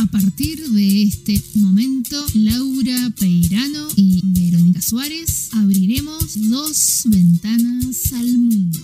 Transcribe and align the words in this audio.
A 0.00 0.06
partir 0.06 0.66
de 0.70 1.02
este 1.02 1.42
momento, 1.56 2.16
Laura 2.32 3.12
Peirano 3.18 3.88
y 3.96 4.22
Verónica 4.24 4.80
Suárez 4.80 5.50
abriremos 5.52 6.48
dos 6.48 7.02
ventanas 7.04 8.10
al 8.14 8.38
mundo. 8.38 8.78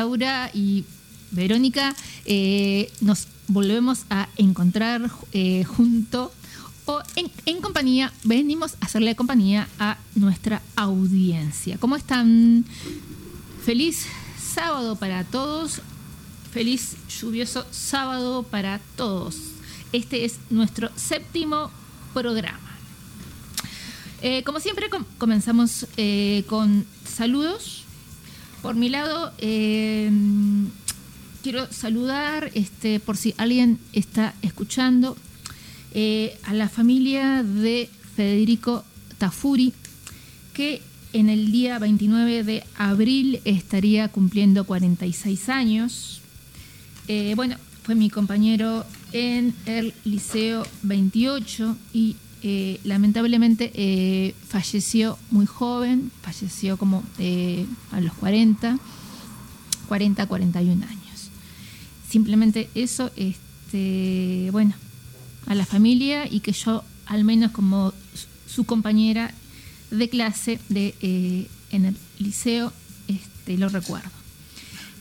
Laura 0.00 0.50
y 0.54 0.86
Verónica. 1.30 1.94
Eh, 2.24 2.90
nos 3.02 3.28
volvemos 3.48 4.06
a 4.08 4.30
encontrar 4.38 5.10
eh, 5.34 5.64
junto 5.64 6.32
o 6.86 7.02
en, 7.44 7.60
compañía. 7.60 8.10
Venimos 8.24 8.76
a 8.80 8.86
hacerle 8.86 9.14
compañía 9.14 9.68
a 9.78 9.98
nuestra 10.14 10.62
audiencia. 10.74 11.76
¿Cómo 11.78 11.96
están? 11.96 12.64
Feliz 13.62 14.06
sábado 14.42 14.96
para 14.96 15.24
todos. 15.24 15.82
Feliz 16.50 16.96
lluvioso 17.20 17.66
sábado 17.70 18.42
para 18.42 18.80
todos. 18.96 19.36
Este 19.92 20.24
es 20.24 20.38
nuestro 20.48 20.88
séptimo 20.96 21.70
programa. 22.14 22.70
Eh, 24.22 24.42
como 24.44 24.60
siempre, 24.60 24.88
com- 24.88 25.04
comenzamos 25.18 25.86
con 26.48 26.86
saludos. 27.04 27.84
Por 28.62 28.74
mi 28.74 28.90
lado, 28.90 29.32
eh, 29.38 30.10
quiero 31.42 31.72
saludar, 31.72 32.50
este, 32.54 33.00
por 33.00 33.16
si 33.16 33.34
alguien 33.38 33.78
está 33.92 34.34
escuchando, 34.42 35.16
eh, 35.92 36.38
a 36.44 36.52
la 36.52 36.68
familia 36.68 37.42
de 37.42 37.88
Federico 38.16 38.84
Tafuri, 39.16 39.72
que 40.52 40.82
en 41.12 41.30
el 41.30 41.50
día 41.50 41.78
29 41.78 42.44
de 42.44 42.64
abril 42.76 43.40
estaría 43.44 44.08
cumpliendo 44.08 44.64
46 44.64 45.48
años. 45.48 46.20
Eh, 47.08 47.32
bueno, 47.36 47.56
fue 47.82 47.94
mi 47.94 48.10
compañero 48.10 48.84
en 49.12 49.54
el 49.64 49.94
Liceo 50.04 50.66
28 50.82 51.76
y 51.94 52.16
eh, 52.42 52.80
lamentablemente 52.84 53.70
eh, 53.74 54.34
falleció 54.48 55.18
muy 55.30 55.46
joven, 55.46 56.10
falleció 56.22 56.76
como 56.76 57.02
eh, 57.18 57.66
a 57.92 58.00
los 58.00 58.12
40, 58.14 58.78
40, 59.88 60.26
41 60.26 60.86
años. 60.86 61.30
Simplemente 62.08 62.68
eso, 62.74 63.10
este, 63.16 64.48
bueno, 64.52 64.74
a 65.46 65.54
la 65.54 65.66
familia 65.66 66.26
y 66.30 66.40
que 66.40 66.52
yo, 66.52 66.84
al 67.06 67.24
menos 67.24 67.52
como 67.52 67.92
su 68.46 68.64
compañera 68.64 69.32
de 69.90 70.08
clase 70.08 70.58
de, 70.68 71.48
en 71.70 71.84
el 71.84 71.96
liceo, 72.18 72.72
este, 73.08 73.56
lo 73.58 73.68
recuerdo. 73.68 74.10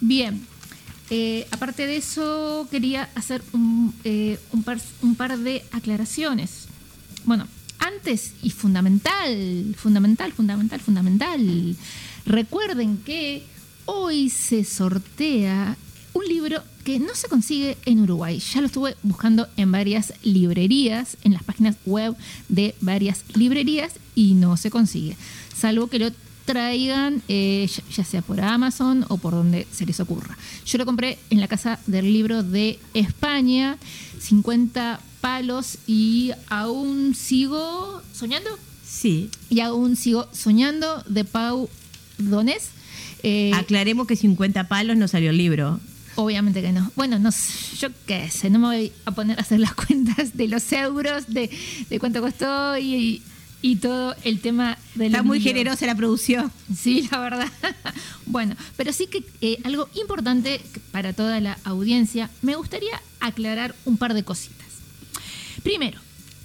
Bien, 0.02 0.42
aparte 1.52 1.88
de 1.88 1.98
eso, 1.98 2.68
quería 2.72 3.10
hacer 3.16 3.44
un, 3.52 3.94
eh, 4.04 4.40
un 4.54 4.64
par, 4.64 4.80
un 5.02 5.16
par 5.16 5.38
de 5.38 5.66
aclaraciones. 5.72 6.69
Bueno, 7.30 7.46
antes 7.78 8.34
y 8.42 8.50
fundamental, 8.50 9.76
fundamental, 9.78 10.34
fundamental, 10.34 10.80
fundamental, 10.80 11.76
recuerden 12.26 12.98
que 12.98 13.44
hoy 13.86 14.32
se 14.32 14.64
sortea 14.64 15.78
un 16.14 16.26
libro 16.26 16.64
que 16.84 16.98
no 16.98 17.14
se 17.14 17.28
consigue 17.28 17.78
en 17.86 18.00
Uruguay. 18.00 18.40
Ya 18.40 18.62
lo 18.62 18.66
estuve 18.66 18.98
buscando 19.04 19.48
en 19.58 19.72
varias 19.72 20.12
librerías, 20.24 21.18
en 21.24 21.34
las 21.34 21.44
páginas 21.44 21.76
web 21.86 22.16
de 22.48 22.74
varias 22.82 23.24
librerías 23.36 23.94
y 24.16 24.34
no 24.34 24.58
se 24.58 24.72
consigue. 24.72 25.16
Salvo 25.56 25.86
que 25.86 26.00
lo 26.00 26.10
traigan 26.46 27.22
eh, 27.28 27.70
ya, 27.96 28.04
sea 28.04 28.24
por 28.24 28.42
Amazon 28.42 29.06
o 29.08 29.18
por 29.18 29.34
donde 29.34 29.68
se 29.72 29.86
les 29.86 30.00
ocurra. 30.00 30.36
Yo 30.66 30.80
lo 30.80 30.86
compré 30.88 31.20
en 31.30 31.42
la 31.42 31.48
casa 31.48 31.80
del 31.86 32.12
libro 32.12 32.42
de 32.42 32.80
España, 32.96 33.78
50 34.20 35.00
palos 35.22 35.78
y 35.88 36.32
aún 36.50 37.16
sigo 37.16 38.02
soñando 38.14 38.50
Sí. 38.86 39.30
y 39.50 39.60
aún 39.60 39.96
sigo 39.96 40.28
soñando 40.34 41.04
de 41.08 41.24
Pau 41.26 41.70
Donés. 42.18 42.70
Eh, 43.24 43.52
Aclaremos 43.54 44.08
que 44.08 44.16
50 44.16 44.68
palos 44.68 44.98
no 44.98 45.08
salió 45.08 45.30
el 45.30 45.38
libro. 45.38 45.80
Obviamente 46.16 46.62
que 46.62 46.72
no. 46.72 46.92
Bueno, 46.96 47.20
no 47.20 47.30
yo 47.80 47.90
qué 48.06 48.30
sé, 48.30 48.50
no 48.50 48.60
me 48.60 48.68
voy 48.68 48.92
a 49.06 49.12
poner 49.12 49.38
a 49.38 49.42
hacer 49.42 49.60
las 49.60 49.74
cuentas 49.86 50.36
de 50.36 50.48
los 50.48 50.72
euros, 50.74 51.28
de, 51.28 51.50
de 51.90 52.00
cuánto 52.00 52.20
costó 52.22 52.78
y, 52.78 53.22
y 53.62 53.76
todo 53.78 54.16
el 54.24 54.40
tema 54.42 54.78
del 54.96 55.08
Está 55.14 55.24
muy 55.24 55.40
generosa 55.40 55.86
la 55.86 55.96
producción. 55.96 56.52
Sí, 56.76 57.08
la 57.12 57.20
verdad. 57.20 57.48
Bueno, 58.26 58.56
pero 58.78 58.94
sí 58.94 59.08
que 59.08 59.24
eh, 59.42 59.58
algo 59.64 59.90
importante 60.00 60.62
para 60.92 61.14
toda 61.14 61.40
la 61.40 61.58
audiencia, 61.64 62.30
me 62.44 62.54
gustaría 62.56 63.02
aclarar 63.20 63.74
un 63.86 63.98
par 63.98 64.14
de 64.14 64.24
cositas. 64.24 64.59
Primero, 65.64 66.00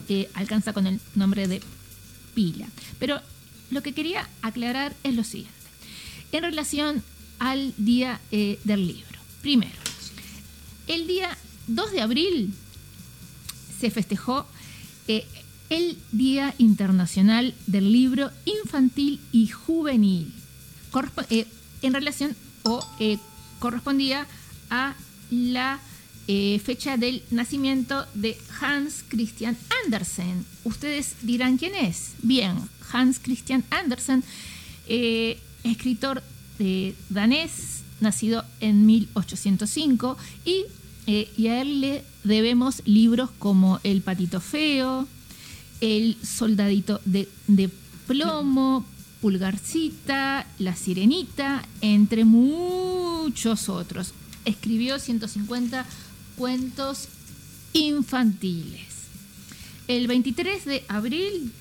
eh, 0.08 0.30
alcanza 0.34 0.72
con 0.72 0.86
el 0.86 0.98
nombre 1.14 1.46
de 1.48 1.60
pila. 2.34 2.66
Pero 2.98 3.20
lo 3.70 3.82
que 3.82 3.92
quería 3.92 4.26
aclarar 4.42 4.94
es 5.04 5.14
lo 5.14 5.22
siguiente. 5.24 5.54
En 6.32 6.42
relación 6.42 7.02
al 7.38 7.72
día 7.76 8.18
del 8.30 8.86
libro. 8.86 9.04
Primero, 9.42 9.76
el 10.86 11.06
día 11.06 11.36
2 11.68 11.92
de 11.92 12.00
abril 12.00 12.54
se 13.78 13.90
festejó 13.90 14.46
eh, 15.08 15.26
el 15.68 15.98
Día 16.12 16.54
Internacional 16.58 17.54
del 17.66 17.92
Libro 17.92 18.30
Infantil 18.44 19.20
y 19.32 19.48
Juvenil. 19.48 20.32
Eh, 21.30 21.46
en 21.82 21.92
relación 21.92 22.34
o 22.62 22.84
eh, 22.98 23.18
correspondía 23.58 24.26
a 24.70 24.94
la 25.30 25.80
fecha 26.64 26.96
del 26.96 27.22
nacimiento 27.30 28.04
de 28.14 28.36
Hans 28.60 29.04
Christian 29.06 29.56
Andersen. 29.84 30.44
Ustedes 30.64 31.14
dirán 31.22 31.56
quién 31.56 31.76
es. 31.76 32.14
Bien, 32.20 32.56
Hans 32.90 33.20
Christian 33.20 33.62
Andersen, 33.70 34.24
escritor 35.62 36.24
danés, 37.10 37.82
nacido 38.00 38.44
en 38.58 38.86
1805, 38.86 40.16
y, 40.44 40.64
eh, 41.06 41.30
y 41.36 41.48
a 41.48 41.60
él 41.62 41.80
le 41.80 42.04
debemos 42.24 42.82
libros 42.84 43.30
como 43.38 43.80
El 43.84 44.02
patito 44.02 44.40
feo, 44.40 45.06
El 45.80 46.16
soldadito 46.22 47.00
de, 47.04 47.28
de 47.46 47.70
plomo, 48.06 48.84
Pulgarcita, 49.20 50.46
La 50.58 50.74
sirenita, 50.76 51.64
entre 51.80 52.24
muchos 52.24 53.68
otros. 53.68 54.12
Escribió 54.44 54.98
150 54.98 55.84
cuentos 56.36 57.08
infantiles. 57.72 58.82
El 59.88 60.06
23 60.08 60.64
de 60.64 60.84
abril, 60.88 61.52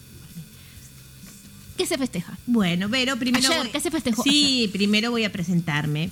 ¿qué 1.77 1.85
se 1.85 1.97
festeja? 1.97 2.37
Bueno, 2.47 2.87
pero 2.89 3.17
primero. 3.17 3.47
Ayer, 3.47 3.59
voy- 3.63 3.71
¿qué 3.71 3.79
se 3.79 3.91
festejó 3.91 4.23
Sí, 4.23 4.69
primero 4.71 5.11
voy 5.11 5.23
a 5.23 5.31
presentarme. 5.31 6.09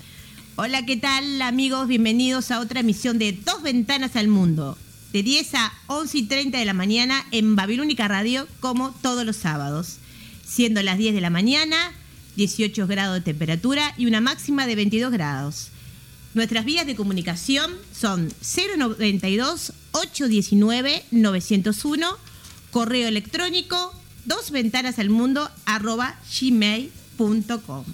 Hola, 0.56 0.86
¿qué 0.86 0.98
tal, 0.98 1.42
amigos? 1.42 1.88
Bienvenidos 1.88 2.52
a 2.52 2.60
otra 2.60 2.82
emisión 2.82 3.18
de 3.18 3.32
Dos 3.32 3.64
Ventanas 3.64 4.16
al 4.16 4.28
Mundo. 4.28 4.78
De 5.12 5.24
10 5.24 5.56
a 5.56 5.74
11 5.88 6.18
y 6.20 6.24
30 6.28 6.60
de 6.60 6.66
la 6.66 6.76
mañana 6.76 7.26
en 7.32 7.56
Babilónica 7.56 8.08
Radio, 8.08 8.48
como 8.60 8.92
todos 8.92 9.26
los 9.26 9.36
sábados. 9.36 9.98
Siendo 10.46 10.84
las 10.84 11.00
10 11.00 11.16
de 11.16 11.22
la 11.22 11.32
mañana, 11.32 11.76
18 12.36 12.86
grados 12.86 13.16
de 13.16 13.22
temperatura 13.22 13.96
y 13.98 14.06
una 14.06 14.22
máxima 14.22 14.68
de 14.68 14.76
22 14.76 15.12
grados. 15.12 15.70
Nuestras 16.36 16.66
vías 16.66 16.86
de 16.86 16.96
comunicación 16.96 17.72
son 17.92 18.32
092 18.78 19.74
819 19.94 21.04
901, 21.10 22.18
correo 22.70 23.08
electrónico, 23.08 23.92
dos 24.26 24.52
ventanas 24.52 25.00
al 25.00 25.10
mundo 25.10 25.50
arroba 25.66 26.16
gmail.com. 26.40 27.86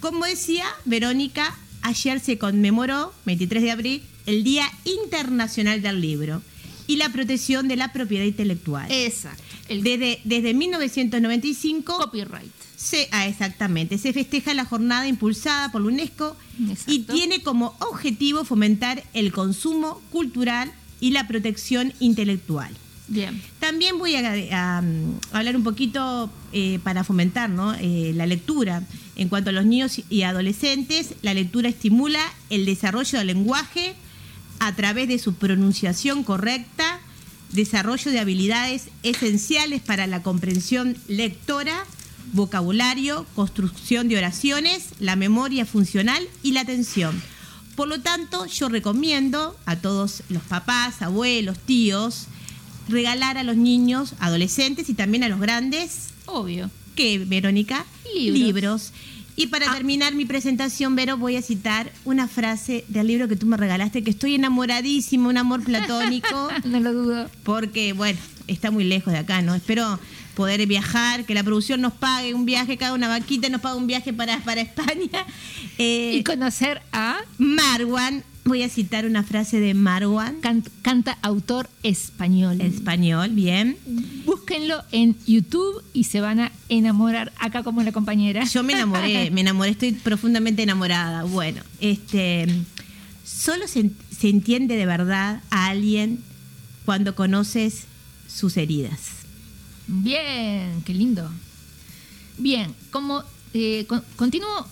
Como 0.00 0.24
decía 0.26 0.64
Verónica, 0.86 1.54
ayer 1.84 2.18
se 2.18 2.38
conmemoró, 2.38 3.14
23 3.26 3.62
de 3.62 3.70
abril, 3.70 4.02
el 4.26 4.42
Día 4.42 4.68
Internacional 4.84 5.82
del 5.82 6.00
Libro 6.00 6.42
y 6.86 6.96
la 6.96 7.10
protección 7.10 7.68
de 7.68 7.76
la 7.76 7.92
propiedad 7.92 8.24
intelectual. 8.24 8.90
Exacto. 8.90 9.42
El 9.68 9.82
Desde, 9.82 10.20
desde 10.24 10.52
1995 10.52 11.96
copyright. 11.98 12.50
se, 12.76 13.08
ah, 13.12 13.26
exactamente, 13.26 13.96
se 13.98 14.12
festeja 14.12 14.52
la 14.52 14.64
jornada 14.64 15.06
impulsada 15.06 15.70
por 15.72 15.82
la 15.82 15.88
UNESCO 15.88 16.36
y 16.86 17.00
tiene 17.00 17.42
como 17.42 17.76
objetivo 17.80 18.44
fomentar 18.44 19.02
el 19.14 19.32
consumo 19.32 20.02
cultural 20.10 20.72
y 21.00 21.10
la 21.10 21.26
protección 21.28 21.92
intelectual. 22.00 22.74
También 23.60 23.98
voy 23.98 24.16
a, 24.16 24.80
um, 24.82 25.18
hablar 25.32 25.56
un 25.56 25.62
poquito 25.62 26.30
eh, 26.52 26.78
para 26.82 27.04
fomentar 27.04 27.50
¿no? 27.50 27.74
Eh, 27.74 28.12
la 28.14 28.26
lectura. 28.26 28.82
En 29.16 29.28
cuanto 29.28 29.50
a 29.50 29.52
los 29.52 29.66
niños 29.66 30.00
y 30.08 30.22
adolescentes, 30.22 31.14
la 31.22 31.34
lectura 31.34 31.68
estimula 31.68 32.20
el 32.50 32.64
desarrollo 32.64 33.18
del 33.18 33.28
lenguaje 33.28 33.94
a 34.58 34.74
través 34.74 35.08
de 35.08 35.18
su 35.18 35.34
pronunciación 35.34 36.24
correcta, 36.24 37.00
desarrollo 37.52 38.10
de 38.10 38.20
habilidades 38.20 38.88
esenciales 39.02 39.82
para 39.82 40.06
la 40.06 40.22
comprensión 40.22 40.96
lectora, 41.06 41.84
vocabulario, 42.32 43.26
construcción 43.34 44.08
de 44.08 44.16
oraciones, 44.16 44.88
la 44.98 45.14
memoria 45.14 45.66
funcional 45.66 46.26
y 46.42 46.52
la 46.52 46.62
atención. 46.62 47.22
Por 47.76 47.88
lo 47.88 48.00
tanto, 48.00 48.46
yo 48.46 48.68
recomiendo 48.68 49.56
a 49.66 49.76
todos 49.76 50.22
los 50.30 50.42
papás, 50.44 51.02
abuelos, 51.02 51.58
tíos, 51.58 52.28
regalar 52.88 53.38
a 53.38 53.42
los 53.44 53.56
niños, 53.56 54.14
adolescentes 54.20 54.88
y 54.88 54.94
también 54.94 55.24
a 55.24 55.28
los 55.28 55.40
grandes, 55.40 56.08
Obvio. 56.26 56.70
¿qué, 56.94 57.18
Verónica? 57.18 57.84
Libros. 58.14 58.92
Y 59.36 59.48
para 59.48 59.68
Ah. 59.70 59.74
terminar 59.74 60.14
mi 60.14 60.24
presentación, 60.24 60.94
Vero, 60.94 61.16
voy 61.16 61.36
a 61.36 61.42
citar 61.42 61.90
una 62.04 62.28
frase 62.28 62.84
del 62.88 63.08
libro 63.08 63.26
que 63.26 63.34
tú 63.34 63.46
me 63.46 63.56
regalaste, 63.56 64.04
que 64.04 64.10
estoy 64.10 64.36
enamoradísimo, 64.36 65.28
un 65.28 65.36
amor 65.38 65.64
platónico, 65.64 66.48
No 66.64 66.78
lo 66.78 66.92
dudo. 66.92 67.30
porque, 67.42 67.92
bueno, 67.94 68.18
está 68.46 68.70
muy 68.70 68.84
lejos 68.84 69.12
de 69.12 69.18
acá, 69.18 69.42
¿no? 69.42 69.54
Espero 69.56 69.98
poder 70.36 70.64
viajar, 70.66 71.24
que 71.24 71.34
la 71.34 71.42
producción 71.42 71.80
nos 71.80 71.92
pague 71.94 72.32
un 72.34 72.44
viaje, 72.44 72.76
cada 72.76 72.92
una 72.94 73.08
vaquita 73.08 73.48
nos 73.48 73.60
pague 73.60 73.76
un 73.76 73.86
viaje 73.88 74.12
para, 74.12 74.38
para 74.44 74.60
España. 74.60 75.26
Eh, 75.78 76.12
Y 76.18 76.22
conocer 76.22 76.80
a 76.92 77.18
Marwan, 77.38 78.22
voy 78.44 78.62
a 78.62 78.68
citar 78.68 79.06
una 79.06 79.22
frase 79.22 79.58
de 79.60 79.72
Marwan, 79.74 80.36
can- 80.40 80.64
canta 80.82 81.18
autor 81.22 81.68
español. 81.82 82.60
español, 82.60 83.30
bien. 83.30 83.76
Búsquenlo 84.26 84.82
en 84.92 85.16
YouTube 85.26 85.82
y 85.94 86.04
se 86.04 86.20
van 86.20 86.40
a 86.40 86.52
enamorar 86.68 87.32
acá 87.40 87.62
como 87.62 87.82
la 87.82 87.92
compañera. 87.92 88.44
Yo 88.44 88.62
me 88.62 88.74
enamoré, 88.74 89.30
me 89.32 89.40
enamoré, 89.40 89.70
estoy 89.70 89.92
profundamente 89.92 90.62
enamorada. 90.62 91.24
Bueno, 91.24 91.62
este, 91.80 92.46
solo 93.24 93.66
se, 93.66 93.90
se 94.16 94.28
entiende 94.28 94.76
de 94.76 94.86
verdad 94.86 95.40
a 95.50 95.66
alguien 95.68 96.20
cuando 96.84 97.14
conoces 97.14 97.84
sus 98.28 98.56
heridas. 98.58 99.00
Bien, 99.86 100.82
qué 100.84 100.92
lindo. 100.94 101.30
Bien, 102.38 102.74
como 102.90 103.22
eh, 103.54 103.84
con- 103.86 104.02
continúo 104.16 104.66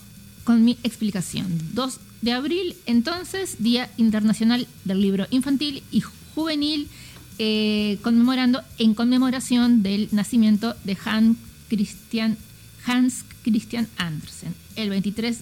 con 0.44 0.64
mi 0.64 0.76
explicación. 0.82 1.46
2 1.74 2.00
de 2.22 2.32
abril, 2.32 2.76
entonces, 2.86 3.56
Día 3.58 3.90
Internacional 3.96 4.66
del 4.84 5.00
Libro 5.02 5.26
Infantil 5.30 5.82
y 5.90 6.02
Juvenil, 6.34 6.88
eh, 7.38 7.98
conmemorando 8.02 8.62
en 8.78 8.94
conmemoración 8.94 9.82
del 9.82 10.08
nacimiento 10.12 10.74
de 10.84 10.96
Hans 11.04 11.36
Christian, 11.68 12.38
Hans 12.86 13.24
Christian 13.42 13.88
Andersen. 13.96 14.54
El 14.76 14.90
23 14.90 15.40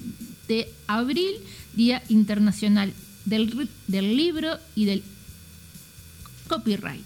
de 0.49 0.73
abril, 0.87 1.35
Día 1.75 2.03
Internacional 2.09 2.93
del, 3.26 3.69
del 3.87 4.17
Libro 4.17 4.56
y 4.75 4.87
del 4.87 5.03
copyright. 6.49 7.05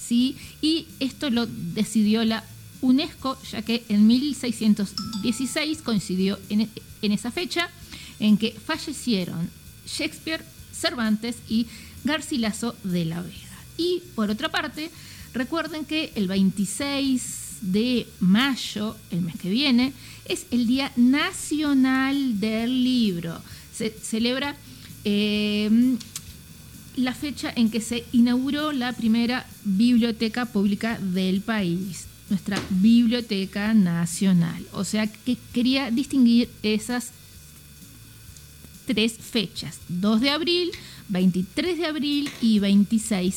¿sí? 0.00 0.36
Y 0.62 0.86
esto 1.00 1.28
lo 1.30 1.46
decidió 1.46 2.24
la 2.24 2.44
UNESCO, 2.82 3.36
ya 3.50 3.62
que 3.62 3.84
en 3.88 4.06
1616 4.06 5.82
coincidió 5.82 6.38
en, 6.48 6.70
en 7.02 7.12
esa 7.12 7.32
fecha 7.32 7.68
en 8.20 8.36
que 8.36 8.52
fallecieron 8.52 9.50
Shakespeare, 9.86 10.44
Cervantes 10.72 11.36
y 11.48 11.66
Garcilaso 12.04 12.76
de 12.84 13.04
la 13.04 13.22
Vega. 13.22 13.34
Y 13.76 14.02
por 14.14 14.30
otra 14.30 14.48
parte, 14.48 14.90
recuerden 15.32 15.84
que 15.84 16.12
el 16.14 16.28
26 16.28 17.58
de 17.60 18.06
mayo, 18.20 18.96
el 19.10 19.22
mes 19.22 19.36
que 19.36 19.50
viene, 19.50 19.92
es 20.24 20.46
el 20.50 20.66
Día 20.66 20.92
Nacional 20.96 22.38
del 22.40 22.84
Libro. 22.84 23.40
Se 23.74 23.90
celebra 23.90 24.56
eh, 25.04 25.96
la 26.96 27.14
fecha 27.14 27.52
en 27.54 27.70
que 27.70 27.80
se 27.80 28.04
inauguró 28.12 28.72
la 28.72 28.92
primera 28.92 29.46
biblioteca 29.64 30.46
pública 30.46 30.98
del 30.98 31.40
país, 31.40 32.06
nuestra 32.28 32.60
Biblioteca 32.70 33.72
Nacional. 33.72 34.66
O 34.72 34.84
sea 34.84 35.06
que 35.06 35.36
quería 35.52 35.90
distinguir 35.90 36.50
esas 36.62 37.12
tres 38.88 39.12
fechas, 39.12 39.80
2 39.88 40.22
de 40.22 40.30
abril, 40.30 40.70
23 41.10 41.76
de 41.76 41.86
abril 41.86 42.30
y 42.40 42.58
26 42.58 43.36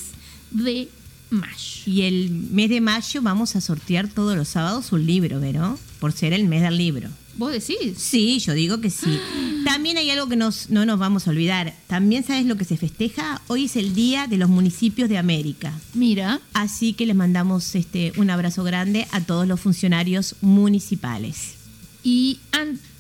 de 0.52 0.88
mayo. 1.30 1.82
Y 1.86 2.04
el 2.04 2.32
mes 2.32 2.70
de 2.70 2.80
mayo 2.80 3.22
vamos 3.22 3.58
a 3.58 3.62
sortear 3.62 4.08
todos 4.08 4.38
los 4.38 4.48
sábados 4.48 4.94
un 4.94 5.06
libro, 5.06 5.42
Vero, 5.42 5.78
por 6.00 6.14
ser 6.14 6.32
el 6.32 6.46
mes 6.46 6.62
del 6.62 6.78
libro. 6.78 7.10
¿Vos 7.36 7.52
decís? 7.52 7.98
Sí, 7.98 8.40
yo 8.40 8.54
digo 8.54 8.80
que 8.80 8.90
sí. 8.90 9.20
También 9.66 9.98
hay 9.98 10.10
algo 10.10 10.30
que 10.30 10.38
nos, 10.38 10.70
no 10.70 10.86
nos 10.86 10.98
vamos 10.98 11.28
a 11.28 11.32
olvidar. 11.32 11.76
También 11.88 12.24
sabes 12.24 12.46
lo 12.46 12.56
que 12.56 12.66
se 12.66 12.78
festeja. 12.78 13.42
Hoy 13.48 13.66
es 13.66 13.76
el 13.76 13.94
Día 13.94 14.28
de 14.28 14.38
los 14.38 14.50
Municipios 14.50 15.10
de 15.10 15.18
América. 15.18 15.74
Mira, 15.94 16.40
Así 16.54 16.94
que 16.94 17.06
les 17.06 17.16
mandamos 17.16 17.76
este, 17.76 18.14
un 18.16 18.30
abrazo 18.30 18.64
grande 18.64 19.06
a 19.12 19.20
todos 19.20 19.48
los 19.48 19.60
funcionarios 19.60 20.36
municipales. 20.42 21.56
Y 22.04 22.40
antes 22.54 22.91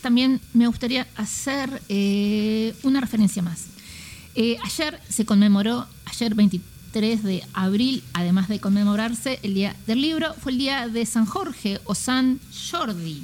también 0.00 0.40
me 0.52 0.66
gustaría 0.66 1.06
hacer 1.16 1.82
eh, 1.88 2.74
una 2.82 3.00
referencia 3.00 3.42
más. 3.42 3.66
Eh, 4.34 4.56
ayer 4.64 5.00
se 5.08 5.24
conmemoró, 5.24 5.86
ayer 6.06 6.34
23 6.34 7.22
de 7.22 7.44
abril, 7.52 8.02
además 8.12 8.48
de 8.48 8.60
conmemorarse 8.60 9.40
el 9.42 9.54
Día 9.54 9.76
del 9.86 10.02
Libro, 10.02 10.34
fue 10.34 10.52
el 10.52 10.58
Día 10.58 10.88
de 10.88 11.04
San 11.06 11.26
Jorge 11.26 11.80
o 11.84 11.94
San 11.94 12.40
Jordi. 12.70 13.22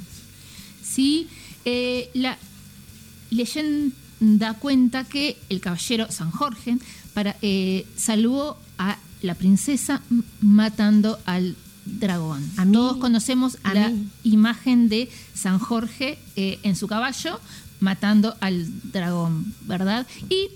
¿Sí? 0.83 1.27
Eh, 1.65 2.09
la 2.13 2.37
leyenda 3.29 4.53
cuenta 4.59 5.03
que 5.03 5.37
el 5.49 5.59
caballero 5.59 6.11
San 6.11 6.31
Jorge 6.31 6.77
para, 7.13 7.35
salvó 7.95 8.57
a 8.77 8.97
la 9.21 9.35
princesa 9.35 10.01
matando 10.41 11.19
al 11.25 11.55
dragón. 11.99 12.43
A 12.57 12.65
mí- 12.65 12.73
Todos 12.73 12.97
conocemos 12.97 13.57
a 13.63 13.73
la 13.73 13.89
mí. 13.89 14.07
imagen 14.23 14.89
de 14.89 15.09
San 15.33 15.59
Jorge 15.59 16.19
eh, 16.35 16.59
en 16.63 16.75
su 16.75 16.87
caballo 16.87 17.39
matando 17.79 18.35
al 18.41 18.67
dragón, 18.91 19.53
¿verdad? 19.61 20.05
Y 20.29 20.49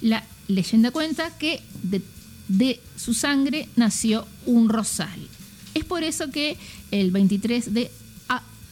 la 0.00 0.24
leyenda 0.48 0.90
cuenta 0.90 1.30
que 1.38 1.62
de, 1.82 2.02
de 2.48 2.80
su 2.96 3.14
sangre 3.14 3.68
nació 3.76 4.26
un 4.46 4.68
rosal. 4.68 5.28
Es 5.74 5.84
por 5.84 6.02
eso 6.04 6.30
que 6.30 6.56
el 6.90 7.10
23 7.10 7.72
de 7.74 7.90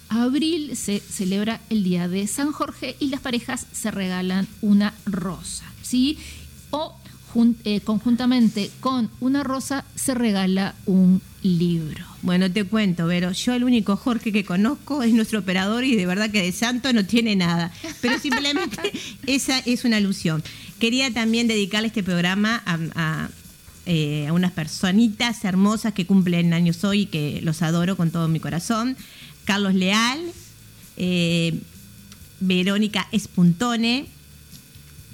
abril 0.09 0.77
se 0.77 1.01
celebra 1.01 1.61
el 1.71 1.83
Día 1.85 2.07
de 2.07 2.27
San 2.27 2.53
Jorge 2.53 2.97
y 3.01 3.09
las 3.09 3.21
parejas 3.21 3.67
se 3.73 3.91
regalan 3.91 4.47
una 4.61 4.93
rosa, 5.07 5.65
¿sí? 5.83 6.19
O 6.71 6.95
jun- 7.33 7.57
eh, 7.65 7.81
conjuntamente 7.81 8.71
con 8.81 9.11
una 9.21 9.43
rosa 9.43 9.85
se 9.95 10.15
regala 10.15 10.75
un 10.87 11.21
libro. 11.43 12.05
Bueno, 12.23 12.51
te 12.53 12.65
cuento, 12.65 13.07
Vero, 13.07 13.33
yo 13.33 13.55
el 13.55 13.65
único 13.65 13.97
Jorge 13.97 14.31
que 14.33 14.45
conozco 14.45 15.03
es 15.03 15.13
nuestro 15.13 15.41
operador 15.41 15.83
y 15.85 15.97
de 15.97 16.07
verdad 16.07 16.31
que 16.31 16.43
de 16.43 16.53
santo 16.53 16.93
no 16.93 17.05
tiene 17.05 17.35
nada. 17.35 17.73
Pero 18.01 18.19
simplemente 18.19 18.93
esa 19.27 19.59
es 19.61 19.85
una 19.85 19.97
alusión. 19.97 20.43
Quería 20.79 21.13
también 21.13 21.49
dedicarle 21.49 21.89
este 21.89 22.03
programa 22.05 22.63
a, 22.65 22.79
a, 22.95 23.29
eh, 23.87 24.27
a 24.29 24.33
unas 24.33 24.53
personitas 24.53 25.45
hermosas 25.45 25.93
que 25.95 26.07
cumplen 26.07 26.53
años 26.55 26.85
hoy 26.85 27.01
y 27.03 27.07
que 27.07 27.41
los 27.43 27.63
adoro 27.63 27.97
con 27.97 28.11
todo 28.13 28.29
mi 28.29 28.39
corazón. 28.39 28.97
Carlos 29.45 29.75
Leal, 29.75 30.21
eh, 30.97 31.59
Verónica 32.41 33.09
Espuntone, 33.13 34.07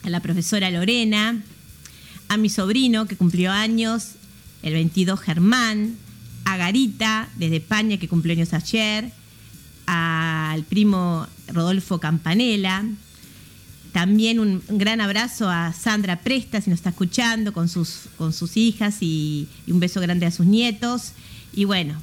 a 0.04 0.10
la 0.10 0.20
profesora 0.20 0.70
Lorena, 0.70 1.42
a 2.28 2.36
mi 2.36 2.48
sobrino 2.48 3.06
que 3.06 3.16
cumplió 3.16 3.50
años, 3.50 4.12
el 4.62 4.74
22 4.74 5.20
Germán, 5.20 5.96
a 6.44 6.56
Garita 6.56 7.28
desde 7.36 7.56
España 7.56 7.98
que 7.98 8.08
cumplió 8.08 8.34
años 8.34 8.52
ayer, 8.52 9.10
al 9.86 10.64
primo 10.64 11.26
Rodolfo 11.48 11.98
Campanella, 11.98 12.84
también 13.92 14.38
un, 14.38 14.62
gran 14.68 15.00
abrazo 15.00 15.48
a 15.48 15.72
Sandra 15.72 16.20
Presta, 16.20 16.60
si 16.60 16.70
nos 16.70 16.78
está 16.78 16.90
escuchando, 16.90 17.52
con 17.52 17.68
sus, 17.68 18.02
con 18.16 18.32
sus 18.32 18.56
hijas 18.56 18.98
y, 19.00 19.48
y 19.66 19.72
un 19.72 19.80
beso 19.80 20.00
grande 20.00 20.26
a 20.26 20.30
sus 20.30 20.46
nietos. 20.46 21.12
Y 21.54 21.64
bueno, 21.64 22.00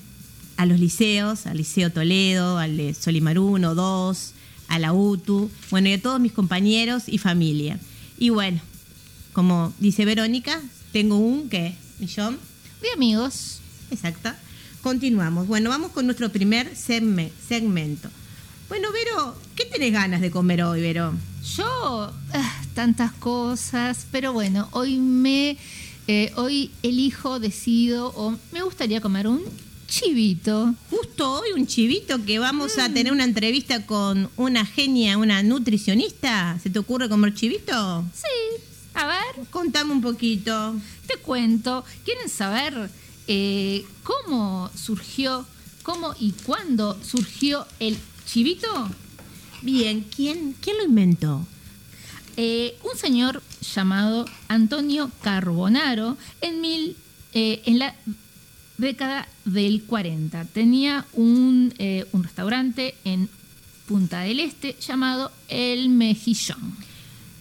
a 0.57 0.65
los 0.65 0.79
liceos, 0.79 1.45
al 1.45 1.57
Liceo 1.57 1.91
Toledo, 1.91 2.57
al 2.57 2.95
Solimar 2.95 3.39
1, 3.39 3.75
2, 3.75 4.33
a 4.67 4.79
la 4.79 4.93
UTU, 4.93 5.49
bueno, 5.69 5.89
y 5.89 5.93
a 5.93 6.01
todos 6.01 6.19
mis 6.19 6.31
compañeros 6.31 7.03
y 7.07 7.17
familia. 7.17 7.79
Y 8.17 8.29
bueno, 8.29 8.59
como 9.35 9.73
dice 9.79 10.05
Verónica, 10.05 10.59
tengo 10.91 11.17
un, 11.17 11.49
¿qué? 11.49 11.75
Millón. 11.99 12.39
De 12.81 12.89
amigos. 12.93 13.59
Exacto. 13.91 14.31
Continuamos. 14.81 15.47
Bueno, 15.47 15.69
vamos 15.69 15.91
con 15.91 16.05
nuestro 16.05 16.31
primer 16.31 16.73
segme- 16.75 17.31
segmento. 17.47 18.09
Bueno, 18.69 18.87
Vero, 18.91 19.35
¿qué 19.55 19.65
tenés 19.65 19.91
ganas 19.91 20.21
de 20.21 20.31
comer 20.31 20.63
hoy, 20.63 20.81
Vero? 20.81 21.13
Yo, 21.57 22.11
ah, 22.33 22.61
tantas 22.73 23.11
cosas, 23.11 24.07
pero 24.11 24.33
bueno, 24.33 24.67
hoy 24.71 24.97
me, 24.97 25.57
eh, 26.07 26.31
hoy 26.35 26.71
elijo, 26.81 27.39
decido, 27.39 28.07
o 28.15 28.35
me 28.51 28.61
gustaría 28.63 29.01
comer 29.01 29.27
un 29.27 29.41
chivito. 29.87 30.73
Justo 30.89 31.31
hoy 31.41 31.49
un 31.55 31.67
chivito 31.67 32.23
que 32.25 32.39
vamos 32.39 32.77
a 32.79 32.89
tener 32.89 33.11
una 33.13 33.23
entrevista 33.23 33.85
con 33.85 34.29
una 34.35 34.65
genia, 34.65 35.17
una 35.17 35.43
nutricionista. 35.43 36.57
¿Se 36.63 36.69
te 36.71 36.79
ocurre 36.79 37.07
comer 37.09 37.33
chivito? 37.35 38.03
Sí, 38.13 38.61
a 38.95 39.07
ver, 39.07 39.47
Contame 39.51 39.91
un 39.91 40.01
poquito. 40.01 40.75
te 41.07 41.17
cuento. 41.17 41.83
¿Quieren 42.03 42.29
saber 42.29 42.89
eh, 43.27 43.85
cómo 44.03 44.69
surgió, 44.75 45.45
cómo 45.83 46.15
y 46.19 46.31
cuándo 46.31 46.97
surgió 47.03 47.65
el 47.79 47.97
chivito? 48.25 48.67
Bien, 49.61 50.05
¿quién, 50.15 50.55
quién 50.61 50.77
lo 50.77 50.85
inventó? 50.85 51.45
Eh, 52.37 52.77
un 52.83 52.97
señor 52.97 53.41
llamado 53.61 54.25
Antonio 54.47 55.11
Carbonaro 55.21 56.17
en, 56.41 56.61
mil, 56.61 56.95
eh, 57.33 57.61
en 57.65 57.79
la 57.79 57.95
década 58.77 59.27
del 59.45 59.83
40. 59.83 60.45
Tenía 60.45 61.05
un, 61.13 61.73
un 62.11 62.23
restaurante 62.23 62.95
en 63.03 63.29
Punta 63.87 64.21
del 64.21 64.39
Este 64.39 64.75
llamado 64.79 65.31
El 65.47 65.89
Mejillón. 65.89 66.75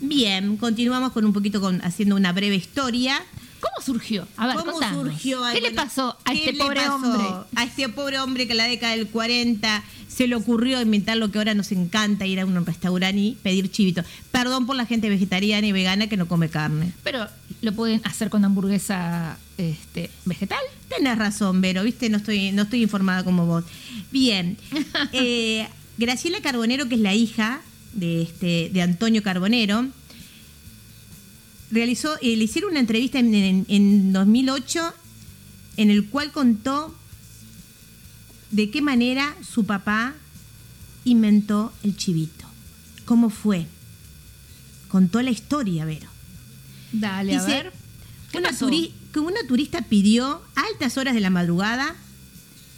Bien, 0.01 0.57
continuamos 0.57 1.13
con 1.13 1.25
un 1.25 1.33
poquito 1.33 1.61
con 1.61 1.81
haciendo 1.85 2.17
una 2.17 2.33
breve 2.33 2.57
historia. 2.57 3.21
¿Cómo 3.61 3.85
surgió? 3.85 4.29
A 4.37 4.47
ver, 4.47 4.57
¿Cómo 4.57 4.73
contanos. 4.73 5.03
surgió? 5.05 5.41
¿Qué 5.53 5.61
le 5.63 5.71
pasó 5.71 6.19
a 6.25 6.33
¿qué 6.33 6.51
este 6.51 6.59
pobre 6.59 6.81
pasó? 6.83 6.95
hombre? 6.97 7.25
A 7.57 7.65
este 7.65 7.89
pobre 7.89 8.19
hombre 8.21 8.47
que 8.47 8.53
en 8.53 8.59
la 8.59 8.65
década 8.65 8.95
del 8.95 9.09
40 9.09 9.83
se 10.07 10.29
le 10.29 10.35
ocurrió 10.37 10.81
inventar 10.83 11.17
lo 11.17 11.31
que 11.31 11.39
ahora 11.39 11.55
nos 11.55 11.73
encanta, 11.73 12.27
ir 12.27 12.41
a 12.41 12.47
un 12.47 12.67
restaurante 12.67 13.19
y 13.19 13.39
pedir 13.43 13.71
chivito. 13.71 14.03
Perdón 14.31 14.67
por 14.67 14.77
la 14.77 14.85
gente 14.85 15.09
vegetariana 15.09 15.67
y 15.67 15.73
vegana 15.73 16.09
que 16.09 16.17
no 16.19 16.29
come 16.29 16.51
carne. 16.51 16.93
Pero 17.03 17.27
lo 17.63 17.73
pueden 17.73 18.03
hacer 18.05 18.29
con 18.29 18.45
hamburguesa 18.45 19.39
este, 19.57 20.11
vegetal. 20.27 20.61
Tenés 20.95 21.17
razón, 21.17 21.63
Vero, 21.63 21.83
viste, 21.85 22.11
no 22.11 22.19
estoy, 22.19 22.53
no 22.53 22.63
estoy 22.63 22.83
informada 22.83 23.25
como 23.25 23.47
vos. 23.47 23.65
Bien. 24.13 24.59
Eh, 25.13 25.69
Graciela 25.97 26.41
Carbonero, 26.41 26.89
que 26.89 26.97
es 26.97 27.01
la 27.01 27.15
hija 27.15 27.63
de 27.95 28.23
este, 28.23 28.71
de 28.73 28.83
Antonio 28.83 29.23
Carbonero, 29.23 29.87
realizó, 31.71 32.17
eh, 32.21 32.37
le 32.37 32.45
hicieron 32.45 32.73
una 32.73 32.81
entrevista 32.81 33.19
en, 33.19 33.35
en- 33.35 33.67
en 33.69 34.13
2008 34.13 34.93
en 35.77 35.91
el 35.91 36.07
cual 36.09 36.33
contó 36.33 36.95
de 38.51 38.71
qué 38.71 38.81
manera 38.83 39.35
su 39.49 39.67
papá 39.67 40.15
inventó 41.05 41.73
el 41.83 41.97
chivito. 41.97 42.45
¿Cómo 43.05 43.29
fue? 43.31 43.67
Contó 44.89 45.21
la 45.23 45.31
historia, 45.31 45.85
Vero. 45.85 46.09
Dale, 46.93 47.35
a 47.37 47.41
Dice, 47.45 47.51
ver. 47.63 47.73
¿Qué 48.31 48.39
una, 48.39 48.51
pasó? 48.51 48.69
turi- 48.69 48.93
que 49.13 49.19
una 49.19 49.45
turista 49.49 49.83
pidió 49.83 50.43
a 50.55 50.61
altas 50.73 50.97
horas 50.97 51.15
de 51.15 51.21
la 51.21 51.31
madrugada 51.31 51.97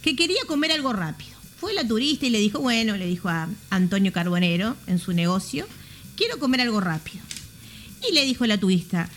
que 0.01 0.15
quería 0.15 0.39
comer 0.47 0.71
algo 0.71 0.93
rápido. 0.93 1.26
Fue 1.59 1.73
la 1.73 1.87
turista 1.87 2.25
y 2.25 2.29
le 2.29 2.39
dijo, 2.39 2.59
bueno, 2.59 2.95
le 2.97 3.07
dijo 3.07 3.29
a 3.29 3.49
Antonio 3.69 4.13
Carbonero 4.13 4.75
en 4.85 4.99
su 4.99 5.13
negocio, 5.13 5.65
quiero 6.15 6.37
comer 6.39 6.61
algo 6.61 6.79
rápido. 6.79 7.23
Y 8.07 8.13
le 8.13 8.25
dijo 8.25 8.45
la 8.45 8.59
turista, 8.59 9.09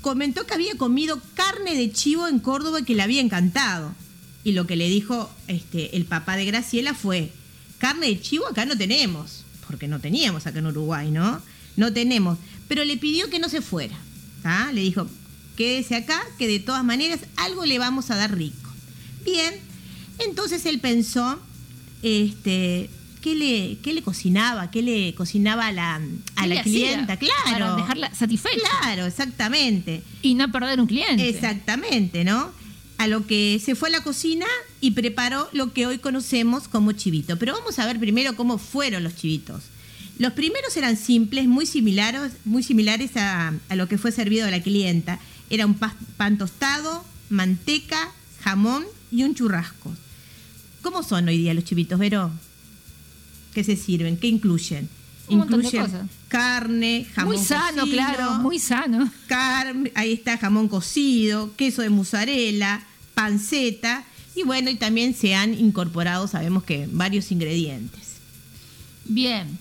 comentó 0.00 0.46
que 0.46 0.54
había 0.54 0.76
comido 0.76 1.20
carne 1.34 1.76
de 1.76 1.92
chivo 1.92 2.26
en 2.26 2.40
Córdoba 2.40 2.80
y 2.80 2.84
que 2.84 2.94
le 2.94 3.02
había 3.02 3.20
encantado. 3.20 3.94
Y 4.44 4.52
lo 4.52 4.66
que 4.66 4.74
le 4.74 4.88
dijo 4.88 5.30
este, 5.46 5.96
el 5.96 6.04
papá 6.04 6.36
de 6.36 6.44
Graciela 6.44 6.94
fue, 6.94 7.30
carne 7.78 8.08
de 8.08 8.20
chivo 8.20 8.48
acá 8.48 8.66
no 8.66 8.76
tenemos, 8.76 9.44
porque 9.66 9.86
no 9.86 10.00
teníamos 10.00 10.46
acá 10.46 10.58
en 10.58 10.66
Uruguay, 10.66 11.10
¿no? 11.12 11.40
No 11.76 11.92
tenemos. 11.92 12.38
Pero 12.66 12.84
le 12.84 12.96
pidió 12.96 13.30
que 13.30 13.38
no 13.38 13.48
se 13.48 13.60
fuera. 13.60 13.96
Le 14.72 14.80
dijo, 14.80 15.06
quédese 15.56 15.94
acá, 15.94 16.20
que 16.36 16.48
de 16.48 16.58
todas 16.58 16.84
maneras 16.84 17.20
algo 17.36 17.64
le 17.64 17.78
vamos 17.78 18.10
a 18.10 18.16
dar 18.16 18.36
rico. 18.36 18.70
Bien, 19.24 19.54
entonces 20.18 20.64
él 20.66 20.80
pensó, 20.80 21.40
este, 22.02 22.90
¿qué 23.20 23.34
le, 23.34 23.78
qué 23.82 23.94
le 23.94 24.02
cocinaba? 24.02 24.70
¿Qué 24.70 24.82
le 24.82 25.14
cocinaba 25.14 25.68
a 25.68 25.72
la, 25.72 25.94
a 25.96 26.42
¿Qué 26.42 26.48
le 26.48 26.54
la 26.56 26.62
clienta? 26.62 27.16
Claro. 27.16 27.34
Para 27.44 27.76
dejarla 27.76 28.14
satisfecha. 28.14 28.68
Claro, 28.82 29.06
exactamente. 29.06 30.02
Y 30.22 30.34
no 30.34 30.50
perder 30.52 30.80
un 30.80 30.86
cliente. 30.86 31.28
Exactamente, 31.28 32.24
¿no? 32.24 32.50
A 32.98 33.06
lo 33.06 33.26
que 33.26 33.60
se 33.64 33.74
fue 33.74 33.88
a 33.88 33.92
la 33.92 34.02
cocina 34.02 34.46
y 34.80 34.92
preparó 34.92 35.48
lo 35.52 35.72
que 35.72 35.86
hoy 35.86 35.98
conocemos 35.98 36.68
como 36.68 36.92
chivito. 36.92 37.38
Pero 37.38 37.54
vamos 37.54 37.78
a 37.78 37.86
ver 37.86 37.98
primero 37.98 38.36
cómo 38.36 38.58
fueron 38.58 39.02
los 39.02 39.16
chivitos. 39.16 39.62
Los 40.18 40.34
primeros 40.34 40.76
eran 40.76 40.96
simples, 40.96 41.48
muy 41.48 41.66
similares, 41.66 42.32
muy 42.44 42.62
similares 42.62 43.16
a, 43.16 43.54
a 43.68 43.74
lo 43.74 43.88
que 43.88 43.98
fue 43.98 44.12
servido 44.12 44.46
a 44.46 44.50
la 44.50 44.62
clienta. 44.62 45.18
Era 45.50 45.66
un 45.66 45.74
pan 45.74 46.38
tostado, 46.38 47.04
manteca, 47.28 48.12
jamón 48.42 48.84
y 49.12 49.22
un 49.22 49.34
churrasco. 49.34 49.92
¿Cómo 50.82 51.02
son 51.02 51.28
hoy 51.28 51.38
día 51.38 51.54
los 51.54 51.64
chivitos, 51.64 51.98
Vero? 51.98 52.30
¿Qué 53.54 53.62
se 53.62 53.76
sirven? 53.76 54.16
¿Qué 54.16 54.26
incluyen? 54.26 54.88
Un 55.28 55.38
montón 55.38 55.60
de 55.60 55.66
incluyen 55.66 55.86
cosas. 55.86 56.06
carne, 56.28 57.06
jamón 57.14 57.36
muy 57.36 57.44
sano, 57.44 57.84
claro, 57.86 58.32
muy 58.40 58.58
sano. 58.58 59.12
carne, 59.28 59.92
ahí 59.94 60.14
está 60.14 60.38
jamón 60.38 60.66
cocido, 60.66 61.54
queso 61.54 61.82
de 61.82 61.90
mozzarella, 61.90 62.84
panceta 63.14 64.04
y 64.34 64.42
bueno, 64.42 64.70
y 64.70 64.76
también 64.76 65.14
se 65.14 65.34
han 65.34 65.54
incorporado, 65.54 66.26
sabemos 66.26 66.64
que 66.64 66.88
varios 66.90 67.30
ingredientes. 67.30 68.16
Bien. 69.04 69.58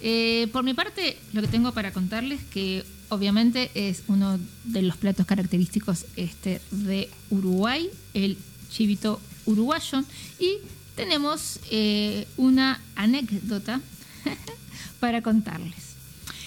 Eh, 0.00 0.48
por 0.52 0.64
mi 0.64 0.74
parte, 0.74 1.16
lo 1.32 1.42
que 1.42 1.48
tengo 1.48 1.72
para 1.72 1.92
contarles 1.92 2.40
que 2.44 2.84
obviamente 3.08 3.70
es 3.74 4.04
uno 4.08 4.38
de 4.64 4.82
los 4.82 4.96
platos 4.96 5.26
característicos 5.26 6.06
este, 6.16 6.60
de 6.70 7.08
Uruguay, 7.30 7.90
el 8.14 8.36
chivito 8.72 9.20
uruguayo. 9.46 10.02
Y 10.40 10.54
tenemos 10.96 11.60
eh, 11.70 12.26
una 12.36 12.80
anécdota 12.96 13.80
para 15.00 15.22
contarles. 15.22 15.74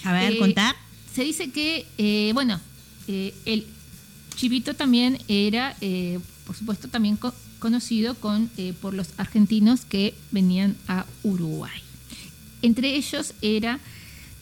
A 0.04 0.12
ver, 0.12 0.32
Eh, 0.32 0.38
contar. 0.38 0.76
Se 1.14 1.22
dice 1.24 1.50
que, 1.50 1.86
eh, 1.98 2.30
bueno, 2.34 2.60
eh, 3.08 3.34
el 3.46 3.66
chivito 4.36 4.74
también 4.74 5.18
era, 5.28 5.74
por 6.46 6.54
supuesto, 6.54 6.88
también 6.88 7.16
co- 7.16 7.32
conocido 7.58 8.14
con, 8.16 8.50
por 8.82 8.92
los 8.92 9.08
argentinos 9.16 9.86
que 9.86 10.14
venían 10.30 10.76
a 10.88 11.06
Uruguay. 11.22 11.80
Entre 12.62 12.96
ellos 12.96 13.32
era, 13.40 13.80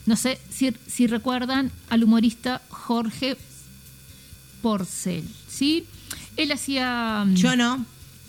no 0.06 0.16
sé 0.16 0.40
si, 0.50 0.74
si 0.88 1.06
recuerdan, 1.06 1.70
al 1.90 2.02
humorista 2.02 2.60
Jorge 2.70 3.36
Porcel, 4.62 5.24
¿sí? 5.48 5.84
Él 6.36 6.52
hacía... 6.52 7.24
mm, 7.26 7.34
Yo 7.34 7.56
no. 7.56 7.84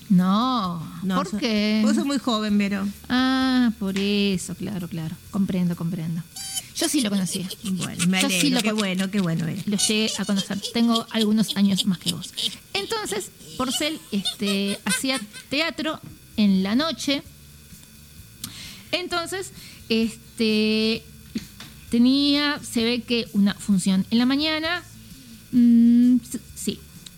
No, 0.08 1.00
no 1.02 1.16
¿por 1.16 1.32
so- 1.32 1.38
qué? 1.38 1.82
Vos 1.84 1.96
sos 1.96 2.06
muy 2.06 2.20
joven, 2.20 2.58
Vero. 2.60 2.88
Ah, 3.10 3.72
por 3.80 3.98
eso, 3.98 4.54
claro, 4.54 4.88
claro. 4.88 5.16
Comprendo, 5.32 5.76
comprendo. 5.76 6.22
Yo 6.76 6.88
sí 6.90 7.02
lo 7.02 7.10
conocía. 7.10 7.48
Bueno, 7.64 8.06
me 8.08 8.20
sí 8.20 8.26
alegro. 8.26 8.50
lo 8.50 8.62
qué 8.62 8.72
bueno, 8.74 9.10
qué 9.12 9.20
bueno, 9.22 9.46
Vero. 9.48 9.62
Lo 9.66 9.78
llegué 9.78 10.12
a 10.20 10.26
conocer. 10.26 10.62
Tengo 10.74 11.08
algunos 11.12 11.56
años 11.58 11.86
más 11.88 11.98
que 11.98 12.14
vos. 12.14 12.32
Entonces, 12.74 13.32
Porcel 13.58 14.00
este, 14.12 14.78
hacía 14.86 15.20
teatro 15.50 16.00
en 16.38 16.62
la 16.62 16.76
noche. 16.76 17.24
Entonces, 18.92 19.52
este 19.90 21.04
tenía, 21.90 22.60
se 22.64 22.84
ve 22.84 23.02
que 23.02 23.26
una 23.34 23.54
función 23.56 24.06
en 24.12 24.18
la 24.20 24.26
mañana. 24.26 24.84
mm, 25.52 26.18
sí, 26.30 26.40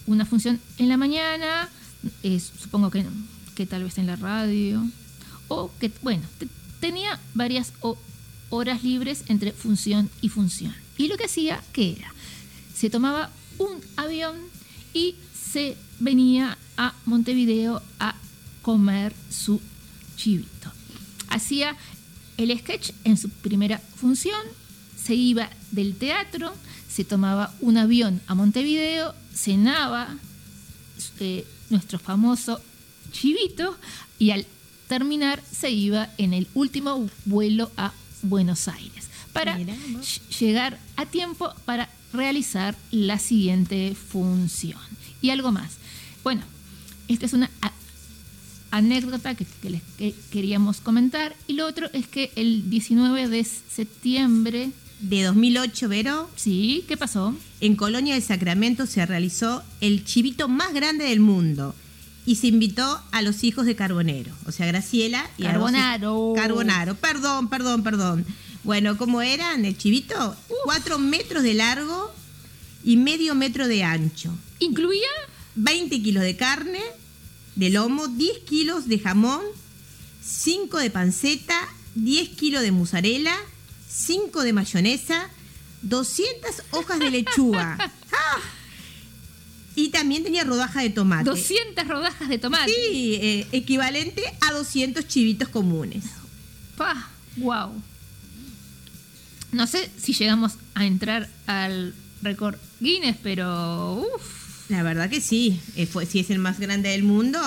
una 0.08 0.26
función 0.26 0.60
en 0.78 0.90
la 0.90 0.98
mañana. 0.98 1.70
supongo 2.62 2.90
que, 2.90 3.06
que 3.56 3.66
tal 3.66 3.84
vez 3.84 3.98
en 3.98 4.08
la 4.08 4.16
radio. 4.16 4.84
O 5.48 5.72
que, 5.80 5.92
bueno, 6.02 6.24
te- 6.40 6.48
tenía 6.80 7.20
varias 7.34 7.74
ho- 7.82 7.98
horas 8.50 8.84
libres 8.84 9.24
entre 9.28 9.52
función 9.52 10.10
y 10.22 10.30
función. 10.30 10.74
Y 10.98 11.08
lo 11.08 11.18
que 11.18 11.26
hacía, 11.26 11.64
¿qué 11.74 11.94
era? 12.00 12.12
Se 12.76 12.90
tomaba 12.90 13.30
un 13.58 13.80
avión 13.96 14.36
y 14.94 15.16
se 15.34 15.78
venía 16.00 16.58
a 16.78 16.94
Montevideo 17.06 17.82
a 18.00 18.16
comer 18.62 19.14
su 19.30 19.62
chivito. 20.16 20.72
Hacía 21.30 21.76
el 22.38 22.58
sketch 22.60 22.92
en 23.04 23.18
su 23.18 23.30
primera 23.30 23.80
función 23.80 24.40
se 25.02 25.16
iba 25.16 25.50
del 25.72 25.96
teatro, 25.96 26.54
se 26.98 27.04
tomaba 27.04 27.54
un 27.62 27.78
avión 27.78 28.22
a 28.26 28.34
Montevideo, 28.34 29.14
cenaba 29.32 30.16
eh, 31.20 31.46
nuestro 31.70 32.00
famoso 32.00 32.60
chivito 33.12 33.78
y 34.18 34.32
al 34.32 34.48
terminar 34.88 35.44
se 35.52 35.70
iba 35.70 36.10
en 36.18 36.34
el 36.34 36.48
último 36.56 37.08
vuelo 37.26 37.72
a 37.78 37.94
Buenos 38.24 38.68
Aires 38.68 39.10
para 39.32 39.60
llegar 40.40 40.80
a 40.96 41.06
tiempo 41.06 41.54
para 41.66 41.88
realizar 42.14 42.76
la 42.90 43.20
siguiente 43.20 43.94
función. 43.96 44.82
Y 45.22 45.30
algo 45.30 45.52
más. 45.52 45.74
Bueno, 46.24 46.42
esta 47.08 47.28
es 47.28 47.34
una 47.34 47.52
anécdota 48.72 49.36
que, 49.36 49.46
que 49.62 49.70
les 49.70 49.82
que- 50.00 50.16
queríamos 50.32 50.82
comentar. 50.82 51.36
Y 51.46 51.54
lo 51.54 51.68
otro 51.68 51.90
es 51.94 52.08
que 52.08 52.32
el 52.36 52.70
19 52.72 53.28
de 53.30 53.44
septiembre, 53.44 54.72
De 55.00 55.24
2008, 55.24 55.90
Vero, 55.90 56.30
¿sí? 56.36 56.84
¿Qué 56.88 56.98
pasó? 56.98 57.36
en 57.60 57.76
Colonia 57.76 58.14
del 58.14 58.24
Sacramento 58.24 58.86
se 58.86 59.06
realizó 59.06 59.64
el 59.82 60.06
chivito 60.06 60.48
más 60.48 60.74
grande 60.74 61.06
del 61.06 61.20
mundo 61.20 61.76
y 62.26 62.36
se 62.36 62.48
invitó 62.48 63.02
a 63.12 63.22
los 63.22 63.44
hijos 63.44 63.66
de 63.66 63.76
Carbonero, 63.76 64.32
o 64.46 64.52
sea, 64.52 64.66
Graciela 64.68 65.30
y 65.38 65.46
a 65.46 65.52
Carbonaro. 65.52 66.34
Carbonaro, 66.36 66.96
perdón, 66.96 67.50
perdón, 67.50 67.84
perdón. 67.84 68.26
Bueno, 68.64 68.98
¿cómo 68.98 69.22
eran 69.22 69.64
el 69.66 69.78
chivito? 69.78 70.36
Cuatro 70.66 71.00
metros 71.00 71.42
de 71.42 71.54
largo 71.54 72.14
y 72.84 72.98
medio 72.98 73.34
metro 73.34 73.68
de 73.68 73.84
ancho. 73.84 74.38
¿Incluía? 74.60 75.08
20 75.56 76.04
kilos 76.04 76.24
de 76.24 76.36
carne, 76.36 76.82
de 77.56 77.70
lomo, 77.70 78.08
10 78.10 78.40
kilos 78.40 78.88
de 78.88 79.00
jamón, 79.00 79.42
5 80.22 80.78
de 80.78 80.92
panceta, 80.92 81.58
10 81.96 82.30
kilos 82.30 82.62
de 82.62 82.72
mozzarella, 82.72 83.36
5 83.88 84.44
de 84.44 84.54
mayonesa, 84.54 85.30
200 85.82 86.64
hojas 86.72 87.00
de 87.00 87.12
lechuga. 87.12 87.78
¡Ah! 88.12 88.40
Y 89.76 89.90
también 89.90 90.24
tenía 90.24 90.44
rodaja 90.44 90.82
de 90.82 90.90
tomate. 90.90 91.30
200 91.30 91.88
rodajas 91.88 92.28
de 92.28 92.40
tomate. 92.40 92.72
Sí, 92.72 93.20
eh, 93.22 93.48
equivalente 93.52 94.24
a 94.42 94.52
200 94.54 95.08
chivitos 95.08 95.50
comunes. 95.50 96.04
Pa, 96.76 97.10
wow. 97.38 97.72
No 99.52 99.68
sé 99.68 99.90
si 99.98 100.14
llegamos 100.14 100.54
a 100.74 100.86
entrar 100.86 101.30
al 101.46 101.94
récord 102.22 102.58
Guinness, 102.80 103.18
pero 103.22 104.04
La 104.70 104.84
verdad 104.84 105.10
que 105.10 105.22
sí, 105.22 105.62
eh, 105.76 105.86
fue, 105.86 106.06
si 106.06 106.20
es 106.20 106.30
el 106.32 106.40
más 106.40 106.60
grande 106.60 106.90
del 106.90 107.04
mundo. 107.04 107.40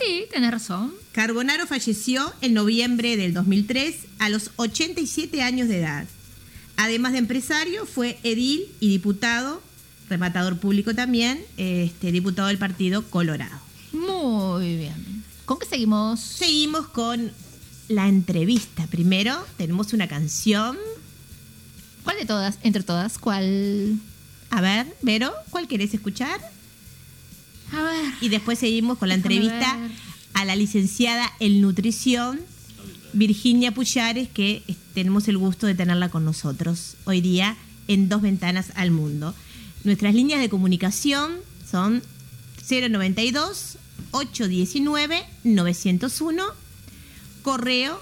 Sí, 0.00 0.24
tenés 0.30 0.50
razón. 0.50 0.92
Carbonaro 1.12 1.66
falleció 1.66 2.32
en 2.40 2.54
noviembre 2.54 3.16
del 3.16 3.34
2003 3.34 3.96
a 4.18 4.28
los 4.28 4.50
87 4.56 5.42
años 5.42 5.68
de 5.68 5.78
edad. 5.78 6.06
Además 6.76 7.12
de 7.12 7.18
empresario, 7.18 7.86
fue 7.86 8.18
edil 8.22 8.66
y 8.80 8.88
diputado, 8.88 9.62
rematador 10.08 10.58
público 10.58 10.94
también, 10.94 11.44
este, 11.56 12.12
diputado 12.12 12.48
del 12.48 12.58
Partido 12.58 13.02
Colorado. 13.10 13.58
Muy 13.92 14.76
bien. 14.76 15.24
¿Con 15.44 15.58
qué 15.58 15.66
seguimos? 15.66 16.20
Seguimos 16.20 16.88
con 16.88 17.32
la 17.88 18.08
entrevista. 18.08 18.86
Primero 18.86 19.44
tenemos 19.56 19.92
una 19.92 20.08
canción. 20.08 20.78
¿Cuál 22.04 22.16
de 22.18 22.24
todas? 22.24 22.58
Entre 22.62 22.82
todas, 22.82 23.18
¿cuál? 23.18 23.98
A 24.50 24.60
ver, 24.60 24.86
Vero, 25.02 25.32
¿cuál 25.50 25.68
querés 25.68 25.92
escuchar? 25.92 26.40
A 27.72 27.82
ver. 27.82 28.12
Y 28.20 28.28
después 28.28 28.58
seguimos 28.58 28.98
con 28.98 29.08
la 29.08 29.14
entrevista 29.14 29.78
a 30.34 30.44
la 30.44 30.56
licenciada 30.56 31.30
en 31.40 31.60
nutrición, 31.60 32.40
Virginia 33.12 33.72
Puyares, 33.72 34.28
que 34.28 34.62
eh, 34.66 34.76
tenemos 34.94 35.28
el 35.28 35.38
gusto 35.38 35.66
de 35.66 35.74
tenerla 35.74 36.08
con 36.08 36.24
nosotros 36.24 36.96
hoy 37.04 37.20
día 37.20 37.56
en 37.88 38.08
Dos 38.08 38.22
Ventanas 38.22 38.72
al 38.74 38.90
Mundo. 38.90 39.34
Nuestras 39.84 40.14
líneas 40.14 40.40
de 40.40 40.48
comunicación 40.48 41.32
son 41.68 42.02
092 42.68 43.78
819 44.12 45.24
901, 45.44 46.44
correo 47.42 48.00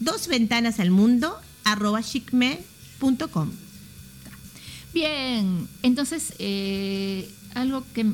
dos 0.00 0.28
ventanas 0.28 0.80
al 0.80 0.90
mundo 0.90 1.36
arroba 1.64 2.00
gmail.com. 2.00 3.50
Bien, 4.94 5.68
entonces 5.82 6.32
eh, 6.38 7.28
algo 7.58 7.84
que, 7.92 8.06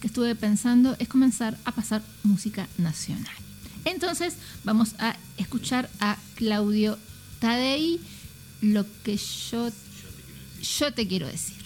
que 0.00 0.06
estuve 0.06 0.34
pensando 0.34 0.96
es 0.98 1.08
comenzar 1.08 1.56
a 1.64 1.72
pasar 1.72 2.02
música 2.22 2.68
nacional. 2.78 3.34
Entonces 3.84 4.34
vamos 4.64 4.94
a 4.98 5.16
escuchar 5.38 5.90
a 6.00 6.16
Claudio 6.36 6.98
Tadei 7.40 8.00
lo 8.60 8.86
que 9.02 9.16
yo, 9.16 9.70
yo 10.78 10.94
te 10.94 11.08
quiero 11.08 11.26
decir. 11.26 11.56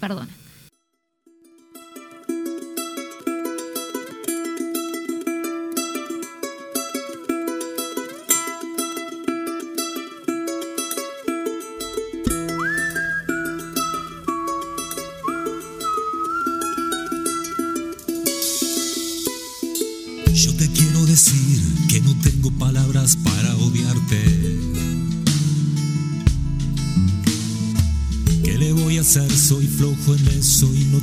Perdona. 0.00 0.32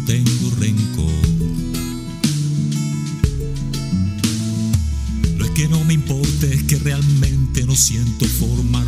Tengo 0.05 0.49
rencor. 0.59 1.27
No 5.37 5.45
es 5.45 5.51
que 5.51 5.67
no 5.67 5.83
me 5.83 5.93
importe, 5.93 6.53
es 6.53 6.63
que 6.63 6.77
realmente 6.77 7.65
no 7.65 7.75
siento 7.75 8.25
formar 8.25 8.86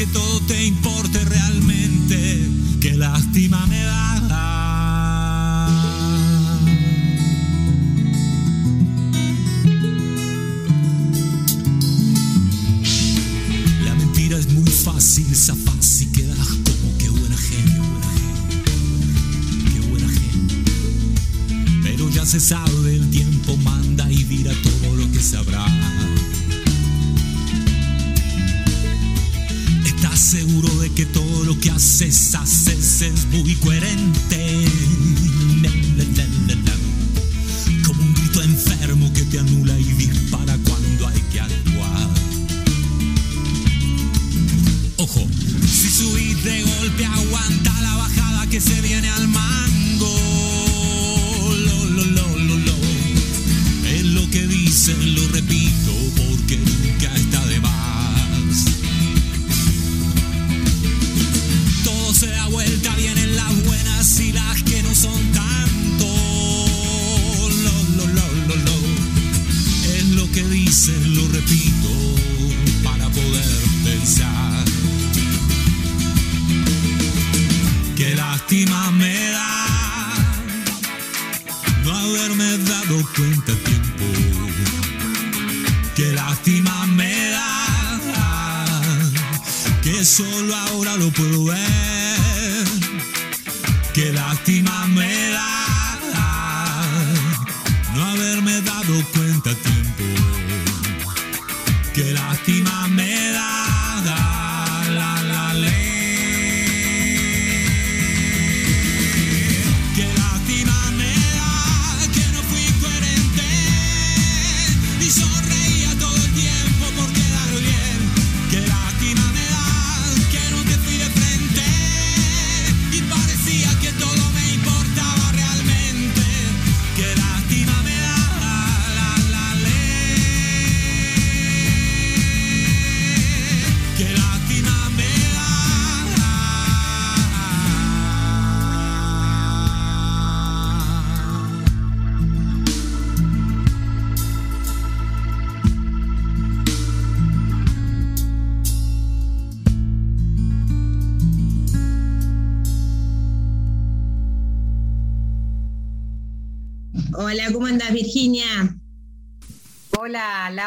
que 0.00 0.06
todo 0.06 0.40
te 0.46 0.64
importe 0.64 1.22
realmente. 1.26 2.48
Qué 2.80 2.94
lástima 2.96 3.66
me 3.66 3.82
da. 3.82 4.09
Que 32.00 32.10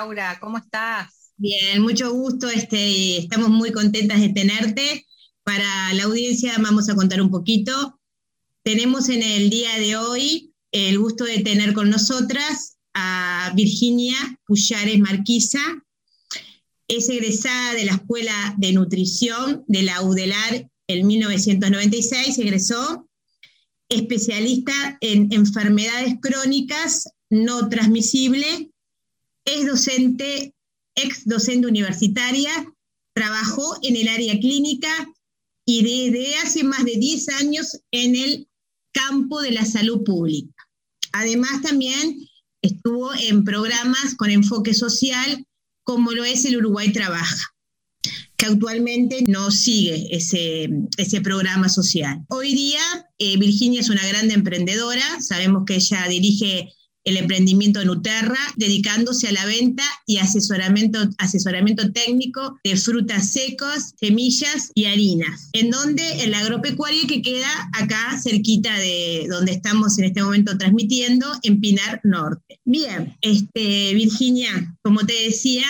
Laura, 0.04 0.38
¿cómo 0.42 0.58
estás? 0.58 1.32
Bien, 1.38 1.82
mucho 1.82 2.12
gusto. 2.12 2.50
Este, 2.50 3.20
estamos 3.20 3.50
muy 3.50 3.72
contentas 3.72 4.20
de 4.20 4.34
tenerte. 4.34 5.08
Para 5.44 5.94
la 5.94 6.04
audiencia 6.04 6.58
vamos 6.62 6.90
a 6.90 6.96
contar 6.96 7.22
un 7.22 7.32
poquito. 7.32 8.02
Tenemos 8.64 9.08
en 9.08 9.24
el 9.24 9.50
día 9.50 9.80
de 9.80 9.96
hoy 9.96 10.54
el 10.74 11.00
gusto 11.00 11.24
de 11.24 11.40
tener 11.40 11.72
con 11.74 11.90
nosotras 11.90 12.80
a 12.94 13.54
Virginia 13.56 14.14
Puyares 14.46 15.00
Marquisa. 15.00 15.62
Es 16.90 17.08
egresada 17.08 17.74
de 17.74 17.86
la 17.86 17.94
Escuela 17.94 18.56
de 18.58 18.74
Nutrición 18.74 19.64
de 19.68 19.84
la 19.84 20.02
UDELAR 20.02 20.70
en 20.88 21.08
1996, 21.08 22.40
egresó 22.40 23.10
especialista 23.88 24.98
en 25.00 25.32
enfermedades 25.32 26.16
crónicas 26.22 27.10
no 27.30 27.70
transmisibles, 27.70 28.68
es 29.46 29.66
docente, 29.66 30.54
ex 30.96 31.26
docente 31.26 31.68
universitaria, 31.68 32.52
trabajó 33.14 33.78
en 33.84 33.96
el 33.96 34.08
área 34.08 34.40
clínica 34.40 34.90
y 35.66 35.84
desde 36.12 36.36
hace 36.38 36.64
más 36.64 36.84
de 36.84 36.98
10 36.98 37.30
años 37.30 37.80
en 37.92 38.16
el 38.16 38.48
campo 38.92 39.42
de 39.42 39.52
la 39.52 39.66
salud 39.66 40.04
pública. 40.04 40.54
Además 41.14 41.62
también 41.62 42.28
estuvo 42.62 43.14
en 43.14 43.44
programas 43.44 44.16
con 44.16 44.30
enfoque 44.30 44.74
social 44.74 45.46
como 45.84 46.12
lo 46.12 46.24
es 46.24 46.46
el 46.46 46.58
Uruguay 46.58 46.92
Trabaja 46.92 47.54
que 48.38 48.46
actualmente 48.48 49.24
no 49.28 49.52
sigue 49.52 50.08
ese, 50.12 50.70
ese 50.98 51.22
programa 51.22 51.70
social. 51.70 52.26
Hoy 52.30 52.54
día 52.54 52.82
eh, 53.18 53.38
Virginia 53.38 53.80
es 53.80 53.90
una 53.90 54.06
gran 54.08 54.30
emprendedora, 54.32 55.22
sabemos 55.22 55.64
que 55.66 55.76
ella 55.76 56.08
dirige 56.08 56.70
el 57.04 57.18
emprendimiento 57.18 57.84
Nuterra, 57.84 58.40
dedicándose 58.56 59.28
a 59.28 59.34
la 59.34 59.46
venta 59.46 59.84
y 60.06 60.18
asesoramiento, 60.18 61.00
asesoramiento 61.18 61.92
técnico 61.92 62.58
de 62.64 62.78
frutas 62.78 63.32
secas, 63.32 63.94
semillas 64.00 64.72
y 64.74 64.86
harinas, 64.86 65.50
en 65.54 65.70
donde 65.70 66.24
el 66.24 66.34
agropecuario 66.34 67.08
que 67.08 67.22
queda 67.22 67.70
acá 67.74 68.20
cerquita 68.22 68.78
de 68.78 69.28
donde 69.30 69.52
estamos 69.52 69.98
en 70.00 70.06
este 70.06 70.24
momento 70.24 70.58
transmitiendo, 70.58 71.28
en 71.44 71.60
Pinar 71.60 72.02
Norte. 72.04 72.60
Bien, 72.66 73.18
este, 73.22 73.94
Virginia, 73.94 74.76
como 74.82 75.06
te 75.06 75.14
decía, 75.26 75.66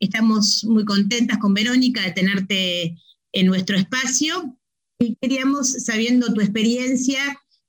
Estamos 0.00 0.64
muy 0.64 0.84
contentas 0.84 1.38
con 1.38 1.54
Verónica 1.54 2.02
de 2.02 2.12
tenerte 2.12 2.96
en 3.32 3.46
nuestro 3.46 3.76
espacio 3.76 4.56
y 4.98 5.16
queríamos, 5.20 5.72
sabiendo 5.84 6.32
tu 6.32 6.40
experiencia 6.40 7.20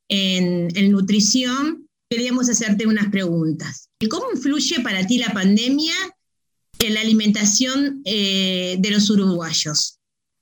en, 0.10 0.68
en 0.76 0.92
nutrición, 0.92 1.89
queríamos 2.10 2.50
hacerte 2.50 2.88
unas 2.88 3.10
preguntas. 3.10 3.90
¿Cómo 4.10 4.32
influye 4.34 4.82
para 4.82 5.06
ti 5.06 5.20
la 5.20 5.32
pandemia 5.32 5.94
en 6.80 6.94
la 6.96 7.02
alimentación 7.02 8.02
eh, 8.04 8.78
de 8.80 8.92
los 8.92 9.10
uruguayos? 9.10 10.00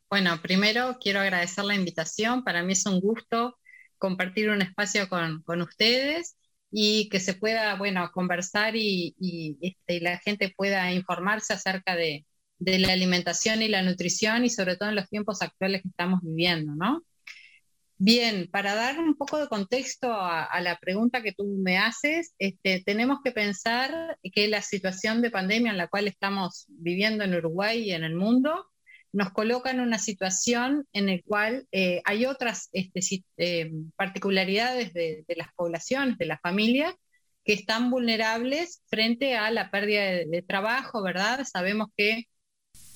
Bueno, 0.09 0.41
primero 0.41 0.97
quiero 1.01 1.19
agradecer 1.19 1.65
la 1.65 1.75
invitación. 1.75 2.43
Para 2.43 2.63
mí 2.63 2.73
es 2.73 2.85
un 2.85 3.01
gusto 3.01 3.57
compartir 3.97 4.49
un 4.49 4.61
espacio 4.61 5.09
con, 5.09 5.41
con 5.43 5.61
ustedes 5.61 6.37
y 6.71 7.09
que 7.09 7.19
se 7.19 7.33
pueda, 7.33 7.75
bueno, 7.75 8.09
conversar 8.13 8.75
y, 8.75 9.15
y, 9.19 9.57
este, 9.61 9.99
la 9.99 10.17
gente 10.19 10.53
pueda 10.55 10.93
informarse 10.93 11.53
acerca 11.53 11.95
de, 11.95 12.25
de, 12.59 12.79
la 12.79 12.93
alimentación 12.93 13.61
y 13.61 13.67
la 13.67 13.81
nutrición 13.81 14.45
y 14.45 14.49
sobre 14.49 14.77
todo 14.77 14.89
en 14.89 14.95
los 14.95 15.09
tiempos 15.09 15.41
actuales 15.41 15.81
que 15.81 15.89
estamos 15.89 16.19
viviendo, 16.21 16.75
¿no? 16.75 17.03
Bien, 17.99 18.47
para 18.51 18.75
dar 18.75 18.99
un 18.99 19.15
poco 19.15 19.39
de 19.39 19.47
contexto 19.47 20.13
a, 20.13 20.61
la 20.61 20.77
pregunta 20.77 21.23
que 21.23 21.33
tú 21.33 21.45
me 21.63 21.79
haces, 21.79 22.35
este, 22.37 22.83
tenemos 22.85 23.19
que 23.23 23.31
pensar 23.31 24.19
que 24.21 24.47
la 24.47 24.61
situación 24.61 25.21
de 25.23 25.31
pandemia 25.31 25.71
en 25.71 25.77
la 25.77 25.87
cual 25.87 26.07
estamos 26.07 26.65
viviendo 26.67 27.23
en 27.23 27.33
Uruguay 27.33 27.79
y 27.81 27.91
en 27.93 28.03
el 28.03 28.15
mundo 28.15 28.67
nos 29.13 29.31
coloca 29.31 29.71
en 29.71 29.79
una 29.79 29.97
situación 29.97 30.85
en 30.93 31.07
la 31.07 31.19
cual 31.25 31.67
eh, 31.71 32.01
hay 32.05 32.27
otras 32.27 32.69
este, 32.71 33.23
eh, 33.37 33.71
particularidades 33.95 34.93
de, 34.93 35.25
las 35.35 35.47
poblaciones, 35.55 36.19
de 36.19 36.25
las 36.27 36.39
familias, 36.41 36.93
que 37.43 37.53
están 37.53 37.89
vulnerables 37.89 38.83
frente 38.89 39.35
a 39.35 39.49
la 39.49 39.71
pérdida 39.71 40.03
de, 40.03 40.45
trabajo, 40.47 41.01
¿verdad? 41.01 41.45
Sabemos 41.51 41.87
que 41.97 42.25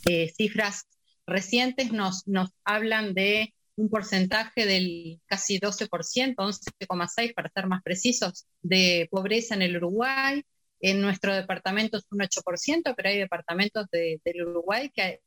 eh, 0.07 0.31
cifras 0.37 0.83
recientes 1.25 1.91
nos 1.91 2.23
hablan 2.65 3.15
de 3.15 3.55
un 3.81 3.89
porcentaje 3.89 4.65
del 4.65 5.21
casi 5.25 5.59
12%, 5.59 6.35
11,6% 6.35 7.33
para 7.33 7.49
ser 7.49 7.67
más 7.67 7.81
precisos, 7.83 8.47
de 8.61 9.07
pobreza 9.11 9.55
en 9.55 9.63
el 9.63 9.77
Uruguay. 9.77 10.43
En 10.79 11.01
nuestro 11.01 11.33
departamento 11.33 11.97
es 11.97 12.05
un 12.11 12.19
8%, 12.21 12.93
pero 12.95 13.09
hay 13.09 13.17
departamentos 13.17 13.87
de, 13.91 14.21
del 14.23 14.47
Uruguay 14.47 14.91
que 14.93 15.19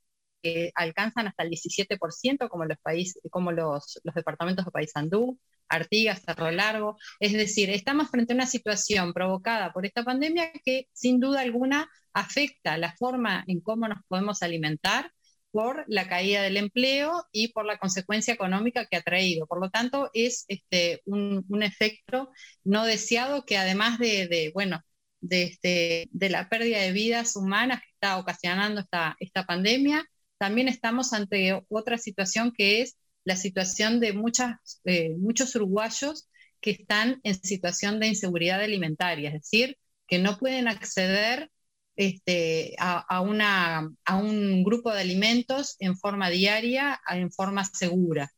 alcanzan 0.75 1.27
hasta 1.29 1.43
el 1.43 1.51
17%, 1.51 2.49
como 2.49 2.65
los, 2.65 2.79
país, 2.79 3.19
como 3.31 3.53
los, 3.53 4.01
los 4.05 4.15
departamentos 4.15 4.65
de 4.65 4.71
Paysandú, 4.71 5.39
Artigas, 5.69 6.23
Cerro 6.25 6.51
Largo. 6.51 6.97
Es 7.21 7.33
decir, 7.33 7.71
estamos 7.71 8.11
frente 8.11 8.33
a 8.33 8.37
una 8.37 8.47
situación 8.47 9.13
provocada 9.13 9.73
por 9.73 9.87
esta 9.87 10.05
pandemia 10.05 10.53
que 10.65 10.89
sin 10.93 11.21
duda 11.21 11.41
alguna 11.41 11.89
afecta 12.13 12.77
la 12.79 12.95
forma 12.97 13.45
en 13.47 13.61
cómo 13.61 13.89
nos 13.89 13.99
podemos 14.07 14.43
alimentar 14.43 15.11
por 15.55 15.85
la 15.87 16.09
caída 16.09 16.43
del 16.43 16.57
empleo 16.57 17.27
y 17.31 17.53
por 17.53 17.65
la 17.65 17.79
consecuencia 17.79 18.35
económica 18.35 18.87
que 18.87 18.97
ha 18.97 19.03
traído. 19.03 19.47
Por 19.47 19.61
lo 19.61 19.71
tanto, 19.71 20.11
es 20.13 20.47
este, 20.49 21.01
un, 21.05 21.45
un 21.49 21.63
efecto 21.63 22.33
no 22.65 22.85
deseado 22.85 23.45
que 23.45 23.57
además 23.57 24.01
de, 24.01 24.51
bueno, 24.53 24.81
de, 25.21 25.45
este, 25.45 26.09
de 26.11 26.29
la 26.29 26.49
pérdida 26.49 26.81
de 26.81 26.91
vidas 26.91 27.37
humanas 27.37 27.83
que 27.83 27.91
está 27.93 28.19
ocasionando 28.19 28.81
esta, 28.81 29.15
esta 29.21 29.47
pandemia, 29.47 30.05
también 30.39 30.67
estamos 30.67 31.13
ante 31.13 31.63
otra 31.69 31.99
situación 31.99 32.53
que 32.53 32.81
es 32.83 32.97
la 33.23 33.37
situación 33.37 34.01
de 34.01 34.13
muchas, 34.13 34.81
eh, 34.85 35.15
muchos 35.19 35.55
uruguayos 35.55 36.29
que 36.61 36.73
están 36.73 37.21
en 37.23 37.41
situación 37.41 38.01
de 38.01 38.09
inseguridad 38.09 38.61
alimentaria, 38.61 39.29
es 39.29 39.35
decir, 39.35 39.79
que 40.09 40.19
no 40.19 40.37
pueden 40.37 40.67
acceder 40.67 41.49
este, 41.97 42.75
a, 42.79 43.21
una, 43.21 43.91
a 44.05 44.17
un 44.17 44.65
grupo 44.65 44.93
de 44.93 45.01
alimentos 45.01 45.77
en 45.79 45.97
forma 45.97 46.31
diaria, 46.31 47.01
en 47.09 47.31
forma 47.31 47.65
segura. 47.65 48.31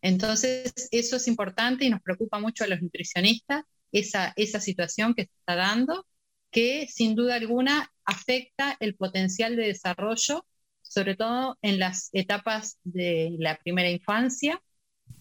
Entonces, 0.00 0.72
eso 0.90 1.16
es 1.16 1.28
importante 1.28 1.84
y 1.84 1.90
nos 1.90 2.02
preocupa 2.02 2.38
mucho 2.38 2.64
a 2.64 2.66
los 2.66 2.82
nutricionistas, 2.82 3.64
esa, 3.92 4.32
esa 4.36 4.60
situación 4.60 5.14
que 5.14 5.24
se 5.24 5.30
está 5.38 5.54
dando, 5.54 6.06
que 6.50 6.88
sin 6.88 7.14
duda 7.14 7.36
alguna 7.36 7.92
afecta 8.04 8.76
el 8.80 8.94
potencial 8.94 9.56
de 9.56 9.68
desarrollo, 9.68 10.44
sobre 10.82 11.14
todo 11.14 11.56
en 11.62 11.78
las 11.78 12.10
etapas 12.12 12.78
de 12.84 13.36
la 13.38 13.58
primera 13.58 13.90
infancia, 13.90 14.60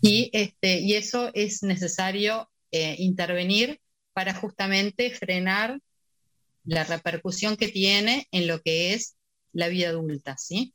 y, 0.02 0.30
este, 0.34 0.80
y 0.80 0.94
eso 0.96 1.30
es 1.34 1.64
necesario 1.64 2.50
eh, 2.72 2.96
intervenir 2.98 3.80
para 4.14 4.34
justamente 4.34 5.12
frenar 5.12 5.80
la 6.64 6.84
repercusión 6.84 7.58
que 7.58 7.68
tiene 7.68 8.28
en 8.32 8.48
lo 8.48 8.62
que 8.62 8.94
es 8.94 9.16
la 9.54 9.68
vida 9.68 9.90
adulta, 9.90 10.38
¿sí? 10.38 10.74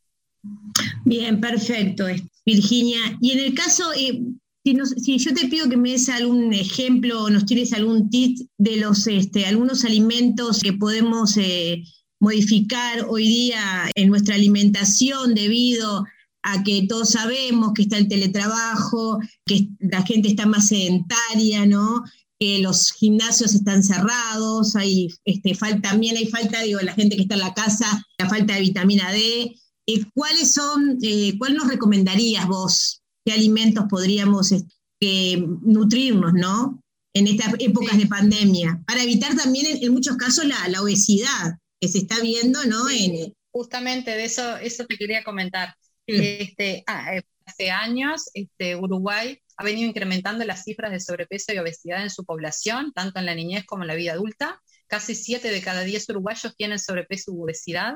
Bien, 1.05 1.40
perfecto, 1.40 2.07
Virginia. 2.44 3.18
Y 3.20 3.33
en 3.33 3.38
el 3.40 3.55
caso, 3.55 3.92
eh, 3.94 4.22
si, 4.64 4.75
nos, 4.75 4.90
si, 4.90 5.18
yo 5.18 5.35
te 5.35 5.49
pido 5.49 5.68
que 5.68 5.77
me 5.77 5.92
des 5.92 6.09
algún 6.09 6.53
ejemplo 6.53 7.25
o 7.25 7.31
nos 7.31 7.46
tienes 7.46 7.72
algún 7.72 8.11
tip 8.11 8.38
de 8.59 8.77
los, 8.77 9.07
este, 9.07 9.46
algunos 9.46 9.85
alimentos 9.85 10.61
que 10.61 10.72
podemos 10.72 11.37
eh, 11.37 11.85
modificar 12.20 13.07
hoy 13.09 13.27
día 13.27 13.90
en 13.94 14.09
nuestra 14.09 14.35
alimentación 14.35 15.35
debido 15.35 16.05
a 16.42 16.62
que 16.62 16.87
todos 16.88 17.11
sabemos 17.11 17.72
que 17.75 17.83
está 17.83 17.99
el 17.99 18.09
teletrabajo, 18.09 19.18
que 19.44 19.68
la 19.81 20.03
gente 20.03 20.29
está 20.29 20.46
más 20.46 20.68
sedentaria, 20.68 21.66
¿no? 21.66 22.05
Que 22.38 22.59
los 22.59 22.92
gimnasios 22.92 23.55
están 23.55 23.83
cerrados, 23.83 24.77
hay 24.77 25.09
este, 25.25 25.55
falta, 25.55 25.90
también 25.90 26.16
hay 26.16 26.27
falta, 26.27 26.62
digo, 26.62 26.81
la 26.81 26.94
gente 26.94 27.16
que 27.16 27.22
está 27.22 27.35
en 27.35 27.40
la 27.40 27.55
casa, 27.55 28.05
la 28.18 28.29
falta 28.29 28.55
de 28.55 28.61
vitamina 28.61 29.11
D. 29.11 29.55
Eh, 29.87 30.05
¿Cuáles 30.14 30.53
son, 30.53 30.99
eh, 31.03 31.35
cuál 31.38 31.55
nos 31.55 31.68
recomendarías 31.68 32.46
vos? 32.46 33.03
¿Qué 33.25 33.33
alimentos 33.33 33.85
podríamos 33.88 34.53
este, 34.53 35.44
nutrirnos, 35.62 36.35
no? 36.35 36.83
En 37.14 37.27
estas 37.27 37.55
épocas 37.59 37.94
sí. 37.94 38.03
de 38.03 38.07
pandemia, 38.07 38.83
para 38.87 39.03
evitar 39.03 39.35
también 39.35 39.66
en, 39.66 39.85
en 39.85 39.92
muchos 39.92 40.16
casos 40.16 40.44
la, 40.44 40.68
la, 40.68 40.83
obesidad 40.83 41.57
que 41.81 41.88
se 41.88 41.99
está 41.99 42.20
viendo, 42.20 42.62
¿no? 42.66 42.87
Sí, 42.88 43.05
en, 43.05 43.35
justamente 43.51 44.11
de 44.11 44.25
eso, 44.25 44.59
eso 44.59 44.85
te 44.85 44.99
quería 44.99 45.25
comentar. 45.25 45.75
Este, 46.07 46.85
ah, 46.87 47.20
hace 47.46 47.70
años, 47.70 48.29
este, 48.35 48.77
Uruguay 48.77 49.40
ha 49.56 49.64
venido 49.64 49.88
incrementando 49.88 50.44
las 50.44 50.64
cifras 50.64 50.92
de 50.92 51.00
sobrepeso 51.00 51.52
y 51.52 51.58
obesidad 51.58 52.02
en 52.02 52.10
su 52.10 52.24
población, 52.24 52.92
tanto 52.92 53.18
en 53.18 53.26
la 53.26 53.34
niñez 53.34 53.64
como 53.64 53.84
en 53.84 53.88
la 53.88 53.94
vida 53.94 54.12
adulta. 54.12 54.60
Casi 54.86 55.14
7 55.14 55.50
de 55.50 55.62
cada 55.62 55.82
10 55.82 56.10
uruguayos 56.10 56.54
tienen 56.56 56.78
sobrepeso 56.78 57.32
u 57.32 57.44
obesidad. 57.44 57.94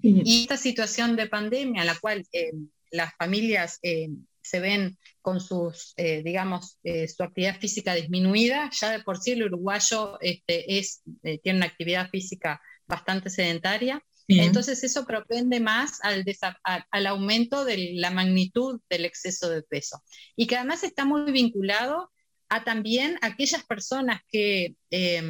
Sí. 0.00 0.22
Y 0.24 0.42
esta 0.42 0.56
situación 0.56 1.16
de 1.16 1.26
pandemia, 1.26 1.82
en 1.82 1.86
la 1.86 1.98
cual 1.98 2.24
eh, 2.32 2.52
las 2.90 3.12
familias 3.16 3.80
eh, 3.82 4.08
se 4.40 4.60
ven 4.60 4.96
con 5.20 5.40
sus, 5.40 5.94
eh, 5.96 6.22
digamos, 6.22 6.78
su 6.82 7.22
actividad 7.22 7.58
física 7.58 7.94
disminuida, 7.94 8.70
ya 8.78 8.90
de 8.90 9.02
por 9.02 9.18
sí 9.18 9.32
el 9.32 9.44
uruguayo 9.44 10.18
este, 10.20 10.78
es, 10.78 11.02
tiene 11.42 11.58
una 11.58 11.66
actividad 11.66 12.10
física 12.10 12.60
bastante 12.86 13.30
sedentaria, 13.30 14.02
Bien. 14.26 14.44
Entonces 14.44 14.82
eso 14.84 15.04
propende 15.04 15.60
más 15.60 15.98
al, 16.02 17.06
aumento 17.06 17.64
de 17.64 17.92
la 17.94 18.10
magnitud 18.10 18.80
del 18.88 19.04
exceso 19.04 19.50
de 19.50 19.62
peso 19.62 20.02
y 20.34 20.46
que 20.46 20.56
además 20.56 20.82
está 20.82 21.04
muy 21.04 21.30
vinculado 21.30 22.10
a 22.48 22.64
también 22.64 23.18
aquellas 23.20 23.64
personas 23.64 24.22
que 24.30 24.76
eh, 24.90 25.22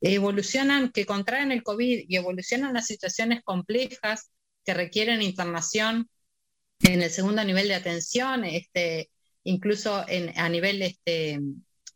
evolucionan, 0.00 0.90
que 0.90 1.06
contraen 1.06 1.52
el 1.52 1.62
COVID 1.62 2.04
y 2.08 2.16
evolucionan 2.16 2.76
a 2.76 2.82
situaciones 2.82 3.42
complejas 3.42 4.30
que 4.64 4.74
requieren 4.74 5.22
internación 5.22 6.08
en 6.80 7.02
el 7.02 7.10
segundo 7.10 7.44
nivel 7.44 7.68
de 7.68 7.74
atención, 7.74 8.44
este, 8.44 9.10
incluso 9.44 10.04
a 10.36 10.48
nivel 10.48 10.82
este, 10.82 11.40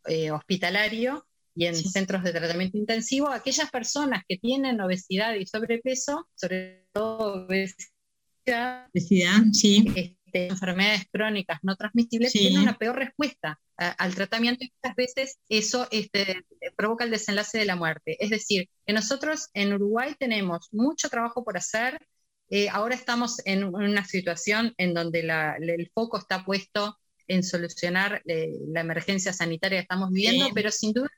eh, 0.07 0.31
hospitalario, 0.31 1.27
y 1.55 1.65
en 1.65 1.75
sí. 1.75 1.89
centros 1.89 2.23
de 2.23 2.33
tratamiento 2.33 2.77
intensivo, 2.77 3.29
aquellas 3.29 3.71
personas 3.71 4.23
que 4.27 4.37
tienen 4.37 4.81
obesidad 4.81 5.33
y 5.35 5.45
sobrepeso, 5.45 6.27
sobre 6.35 6.85
todo 6.91 7.45
obesidad, 7.45 8.87
obesidad 8.93 9.41
sí. 9.53 9.85
este, 9.95 10.47
enfermedades 10.47 11.03
crónicas 11.09 11.59
no 11.63 11.77
transmisibles, 11.77 12.33
sí. 12.33 12.39
tienen 12.39 12.61
una 12.61 12.77
peor 12.77 12.97
respuesta 12.97 13.59
a, 13.77 13.89
al 13.91 14.13
tratamiento 14.13 14.65
y 14.65 14.73
muchas 14.75 14.95
veces 14.95 15.39
eso 15.47 15.87
este, 15.91 16.45
provoca 16.75 17.05
el 17.05 17.11
desenlace 17.11 17.57
de 17.57 17.65
la 17.65 17.77
muerte. 17.77 18.17
Es 18.19 18.29
decir, 18.29 18.69
que 18.85 18.93
nosotros 18.93 19.49
en 19.53 19.73
Uruguay 19.73 20.13
tenemos 20.19 20.67
mucho 20.73 21.09
trabajo 21.09 21.45
por 21.45 21.57
hacer. 21.57 22.05
Eh, 22.49 22.67
ahora 22.69 22.95
estamos 22.95 23.41
en 23.45 23.63
una 23.63 24.05
situación 24.05 24.73
en 24.77 24.93
donde 24.93 25.23
la, 25.23 25.55
el 25.55 25.89
foco 25.93 26.17
está 26.17 26.43
puesto 26.43 26.97
en 27.27 27.43
solucionar 27.43 28.21
eh, 28.25 28.51
la 28.67 28.81
emergencia 28.81 29.33
sanitaria 29.33 29.79
que 29.79 29.83
estamos 29.83 30.11
viviendo, 30.11 30.45
sí. 30.45 30.51
pero 30.53 30.69
sin 30.69 30.93
duda 30.93 31.09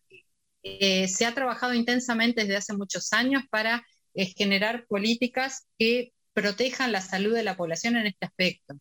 eh, 0.79 1.07
se 1.07 1.25
ha 1.25 1.33
trabajado 1.33 1.73
intensamente 1.73 2.41
desde 2.41 2.57
hace 2.57 2.73
muchos 2.73 3.13
años 3.13 3.43
para 3.49 3.85
eh, 4.13 4.25
generar 4.37 4.85
políticas 4.87 5.67
que 5.77 6.13
protejan 6.33 6.91
la 6.91 7.01
salud 7.01 7.33
de 7.33 7.43
la 7.43 7.57
población 7.57 7.97
en 7.97 8.07
este 8.07 8.25
aspecto. 8.25 8.75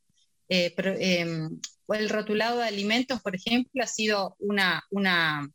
Eh, 0.49 0.75
em, 0.79 1.61
el 1.89 2.09
rotulado 2.09 2.59
de 2.59 2.69
alimentos, 2.69 3.21
por 3.23 3.35
ejemplo, 3.35 3.83
ha 3.83 3.87
sido 3.87 4.37
una, 4.39 4.83
una, 4.91 5.49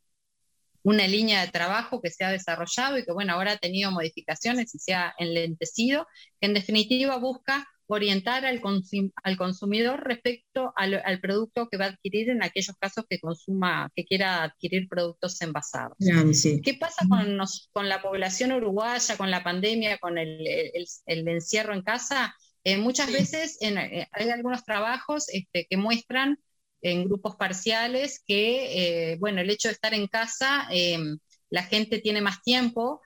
una 0.83 1.07
línea 1.07 1.41
de 1.45 1.51
trabajo 1.51 2.01
que 2.01 2.09
se 2.09 2.23
ha 2.23 2.31
desarrollado 2.31 2.97
y 2.97 3.05
que, 3.05 3.11
bueno, 3.11 3.33
ahora 3.33 3.53
ha 3.53 3.57
tenido 3.57 3.91
modificaciones 3.91 4.73
y 4.75 4.79
se 4.79 4.93
ha 4.93 5.13
enlentecido, 5.17 6.07
que 6.39 6.47
en 6.47 6.53
definitiva 6.53 7.17
busca 7.17 7.67
orientar 7.87 8.45
al, 8.45 8.61
consum 8.61 9.11
al 9.23 9.37
consumidor 9.37 10.03
respecto 10.03 10.73
al, 10.75 11.01
al, 11.03 11.19
producto 11.19 11.67
que 11.69 11.77
va 11.77 11.85
a 11.85 11.89
adquirir 11.89 12.29
en 12.29 12.43
aquellos 12.43 12.75
casos 12.77 13.05
que 13.09 13.19
consuma, 13.19 13.89
que 13.95 14.05
quiera 14.05 14.43
adquirir 14.43 14.87
productos 14.87 15.41
envasados. 15.41 15.97
Claro, 15.99 16.33
sí. 16.33 16.61
¿Qué 16.61 16.75
pasa 16.75 17.05
con, 17.09 17.35
nos, 17.35 17.69
con, 17.73 17.89
la 17.89 18.01
población 18.01 18.51
uruguaya, 18.53 19.17
con 19.17 19.29
la 19.29 19.43
pandemia, 19.43 19.97
con 19.97 20.17
el, 20.17 20.47
el, 20.47 20.85
el 21.05 21.27
encierro 21.27 21.73
en 21.73 21.81
casa? 21.81 22.33
Eh, 22.63 22.77
muchas 22.77 23.07
sí. 23.07 23.13
veces 23.13 23.57
en, 23.61 23.77
eh, 23.77 24.07
hay 24.11 24.29
algunos 24.29 24.63
trabajos 24.63 25.29
este, 25.29 25.65
que 25.69 25.77
muestran 25.77 26.37
en 26.81 27.05
grupos 27.05 27.35
parciales 27.35 28.23
que, 28.25 29.11
eh, 29.11 29.17
bueno, 29.19 29.41
el 29.41 29.49
hecho 29.49 29.67
de 29.67 29.73
estar 29.73 29.93
en 29.93 30.07
casa, 30.07 30.67
em, 30.71 31.17
la 31.49 31.63
gente 31.63 31.99
tiene 31.99 32.21
más 32.21 32.41
tiempo 32.43 33.01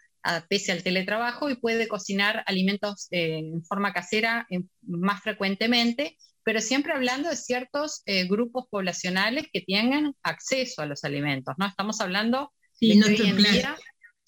pese 0.49 0.71
al 0.71 0.83
teletrabajo 0.83 1.49
y 1.49 1.55
puede 1.55 1.88
cocinar 1.88 2.43
alimentos 2.47 3.07
eh, 3.11 3.38
en 3.38 3.63
forma 3.63 3.93
casera 3.93 4.45
en, 4.49 4.69
más 4.81 5.21
frecuentemente, 5.21 6.17
pero 6.43 6.61
siempre 6.61 6.93
hablando 6.93 7.29
de 7.29 7.35
ciertos 7.35 8.01
eh, 8.05 8.27
grupos 8.27 8.65
poblacionales 8.69 9.47
que 9.51 9.61
tengan 9.61 10.13
acceso 10.23 10.81
a 10.81 10.85
los 10.85 11.03
alimentos, 11.03 11.55
¿no? 11.57 11.67
Estamos 11.67 12.01
hablando 12.01 12.51
sí, 12.73 12.89
de 12.89 12.95
no, 12.95 13.07
hoy 13.07 13.15
en 13.15 13.35
claro. 13.35 13.53
día... 13.53 13.75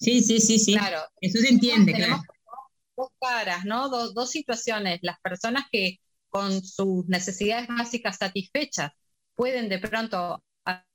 Sí, 0.00 0.22
sí, 0.22 0.40
sí, 0.40 0.58
sí. 0.58 0.74
Claro. 0.74 1.00
Eso 1.20 1.40
se 1.40 1.48
entiende, 1.48 1.92
tenemos 1.92 2.22
claro. 2.22 2.34
dos 2.96 3.08
caras, 3.20 3.64
¿no? 3.64 3.88
Dos, 3.88 4.14
dos 4.14 4.30
situaciones. 4.30 5.00
Las 5.02 5.18
personas 5.20 5.64
que 5.72 5.98
con 6.28 6.62
sus 6.62 7.06
necesidades 7.08 7.66
básicas 7.66 8.16
satisfechas 8.16 8.92
pueden 9.34 9.68
de 9.68 9.78
pronto 9.78 10.42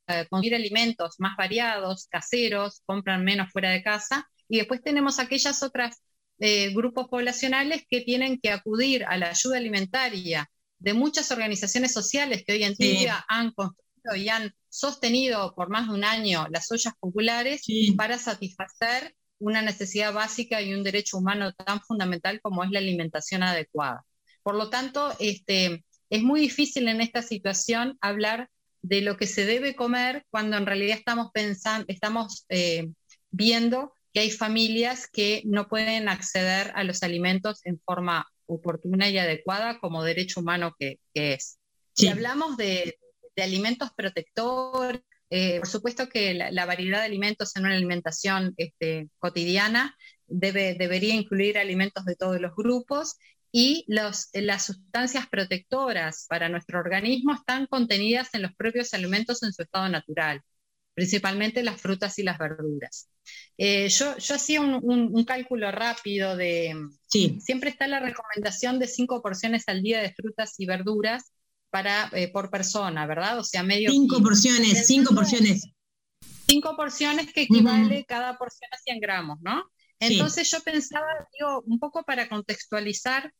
eh, 0.08 0.28
conseguir 0.30 0.56
alimentos 0.56 1.16
más 1.20 1.36
variados, 1.38 2.08
caseros, 2.10 2.82
compran 2.86 3.24
menos 3.24 3.50
fuera 3.52 3.70
de 3.70 3.84
casa, 3.84 4.30
y 4.54 4.58
después 4.58 4.84
tenemos 4.84 5.18
aquellas 5.18 5.64
otras 5.64 6.04
eh, 6.38 6.72
grupos 6.76 7.08
poblacionales 7.08 7.88
que 7.90 8.02
tienen 8.02 8.40
que 8.40 8.52
acudir 8.52 9.04
a 9.04 9.18
la 9.18 9.32
ayuda 9.32 9.58
alimentaria 9.58 10.48
de 10.78 10.94
muchas 10.94 11.32
organizaciones 11.32 11.92
sociales 11.92 12.44
que 12.46 12.54
hoy 12.54 12.64
en 12.64 12.76
día 12.76 13.16
sí. 13.16 13.24
han 13.30 13.52
construido 13.54 14.16
y 14.16 14.30
han 14.30 14.54
sostenido 14.70 15.56
por 15.56 15.72
más 15.72 15.88
de 15.88 15.96
un 15.96 16.04
año 16.04 16.46
las 16.52 16.72
ollas 16.72 16.94
populares 17.00 17.62
sí. 17.64 17.94
para 17.94 18.20
satisfacer 18.20 19.16
una 19.40 19.64
necesidad 19.64 20.14
básica 20.14 20.62
y 20.62 20.76
un 20.76 20.84
derecho 20.84 21.18
humano 21.18 21.52
tan 21.54 21.82
fundamental 21.82 22.40
como 22.40 22.64
es 22.64 22.70
la 22.70 22.78
alimentación 22.78 23.42
adecuada. 23.42 24.06
Por 24.44 24.54
lo 24.54 24.70
tanto, 24.70 25.16
este, 25.18 25.84
es 26.12 26.22
muy 26.22 26.42
difícil 26.42 26.88
en 26.90 27.02
esta 27.02 27.24
situación 27.24 27.98
hablar 28.02 28.52
de 28.84 29.02
lo 29.02 29.18
que 29.18 29.26
se 29.26 29.48
debe 29.48 29.76
comer 29.76 30.28
cuando 30.30 30.58
en 30.58 30.68
realidad 30.68 31.00
estamos 31.00 31.32
pensando, 31.34 31.86
estamos 31.88 32.46
eh, 32.50 32.92
viendo 33.32 33.94
que 34.14 34.22
hay 34.22 34.32
familias 34.32 35.08
que 35.12 35.42
no 35.46 35.68
pueden 35.68 36.08
acceder 36.08 36.72
a 36.76 36.84
los 36.84 37.04
alimentos 37.04 37.62
en 37.66 37.80
forma 37.80 38.28
oportuna 38.46 39.10
y 39.10 39.18
adecuada 39.18 39.80
como 39.80 40.04
derecho 40.04 40.42
humano 40.42 40.76
que, 40.78 41.00
que 41.14 41.34
es. 41.34 41.58
Sí. 41.94 42.06
Si 42.06 42.08
hablamos 42.08 42.58
de, 42.58 42.98
de 43.36 43.44
alimentos 43.44 43.90
protectores, 43.96 45.02
eh, 45.30 45.58
por 45.60 45.68
supuesto 45.68 46.10
que 46.10 46.34
la, 46.36 46.52
la, 46.52 46.66
variedad 46.66 47.00
de 47.00 47.06
alimentos 47.06 47.56
en 47.56 47.66
una 47.66 47.76
alimentación 47.76 48.54
este, 48.58 49.10
cotidiana 49.18 49.98
debe, 50.28 50.76
debería 50.76 51.16
incluir 51.16 51.58
alimentos 51.58 52.06
de 52.06 52.16
todos 52.16 52.40
los 52.40 52.56
grupos 52.56 53.18
y 53.52 53.86
los, 53.88 54.30
las 54.34 54.66
sustancias 54.66 55.28
protectoras 55.28 56.26
para 56.30 56.50
nuestro 56.50 56.80
organismo 56.80 57.34
están 57.34 57.68
contenidas 57.68 58.30
en 58.34 58.44
los 58.44 58.54
propios 58.56 58.94
alimentos 58.94 59.44
en 59.44 59.54
su 59.54 59.64
estado 59.64 59.90
natural. 59.90 60.42
Principalmente 60.94 61.64
las 61.64 61.82
frutas 61.82 62.18
y 62.20 62.24
las 62.24 62.38
verduras. 62.38 63.10
Eh, 63.58 63.90
yo, 63.90 64.18
yo 64.18 64.36
hacía 64.36 64.62
un, 64.62 64.76
un- 64.84 65.10
un 65.14 65.24
cálculo 65.26 65.72
rápido 65.72 66.36
de, 66.36 66.76
Sí, 67.08 67.38
siempre 67.42 67.70
está 67.70 67.88
la 67.88 68.00
recomendación 68.00 68.80
de 68.80 68.88
cinco 68.88 69.22
porciones 69.22 69.64
al 69.68 69.82
día 69.82 70.02
de 70.02 70.14
frutas 70.14 70.56
y 70.58 70.66
verduras 70.66 71.32
para, 71.70 72.10
eh, 72.14 72.28
por 72.32 72.50
persona, 72.50 73.06
¿verdad? 73.08 73.40
O 73.40 73.44
sea, 73.44 73.64
medio 73.64 73.90
cinco 73.92 74.18
kilo. 74.18 74.30
porciones, 74.30 74.88
cinco 74.88 75.16
porciones. 75.16 75.66
Cinco 76.48 76.76
porciones 76.76 77.32
que 77.34 77.44
equivale 77.44 78.06
cada 78.06 78.38
porción 78.38 78.70
a 78.72 78.78
100 78.78 79.00
gramos, 79.00 79.40
¿no? 79.42 79.64
Sí. 80.00 80.14
Entonces 80.14 80.52
yo 80.52 80.60
pensaba, 80.62 81.08
digo, 81.40 81.64
un 81.66 81.80
poco 81.80 82.04
para 82.04 82.28
contextualizar 82.28 83.32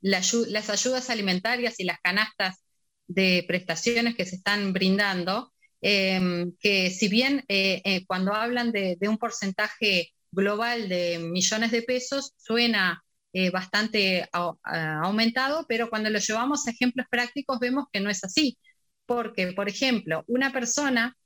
la 0.00 0.22
las 0.48 0.70
ayudas 0.70 1.10
alimentarias 1.10 1.78
y 1.80 1.84
las 1.84 1.98
canastas 2.00 2.62
de 3.06 3.44
prestaciones 3.46 4.14
que 4.14 4.24
se 4.24 4.36
están 4.36 4.72
brindando, 4.72 5.52
eh, 5.82 6.46
que 6.60 6.90
si 6.90 7.08
bien 7.08 7.44
eh, 7.48 7.80
eh, 7.84 8.04
cuando 8.06 8.34
hablan 8.34 8.72
de, 8.72 8.96
de 9.00 9.08
un 9.08 9.18
porcentaje 9.18 10.12
global 10.32 10.88
de 10.88 11.18
millones 11.18 11.70
de 11.72 11.82
pesos, 11.82 12.32
suena 12.36 13.02
eh, 13.32 13.50
bastante 13.50 14.28
a- 14.32 15.00
aumentado, 15.02 15.66
pero 15.68 15.88
cuando 15.90 16.10
lo 16.10 16.18
llevamos 16.18 16.66
a 16.66 16.70
ejemplos 16.70 17.06
prácticos 17.10 17.58
vemos 17.60 17.86
que 17.92 18.00
no 18.00 18.10
es 18.10 18.24
así. 18.24 18.58
Porque, 19.06 19.52
por 19.52 19.68
ejemplo, 19.68 20.24
una 20.28 20.52
persona 20.52 21.16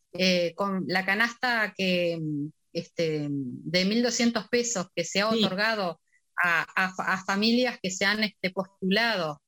con 0.54 0.84
la 0.86 1.04
canasta 1.04 1.74
que, 1.76 2.18
mm, 2.20 2.48
este, 2.72 3.26
de 3.30 3.84
1.200 3.84 4.48
pesos 4.48 4.86
que 4.94 5.04
se 5.04 5.20
ha 5.20 5.28
otorgado 5.28 6.00
a 6.42 7.24
familias 7.26 7.78
que 7.82 7.90
se 7.90 8.04
han 8.04 8.22
este, 8.24 8.50
postulado 8.50 9.40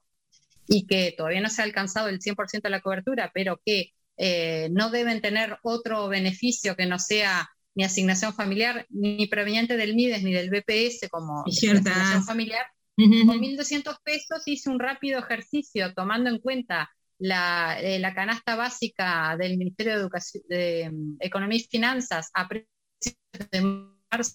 y 0.68 0.86
que 0.86 1.14
todavía 1.16 1.40
no 1.40 1.48
se 1.50 1.62
ha 1.62 1.64
alcanzado 1.64 2.08
el 2.08 2.20
100% 2.20 2.68
de 2.68 2.70
la 2.70 2.80
cobertura, 2.80 3.30
pero 3.34 3.60
que 3.64 3.92
eh, 4.16 4.68
no 4.72 4.90
deben 4.90 5.20
tener 5.20 5.58
otro 5.62 6.08
beneficio 6.08 6.76
que 6.76 6.86
no 6.86 6.98
sea 6.98 7.48
ni 7.74 7.84
asignación 7.84 8.34
familiar, 8.34 8.86
ni 8.88 9.26
proveniente 9.26 9.76
del 9.76 9.94
MIDES 9.94 10.22
ni 10.22 10.32
del 10.32 10.50
BPS 10.50 11.08
como 11.10 11.44
asignación 11.46 12.24
familiar, 12.24 12.66
Ujú. 12.96 13.26
con 13.26 13.38
1.200 13.38 13.98
pesos 14.02 14.42
hice 14.46 14.70
un 14.70 14.80
rápido 14.80 15.18
ejercicio 15.18 15.92
tomando 15.94 16.30
en 16.30 16.38
cuenta 16.38 16.90
la, 17.18 17.78
eh, 17.80 17.98
la 17.98 18.14
canasta 18.14 18.56
básica 18.56 19.36
del 19.38 19.58
Ministerio 19.58 19.94
de, 19.94 20.00
Educación, 20.00 20.42
de 20.48 20.90
mm, 20.90 21.16
Economía 21.20 21.58
y 21.58 21.64
Finanzas 21.64 22.30
a 22.32 22.48
precios 22.48 22.70
de 23.50 23.60
marzo 24.10 24.34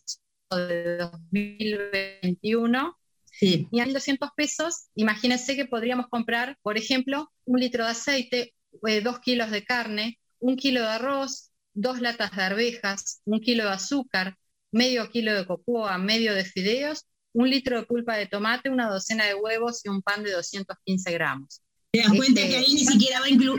de 0.51 0.97
2021 0.97 2.95
Sí, 3.31 3.67
y 3.71 3.79
a 3.79 3.85
1.200 3.85 4.29
pesos, 4.35 4.89
imagínense 4.93 5.55
que 5.55 5.65
podríamos 5.65 6.07
comprar, 6.09 6.57
por 6.61 6.77
ejemplo, 6.77 7.31
un 7.45 7.59
litro 7.59 7.85
de 7.85 7.91
aceite, 7.91 8.53
eh, 8.87 9.01
dos 9.01 9.19
kilos 9.19 9.51
de 9.51 9.63
carne, 9.63 10.19
un 10.39 10.55
kilo 10.57 10.81
de 10.81 10.87
arroz, 10.87 11.51
dos 11.73 12.01
latas 12.01 12.31
de 12.35 12.41
arvejas, 12.43 13.21
un 13.25 13.39
kilo 13.39 13.63
de 13.65 13.71
azúcar, 13.71 14.35
medio 14.71 15.09
kilo 15.09 15.33
de 15.33 15.45
cocoa, 15.45 15.97
medio 15.97 16.33
de 16.33 16.45
fideos, 16.45 17.05
un 17.33 17.49
litro 17.49 17.79
de 17.79 17.85
pulpa 17.85 18.17
de 18.17 18.27
tomate, 18.27 18.69
una 18.69 18.89
docena 18.89 19.25
de 19.25 19.35
huevos 19.35 19.81
y 19.85 19.89
un 19.89 20.01
pan 20.01 20.23
de 20.23 20.31
215 20.31 21.11
gramos. 21.11 21.61
te 21.91 21.99
das 21.99 22.09
cuenta 22.09 22.41
Este, 22.41 22.51
que 22.51 22.57
ahí 22.57 22.73
ni 22.73 22.85
siquiera 22.85 23.19
va 23.19 23.29
incluido. 23.29 23.57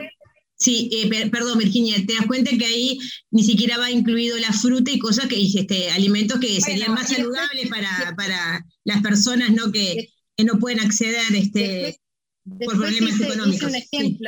Sí, 0.57 0.88
eh, 0.92 1.09
per- 1.09 1.31
perdón, 1.31 1.59
Virginia, 1.59 1.96
te 2.07 2.14
das 2.14 2.27
cuenta 2.27 2.51
que 2.57 2.64
ahí 2.64 2.98
ni 3.31 3.42
siquiera 3.42 3.79
va 3.79 3.90
incluido 3.90 4.38
la 4.38 4.53
fruta 4.53 4.92
y 4.92 4.98
cosas 4.98 5.27
que, 5.27 5.40
este, 5.42 5.90
alimentos 5.90 6.38
que 6.38 6.61
serían 6.61 6.94
más 6.94 7.09
saludables 7.09 7.68
para, 7.68 8.14
para 8.16 8.64
las 8.85 9.03
personas 9.03 9.51
¿no? 9.51 9.72
que, 9.72 10.09
que 10.37 10.44
no 10.44 10.59
pueden 10.61 10.81
acceder 10.81 11.35
este, 11.35 11.98
Después, 12.44 12.79
después 12.79 12.79
problemas 12.79 13.14
hice, 13.14 13.25
económicos, 13.25 13.70
hice 13.70 13.77
un 13.96 14.09
sí. 14.09 14.18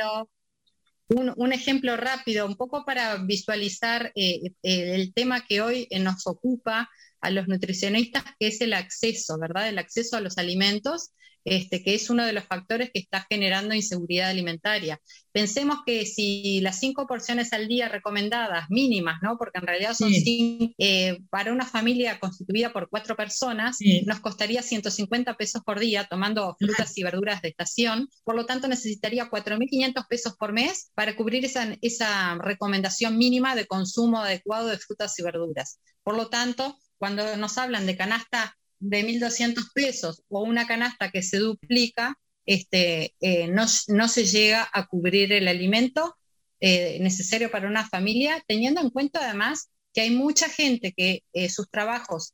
Un, 1.09 1.33
un 1.35 1.53
ejemplo 1.53 1.95
rápido, 1.97 2.45
un 2.45 2.55
poco 2.55 2.83
para 2.85 3.17
visualizar 3.17 4.11
eh, 4.15 4.41
eh, 4.63 4.95
el 4.95 5.13
tema 5.13 5.45
que 5.45 5.61
hoy 5.61 5.87
eh, 5.89 5.99
nos 5.99 6.25
ocupa 6.27 6.89
a 7.21 7.29
los 7.29 7.47
nutricionistas, 7.47 8.23
que 8.39 8.47
es 8.47 8.61
el 8.61 8.73
acceso, 8.73 9.37
¿verdad? 9.39 9.69
El 9.69 9.77
acceso 9.77 10.17
a 10.17 10.21
los 10.21 10.37
alimentos, 10.37 11.11
este, 11.45 11.83
que 11.83 11.93
es 11.95 12.09
uno 12.09 12.25
de 12.25 12.33
los 12.33 12.43
factores 12.43 12.89
que 12.93 12.99
está 12.99 13.25
generando 13.29 13.73
inseguridad 13.75 14.29
alimentaria. 14.29 14.99
Pensemos 15.31 15.79
que 15.85 16.05
si 16.05 16.59
las 16.61 16.79
cinco 16.79 17.05
porciones 17.07 17.53
al 17.53 17.67
día 17.67 17.87
recomendadas, 17.87 18.65
mínimas, 18.69 19.19
¿no? 19.21 19.37
Porque 19.37 19.59
en 19.59 19.67
realidad 19.67 19.93
son 19.93 20.09
Sí. 20.09 20.21
cinco, 20.21 20.73
eh, 20.79 21.19
para 21.29 21.53
una 21.53 21.65
familia 21.65 22.19
constituida 22.19 22.73
por 22.73 22.89
cuatro 22.89 23.15
personas, 23.15 23.77
Sí. 23.77 24.01
nos 24.05 24.19
costaría 24.21 24.61
150 24.63 25.35
pesos 25.35 25.61
por 25.63 25.79
día 25.79 26.05
tomando 26.09 26.55
frutas 26.59 26.97
y 26.97 27.03
verduras 27.03 27.41
de 27.41 27.49
estación. 27.49 28.09
Por 28.23 28.35
lo 28.35 28.45
tanto, 28.45 28.67
necesitaría 28.67 29.29
4.500 29.29 30.05
pesos 30.07 30.35
por 30.37 30.51
mes 30.53 30.91
para 30.95 31.15
cubrir 31.15 31.45
esa, 31.45 31.77
esa 31.81 32.35
recomendación 32.41 33.17
mínima 33.17 33.55
de 33.55 33.67
consumo 33.67 34.19
adecuado 34.19 34.67
de 34.67 34.77
frutas 34.79 35.17
y 35.19 35.23
verduras. 35.23 35.79
Por 36.03 36.15
lo 36.15 36.27
tanto, 36.29 36.77
cuando 36.97 37.35
nos 37.37 37.57
hablan 37.57 37.85
de 37.85 37.97
canasta 37.97 38.57
de 38.89 39.03
1.200 39.03 39.71
pesos 39.73 40.21
o 40.29 40.43
una 40.43 40.67
canasta 40.67 41.09
que 41.09 41.23
se 41.23 41.37
duplica, 41.37 42.17
este, 42.45 43.15
eh, 43.19 43.47
no, 43.47 43.65
no 43.87 44.07
se 44.07 44.25
llega 44.25 44.69
a 44.71 44.85
cubrir 44.85 45.31
el 45.33 45.47
alimento 45.47 46.15
eh, 46.59 46.99
necesario 47.01 47.49
para 47.49 47.67
una 47.67 47.87
familia, 47.87 48.43
teniendo 48.47 48.81
en 48.81 48.91
cuenta 48.91 49.23
además 49.23 49.69
que 49.93 50.01
hay 50.01 50.11
mucha 50.11 50.49
gente 50.49 50.93
que 50.95 51.23
eh, 51.33 51.49
sus 51.49 51.69
trabajos 51.69 52.33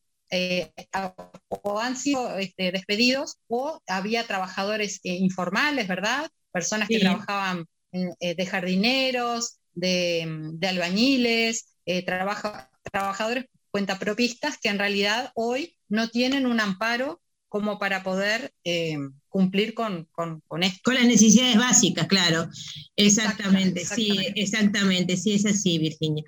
o 1.50 1.80
han 1.80 1.98
sido 1.98 2.38
este, 2.38 2.72
despedidos 2.72 3.36
o 3.48 3.82
había 3.88 4.26
trabajadores 4.26 5.00
informales, 5.04 5.88
¿verdad? 5.88 6.30
Personas 6.54 6.88
que 6.88 7.00
trabajaban 7.00 7.66
de 7.92 8.46
jardineros, 8.46 9.58
de, 9.74 10.26
de 10.54 10.68
albañiles, 10.68 11.76
trabaja- 12.06 12.70
trabajadores 12.92 13.46
cuentapropistas 13.72 14.58
que 14.58 14.70
en 14.70 14.80
realidad 14.80 15.32
hoy 15.36 15.76
no 15.90 16.10
tienen 16.10 16.46
un 16.46 16.60
amparo 16.60 17.22
como 17.50 17.80
para 17.80 18.02
poder 18.04 18.54
eh, 18.64 18.98
cumplir 19.28 19.74
con, 19.74 20.08
con, 20.12 20.42
con 20.48 20.64
esto. 20.64 20.80
Con 20.86 20.96
las 20.96 21.06
necesidades 21.06 21.58
básicas, 21.58 22.08
claro. 22.08 22.48
Exactamente, 22.96 23.82
Exacta- 23.82 23.96
sí, 23.96 24.10
exactamente. 24.12 24.42
exactamente, 24.42 25.18
sí, 25.18 25.34
es 25.34 25.46
así, 25.46 25.78
Virginia. 25.78 26.24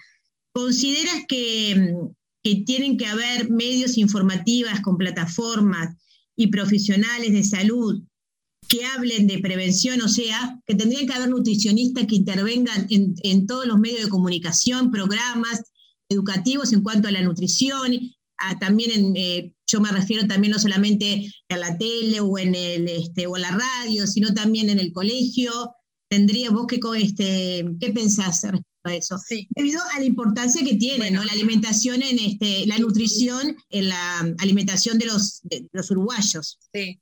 ¿Consideras 0.54 1.24
que, 1.28 1.96
que 2.44 2.56
tienen 2.66 2.98
que 2.98 3.06
haber 3.08 3.50
medios 3.50 3.98
informativas 3.98 4.82
con 4.82 4.98
plataformas 4.98 5.96
y 6.36 6.48
profesionales 6.48 7.32
de 7.32 7.44
salud 7.44 8.04
que 8.68 8.86
hablen 8.86 9.26
de 9.28 9.40
prevención? 9.40 10.02
O 10.02 10.10
sea, 10.10 10.60
que 10.66 10.76
tendrían 10.76 11.08
que 11.08 11.14
haber 11.14 11.30
nutricionistas 11.30 12.06
que 12.06 12.16
intervengan 12.16 12.88
en, 12.90 13.16
en 13.24 13.48
todos 13.48 13.66
los 13.66 13.80
medios 13.80 14.04
de 14.04 14.10
comunicación, 14.10 14.92
programas 14.92 15.62
educativos 16.14 16.72
en 16.74 16.82
cuanto 16.82 17.08
a 17.08 17.12
la 17.12 17.22
nutrición, 17.22 17.92
a 18.38 18.58
también 18.60 18.92
en, 18.92 19.14
eh, 19.18 19.54
yo 19.68 19.80
me 19.82 19.92
refiero 19.92 20.28
también 20.28 20.52
no 20.54 20.60
solamente 20.60 21.30
en 21.50 21.60
la 21.60 21.78
tele 21.78 22.20
o 22.20 22.38
en 22.38 22.56
el 22.56 22.88
este, 22.88 23.28
o 23.28 23.36
en 23.36 23.42
la 23.44 23.52
radio, 23.52 24.08
sino 24.08 24.34
también 24.34 24.70
en 24.70 24.80
el 24.80 24.92
colegio. 24.94 25.52
Tendría 26.10 26.52
vos 26.52 26.68
que 26.68 26.80
este, 27.00 27.66
qué 27.80 27.90
pensás 27.92 28.42
respecto 28.44 28.68
a 28.84 28.94
eso? 28.96 29.18
Sí, 29.18 29.48
Debido 29.56 29.82
a 29.96 30.00
la 30.00 30.06
importancia 30.06 30.64
que 30.64 30.76
tiene, 30.76 30.98
Bueno. 30.98 31.20
¿no? 31.22 31.26
La 31.26 31.34
alimentación 31.34 32.04
en 32.04 32.20
este, 32.20 32.68
la 32.68 32.78
nutrición 32.78 33.56
en 33.70 33.90
la 33.90 34.20
alimentación 34.40 35.00
de 35.00 35.06
los, 35.08 35.40
de 35.44 35.68
los 35.72 35.90
uruguayos. 35.92 36.60
sí. 36.74 37.00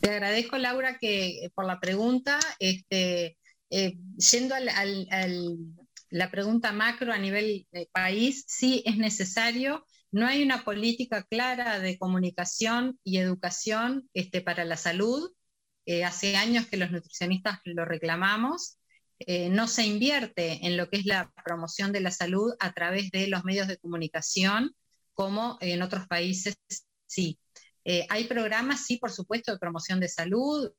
Te 0.00 0.10
agradezco, 0.10 0.58
Laura, 0.58 0.98
que 0.98 1.44
eh, 1.46 1.50
por 1.54 1.64
la 1.64 1.80
pregunta. 1.80 2.38
Este, 2.58 3.38
eh, 3.70 3.96
yendo 4.30 4.54
al, 4.54 4.68
al- 4.68 5.08
al- 5.10 5.56
la 6.10 6.30
pregunta 6.30 6.72
macro 6.72 7.12
a 7.12 7.18
nivel 7.18 7.66
de 7.72 7.88
país, 7.92 8.44
sí 8.48 8.82
es 8.86 8.96
necesario. 8.96 9.84
No 10.10 10.26
hay 10.26 10.42
una 10.42 10.64
política 10.64 11.24
clara 11.24 11.78
de 11.78 11.98
comunicación 11.98 12.98
y 13.04 13.18
educación 13.18 14.08
este, 14.14 14.40
para 14.40 14.64
la 14.64 14.76
salud. 14.76 15.32
Eh, 15.84 16.04
hace 16.04 16.36
años 16.36 16.66
que 16.66 16.76
los 16.76 16.90
nutricionistas 16.90 17.60
lo 17.64 17.84
reclamamos. 17.84 18.78
Eh, 19.18 19.48
no 19.48 19.66
se 19.66 19.86
invierte 19.86 20.66
en 20.66 20.76
lo 20.76 20.90
que 20.90 20.98
es 20.98 21.06
la 21.06 21.32
promoción 21.44 21.92
de 21.92 22.00
la 22.00 22.10
salud 22.10 22.54
a 22.60 22.72
través 22.72 23.10
de 23.10 23.28
los 23.28 23.44
medios 23.44 23.66
de 23.66 23.78
comunicación, 23.78 24.74
como 25.14 25.58
en 25.60 25.82
otros 25.82 26.06
países 26.06 26.56
sí. 27.06 27.38
Eh, 27.84 28.04
hay 28.10 28.24
programas, 28.24 28.84
sí, 28.84 28.98
por 28.98 29.12
supuesto, 29.12 29.52
de 29.52 29.58
promoción 29.58 30.00
de 30.00 30.08
salud, 30.08 30.70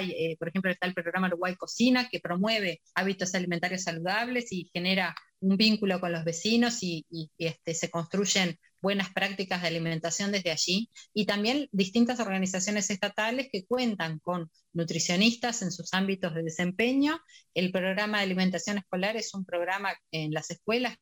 eh, 0.00 0.36
por 0.38 0.48
ejemplo, 0.48 0.70
está 0.70 0.86
el 0.86 0.94
programa 0.94 1.28
Uruguay 1.28 1.56
Cocina, 1.56 2.08
que 2.08 2.20
promueve 2.20 2.80
hábitos 2.94 3.34
alimentarios 3.34 3.82
saludables 3.82 4.52
y 4.52 4.70
genera 4.72 5.14
un 5.40 5.56
vínculo 5.56 6.00
con 6.00 6.12
los 6.12 6.24
vecinos 6.24 6.82
y, 6.82 7.06
y- 7.10 7.30
este, 7.38 7.74
se 7.74 7.90
construyen 7.90 8.58
buenas 8.80 9.10
prácticas 9.12 9.62
de 9.62 9.68
alimentación 9.68 10.32
desde 10.32 10.50
allí. 10.50 10.88
Y 11.14 11.26
también 11.26 11.68
distintas 11.72 12.20
organizaciones 12.20 12.90
estatales 12.90 13.48
que 13.52 13.64
cuentan 13.66 14.18
con 14.20 14.50
nutricionistas 14.72 15.62
en 15.62 15.72
sus 15.72 15.92
ámbitos 15.94 16.34
de 16.34 16.42
desempeño. 16.42 17.20
El 17.54 17.72
programa 17.72 18.18
de 18.18 18.24
alimentación 18.24 18.78
escolar 18.78 19.16
es 19.16 19.34
un 19.34 19.44
programa 19.44 19.94
en 20.12 20.32
las 20.32 20.50
escuelas 20.50 20.96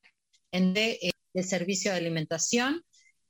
en 0.52 0.74
de, 0.74 0.92
eh, 1.02 1.10
de 1.34 1.42
servicio 1.42 1.90
de 1.92 1.98
alimentación 1.98 2.82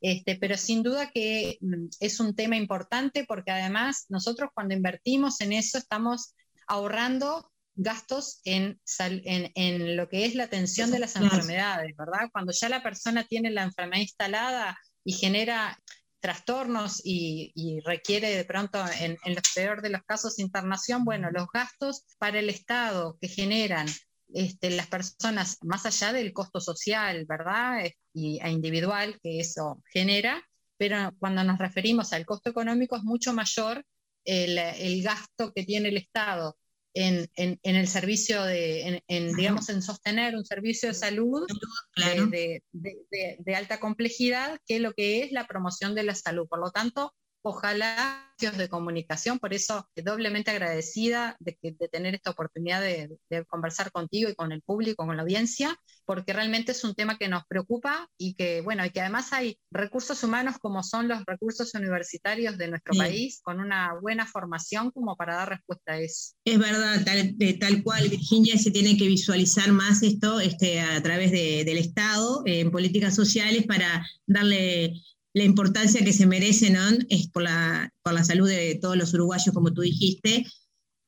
este, 0.08 0.36
pero 0.36 0.56
sin 0.56 0.84
duda 0.84 1.10
que 1.10 1.58
mm, 1.60 1.86
es 1.98 2.20
un 2.20 2.36
tema 2.36 2.56
importante 2.56 3.24
porque 3.26 3.50
además 3.50 4.06
nosotros 4.08 4.50
cuando 4.54 4.72
invertimos 4.72 5.40
en 5.40 5.52
eso 5.52 5.78
estamos 5.78 6.36
ahorrando 6.68 7.50
gastos 7.74 8.40
en, 8.44 8.80
en, 9.00 9.50
en, 9.56 9.96
lo 9.96 10.08
que 10.08 10.24
es 10.24 10.36
la 10.36 10.44
atención 10.44 10.92
de 10.92 11.00
las 11.00 11.16
enfermedades, 11.16 11.96
¿verdad? 11.96 12.30
Cuando 12.30 12.52
ya 12.52 12.68
la 12.68 12.84
persona 12.84 13.24
tiene 13.24 13.50
la 13.50 13.64
enfermedad 13.64 14.00
instalada 14.00 14.78
y 15.02 15.12
genera 15.12 15.76
trastornos 16.20 17.02
y, 17.04 17.50
y 17.56 17.80
requiere 17.80 18.30
de 18.30 18.44
pronto, 18.44 18.82
en, 19.00 19.18
en 19.24 19.34
los 19.34 19.44
peor 19.56 19.82
de 19.82 19.90
los 19.90 20.02
casos, 20.04 20.38
internación, 20.38 21.04
bueno, 21.04 21.32
los 21.32 21.48
gastos 21.52 22.04
para 22.18 22.38
el 22.38 22.48
Estado 22.48 23.18
que 23.20 23.28
generan 23.28 23.88
este, 24.34 24.70
las 24.70 24.86
personas, 24.86 25.58
más 25.62 25.86
allá 25.86 26.12
del 26.12 26.32
costo 26.32 26.60
social, 26.60 27.26
¿verdad? 27.28 27.84
Y 28.18 28.38
e 28.42 28.50
individual 28.50 29.18
que 29.22 29.40
eso 29.40 29.82
genera, 29.92 30.42
pero 30.78 31.14
cuando 31.18 31.44
nos 31.44 31.58
referimos 31.58 32.14
al 32.14 32.24
costo 32.24 32.48
económico 32.48 32.96
es 32.96 33.02
mucho 33.02 33.34
mayor 33.34 33.84
el, 34.24 34.56
el 34.56 35.02
gasto 35.02 35.52
que 35.54 35.64
tiene 35.64 35.90
el 35.90 35.98
Estado 35.98 36.56
en, 36.94 37.28
en, 37.36 37.60
en 37.62 37.76
el 37.76 37.86
servicio 37.88 38.42
de, 38.42 38.88
en, 38.88 39.02
en, 39.06 39.36
digamos, 39.36 39.68
en 39.68 39.82
sostener 39.82 40.34
un 40.34 40.46
servicio 40.46 40.88
de 40.88 40.94
salud 40.94 41.46
Claro. 41.92 42.26
de, 42.28 42.62
de- 42.72 42.96
de- 43.10 43.36
de 43.38 43.54
alta 43.54 43.78
complejidad, 43.80 44.58
que 44.66 44.80
lo 44.80 44.94
que 44.94 45.22
es 45.22 45.30
la 45.32 45.46
promoción 45.46 45.94
de 45.94 46.04
la 46.04 46.14
salud. 46.14 46.48
Por 46.48 46.60
lo 46.60 46.70
tanto, 46.70 47.12
ojalá 47.42 48.22
de 48.38 48.68
comunicación, 48.68 49.38
por 49.38 49.54
eso 49.54 49.88
doblemente 49.96 50.50
agradecida 50.50 51.36
de, 51.40 51.56
que- 51.56 51.72
de 51.72 51.88
tener 51.88 52.14
esta 52.14 52.30
oportunidad 52.30 52.82
de, 52.82 53.16
de 53.30 53.44
conversar 53.46 53.90
contigo 53.90 54.28
y 54.28 54.34
con 54.34 54.52
el 54.52 54.60
público, 54.60 55.06
con 55.06 55.16
la 55.16 55.22
audiencia, 55.22 55.74
porque 56.04 56.34
realmente 56.34 56.72
es 56.72 56.84
un 56.84 56.94
tema 56.94 57.16
que 57.16 57.28
nos 57.28 57.44
preocupa 57.46 58.10
y 58.18 58.34
que, 58.34 58.60
bueno, 58.60 58.84
y 58.84 58.90
que 58.90 59.00
además 59.00 59.32
hay 59.32 59.58
recursos 59.70 60.22
humanos 60.22 60.56
como 60.60 60.82
son 60.82 61.08
los 61.08 61.24
recursos 61.24 61.72
universitarios 61.74 62.58
de 62.58 62.68
nuestro 62.68 62.92
Sí. 62.92 62.98
país, 62.98 63.40
con 63.42 63.58
una 63.58 63.94
buena 64.02 64.26
formación 64.26 64.90
como 64.90 65.16
para 65.16 65.36
dar 65.36 65.48
respuesta 65.48 65.92
a 65.92 65.98
eso. 66.00 66.34
Es 66.44 66.58
verdad, 66.58 67.02
tal, 67.06 67.38
de- 67.38 67.54
tal 67.54 67.82
cual, 67.82 68.06
Virginia, 68.10 68.58
se 68.58 68.70
tiene 68.70 68.98
que 68.98 69.06
visualizar 69.06 69.72
más 69.72 70.02
esto 70.02 70.40
este, 70.40 70.80
a 70.80 71.02
través 71.02 71.32
de- 71.32 71.64
del 71.64 71.78
Estado 71.78 72.42
en 72.44 72.70
políticas 72.70 73.14
sociales 73.14 73.64
para 73.66 74.06
darle 74.26 74.92
la 75.36 75.44
importancia 75.44 76.02
que 76.02 76.14
se 76.14 76.24
merece 76.26 76.70
¿no? 76.70 76.80
es 77.10 77.28
por, 77.28 77.42
la, 77.42 77.92
por 78.02 78.14
la 78.14 78.24
salud 78.24 78.48
de 78.48 78.78
todos 78.80 78.96
los 78.96 79.12
uruguayos, 79.12 79.54
como 79.54 79.70
tú 79.74 79.82
dijiste. 79.82 80.46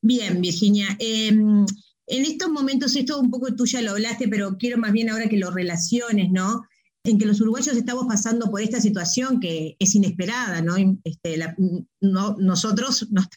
Bien, 0.02 0.40
Virginia. 0.42 0.96
eh, 0.98 1.28
en 1.28 1.66
estos 2.06 2.50
momentos, 2.50 2.94
esto 2.94 3.18
un 3.18 3.30
poco 3.30 3.54
tú 3.54 3.64
ya 3.64 3.80
lo 3.80 3.92
hablaste, 3.92 4.28
pero 4.28 4.58
quiero 4.58 4.76
más 4.76 4.92
bien 4.92 5.08
ahora 5.08 5.28
que 5.30 5.38
lo 5.38 5.50
relaciones, 5.50 6.30
¿no? 6.30 6.62
En 7.04 7.18
que 7.18 7.24
los 7.24 7.40
uruguayos 7.40 7.74
estamos 7.76 8.04
pasando 8.06 8.50
por 8.50 8.60
esta 8.60 8.82
situación 8.82 9.40
que 9.40 9.76
es 9.78 9.94
inesperada, 9.94 10.60
¿no? 10.60 10.76
Este, 11.04 11.38
la- 11.38 11.54
no 12.02 12.36
nosotros 12.38 13.08
nos 13.10 13.28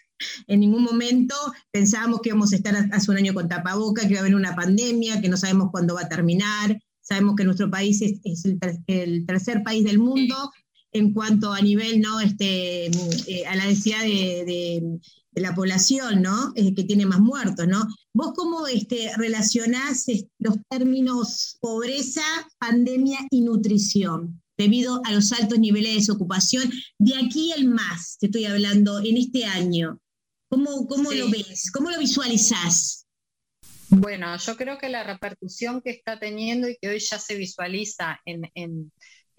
en 0.47 0.59
ningún 0.59 0.83
momento 0.83 1.35
pensábamos 1.71 2.19
que 2.21 2.29
íbamos 2.29 2.51
a 2.51 2.57
estar 2.57 2.75
hace 2.91 3.11
un 3.11 3.17
año 3.17 3.33
con 3.33 3.47
tapaboca, 3.47 4.03
que 4.03 4.09
iba 4.09 4.19
a 4.19 4.21
haber 4.21 4.35
una 4.35 4.55
pandemia, 4.55 5.21
que 5.21 5.29
no 5.29 5.37
sabemos 5.37 5.69
cuándo 5.71 5.95
va 5.95 6.01
a 6.01 6.09
terminar. 6.09 6.77
Sabemos 7.01 7.35
que 7.35 7.43
nuestro 7.45 7.71
país 7.71 8.01
es, 8.01 8.19
es 8.23 8.45
el, 8.45 8.59
ter- 8.59 8.77
el 8.87 9.25
tercer 9.25 9.63
país 9.63 9.83
del 9.83 9.99
mundo 9.99 10.35
en 10.93 11.13
cuanto 11.13 11.51
a 11.53 11.61
nivel, 11.61 12.01
¿no? 12.01 12.19
Este, 12.19 12.87
eh, 12.87 13.45
a 13.47 13.55
la 13.55 13.65
densidad 13.65 14.01
de, 14.03 14.43
de- 14.45 14.99
de 15.33 15.41
la 15.41 15.55
población, 15.55 16.21
¿no? 16.21 16.51
Eh, 16.57 16.75
que 16.75 16.83
tiene 16.83 17.05
más 17.05 17.21
muertos, 17.21 17.65
¿no? 17.65 17.87
¿Vos 18.13 18.33
cómo 18.35 18.67
este, 18.67 19.11
relacionás 19.15 20.05
los 20.39 20.55
términos 20.69 21.57
pobreza, 21.61 22.21
pandemia 22.59 23.19
y 23.29 23.41
nutrición? 23.41 24.41
debido 24.57 25.01
a 25.05 25.11
los 25.11 25.31
altos 25.31 25.57
niveles 25.57 25.89
de 25.93 25.99
desocupación, 26.01 26.71
de 26.99 27.15
aquí 27.15 27.51
al 27.51 27.65
más, 27.65 28.17
te 28.19 28.27
estoy 28.27 28.45
hablando, 28.45 28.99
en 28.99 29.17
este 29.17 29.43
año. 29.45 29.97
¿Cómo, 30.51 30.85
cómo 30.85 31.09
Sí. 31.09 31.17
lo 31.17 31.31
ves? 31.31 31.71
¿Cómo 31.73 31.89
lo 31.89 31.97
visualizás? 31.97 33.07
Bueno, 33.89 34.37
yo 34.37 34.55
creo 34.57 34.77
que 34.77 34.89
la 34.89 35.03
repercusión 35.03 35.81
que 35.81 35.89
está 35.89 36.19
teniendo 36.19 36.69
y 36.69 36.77
que 36.79 36.89
hoy 36.89 36.99
ya 36.99 37.17
se 37.17 37.35
visualiza 37.37 38.19
en- 38.25 38.91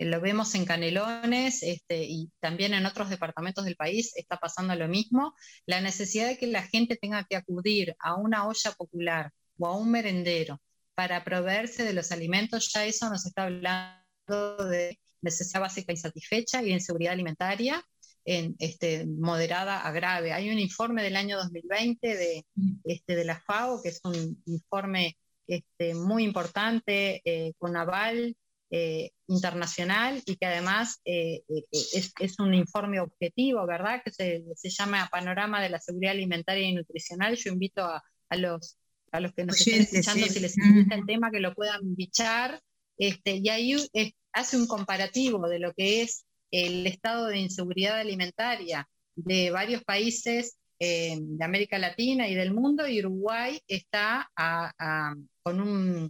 lo 0.05 0.21
vemos 0.21 0.55
en 0.55 0.65
Canelones 0.65 1.63
este, 1.63 2.05
y 2.05 2.31
también 2.41 2.75
en 2.75 2.87
otros 2.87 3.11
departamentos 3.11 3.65
del 3.65 3.77
país, 3.77 4.13
está 4.17 4.37
pasando 4.39 4.75
lo 4.75 4.89
mismo, 4.89 5.35
la 5.67 5.81
necesidad 5.81 6.29
de 6.29 6.39
que 6.39 6.47
la 6.47 6.63
gente 6.63 6.97
tenga 6.97 7.25
que 7.25 7.37
acudir 7.37 7.95
a 7.99 8.17
una 8.17 8.47
olla 8.47 8.73
popular 8.77 9.33
o 9.59 9.67
a 9.67 9.77
un 9.77 9.91
merendero 9.91 10.61
para 10.95 11.25
proveerse 11.25 11.85
de 11.85 11.93
los 11.93 12.13
alimentos, 12.13 12.71
ya 12.73 12.85
eso 12.85 13.09
nos 13.09 13.27
está 13.27 13.45
hablando 13.45 14.57
de 14.69 14.99
necesidad 15.23 15.61
básica 15.61 15.93
insatisfecha 15.93 16.63
y 16.63 16.67
de 16.67 16.73
inseguridad 16.73 17.15
alimentaria 17.15 17.83
en, 18.25 18.55
este, 18.59 19.07
moderada 19.07 19.81
a 19.81 19.93
grave. 19.93 20.33
Hay 20.33 20.51
un 20.51 20.59
informe 20.59 21.03
del 21.03 21.17
año 21.17 21.39
2020 21.39 22.17
de, 22.17 22.47
este, 22.85 23.17
de 23.17 23.25
la 23.25 23.41
FAO, 23.41 23.83
que 23.83 23.89
es 23.91 24.01
un 24.05 24.43
informe 24.47 25.17
este, 25.47 25.95
muy 25.95 26.25
importante, 26.25 27.21
eh, 27.25 27.53
con 27.59 27.77
aval 27.77 28.37
eh, 28.75 29.11
internacional 29.29 30.23
y 30.27 30.37
que 30.37 30.47
además 30.47 31.01
eh, 31.05 31.43
eh, 31.49 31.65
es, 31.71 32.13
es 32.19 32.39
un 32.39 32.55
informe 32.55 32.99
objetivo, 33.01 33.67
¿verdad? 33.67 34.01
Que 34.05 34.11
se, 34.11 34.43
se 34.57 34.71
llama 34.71 35.09
Panorama 35.13 35.63
de 35.63 35.69
la 35.69 35.79
Seguridad 35.79 36.13
Alimentaria 36.13 36.67
y 36.67 36.75
Nutricional. 36.75 37.37
Yo 37.37 37.53
invito 37.53 37.83
a, 37.85 38.03
a 38.31 38.37
los, 38.37 38.79
a 39.13 39.21
los 39.21 39.33
que 39.35 39.45
nos 39.45 39.61
Oyentes, 39.61 39.93
estén 39.93 40.01
escuchando, 40.01 40.27
sí. 40.27 40.33
si 40.33 40.41
les 40.41 40.57
interesa 40.59 40.95
el 40.95 41.07
tema, 41.07 41.31
que 41.31 41.41
lo 41.41 41.55
puedan 41.55 41.81
bichar. 41.95 42.61
Este, 42.99 43.41
y 43.43 43.49
ahí 43.51 43.77
eh, 43.95 44.13
hace 44.33 44.57
un 44.57 44.67
comparativo 44.67 45.49
de 45.49 45.59
lo 45.59 45.73
que 45.75 46.03
es 46.03 46.25
el 46.51 46.87
estado 46.87 47.27
de 47.27 47.39
inseguridad 47.39 47.99
alimentaria 47.99 48.89
de 49.15 49.51
varios 49.51 49.85
países 49.85 50.57
eh, 50.79 51.17
de 51.21 51.45
América 51.45 51.79
Latina 51.79 52.29
y 52.29 52.35
del 52.35 52.53
mundo, 52.55 52.89
y 52.89 53.01
Uruguay 53.01 53.61
está 53.69 54.31
a- 54.37 54.73
a- 54.79 55.15
con 55.43 55.61
un 55.61 56.05
eh, 56.05 56.09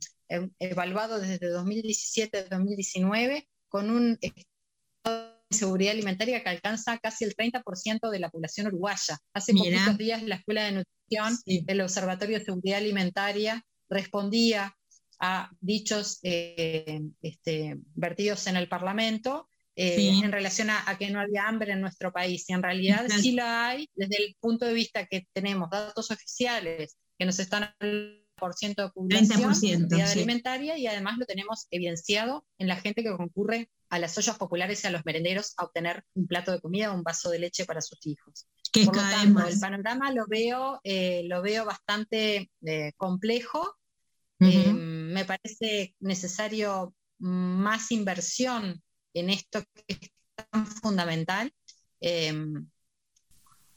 evaluado 0.59 1.21
desde 1.21 1.49
2017 1.49 2.39
a 2.39 2.43
2019 2.45 3.49
con 3.69 3.91
un 3.91 4.19
estado 4.21 5.33
de 5.33 5.43
inseguridad 5.51 5.93
alimentaria 5.93 6.43
que 6.43 6.49
alcanza 6.49 6.99
casi 6.99 7.25
el 7.25 7.35
30% 7.37 8.11
de 8.11 8.19
la 8.19 8.31
población 8.31 8.67
uruguaya. 8.69 9.19
Hace 9.35 9.53
Mira. 9.53 9.77
poquitos 9.79 9.99
días 9.99 10.23
la 10.23 10.37
Escuela 10.37 10.65
de 10.65 10.73
Nutrición 10.73 11.37
Sí. 11.45 11.65
el 11.67 11.81
Observatorio 11.81 12.39
de 12.39 12.45
Seguridad 12.45 12.79
Alimentaria 12.79 13.65
respondía 13.89 14.75
a 15.21 15.51
dichos 15.61 16.19
eh, 16.23 17.01
este, 17.21 17.77
vertidos 17.95 18.47
en 18.47 18.57
el 18.57 18.69
Parlamento 18.69 19.49
eh, 19.77 19.97
Sí. 19.97 20.21
en 20.25 20.33
relación 20.33 20.69
a, 20.71 20.83
a 20.91 20.99
que 20.99 21.11
no 21.11 21.21
había 21.21 21.47
hambre 21.49 21.73
en 21.73 21.81
nuestro 21.81 22.13
país. 22.13 22.45
Y 22.49 22.53
en 22.53 22.63
realidad 22.63 23.05
Exacto. 23.05 23.23
sí 23.23 23.33
la 23.33 23.69
hay 23.69 23.89
desde 23.95 24.17
el 24.25 24.37
punto 24.41 24.65
de 24.67 24.75
vista 24.75 25.07
que 25.07 25.27
tenemos 25.33 25.71
datos 25.71 26.11
oficiales 26.11 26.97
que 27.19 27.25
nos 27.27 27.39
están 27.39 27.75
hablando 27.79 28.22
por 28.43 28.55
ciento 28.55 28.83
de 28.83 28.91
población 28.91 29.39
30%, 29.39 29.55
seguridad 29.55 30.07
sí. 30.09 30.19
alimentaria 30.19 30.77
y 30.77 30.89
además 30.89 31.17
lo 31.17 31.27
tenemos 31.27 31.69
evidenciado 31.71 32.45
en 32.59 32.67
la 32.67 32.75
gente 32.75 33.05
que 33.05 33.17
concurre 33.17 33.71
a 33.89 34.01
las 34.01 34.19
ollas 34.19 34.37
populares 34.37 34.83
y 34.83 34.89
a 34.89 34.91
los 34.91 35.05
merenderos 35.05 35.55
a 35.59 35.65
obtener 35.65 36.03
un 36.15 36.27
plato 36.27 36.51
de 36.51 36.61
comida 36.61 36.91
o 36.91 36.97
un 36.97 37.05
vaso 37.05 37.31
de 37.31 37.39
leche 37.39 37.65
para 37.67 37.81
sus 37.81 38.05
hijos. 38.05 38.49
Que 38.73 38.85
Por 38.85 38.97
lo 38.97 39.03
tanto, 39.03 39.35
más. 39.35 39.55
el 39.55 39.61
panorama 39.61 40.11
lo 40.11 40.27
veo, 40.27 40.81
eh, 40.83 41.23
lo 41.29 41.41
veo 41.41 41.65
bastante 41.65 42.51
eh, 42.67 42.93
complejo. 42.97 43.77
Eh, 44.41 44.73
me 44.73 45.25
parece 45.25 45.95
necesario 46.01 46.97
más 47.21 47.93
inversión 47.93 48.83
en 49.15 49.31
esto 49.31 49.63
que 49.73 49.85
es 49.87 50.11
tan 50.35 50.67
fundamental. 50.67 51.55
Eh, 52.01 52.35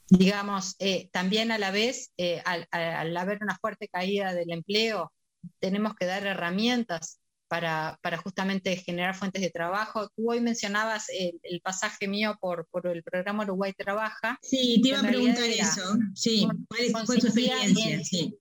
digamos, 0.10 0.76
eh, 0.80 1.10
también 1.12 1.51
a 1.51 1.58
la 1.58 1.72
vez, 1.72 2.12
eh, 2.18 2.41
al, 2.45 2.68
al- 2.72 3.16
haber 3.18 3.39
una 3.41 3.58
fuerte 3.58 3.88
caída 3.88 4.34
del 4.34 4.51
empleo, 4.51 5.12
tenemos 5.60 5.95
que 5.95 6.06
dar 6.06 6.26
herramientas 6.26 7.20
para, 7.47 7.99
para 8.01 8.18
justamente 8.18 8.76
generar 8.78 9.16
fuentes 9.16 9.41
de 9.41 9.51
trabajo. 9.51 10.10
Tú 10.16 10.32
hoy 10.32 10.41
mencionabas 10.41 11.10
el, 11.10 11.39
el 11.43 11.62
pasaje 11.62 12.08
mío 12.08 12.38
por, 12.41 12.68
por 12.72 12.88
el 12.88 13.03
programa 13.03 13.43
Uruguay 13.43 13.74
Trabaja. 13.78 14.39
Sí, 14.41 14.80
te 14.82 14.89
iba 14.89 14.99
a 14.99 15.03
preguntar 15.03 15.43
era- 15.43 15.64
eso. 15.64 15.82
Sí, 16.16 16.47
¿cuál 16.68 16.82
es- 16.82 16.91
fue 16.91 17.06
consistía 17.06 17.56
experiencia? 17.64 17.93
en- 17.95 18.06
Sí. 18.06 18.38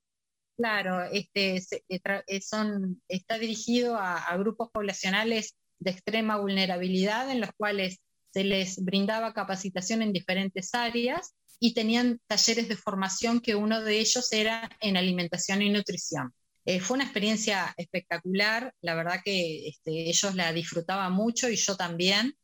Claro, 0.56 1.02
este, 1.10 1.60
se- 1.60 1.84
eh, 1.88 2.40
son, 2.40 3.02
está 3.08 3.38
dirigido 3.38 3.96
a, 3.96 4.18
a 4.18 4.36
grupos 4.36 4.70
poblacionales 4.72 5.54
de 5.80 5.90
extrema 5.90 6.36
vulnerabilidad 6.38 7.28
en 7.30 7.40
los 7.40 7.50
cuales 7.56 7.98
se 8.32 8.44
les 8.44 8.82
brindaba 8.82 9.34
capacitación 9.34 10.00
en 10.02 10.12
diferentes 10.12 10.72
áreas 10.74 11.34
y 11.64 11.72
tenían 11.72 12.20
talleres 12.26 12.68
de 12.68 12.76
formación 12.76 13.40
que 13.40 13.54
uno 13.54 13.80
de 13.80 13.98
ellos 13.98 14.30
era 14.32 14.68
en 14.80 14.98
alimentación 14.98 15.62
y 15.62 15.70
nutrición. 15.70 16.34
Eh, 16.66 16.78
fue 16.78 16.96
una 16.96 17.04
experiencia 17.04 17.72
espectacular, 17.78 18.74
la 18.82 18.94
verdad 18.94 19.22
que 19.24 19.68
este, 19.68 20.10
ellos 20.10 20.34
la 20.34 20.52
disfrutaban 20.52 21.14
mucho 21.14 21.48
y 21.48 21.56
yo 21.56 21.74
también, 21.74 22.34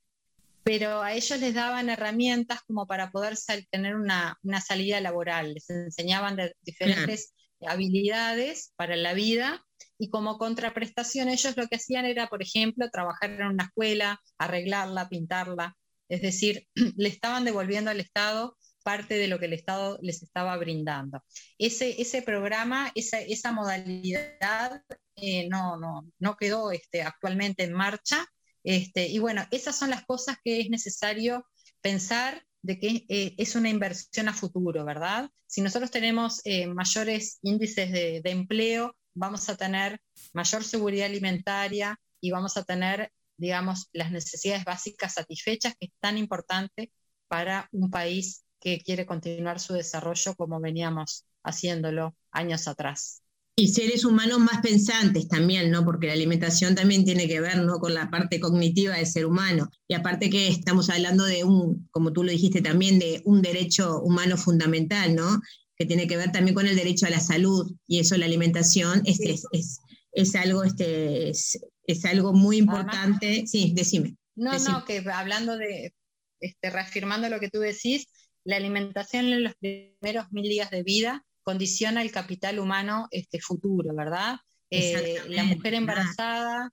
pero 0.62 1.02
a 1.02 1.12
ellos 1.12 1.38
les 1.38 1.52
daban 1.52 1.90
herramientas 1.90 2.60
como 2.66 2.86
para 2.86 3.10
poder 3.10 3.36
sal- 3.36 3.66
tener 3.70 3.94
una, 3.94 4.38
una 4.42 4.62
salida 4.62 5.02
laboral, 5.02 5.52
les 5.52 5.68
enseñaban 5.68 6.36
de 6.36 6.54
diferentes 6.62 7.34
habilidades 7.66 8.72
para 8.76 8.96
la 8.96 9.12
vida 9.12 9.62
y 9.98 10.08
como 10.08 10.38
contraprestación 10.38 11.28
ellos 11.28 11.58
lo 11.58 11.66
que 11.66 11.76
hacían 11.76 12.06
era, 12.06 12.28
por 12.28 12.42
ejemplo, 12.42 12.88
trabajar 12.88 13.32
en 13.32 13.48
una 13.48 13.64
escuela, 13.64 14.18
arreglarla, 14.38 15.10
pintarla, 15.10 15.76
es 16.08 16.22
decir, 16.22 16.66
le 16.96 17.08
estaban 17.10 17.44
devolviendo 17.44 17.90
al 17.90 18.00
Estado 18.00 18.56
parte 18.82 19.14
de 19.14 19.28
lo 19.28 19.38
que 19.38 19.46
el 19.46 19.52
Estado 19.52 19.98
les 20.02 20.22
estaba 20.22 20.56
brindando. 20.56 21.22
Ese, 21.58 22.00
ese 22.00 22.22
programa, 22.22 22.90
esa, 22.94 23.20
esa 23.20 23.52
modalidad 23.52 24.82
eh, 25.16 25.48
no, 25.48 25.76
no, 25.76 26.10
no 26.18 26.36
quedó 26.36 26.72
este, 26.72 27.02
actualmente 27.02 27.64
en 27.64 27.72
marcha. 27.72 28.26
Este, 28.64 29.06
y 29.08 29.18
bueno, 29.18 29.46
esas 29.50 29.76
son 29.78 29.90
las 29.90 30.04
cosas 30.04 30.38
que 30.44 30.60
es 30.60 30.70
necesario 30.70 31.46
pensar 31.80 32.42
de 32.62 32.78
que 32.78 33.06
eh, 33.08 33.34
es 33.38 33.54
una 33.54 33.70
inversión 33.70 34.28
a 34.28 34.34
futuro, 34.34 34.84
¿verdad? 34.84 35.30
Si 35.46 35.62
nosotros 35.62 35.90
tenemos 35.90 36.40
eh, 36.44 36.66
mayores 36.66 37.38
índices 37.42 37.90
de, 37.90 38.20
de, 38.22 38.30
empleo, 38.30 38.94
vamos 39.14 39.48
a 39.48 39.56
tener 39.56 40.00
mayor 40.34 40.62
seguridad 40.64 41.06
alimentaria 41.06 41.98
y 42.20 42.30
vamos 42.30 42.56
a 42.56 42.64
tener, 42.64 43.10
digamos, 43.36 43.88
las 43.92 44.10
necesidades 44.12 44.64
básicas 44.64 45.14
satisfechas, 45.14 45.74
que 45.78 45.86
es 45.86 45.92
tan 46.00 46.18
importante 46.18 46.92
para 47.28 47.68
un 47.72 47.90
país 47.90 48.44
que 48.60 48.80
quiere 48.80 49.06
continuar 49.06 49.58
su 49.58 49.72
desarrollo 49.72 50.34
como 50.34 50.60
veníamos 50.60 51.24
haciéndolo 51.42 52.14
años 52.30 52.68
atrás. 52.68 53.22
Y 53.56 53.68
seres 53.68 54.04
humanos 54.04 54.38
más 54.38 54.62
pensantes 54.62 55.28
también, 55.28 55.70
¿no? 55.70 55.84
Porque 55.84 56.06
la 56.06 56.14
alimentación 56.14 56.74
también 56.74 57.04
tiene 57.04 57.28
que 57.28 57.40
ver, 57.40 57.58
¿no? 57.58 57.78
Con 57.78 57.92
la 57.92 58.10
parte 58.10 58.40
cognitiva 58.40 58.96
del 58.96 59.06
ser 59.06 59.26
humano. 59.26 59.68
Y 59.86 59.94
aparte 59.94 60.30
que 60.30 60.48
estamos 60.48 60.88
hablando 60.88 61.24
de 61.24 61.44
un, 61.44 61.86
como 61.90 62.12
tú 62.12 62.22
lo 62.22 62.30
dijiste 62.30 62.62
también, 62.62 62.98
de 62.98 63.20
un 63.24 63.42
derecho 63.42 64.00
humano 64.00 64.36
fundamental, 64.36 65.14
¿no? 65.14 65.40
Que 65.76 65.84
tiene 65.84 66.06
que 66.06 66.16
ver 66.16 66.32
también 66.32 66.54
con 66.54 66.66
el 66.66 66.76
derecho 66.76 67.06
a 67.06 67.10
la 67.10 67.20
salud. 67.20 67.70
Y 67.86 67.98
eso, 67.98 68.16
la 68.16 68.26
alimentación, 68.26 69.02
es, 69.04 69.20
es, 69.20 69.44
es, 69.52 69.80
es 70.12 70.34
algo, 70.36 70.64
este, 70.64 71.28
es, 71.28 71.60
es, 71.86 72.04
algo 72.06 72.32
muy 72.32 72.56
importante. 72.56 73.26
Además, 73.26 73.50
sí, 73.50 73.72
decime. 73.74 74.16
No, 74.36 74.52
decime. 74.52 74.72
no, 74.72 74.84
que 74.86 75.04
hablando 75.12 75.58
de, 75.58 75.92
este, 76.40 76.70
reafirmando 76.70 77.28
lo 77.28 77.40
que 77.40 77.50
tú 77.50 77.58
decís, 77.58 78.06
la 78.44 78.56
alimentación 78.56 79.26
en 79.26 79.44
los 79.44 79.54
primeros 79.54 80.30
mil 80.32 80.48
días 80.48 80.70
de 80.70 80.82
vida 80.82 81.24
condiciona 81.42 82.02
el 82.02 82.12
capital 82.12 82.58
humano 82.58 83.08
este, 83.10 83.40
futuro, 83.40 83.94
¿verdad? 83.94 84.36
Eh, 84.70 85.20
la 85.28 85.44
mujer 85.44 85.74
embarazada 85.74 86.70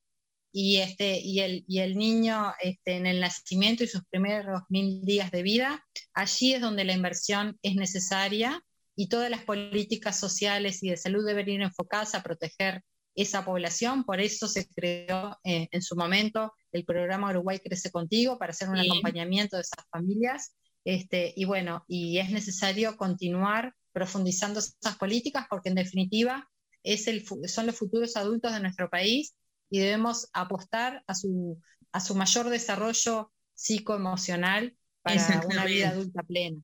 y, 0.51 0.77
este, 0.77 1.19
y, 1.19 1.39
el, 1.39 1.65
y 1.67 1.79
el 1.79 1.97
niño 1.97 2.53
este, 2.61 2.97
en 2.97 3.07
el 3.07 3.19
nacimiento 3.19 3.83
y 3.83 3.87
sus 3.87 4.03
primeros 4.05 4.61
mil 4.69 5.01
días 5.03 5.31
de 5.31 5.41
vida, 5.41 5.85
allí 6.13 6.53
es 6.53 6.61
donde 6.61 6.83
la 6.83 6.93
inversión 6.93 7.57
es 7.61 7.75
necesaria 7.75 8.63
y 8.95 9.09
todas 9.09 9.29
las 9.29 9.43
políticas 9.43 10.19
sociales 10.19 10.83
y 10.83 10.89
de 10.89 10.97
salud 10.97 11.25
deben 11.25 11.49
ir 11.49 11.61
enfocadas 11.61 12.15
a 12.15 12.23
proteger 12.23 12.83
esa 13.15 13.43
población, 13.43 14.03
por 14.03 14.21
eso 14.21 14.47
se 14.47 14.67
creó 14.67 15.37
eh, 15.43 15.67
en 15.71 15.81
su 15.81 15.95
momento 15.95 16.53
el 16.71 16.85
programa 16.85 17.31
Uruguay 17.31 17.59
Crece 17.59 17.89
Contigo 17.89 18.37
para 18.37 18.51
hacer 18.51 18.69
un 18.69 18.77
sí. 18.77 18.87
acompañamiento 18.87 19.55
de 19.57 19.63
esas 19.63 19.85
familias. 19.91 20.55
Este, 20.87 21.33
y 21.35 21.43
bueno, 21.43 21.83
y 21.89 22.17
es 22.19 22.29
necesario 22.29 22.95
continuar 22.95 23.75
profundizando 23.91 24.61
esas 24.61 24.95
políticas 24.97 25.45
porque 25.49 25.67
en 25.67 25.75
definitiva 25.75 26.49
es 26.81 27.07
el, 27.07 27.25
son 27.49 27.65
los 27.65 27.75
futuros 27.75 28.15
adultos 28.15 28.53
de 28.53 28.61
nuestro 28.61 28.89
país 28.89 29.35
y 29.69 29.79
debemos 29.79 30.29
apostar 30.31 31.03
a 31.05 31.13
su, 31.13 31.61
a 31.91 31.99
su 31.99 32.15
mayor 32.15 32.49
desarrollo 32.49 33.33
psicoemocional 33.53 34.77
para 35.01 35.41
una 35.45 35.65
vida 35.65 35.89
adulta 35.89 36.23
plena. 36.23 36.61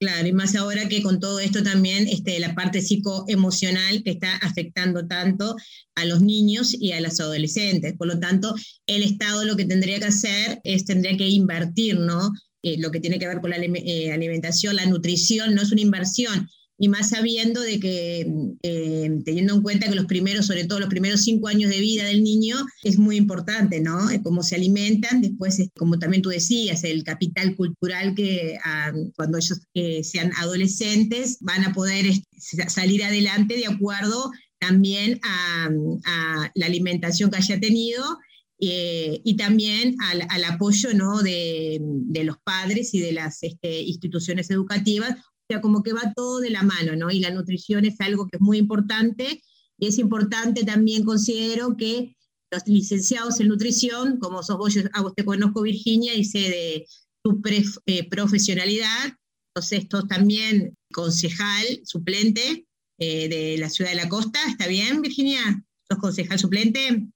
Claro, 0.00 0.26
y 0.26 0.32
más 0.32 0.56
ahora 0.56 0.88
que 0.88 1.02
con 1.02 1.20
todo 1.20 1.38
esto 1.38 1.62
también 1.62 2.08
este, 2.08 2.40
la 2.40 2.54
parte 2.54 2.80
psicoemocional 2.80 4.02
que 4.02 4.12
está 4.12 4.36
afectando 4.36 5.06
tanto 5.06 5.54
a 5.96 6.06
los 6.06 6.22
niños 6.22 6.72
y 6.72 6.92
a 6.92 7.02
los 7.02 7.20
adolescentes. 7.20 7.92
Por 7.98 8.06
lo 8.06 8.18
tanto, 8.18 8.54
el 8.86 9.02
Estado 9.02 9.44
lo 9.44 9.54
que 9.54 9.66
tendría 9.66 9.98
que 9.98 10.06
hacer 10.06 10.60
es, 10.64 10.86
tendría 10.86 11.14
que 11.18 11.28
invertir, 11.28 11.98
¿no? 11.98 12.30
Eh, 12.62 12.76
lo 12.78 12.90
que 12.90 13.00
tiene 13.00 13.18
que 13.18 13.28
ver 13.28 13.40
con 13.40 13.50
la 13.50 13.58
eh, 13.58 14.12
alimentación, 14.12 14.76
la 14.76 14.86
nutrición, 14.86 15.54
no 15.54 15.62
es 15.62 15.72
una 15.72 15.82
inversión, 15.82 16.48
y 16.78 16.88
más 16.88 17.10
sabiendo 17.10 17.60
de 17.62 17.80
que, 17.80 18.26
eh, 18.62 19.10
teniendo 19.24 19.54
en 19.54 19.62
cuenta 19.62 19.88
que 19.88 19.94
los 19.94 20.06
primeros, 20.06 20.46
sobre 20.46 20.64
todo 20.64 20.80
los 20.80 20.90
primeros 20.90 21.22
cinco 21.22 21.48
años 21.48 21.70
de 21.70 21.80
vida 21.80 22.04
del 22.04 22.22
niño, 22.22 22.56
es 22.82 22.98
muy 22.98 23.16
importante, 23.16 23.80
¿no? 23.80 24.08
Cómo 24.22 24.42
se 24.42 24.56
alimentan, 24.56 25.22
después, 25.22 25.58
como 25.76 25.98
también 25.98 26.22
tú 26.22 26.28
decías, 26.28 26.84
el 26.84 27.02
capital 27.02 27.56
cultural 27.56 28.14
que 28.14 28.58
ah, 28.62 28.92
cuando 29.16 29.38
ellos 29.38 29.60
sean 30.02 30.32
adolescentes 30.36 31.38
van 31.40 31.64
a 31.64 31.72
poder 31.72 32.12
salir 32.36 33.04
adelante 33.04 33.56
de 33.56 33.66
acuerdo 33.66 34.30
también 34.58 35.18
a, 35.22 35.70
a 36.04 36.50
la 36.54 36.66
alimentación 36.66 37.30
que 37.30 37.38
haya 37.38 37.58
tenido 37.58 38.18
eh, 38.60 39.20
y 39.24 39.36
también 39.36 39.96
al, 40.00 40.26
al 40.30 40.44
apoyo 40.44 40.94
¿no? 40.94 41.22
de, 41.22 41.78
de, 41.80 42.24
los 42.24 42.38
padres 42.38 42.94
y 42.94 43.00
de 43.00 43.12
las 43.12 43.42
este, 43.42 43.82
instituciones 43.82 44.50
educativas 44.50 45.16
o 45.48 45.52
sea, 45.52 45.60
como 45.60 45.84
que 45.84 45.92
va 45.92 46.12
todo 46.14 46.40
de 46.40 46.50
la 46.50 46.64
mano, 46.64 46.96
¿no? 46.96 47.08
Y 47.08 47.20
la 47.20 47.30
nutrición 47.30 47.84
es 47.84 48.00
algo 48.00 48.26
que 48.26 48.36
es 48.36 48.40
muy 48.40 48.58
importante 48.58 49.42
y 49.78 49.86
es 49.86 49.98
importante 49.98 50.64
también 50.64 51.04
considero 51.04 51.76
que 51.76 52.16
los 52.50 52.66
licenciados 52.66 53.38
en 53.38 53.48
nutrición, 53.48 54.18
como 54.18 54.42
sos 54.42 54.58
vos, 54.58 54.74
yo 54.74 54.82
a 54.92 55.02
vos 55.02 55.14
te 55.14 55.24
conozco 55.24 55.62
Virginia 55.62 56.14
y 56.14 56.24
sé 56.24 56.38
de 56.38 56.86
tu 57.22 57.40
pre, 57.40 57.64
eh, 57.86 58.08
profesionalidad, 58.08 59.16
entonces 59.54 59.84
esto 59.84 60.06
también 60.08 60.74
concejal 60.92 61.64
suplente 61.84 62.66
eh, 62.98 63.28
de 63.28 63.58
la 63.58 63.70
ciudad 63.70 63.90
de 63.90 63.96
la 63.96 64.08
costa, 64.08 64.40
¿está 64.48 64.66
bien 64.66 65.00
Virginia? 65.00 65.64
¿Sos 65.88 66.00
concejal 66.00 66.40
suplente? 66.40 67.06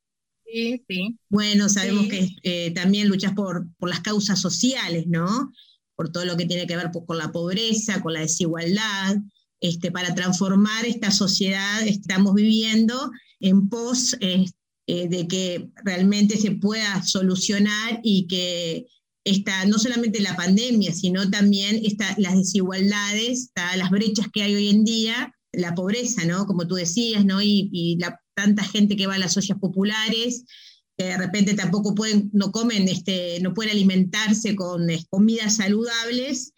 Sí, 0.52 0.82
sí. 0.88 1.18
Bueno, 1.28 1.68
sabemos 1.68 2.04
sí. 2.04 2.08
que 2.08 2.28
eh, 2.42 2.70
también 2.72 3.08
luchas 3.08 3.32
por, 3.34 3.68
por 3.78 3.88
las 3.88 4.00
causas 4.00 4.40
sociales, 4.40 5.04
¿no? 5.06 5.52
por 6.00 6.10
todo 6.10 6.24
lo 6.24 6.38
que 6.38 6.46
tiene 6.46 6.66
que 6.66 6.76
ver 6.78 6.90
con 7.06 7.18
la 7.18 7.30
pobreza, 7.30 8.00
con 8.00 8.14
la 8.14 8.20
desigualdad, 8.20 9.18
este, 9.60 9.92
para 9.92 10.14
transformar 10.14 10.86
esta 10.86 11.10
sociedad 11.10 11.82
que 11.84 11.90
estamos 11.90 12.32
viviendo 12.32 13.10
en 13.38 13.68
pos 13.68 14.16
eh, 14.20 14.46
de 14.86 15.28
que 15.28 15.68
realmente 15.84 16.38
se 16.38 16.52
pueda 16.52 17.02
solucionar 17.02 18.00
y 18.02 18.26
que 18.28 18.86
esta, 19.24 19.66
no 19.66 19.78
solamente 19.78 20.20
la 20.20 20.36
pandemia, 20.36 20.94
sino 20.94 21.28
también 21.28 21.82
esta, 21.84 22.14
las 22.16 22.34
desigualdades, 22.34 23.50
las 23.76 23.90
brechas 23.90 24.28
que 24.32 24.42
hay 24.42 24.54
hoy 24.54 24.70
en 24.70 24.84
día, 24.84 25.34
la 25.52 25.74
pobreza, 25.74 26.24
¿no? 26.24 26.46
Como 26.46 26.66
tú 26.66 26.76
decías, 26.76 27.26
¿no? 27.26 27.42
Y, 27.42 27.68
y 27.74 27.98
la, 27.98 28.18
tanta 28.40 28.64
gente 28.64 28.96
que 28.96 29.06
va 29.06 29.16
a 29.16 29.18
las 29.18 29.36
ollas 29.36 29.58
populares, 29.58 30.44
que 30.96 31.04
de 31.04 31.16
repente 31.16 31.54
tampoco 31.54 31.94
pueden, 31.94 32.30
no 32.32 32.50
comen, 32.52 32.88
este, 32.88 33.38
no 33.40 33.52
pueden 33.52 33.72
alimentarse 33.72 34.56
con 34.56 34.88
eh, 34.88 35.04
comidas 35.10 35.56
saludables. 35.56 36.52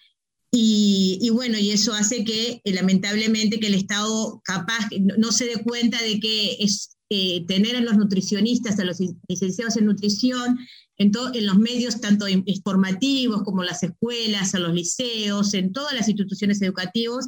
Y, 0.54 1.30
bueno, 1.32 1.56
y 1.56 1.70
eso 1.70 1.94
hace 1.94 2.24
que 2.24 2.60
eh, 2.62 2.72
lamentablemente 2.72 3.58
que 3.58 3.68
el 3.68 3.74
Estado 3.74 4.42
capaz 4.44 4.86
no, 5.00 5.32
se 5.32 5.46
dé 5.46 5.62
cuenta 5.64 6.00
de 6.02 6.20
que 6.20 6.56
es 6.60 6.98
eh, 7.08 7.46
tener 7.46 7.74
a 7.74 7.80
los 7.80 7.96
nutricionistas, 7.96 8.78
a 8.78 8.84
los 8.84 8.98
licenciados 9.28 9.76
en 9.78 9.86
nutrición, 9.86 10.58
en, 10.98 11.10
to, 11.10 11.32
en 11.34 11.46
los 11.46 11.56
medios 11.58 12.02
tanto 12.02 12.28
informativos 12.28 13.42
como 13.44 13.64
las 13.64 13.82
escuelas, 13.82 14.54
a 14.54 14.58
los 14.58 14.74
liceos, 14.74 15.54
en 15.54 15.72
todas 15.72 15.94
las 15.94 16.08
instituciones 16.08 16.60
educativas, 16.60 17.26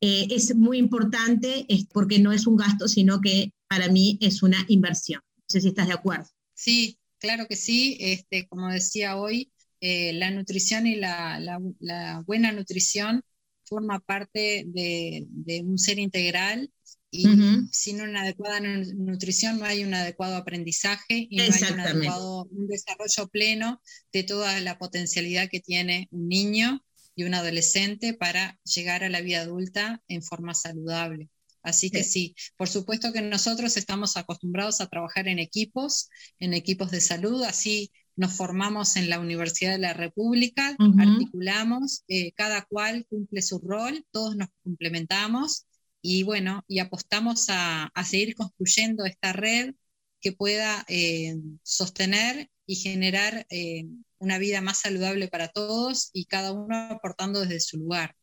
es 0.00 0.54
muy 0.54 0.78
importante 0.78 1.66
es 1.68 1.86
porque 1.86 2.20
no 2.20 2.30
es 2.30 2.46
un 2.46 2.56
gasto, 2.56 2.86
sino 2.86 3.20
que 3.20 3.52
para 3.68 3.88
mí 3.88 4.18
es 4.20 4.42
una 4.42 4.64
inversión. 4.68 5.20
No 5.36 5.44
sé 5.46 5.60
si 5.60 5.68
estás 5.68 5.88
de 5.88 5.94
acuerdo. 5.94 6.28
Sí, 6.54 6.98
claro 7.18 7.46
que 7.46 7.56
sí. 7.56 7.96
Este, 8.00 8.46
como 8.48 8.68
decía 8.68 9.16
hoy, 9.16 9.52
eh, 9.80 10.12
la 10.14 10.30
nutrición 10.30 10.86
y 10.86 10.96
la, 10.96 11.38
la, 11.38 11.60
la, 11.78 12.22
buena 12.26 12.50
nutrición 12.52 13.22
forma 13.64 14.00
parte 14.00 14.64
de, 14.66 15.26
de 15.28 15.62
un 15.62 15.78
ser 15.78 15.98
integral 15.98 16.72
y 17.10 17.26
uh 17.26 17.30
-huh. 17.30 17.68
sin 17.70 18.00
una 18.00 18.22
adecuada 18.22 18.60
nutrición 18.60 19.58
no 19.58 19.64
hay 19.64 19.84
un 19.84 19.94
adecuado 19.94 20.36
aprendizaje 20.36 21.26
y 21.30 21.36
no 21.36 21.42
hay 21.44 21.72
un, 21.72 21.80
adecuado, 21.80 22.48
un 22.50 22.66
desarrollo 22.66 23.28
pleno 23.28 23.80
de 24.12 24.24
toda 24.24 24.60
la 24.60 24.78
potencialidad 24.78 25.48
que 25.48 25.60
tiene 25.60 26.08
un 26.10 26.28
niño 26.28 26.84
y 27.14 27.24
un 27.24 27.34
adolescente 27.34 28.14
para 28.14 28.58
llegar 28.64 29.04
a 29.04 29.08
la 29.08 29.20
vida 29.20 29.40
adulta 29.40 30.02
en 30.08 30.22
forma 30.22 30.54
saludable. 30.54 31.30
Así 31.68 31.90
que 31.90 32.02
sí. 32.02 32.34
sí, 32.36 32.52
por 32.56 32.68
supuesto 32.68 33.12
que 33.12 33.22
nosotros 33.22 33.76
estamos 33.76 34.16
acostumbrados 34.16 34.80
a 34.80 34.88
trabajar 34.88 35.28
en 35.28 35.38
equipos, 35.38 36.08
en 36.38 36.54
equipos 36.54 36.90
de 36.90 37.00
salud, 37.00 37.42
así 37.44 37.90
nos 38.16 38.32
formamos 38.32 38.96
en 38.96 39.08
la 39.08 39.20
Universidad 39.20 39.72
de 39.72 39.78
la 39.78 39.92
República, 39.92 40.74
uh 40.78 40.82
-huh. 40.82 41.12
articulamos, 41.12 42.02
eh, 42.08 42.32
cada 42.32 42.62
cual 42.62 43.06
cumple 43.08 43.42
su 43.42 43.60
rol, 43.60 44.04
todos 44.10 44.34
nos 44.36 44.48
complementamos 44.64 45.66
y 46.02 46.24
bueno, 46.24 46.64
y 46.66 46.80
apostamos 46.80 47.48
a, 47.48 47.84
a 47.94 48.04
seguir 48.04 48.34
construyendo 48.34 49.04
esta 49.04 49.32
red 49.32 49.74
que 50.20 50.32
pueda 50.32 50.84
eh, 50.88 51.36
sostener 51.62 52.50
y 52.66 52.76
generar 52.76 53.46
eh, 53.50 53.86
una 54.18 54.38
vida 54.38 54.60
más 54.60 54.80
saludable 54.80 55.28
para 55.28 55.48
todos 55.48 56.10
y 56.12 56.26
cada 56.26 56.52
uno 56.52 56.76
aportando 56.90 57.40
desde 57.40 57.60
su 57.60 57.78
lugar. 57.78 58.14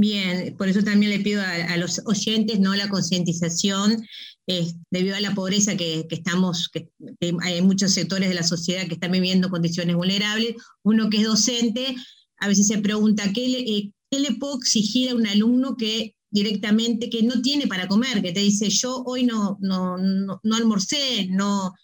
Bien, 0.00 0.54
por 0.56 0.68
eso 0.68 0.84
también 0.84 1.10
le 1.10 1.18
pido 1.18 1.42
a, 1.42 1.76
los 1.76 2.00
oyentes 2.04 2.60
no 2.60 2.74
la 2.76 2.88
concientización 2.88 4.06
eh, 4.46 4.70
debido 4.90 5.16
a 5.16 5.20
la 5.20 5.34
pobreza 5.34 5.76
que, 5.76 6.06
que 6.08 6.14
estamos, 6.14 6.68
que, 6.68 6.88
hay 7.42 7.62
muchos 7.62 7.92
sectores 7.92 8.28
de 8.28 8.34
la 8.36 8.44
sociedad 8.44 8.86
que 8.86 8.94
están 8.94 9.10
viviendo 9.10 9.50
condiciones 9.50 9.96
vulnerables. 9.96 10.54
Uno 10.84 11.10
que 11.10 11.16
es 11.16 11.24
docente 11.24 11.96
a 12.38 12.46
veces 12.46 12.68
se 12.68 12.78
pregunta 12.78 13.32
qué, 13.32 13.44
eh, 13.44 13.92
¿qué 14.08 14.20
le 14.20 14.34
puedo 14.34 14.58
exigir 14.58 15.10
a 15.10 15.16
un 15.16 15.26
alumno 15.26 15.76
que 15.76 16.14
directamente, 16.30 17.10
que 17.10 17.24
no 17.24 17.40
tiene 17.42 17.66
para 17.66 17.88
comer, 17.88 18.22
que 18.22 18.32
te 18.32 18.40
dice, 18.40 18.68
yo 18.68 19.02
hoy 19.04 19.24
no, 19.24 19.58
no, 19.60 19.96
no 19.98 20.56
almorcé, 20.56 21.26
no, 21.30 21.74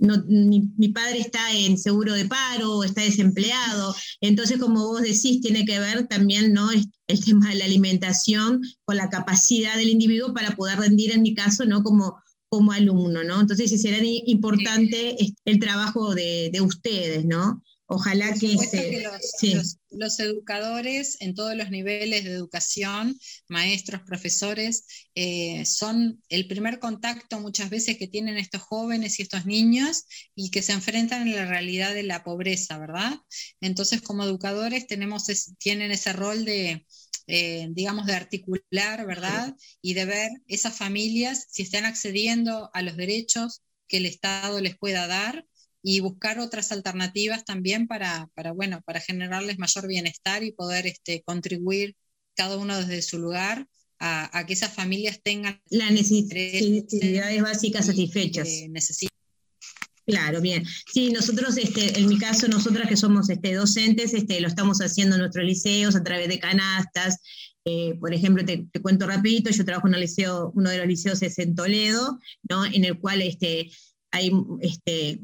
no, 0.00 0.24
mi, 0.26 0.70
mi, 0.76 0.88
padre 0.88 1.20
está 1.20 1.52
en 1.52 1.78
seguro 1.78 2.14
de 2.14 2.24
paro, 2.24 2.82
está 2.82 3.02
desempleado. 3.02 3.94
Entonces, 4.20 4.58
como 4.58 4.86
vos 4.88 5.02
decís, 5.02 5.40
tiene 5.40 5.64
que 5.64 5.78
ver 5.78 6.06
también 6.08 6.52
¿no? 6.52 6.70
el 6.70 7.24
tema 7.24 7.50
de 7.50 7.56
la 7.56 7.66
alimentación 7.66 8.60
con 8.84 8.96
la 8.96 9.10
capacidad 9.10 9.76
del 9.76 9.90
individuo 9.90 10.34
para 10.34 10.56
poder 10.56 10.78
rendir, 10.78 11.12
en 11.12 11.22
mi 11.22 11.34
caso, 11.34 11.64
¿no? 11.66 11.82
como, 11.82 12.16
como 12.48 12.72
alumno. 12.72 13.22
¿no? 13.22 13.40
Entonces, 13.40 13.80
será 13.80 13.98
importante 14.02 15.16
el 15.44 15.58
trabajo 15.58 16.14
de, 16.14 16.50
de 16.52 16.60
ustedes, 16.60 17.24
¿no? 17.24 17.62
Ojalá 17.92 18.32
que, 18.34 18.56
se, 18.56 18.70
que 18.70 19.00
los, 19.00 19.32
sí. 19.36 19.52
los, 19.52 19.78
los, 19.90 20.20
educadores 20.20 21.16
en 21.18 21.34
todos 21.34 21.56
los 21.56 21.70
niveles 21.70 22.22
de 22.22 22.30
educación, 22.30 23.18
maestros, 23.48 24.02
profesores, 24.02 24.86
eh, 25.16 25.66
son 25.66 26.22
el 26.28 26.46
primer 26.46 26.78
contacto 26.78 27.40
muchas 27.40 27.68
veces 27.68 27.98
que 27.98 28.06
tienen 28.06 28.38
estos 28.38 28.62
jóvenes 28.62 29.18
y 29.18 29.22
estos 29.22 29.44
niños 29.44 30.04
y 30.36 30.52
que 30.52 30.62
se 30.62 30.70
enfrentan 30.70 31.26
en 31.26 31.34
la 31.34 31.46
realidad 31.46 31.92
de 31.92 32.04
la 32.04 32.22
pobreza, 32.22 32.78
¿verdad? 32.78 33.18
Entonces, 33.60 34.02
como 34.02 34.22
educadores 34.22 34.86
tenemos 34.86 35.28
es, 35.28 35.54
tienen 35.58 35.90
ese 35.90 36.12
rol 36.12 36.44
de, 36.44 36.86
eh, 37.26 37.66
digamos, 37.72 38.06
de 38.06 38.14
articular, 38.14 39.04
¿verdad? 39.04 39.56
Y 39.82 39.94
de 39.94 40.04
ver 40.04 40.30
esas 40.46 40.76
familias 40.76 41.48
si 41.50 41.62
están 41.62 41.86
accediendo 41.86 42.70
a 42.72 42.82
los 42.82 42.96
derechos 42.96 43.62
que 43.88 43.96
el 43.96 44.06
Estado 44.06 44.60
les 44.60 44.78
pueda 44.78 45.08
dar 45.08 45.44
y 45.82 46.00
buscar 46.00 46.38
otras 46.38 46.72
alternativas 46.72 47.44
también 47.44 47.86
para, 47.86 48.28
para, 48.34 48.52
bueno, 48.52 48.82
para 48.84 49.00
generarles 49.00 49.58
mayor 49.58 49.86
bienestar 49.86 50.42
y 50.42 50.52
poder 50.52 50.86
este, 50.86 51.22
contribuir 51.22 51.96
cada 52.34 52.56
uno 52.56 52.78
desde 52.78 53.02
su 53.02 53.18
lugar 53.18 53.66
a, 53.98 54.38
a 54.38 54.46
que 54.46 54.52
esas 54.52 54.74
familias 54.74 55.20
tengan 55.22 55.60
las 55.70 55.90
necesidades 55.92 57.42
básicas 57.42 57.86
satisfechas. 57.86 58.48
Claro, 60.06 60.40
bien. 60.40 60.64
Sí, 60.92 61.12
nosotros, 61.12 61.56
este, 61.56 61.98
en 61.98 62.08
mi 62.08 62.18
caso, 62.18 62.48
nosotras 62.48 62.88
que 62.88 62.96
somos 62.96 63.30
este, 63.30 63.54
docentes, 63.54 64.12
este, 64.12 64.40
lo 64.40 64.48
estamos 64.48 64.78
haciendo 64.80 65.14
en 65.14 65.20
nuestros 65.20 65.44
liceos 65.44 65.94
a 65.94 66.02
través 66.02 66.28
de 66.28 66.40
canastas. 66.40 67.18
Eh, 67.64 67.94
por 68.00 68.12
ejemplo, 68.12 68.44
te, 68.44 68.66
te, 68.72 68.80
cuento 68.80 69.06
rapidito, 69.06 69.50
yo 69.50 69.64
trabajo 69.64 69.86
en 69.86 69.94
el 69.94 70.00
liceo, 70.00 70.50
uno 70.54 70.70
de 70.70 70.78
los 70.78 70.86
liceos 70.86 71.22
es 71.22 71.38
en 71.38 71.54
Toledo, 71.54 72.18
¿no? 72.48 72.64
en 72.64 72.84
el 72.84 72.98
cual 72.98 73.22
este, 73.22 73.70
hay 74.10 74.32
este, 74.60 75.20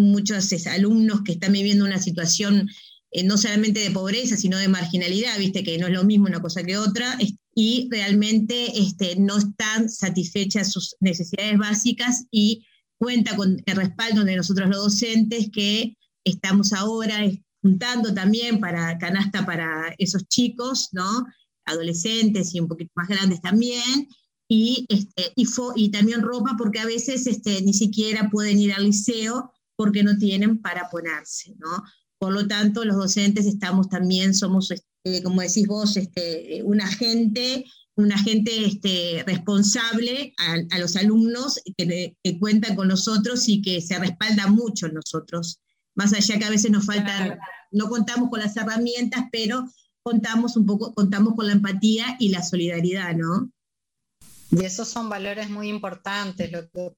muchos 0.00 0.52
alumnos 0.66 1.22
que 1.22 1.32
están 1.32 1.52
viviendo 1.52 1.84
una 1.84 2.00
situación 2.00 2.68
eh, 3.12 3.24
no 3.24 3.36
solamente 3.36 3.80
de 3.80 3.90
pobreza, 3.90 4.36
sino 4.36 4.56
de 4.56 4.68
marginalidad, 4.68 5.36
viste 5.38 5.64
que 5.64 5.78
no 5.78 5.88
es 5.88 5.92
lo 5.92 6.04
mismo 6.04 6.26
una 6.26 6.40
cosa 6.40 6.62
que 6.62 6.78
otra, 6.78 7.18
y 7.54 7.88
realmente 7.90 8.78
este, 8.78 9.16
no 9.16 9.38
están 9.38 9.88
satisfechas 9.88 10.70
sus 10.70 10.94
necesidades 11.00 11.58
básicas 11.58 12.26
y 12.30 12.64
cuenta 12.98 13.34
con 13.34 13.60
el 13.66 13.76
respaldo 13.76 14.24
de 14.24 14.36
nosotros 14.36 14.68
los 14.68 14.84
docentes 14.84 15.50
que 15.52 15.96
estamos 16.24 16.72
ahora 16.72 17.28
juntando 17.60 18.14
también 18.14 18.60
para 18.60 18.96
canasta 18.98 19.44
para 19.44 19.92
esos 19.98 20.28
chicos, 20.28 20.90
¿no? 20.92 21.26
Adolescentes 21.64 22.54
y 22.54 22.60
un 22.60 22.68
poquito 22.68 22.92
más 22.94 23.08
grandes 23.08 23.40
también, 23.40 24.08
y, 24.48 24.86
este, 24.88 25.32
y, 25.34 25.46
y 25.76 25.90
también 25.90 26.22
ropa 26.22 26.54
porque 26.56 26.78
a 26.78 26.86
veces 26.86 27.26
este, 27.26 27.60
ni 27.62 27.74
siquiera 27.74 28.30
pueden 28.30 28.58
ir 28.58 28.72
al 28.72 28.84
liceo 28.84 29.52
porque 29.80 30.02
no 30.02 30.18
tienen 30.18 30.60
para 30.60 30.90
ponerse, 30.90 31.54
¿no? 31.56 31.82
Por 32.18 32.34
lo 32.34 32.46
tanto, 32.46 32.84
los 32.84 32.98
docentes 32.98 33.46
estamos 33.46 33.88
también, 33.88 34.34
somos, 34.34 34.70
este, 34.70 35.22
como 35.22 35.40
decís 35.40 35.66
vos, 35.66 35.96
este, 35.96 36.60
un 36.64 36.82
agente, 36.82 37.64
un 37.94 38.12
agente 38.12 38.66
este, 38.66 39.24
responsable 39.26 40.34
a, 40.36 40.56
a, 40.74 40.78
los 40.78 40.96
alumnos 40.96 41.58
que, 41.78 42.14
que, 42.22 42.38
cuentan 42.38 42.76
con 42.76 42.88
nosotros 42.88 43.48
y 43.48 43.62
que 43.62 43.80
se 43.80 43.98
respalda 43.98 44.48
mucho 44.48 44.84
en 44.84 44.96
nosotros. 44.96 45.62
Más 45.94 46.12
allá 46.12 46.38
que 46.38 46.44
a 46.44 46.50
veces 46.50 46.70
nos 46.70 46.84
faltan, 46.84 47.38
no 47.70 47.88
contamos 47.88 48.28
con 48.28 48.40
las 48.40 48.54
herramientas, 48.58 49.24
pero 49.32 49.66
contamos 50.02 50.58
un 50.58 50.66
poco, 50.66 50.92
contamos 50.92 51.34
con 51.36 51.46
la 51.46 51.54
empatía 51.54 52.18
y 52.20 52.28
la 52.28 52.42
solidaridad, 52.42 53.16
¿no? 53.16 53.50
Y 54.50 54.62
esos 54.62 54.88
son 54.88 55.08
valores 55.08 55.48
muy 55.48 55.70
importantes. 55.70 56.52
Lo 56.52 56.68
que 56.68 56.92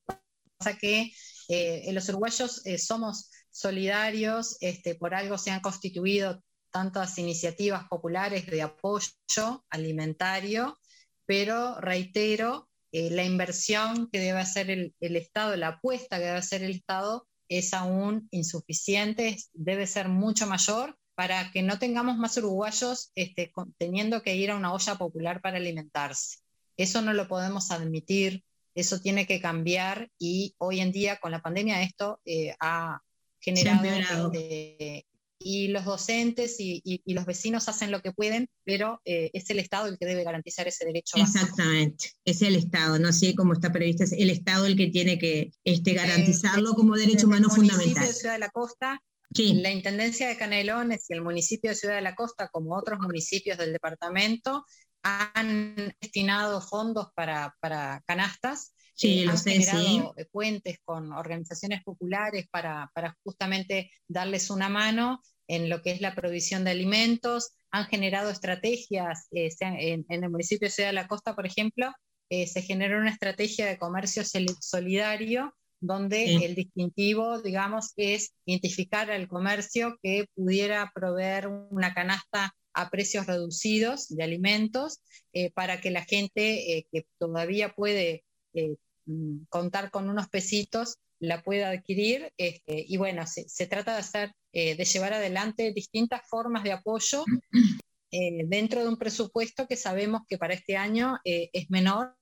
pasa 0.59 0.77
que 0.77 1.13
eh, 1.55 1.93
los 1.93 2.09
uruguayos 2.09 2.65
eh, 2.65 2.79
somos 2.79 3.31
solidarios, 3.51 4.57
este, 4.61 4.95
por 4.95 5.15
algo 5.15 5.37
se 5.37 5.51
han 5.51 5.61
constituido 5.61 6.43
tantas 6.71 7.19
iniciativas 7.19 7.87
populares 7.89 8.47
de 8.47 8.63
apoyo 8.63 9.65
alimentario, 9.69 10.79
pero 11.27 11.79
reitero, 11.81 12.71
eh, 12.91 13.11
la 13.11 13.25
inversión 13.25 14.09
que 14.11 14.19
debe 14.19 14.39
hacer 14.41 14.71
el, 14.71 14.95
el, 15.01 15.17
Estado, 15.17 15.55
la 15.57 15.69
apuesta 15.69 16.17
que 16.17 16.25
debe 16.25 16.39
hacer 16.39 16.63
el 16.63 16.73
Estado 16.73 17.27
es 17.49 17.75
aún 17.75 18.29
insuficiente, 18.31 19.37
debe 19.53 19.87
ser 19.87 20.09
mucho 20.09 20.47
mayor 20.47 20.97
para 21.15 21.51
que 21.51 21.63
no 21.63 21.79
tengamos 21.79 22.17
más 22.17 22.37
uruguayos 22.39 23.13
este, 23.15 23.53
teniendo 23.77 24.23
que 24.23 24.37
ir 24.37 24.51
a 24.51 24.57
una 24.57 24.73
olla 24.73 24.95
popular 24.95 25.43
para 25.43 25.59
alimentarse. 25.59 26.39
Eso 26.79 27.03
no 27.03 27.13
lo 27.13 27.29
podemos 27.29 27.71
admitir, 27.71 28.43
eso 28.75 29.01
tiene 29.01 29.27
que 29.27 29.41
cambiar 29.41 30.11
y 30.19 30.55
hoy 30.59 30.81
en 30.81 30.93
día 30.93 31.19
con 31.19 31.31
la 31.31 31.43
pandemia 31.43 31.83
esto 31.83 32.21
eh, 32.25 32.55
ha 32.61 33.01
generado... 33.41 34.31
Eh, 34.35 35.05
y 35.45 35.69
los 35.69 35.85
docentes 35.85 36.59
y, 36.61 36.81
y, 36.85 37.03
y, 37.05 37.15
los 37.15 37.27
vecinos 37.27 37.69
hacen 37.69 37.91
lo 37.91 38.01
que 38.01 38.13
pueden, 38.13 38.49
pero 38.65 39.01
eh, 39.05 39.31
es 39.33 39.49
el 39.51 39.59
Estado 39.59 39.89
el 39.89 39.99
que 39.99 40.07
debe 40.07 40.25
garantizar 40.25 40.69
ese 40.69 40.85
derecho. 40.85 41.17
Exactamente, 41.17 42.07
básico. 42.07 42.21
es 42.25 42.43
el 42.43 42.57
Estado, 42.57 42.99
no 42.99 43.13
sé 43.13 43.35
cómo 43.35 43.53
está 43.53 43.73
previsto, 43.73 44.05
es 44.05 44.13
el 44.13 44.31
Estado 44.31 44.67
el 44.67 44.77
que 44.77 44.89
tiene 44.89 45.19
que 45.19 45.53
este, 45.65 45.95
garantizarlo 45.95 46.71
eh, 46.71 46.75
como 46.75 46.97
derecho 46.97 47.27
humano 47.27 47.51
fundamental. 47.51 48.07
de 48.07 48.13
Ciudad 48.13 48.35
de 48.35 48.41
la 48.41 48.51
Costa, 48.51 49.03
sí. 49.35 49.55
la 49.55 49.71
Intendencia 49.71 50.29
de 50.29 50.37
Canelones 50.37 51.07
y 51.09 51.15
el 51.15 51.23
municipio 51.23 51.71
de 51.71 51.77
Ciudad 51.77 51.97
de 51.97 52.03
la 52.03 52.15
Costa, 52.15 52.49
como 52.49 52.77
otros 52.77 52.99
municipios 53.01 53.59
del 53.59 53.73
departamento, 53.73 54.65
han 55.03 55.95
destinado 56.01 56.61
fondos 56.61 57.09
para, 57.15 57.57
para 57.61 58.03
canastas. 58.07 58.75
Sí, 58.95 59.25
eh, 59.25 59.29
han 59.29 59.39
sé, 59.39 59.53
generado 59.53 60.15
sí. 60.17 60.25
puentes 60.31 60.79
con 60.85 61.13
organizaciones 61.13 61.83
populares 61.83 62.47
para, 62.51 62.91
para 62.95 63.17
justamente 63.25 63.91
darles 64.07 64.51
una 64.51 64.69
mano 64.69 65.21
en 65.49 65.69
lo 65.69 65.83
que 65.83 65.93
es 65.93 66.01
la 66.01 66.15
provisión 66.15 66.65
de 66.65 66.71
alimentos. 66.71 67.53
Han 67.71 67.87
generado 67.87 68.31
estrategias, 68.31 69.29
eh, 69.33 69.49
en, 69.61 70.05
en, 70.09 70.25
el 70.25 70.31
municipio 70.31 70.67
de 70.67 70.73
Ciudad 70.73 70.91
de 70.91 70.95
la 70.95 71.09
Costa, 71.09 71.35
por 71.35 71.47
ejemplo, 71.47 71.93
eh, 72.31 72.47
se 72.47 72.63
generó 72.63 72.99
una 72.99 73.11
estrategia 73.11 73.67
de 73.67 73.79
comercio 73.79 74.23
solidario 74.25 75.55
donde 75.81 76.25
sí. 76.25 76.45
el 76.45 76.55
distintivo, 76.55 77.43
digamos, 77.43 77.93
es 77.97 78.33
identificar 78.47 79.11
al 79.11 79.29
comercio 79.29 79.99
que 80.03 80.27
pudiera 80.35 80.91
proveer 80.95 81.49
una 81.49 81.93
canasta 81.93 82.55
a 82.75 82.91
precios 82.91 83.27
reducidos 83.27 84.09
de 84.09 84.23
alimentos 84.23 85.01
eh, 85.33 85.51
para 85.51 85.81
que 85.81 85.91
la 85.91 86.05
gente 86.05 86.77
eh, 86.77 86.87
que 86.91 87.07
todavía 87.19 87.75
puede 87.75 88.25
eh, 88.55 88.77
mm, 89.07 89.45
contar 89.49 89.91
con 89.91 90.09
unos 90.09 90.29
pesitos 90.29 90.97
la 91.19 91.43
pueda 91.43 91.71
adquirir 91.71 92.33
este, 92.37 92.85
y 92.89 92.97
bueno, 92.97 93.27
se, 93.27 93.49
se, 93.49 93.67
trata 93.69 93.93
de 93.93 94.01
hacer, 94.01 94.33
de 94.53 94.85
llevar 94.85 95.13
adelante 95.13 95.73
distintas 95.73 96.23
formas 96.29 96.65
de 96.65 96.73
apoyo 96.73 97.25
dentro 98.11 98.83
de 98.83 98.89
un 98.89 98.97
presupuesto 98.97 99.69
que 99.69 99.77
sabemos 99.77 100.23
que 100.29 100.37
para 100.37 100.55
este 100.55 100.77
año 100.77 101.21
es 101.25 101.71
menor 101.71 102.17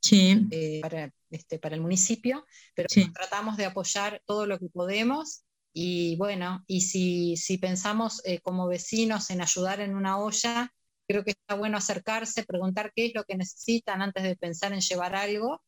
sí. 0.00 0.80
para, 0.80 1.10
este, 1.30 1.58
para 1.58 1.74
el 1.74 1.80
municipio, 1.80 2.46
pero 2.76 2.88
sí. 2.88 3.12
tratamos 3.12 3.56
de 3.56 3.64
apoyar 3.64 4.22
todo 4.24 4.46
lo 4.46 4.56
que 4.60 4.68
podemos 4.68 5.43
y 5.74 6.16
bueno, 6.16 6.64
y 6.68 6.82
si, 6.82 7.36
si 7.36 7.58
pensamos 7.58 8.22
eh, 8.24 8.38
como 8.40 8.68
vecinos 8.68 9.28
en 9.30 9.40
ayudar 9.42 9.80
en 9.80 9.96
una 9.96 10.18
olla, 10.18 10.72
creo 11.08 11.24
que 11.24 11.32
está 11.32 11.56
bueno 11.56 11.76
acercarse, 11.76 12.44
preguntar 12.44 12.92
qué 12.94 13.06
es 13.06 13.12
lo 13.14 13.24
que 13.24 13.36
necesitan 13.36 14.00
antes 14.00 14.22
de 14.22 14.36
pensar 14.36 14.72
en 14.72 14.80
llevar 14.80 15.16
algo, 15.16 15.60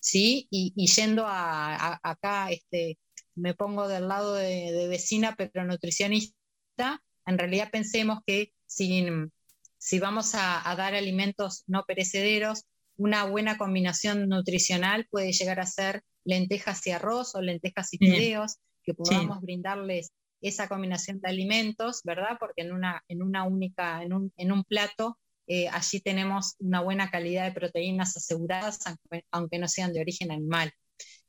¿sí? 0.00 0.46
Y, 0.50 0.72
y 0.76 0.86
yendo 0.86 1.26
a, 1.26 1.74
a, 1.74 2.00
acá, 2.02 2.52
este, 2.52 2.98
me 3.34 3.54
pongo 3.54 3.88
del 3.88 4.06
lado 4.06 4.34
de, 4.34 4.72
de, 4.72 4.86
vecina, 4.86 5.34
pero 5.36 5.64
nutricionista, 5.64 7.02
en 7.26 7.38
realidad 7.38 7.70
pensemos 7.72 8.20
que 8.24 8.52
si, 8.64 9.06
si 9.76 9.98
vamos 9.98 10.36
a, 10.36 10.70
a 10.70 10.76
dar 10.76 10.94
alimentos 10.94 11.64
no 11.66 11.84
perecederos, 11.84 12.64
una 12.96 13.24
buena 13.24 13.58
combinación 13.58 14.28
nutricional 14.28 15.08
puede 15.10 15.32
llegar 15.32 15.58
a 15.58 15.66
ser 15.66 16.02
lentejas 16.24 16.86
y 16.86 16.92
arroz 16.92 17.34
o 17.34 17.42
lentejas 17.42 17.92
y 17.92 17.98
fideos. 17.98 18.58
Que 18.88 18.94
podamos 18.94 19.40
sí. 19.40 19.44
brindarles 19.44 20.12
esa 20.40 20.68
combinación 20.68 21.20
de 21.20 21.28
alimentos, 21.30 22.00
¿verdad? 22.04 22.38
Porque 22.40 22.62
en 22.62 22.72
una, 22.72 23.04
en 23.08 23.22
una 23.22 23.44
única, 23.44 24.02
en 24.02 24.14
un, 24.14 24.32
en 24.36 24.52
un 24.52 24.64
plato, 24.64 25.18
eh, 25.46 25.68
allí 25.68 26.00
tenemos 26.00 26.54
una 26.58 26.80
buena 26.80 27.10
calidad 27.10 27.44
de 27.44 27.52
proteínas 27.52 28.16
aseguradas, 28.16 28.80
aunque, 28.86 29.26
aunque 29.30 29.58
no 29.58 29.68
sean 29.68 29.92
de 29.92 30.00
origen 30.00 30.32
animal. 30.32 30.72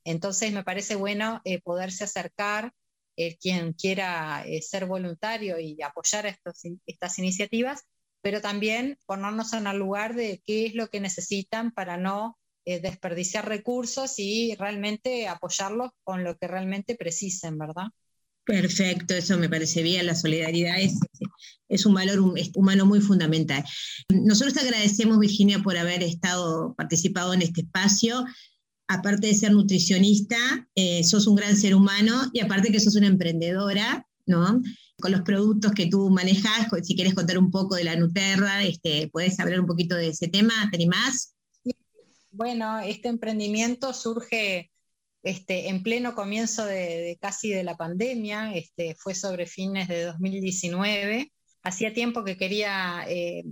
Entonces, 0.05 0.53
me 0.53 0.63
parece 0.63 0.95
bueno 0.95 1.41
eh, 1.43 1.61
poderse 1.61 2.05
acercar, 2.05 2.73
eh, 3.17 3.37
quien 3.37 3.73
quiera 3.73 4.45
eh, 4.47 4.61
ser 4.61 4.85
voluntario 4.85 5.59
y 5.59 5.81
apoyar 5.81 6.25
estos, 6.25 6.61
estas 6.85 7.19
iniciativas, 7.19 7.83
pero 8.21 8.41
también 8.41 8.97
ponernos 9.05 9.51
en 9.53 9.67
el 9.67 9.77
lugar 9.77 10.15
de 10.15 10.41
qué 10.45 10.67
es 10.67 10.75
lo 10.75 10.87
que 10.87 11.01
necesitan 11.01 11.71
para 11.73 11.97
no 11.97 12.38
eh, 12.69 12.79
desperdiciar 12.79 13.47
recursos 13.47 14.19
y 14.19 14.53
realmente 14.53 15.27
apoyarlos 15.27 15.89
con 16.03 16.23
lo 16.23 16.37
que 16.37 16.47
realmente 16.47 16.93
precisen, 16.93 17.57
¿verdad? 17.57 17.87
Perfecto, 18.45 19.15
eso 19.15 19.39
me 19.39 19.49
parece 19.49 19.81
bien, 19.81 20.05
la 20.05 20.13
solidaridad 20.13 20.75
es, 20.79 21.85
un 21.87 21.95
valor 21.95 22.19
humano 22.53 22.85
muy 22.85 23.01
fundamental. 23.01 23.63
Nosotros 24.09 24.53
te 24.53 24.59
agradecemos, 24.59 25.17
Virginia, 25.17 25.63
por 25.63 25.77
haber 25.77 26.03
estado 26.03 26.75
participado 26.75 27.33
en 27.33 27.41
este 27.41 27.61
espacio. 27.61 28.23
Aparte 28.87 29.25
de 29.25 29.33
ser 29.33 29.51
nutricionista, 29.51 30.37
eh, 30.75 31.03
sos 31.03 31.25
un 31.25 31.37
gran 31.37 31.57
ser 31.57 31.73
humano 31.73 32.29
y 32.33 32.41
aparte 32.41 32.71
que 32.71 32.79
sos 32.79 32.95
una 32.95 33.07
emprendedora, 33.07 34.05
¿no? 34.27 34.61
Con 34.99 35.11
los 35.11 35.21
productos 35.21 35.71
que 35.71 35.87
tú 35.87 36.11
manejas, 36.11 36.67
si 36.83 36.95
quieres 36.95 37.15
contar 37.15 37.39
un 37.39 37.49
poco 37.49 37.73
de 37.75 37.85
la 37.85 37.95
Nuterra, 37.95 38.63
este, 38.63 39.09
¿puedes 39.11 39.39
hablar 39.39 39.59
un 39.59 39.65
poquito 39.65 39.95
de 39.95 40.09
ese 40.09 40.27
tema? 40.27 40.53
¿Te 40.69 40.77
animás? 40.77 41.33
Bueno, 42.31 42.79
este 42.79 43.09
emprendimiento 43.09 43.93
surge 43.93 44.71
este, 45.23 45.69
en 45.69 45.83
pleno 45.83 46.15
comienzo 46.15 46.65
de, 46.65 47.17
casi 47.21 47.49
de 47.49 47.63
la 47.63 47.75
pandemia, 47.75 48.53
este, 48.53 48.95
fue 48.95 49.15
sobre 49.15 49.47
fines 49.47 49.87
de 49.87 50.03
2019. 50.03 51.31
Hacía 51.63 51.93
tiempo 51.93 52.23
que 52.23 52.37
quería 52.37 53.03
eh, 53.07 53.43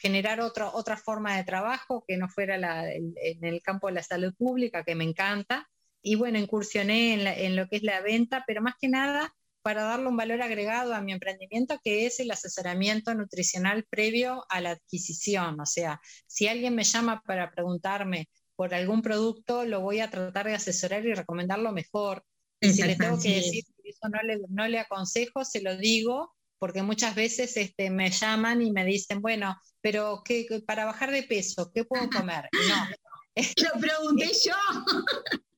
generar 0.00 0.40
otra 0.40 0.96
forma 0.96 1.36
de 1.36 1.44
trabajo 1.44 2.04
que 2.06 2.16
no 2.16 2.28
fuera 2.28 2.56
en 2.92 3.44
el 3.44 3.62
campo 3.62 3.88
de 3.88 3.94
la 3.94 4.02
salud 4.02 4.34
pública, 4.36 4.84
que 4.84 4.94
me 4.94 5.04
encanta. 5.04 5.68
Y 6.02 6.14
bueno, 6.14 6.38
incursioné 6.38 7.44
en 7.46 7.56
lo 7.56 7.68
que 7.68 7.76
es 7.76 7.82
la 7.82 8.00
venta, 8.00 8.44
pero 8.46 8.62
más 8.62 8.74
que 8.80 8.88
nada 8.88 9.34
para 9.62 9.82
darle 9.82 10.08
un 10.08 10.16
valor 10.16 10.42
agregado 10.42 10.94
a 10.94 11.00
mi 11.00 11.12
emprendimiento, 11.12 11.78
que 11.82 12.06
es 12.06 12.20
el 12.20 12.30
asesoramiento 12.30 13.14
nutricional 13.14 13.84
previo 13.88 14.44
a 14.48 14.60
la 14.60 14.70
adquisición. 14.70 15.60
O 15.60 15.66
sea, 15.66 16.00
si 16.26 16.48
alguien 16.48 16.74
me 16.74 16.84
llama 16.84 17.22
para 17.26 17.50
preguntarme 17.50 18.28
por 18.56 18.74
algún 18.74 19.02
producto, 19.02 19.64
lo 19.64 19.80
voy 19.80 20.00
a 20.00 20.10
tratar 20.10 20.46
de 20.46 20.54
asesorar 20.54 21.04
y 21.06 21.14
recomendarlo 21.14 21.72
mejor. 21.72 22.24
Y 22.60 22.72
si 22.72 22.82
le 22.82 22.96
tengo 22.96 23.18
que 23.18 23.36
decir 23.36 23.64
que 23.82 23.90
eso 23.90 24.08
no 24.10 24.22
le, 24.22 24.38
no 24.48 24.68
le 24.68 24.78
aconsejo, 24.78 25.44
se 25.44 25.62
lo 25.62 25.76
digo, 25.76 26.34
porque 26.58 26.82
muchas 26.82 27.14
veces 27.14 27.56
este, 27.56 27.88
me 27.88 28.10
llaman 28.10 28.60
y 28.60 28.70
me 28.70 28.84
dicen, 28.84 29.22
bueno, 29.22 29.56
pero 29.80 30.22
¿qué, 30.24 30.46
para 30.66 30.84
bajar 30.84 31.10
de 31.10 31.22
peso, 31.22 31.72
¿qué 31.74 31.84
puedo 31.84 32.08
comer? 32.10 32.48
No. 32.52 32.88
Lo 33.74 33.80
pregunté 33.80 34.26
yo. 34.44 34.54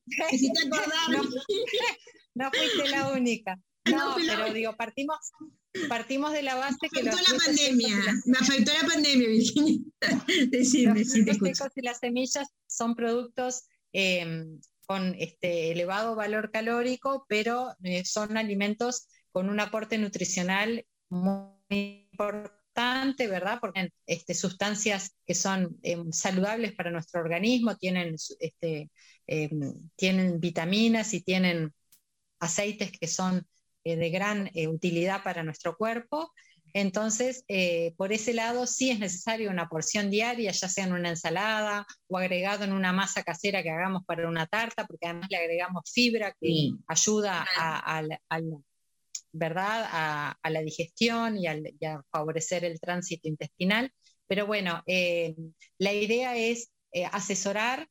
si 0.29 0.51
te 0.53 0.65
no, 0.67 0.77
no 2.35 2.51
fuiste 2.51 2.89
la 2.89 3.11
única. 3.11 3.59
No, 3.85 4.15
pero 4.15 4.53
digo, 4.53 4.75
partimos, 4.77 5.17
partimos 5.89 6.31
de 6.31 6.43
la 6.43 6.55
base 6.55 6.89
que 6.91 7.03
los 7.03 7.15
la 7.15 7.37
pandemia, 7.45 7.97
me 8.25 8.37
afectó 8.37 8.71
la 8.81 8.87
pandemia, 8.87 9.27
Virginia. 9.27 9.79
Decime, 10.49 10.99
los 10.99 11.09
secos 11.09 11.71
y 11.75 11.81
las 11.81 11.99
semillas 11.99 12.47
son 12.65 12.95
productos 12.95 13.63
em, 13.91 14.59
con 14.85 15.15
este 15.19 15.71
elevado 15.71 16.15
valor 16.15 16.51
calórico, 16.51 17.25
pero 17.27 17.75
eh, 17.83 18.05
son 18.05 18.37
alimentos 18.37 19.07
con 19.31 19.49
un 19.49 19.59
aporte 19.59 19.97
nutricional 19.97 20.85
muy 21.09 22.07
importante, 22.09 23.27
¿verdad? 23.27 23.57
Porque 23.59 23.89
este, 24.05 24.33
sustancias 24.33 25.15
que 25.25 25.35
son 25.35 25.77
em, 25.81 26.11
saludables 26.11 26.73
para 26.73 26.91
nuestro 26.91 27.19
organismo, 27.19 27.75
tienen, 27.75 28.15
este, 28.39 28.89
em, 29.27 29.89
tienen 29.95 30.39
vitaminas 30.39 31.13
y 31.13 31.21
tienen 31.21 31.73
aceites 32.39 32.91
que 32.91 33.07
son 33.07 33.45
eh, 33.83 33.95
de 33.97 34.09
gran 34.09 34.49
eh, 34.53 34.67
utilidad 34.67 35.23
para 35.23 35.43
nuestro 35.43 35.75
cuerpo. 35.75 36.31
Entonces, 36.73 37.43
eh, 37.49 37.93
por 37.97 38.13
ese 38.13 38.33
lado, 38.33 38.65
sí 38.65 38.89
es 38.89 38.99
necesario 38.99 39.51
una 39.51 39.69
porción 39.69 40.09
diaria, 40.09 40.51
ya 40.51 40.69
sea 40.69 40.85
en 40.85 40.93
una 40.93 41.09
ensalada 41.09 41.85
o 42.07 42.17
agregado 42.17 42.63
en 42.63 42.73
una 42.73 42.93
masa 42.93 43.23
casera 43.23 43.61
que 43.61 43.69
hagamos 43.69 44.03
para 44.05 44.27
una 44.27 44.47
tarta, 44.47 44.87
porque 44.87 45.05
además 45.05 45.27
le 45.29 45.37
agregamos 45.37 45.83
fibra 45.91 46.35
que 46.39 46.71
ayuda 46.87 47.45
a, 47.55 48.01
¿verdad? 49.31 50.35
A, 50.41 50.49
la 50.49 50.61
digestión 50.61 51.37
y, 51.37 51.45
y, 51.79 51.85
a 51.85 52.01
favorecer 52.09 52.65
el 52.65 52.79
tránsito 52.79 53.27
intestinal. 53.27 53.91
Pero 54.25 54.47
bueno, 54.47 54.81
la 55.77 55.93
idea 55.93 56.37
es 56.37 56.71
asesorar 57.11 57.87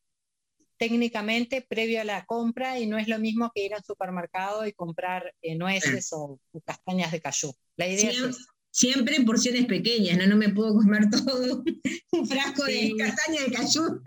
técnicamente 0.82 1.62
previo 1.62 2.00
a 2.00 2.04
la 2.04 2.24
compra 2.24 2.80
y 2.80 2.88
no 2.88 2.98
es 2.98 3.06
lo 3.06 3.20
mismo 3.20 3.52
que 3.54 3.66
ir 3.66 3.72
al 3.72 3.84
supermercado 3.84 4.66
y 4.66 4.72
comprar 4.72 5.32
eh, 5.40 5.54
nueces 5.54 6.08
o, 6.10 6.40
castañas 6.64 7.12
de 7.12 7.20
cayú. 7.20 7.54
La 7.76 7.86
idea 7.86 8.10
siempre, 8.10 8.30
es 8.30 8.46
siempre 8.72 9.14
en 9.14 9.24
porciones 9.24 9.66
pequeñas, 9.66 10.18
¿no? 10.18 10.26
No 10.26 10.36
me 10.36 10.48
puedo 10.48 10.74
comer 10.74 11.04
todo 11.08 11.62
un 12.10 12.26
frasco 12.28 12.64
de 12.64 12.94
castaña 12.98 13.42
de 13.42 13.52
cayú. 13.52 14.02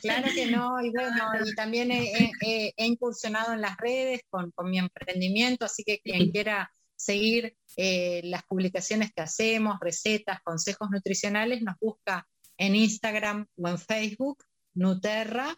Claro 0.00 0.28
que 0.34 0.46
no, 0.46 0.82
y 0.82 0.88
bueno, 0.92 1.30
y 1.44 1.54
también 1.54 1.90
he, 1.92 2.72
incursionado 2.78 3.52
en 3.52 3.60
las 3.60 3.76
redes 3.76 4.22
con, 4.30 4.50
mi 4.64 4.78
emprendimiento, 4.78 5.66
así 5.66 5.84
que 5.84 6.00
quien 6.00 6.30
quiera 6.30 6.72
seguir 6.96 7.54
eh, 7.76 8.22
las 8.24 8.44
publicaciones 8.44 9.12
que 9.14 9.20
hacemos, 9.20 9.76
recetas, 9.78 10.40
consejos 10.42 10.88
nutricionales, 10.90 11.60
nos 11.60 11.76
busca 11.78 12.26
en 12.56 12.76
Instagram 12.76 13.46
o 13.56 13.68
en 13.68 13.78
Facebook, 13.78 14.42
Nuterra, 14.72 15.54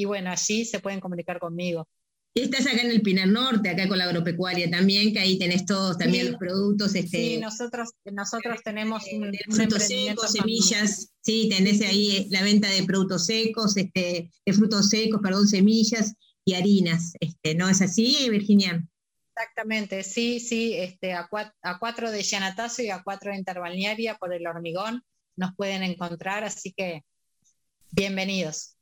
y 0.00 0.06
bueno, 0.06 0.30
allí 0.30 0.64
se 0.64 0.80
pueden 0.80 0.98
comunicar 0.98 1.38
conmigo. 1.38 1.86
Y 2.32 2.42
estás 2.42 2.66
acá 2.66 2.80
en 2.82 2.90
el 2.90 3.02
Pinar 3.02 3.28
Norte, 3.28 3.68
acá 3.68 3.86
con 3.86 3.98
la 3.98 4.04
agropecuaria 4.04 4.70
también, 4.70 5.12
que 5.12 5.18
ahí 5.18 5.38
tenés 5.38 5.66
todos 5.66 5.98
también 5.98 6.30
los 6.30 6.36
productos. 6.38 6.94
Este, 6.94 7.18
sí, 7.18 7.38
nosotros, 7.38 7.90
nosotros 8.04 8.60
tenemos 8.64 9.02
un, 9.12 9.30
frutos 9.50 9.82
secos, 9.82 10.32
semillas, 10.32 11.12
sí, 11.20 11.48
tenés 11.50 11.82
ahí 11.82 12.16
eh, 12.16 12.26
la 12.30 12.42
venta 12.42 12.70
de 12.70 12.84
productos 12.84 13.26
secos, 13.26 13.76
este, 13.76 14.30
de 14.46 14.52
frutos 14.52 14.88
secos, 14.88 15.20
perdón, 15.22 15.48
semillas 15.48 16.14
y 16.44 16.54
harinas, 16.54 17.12
este, 17.20 17.54
¿no 17.56 17.68
es 17.68 17.82
así, 17.82 18.30
Virginia? 18.30 18.82
Exactamente, 19.36 20.02
sí, 20.02 20.40
sí, 20.40 20.74
este, 20.74 21.12
a, 21.12 21.26
cuatro, 21.28 21.52
a 21.62 21.78
cuatro 21.78 22.10
de 22.10 22.22
Llanatazo 22.22 22.82
y 22.82 22.90
a 22.90 23.02
cuatro 23.02 23.32
de 23.32 23.38
Interbalnearia 23.38 24.16
por 24.16 24.32
el 24.32 24.46
hormigón 24.46 25.02
nos 25.36 25.54
pueden 25.56 25.82
encontrar, 25.82 26.44
así 26.44 26.72
que 26.72 27.02
bienvenidos. 27.92 28.76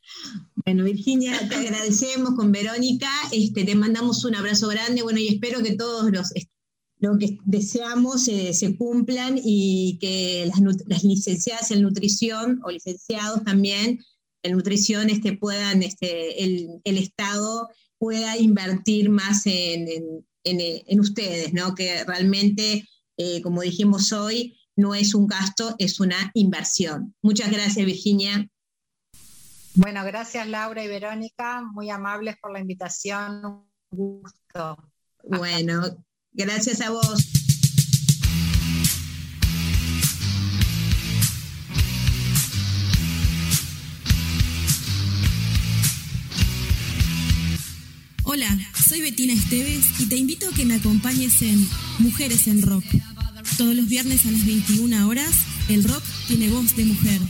Bueno, 0.64 0.84
Virginia, 0.84 1.38
te 1.48 1.54
agradecemos 1.54 2.34
con 2.34 2.52
Verónica, 2.52 3.10
este, 3.32 3.64
te 3.64 3.74
mandamos 3.74 4.24
un 4.24 4.34
abrazo 4.34 4.68
grande, 4.68 5.02
bueno, 5.02 5.18
y 5.18 5.28
espero 5.28 5.62
que 5.62 5.76
todos 5.76 6.10
los 6.10 6.32
lo 7.00 7.16
que 7.16 7.38
deseamos 7.44 8.26
eh, 8.28 8.52
se 8.52 8.76
cumplan 8.76 9.40
y 9.42 9.98
que 10.00 10.50
las, 10.86 11.04
licenciadas 11.04 11.70
en 11.70 11.82
nutrición 11.82 12.60
o 12.64 12.70
licenciados 12.70 13.44
también 13.44 14.00
en 14.42 14.52
nutrición 14.52 15.08
este, 15.10 15.36
puedan, 15.36 15.82
este, 15.82 16.42
el, 16.42 16.80
Estado 16.84 17.68
pueda 17.98 18.36
invertir 18.36 19.10
más 19.10 19.42
en, 19.46 20.24
ustedes, 20.98 21.52
¿no? 21.52 21.74
que 21.74 22.04
realmente, 22.04 22.88
eh, 23.16 23.42
como 23.42 23.62
dijimos 23.62 24.12
hoy, 24.12 24.56
no 24.76 24.94
es 24.94 25.14
un 25.14 25.26
gasto, 25.26 25.74
es 25.78 26.00
una 26.00 26.30
inversión. 26.34 27.14
Muchas 27.22 27.50
gracias, 27.50 27.84
Virginia. 27.84 28.48
Bueno, 29.78 30.04
gracias 30.04 30.48
Laura 30.48 30.82
y 30.82 30.88
Verónica, 30.88 31.62
muy 31.62 31.88
amables 31.88 32.36
por 32.42 32.52
la 32.52 32.58
invitación, 32.58 33.64
un 33.90 34.20
gusto. 34.20 34.76
Bueno, 35.22 36.04
gracias 36.32 36.80
a 36.80 36.90
vos. 36.90 37.30
Hola, 48.24 48.48
soy 48.88 49.00
Betina 49.00 49.32
Esteves 49.32 50.00
y 50.00 50.08
te 50.08 50.16
invito 50.16 50.48
a 50.48 50.54
que 50.54 50.64
me 50.64 50.74
acompañes 50.74 51.40
en 51.42 51.68
Mujeres 52.00 52.48
en 52.48 52.62
Rock. 52.62 52.84
Todos 53.56 53.76
los 53.76 53.88
viernes 53.88 54.26
a 54.26 54.32
las 54.32 54.44
21 54.44 55.06
horas, 55.06 55.36
el 55.68 55.84
rock 55.84 56.02
tiene 56.26 56.50
voz 56.50 56.74
de 56.74 56.84
mujer. 56.84 57.20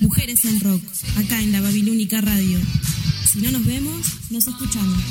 Mujeres 0.00 0.44
en 0.44 0.60
Rock, 0.60 0.82
acá 1.16 1.42
en 1.42 1.50
la 1.50 1.60
Babilónica 1.60 2.20
Radio. 2.20 2.58
Si 3.30 3.40
no 3.40 3.50
nos 3.50 3.64
vemos, 3.64 4.06
nos 4.30 4.46
escuchamos. 4.46 5.02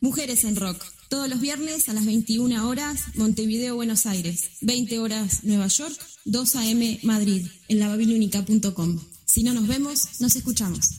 Mujeres 0.00 0.44
en 0.44 0.56
Rock, 0.56 0.84
todos 1.08 1.28
los 1.28 1.40
viernes 1.40 1.88
a 1.88 1.94
las 1.94 2.04
21 2.04 2.68
horas, 2.68 3.00
Montevideo, 3.16 3.74
Buenos 3.74 4.06
Aires, 4.06 4.50
20 4.60 4.98
horas, 4.98 5.44
Nueva 5.44 5.66
York, 5.66 5.98
2 6.26 6.56
a.m. 6.56 7.00
Madrid, 7.02 7.46
en 7.68 7.80
lababilónica.com. 7.80 9.00
Si 9.24 9.42
no 9.42 9.54
nos 9.54 9.66
vemos, 9.66 10.20
nos 10.20 10.36
escuchamos. 10.36 10.90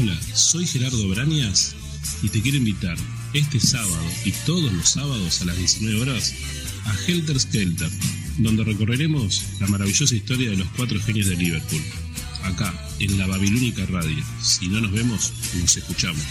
Hola, 0.00 0.16
soy 0.32 0.64
Gerardo 0.64 1.08
Brañas 1.08 1.74
y 2.22 2.28
te 2.28 2.40
quiero 2.40 2.58
invitar 2.58 2.96
este 3.32 3.58
sábado 3.58 3.98
y 4.24 4.30
todos 4.46 4.72
los 4.72 4.90
sábados 4.90 5.42
a 5.42 5.46
las 5.46 5.56
19 5.56 6.00
horas 6.00 6.34
a 6.84 6.94
Helter 7.04 7.40
Skelter, 7.40 7.90
donde 8.38 8.62
recorreremos 8.62 9.42
la 9.58 9.66
maravillosa 9.66 10.14
historia 10.14 10.50
de 10.50 10.56
los 10.56 10.68
cuatro 10.76 11.00
genios 11.00 11.26
de 11.26 11.34
Liverpool. 11.34 11.82
acá, 12.44 12.72
en 13.00 13.18
la 13.18 13.26
Babilónica 13.26 13.86
Radio. 13.86 14.24
Si 14.40 14.68
no 14.68 14.80
nos 14.80 14.92
vemos, 14.92 15.32
nos 15.60 15.76
escuchamos. 15.76 16.22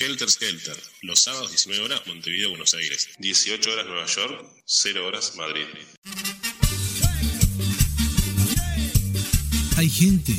Helter 0.00 0.28
Skelter, 0.28 0.76
los 1.02 1.20
sábados 1.20 1.50
19 1.50 1.84
horas 1.84 2.06
Montevideo, 2.06 2.50
Buenos 2.50 2.74
Aires, 2.74 3.08
18 3.18 3.72
horas 3.72 3.86
Nueva 3.86 4.06
York, 4.06 4.44
0 4.66 5.06
horas 5.06 5.34
Madrid. 5.36 5.66
Hay 9.84 9.90
gente 9.90 10.34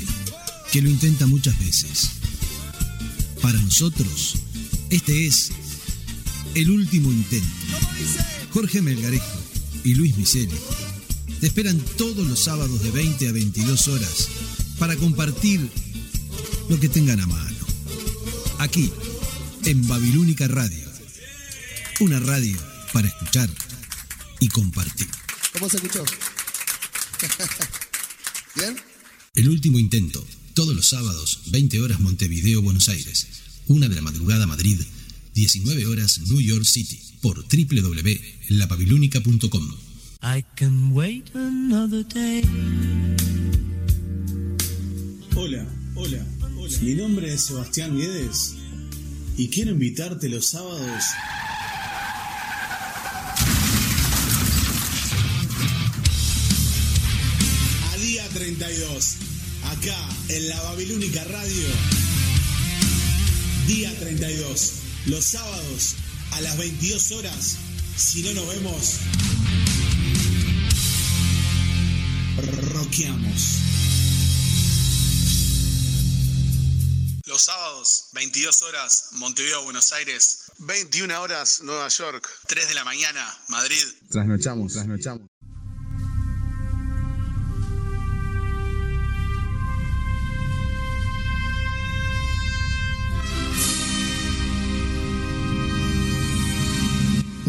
que 0.72 0.82
lo 0.82 0.90
intenta 0.90 1.28
muchas 1.28 1.56
veces. 1.60 2.10
Para 3.44 3.60
nosotros, 3.60 4.38
este 4.90 5.28
es 5.28 5.52
el 6.56 6.72
último 6.72 7.12
intento. 7.12 7.48
Jorge 8.52 8.82
Melgarejo 8.82 9.40
y 9.84 9.94
Luis 9.94 10.18
Miseli 10.18 10.58
te 11.40 11.46
esperan 11.46 11.80
todos 11.96 12.26
los 12.26 12.44
sábados 12.44 12.82
de 12.82 12.90
20 12.90 13.28
a 13.28 13.32
22 13.34 13.88
horas 13.90 14.30
para 14.80 14.96
compartir 14.96 15.70
lo 16.68 16.80
que 16.80 16.90
tengan 16.90 17.20
a 17.20 17.28
mano. 17.28 17.68
Aquí, 18.58 18.92
en 19.66 19.88
Babilónica 19.88 20.48
Radio. 20.48 20.90
Una 22.00 22.20
radio 22.20 22.58
para 22.94 23.10
escuchar 23.10 23.52
y 24.40 24.48
compartir. 24.48 25.08
¿Cómo 25.54 25.70
se 25.70 25.78
escuchó? 25.78 26.04
¿Bien? 28.56 28.95
El 29.36 29.50
último 29.50 29.78
intento, 29.80 30.24
todos 30.54 30.74
los 30.74 30.88
sábados, 30.88 31.42
20 31.48 31.82
horas 31.82 32.00
Montevideo, 32.00 32.62
Buenos 32.62 32.88
Aires, 32.88 33.28
una 33.68 33.90
de 33.90 33.96
la 33.96 34.02
madrugada 34.02 34.48
Madrid, 34.48 34.80
19 35.34 35.88
horas 35.88 36.22
New 36.30 36.40
York 36.40 36.64
City, 36.64 36.98
por 37.22 37.44
www.lababilónica.com. 37.44 39.76
I 40.24 40.46
can 40.56 40.94
wait 40.94 41.36
another 41.36 42.08
day. 42.08 42.44
Hola, 45.36 45.68
hola, 45.96 46.26
hola. 46.40 46.80
Mi 46.82 46.94
nombre 46.96 47.34
es 47.34 47.42
Sebastián 47.42 47.98
Guedes 47.98 48.56
y 49.36 49.50
quiero 49.50 49.72
invitarte 49.72 50.30
los 50.30 50.46
sábados 50.48 51.04
a 57.92 57.98
día 57.98 58.26
32, 58.30 59.18
acá 59.72 60.10
en 60.30 60.50
la 60.50 60.62
Babilónica 60.62 61.24
Radio. 61.26 61.68
Día 63.68 63.98
32, 64.00 64.74
los 65.08 65.26
sábados 65.26 65.96
a 66.32 66.42
las 66.42 66.58
22 66.58 67.12
horas. 67.14 67.58
Si 67.96 68.24
no 68.24 68.34
nos 68.34 68.48
vemos, 68.48 69.00
roqueamos. 72.74 73.60
Los 77.26 77.42
sábados, 77.42 78.10
22 78.14 78.62
horas, 78.64 79.10
Montevideo, 79.14 79.64
Buenos 79.64 79.92
Aires. 79.92 80.52
21 80.60 81.22
horas, 81.22 81.62
Nueva 81.64 81.88
York. 81.88 82.30
3 82.48 82.68
de 82.68 82.74
la 82.76 82.84
mañana, 82.84 83.38
Madrid. 83.50 83.84
Trasnochamos, 84.10 84.74
trasnochamos. 84.74 85.28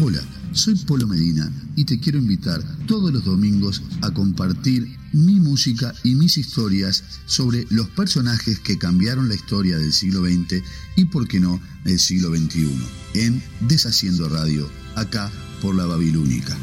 Hola, 0.07 0.23
soy 0.53 0.75
Polo 0.75 1.05
Medina 1.05 1.51
y 1.75 1.83
te 1.83 1.99
quiero 1.99 2.17
invitar 2.17 2.63
todos 2.87 3.11
los 3.11 3.25
domingos 3.25 3.83
a 4.01 4.13
compartir 4.13 4.87
mi 5.11 5.41
música 5.41 5.93
y 6.01 6.15
mis 6.15 6.37
historias 6.37 7.03
sobre 7.25 7.67
los 7.71 7.89
personajes 7.89 8.57
que 8.61 8.77
cambiaron 8.77 9.27
la 9.27 9.35
historia 9.35 9.77
del 9.77 9.91
siglo 9.91 10.21
XX 10.21 10.63
y, 10.95 11.03
por 11.03 11.27
qué 11.27 11.41
no, 11.41 11.59
el 11.83 11.99
siglo 11.99 12.29
XXI, 12.33 12.69
en 13.15 13.43
Deshaciendo 13.67 14.29
Radio, 14.29 14.69
acá 14.95 15.29
por 15.61 15.75
la 15.75 15.85
Babilónica. 15.85 16.57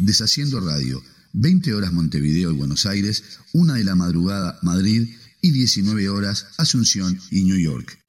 Deshaciendo 0.00 0.58
Radio, 0.58 1.00
20 1.32 1.74
horas 1.74 1.92
Montevideo 1.92 2.50
y 2.50 2.56
Buenos 2.56 2.86
Aires, 2.86 3.22
una 3.52 3.74
de 3.74 3.84
la 3.84 3.94
madrugada 3.94 4.58
Madrid 4.62 5.10
y 5.40 5.50
19 5.50 6.08
horas 6.08 6.46
Asunción 6.58 7.18
y 7.30 7.44
New 7.44 7.58
York. 7.58 8.00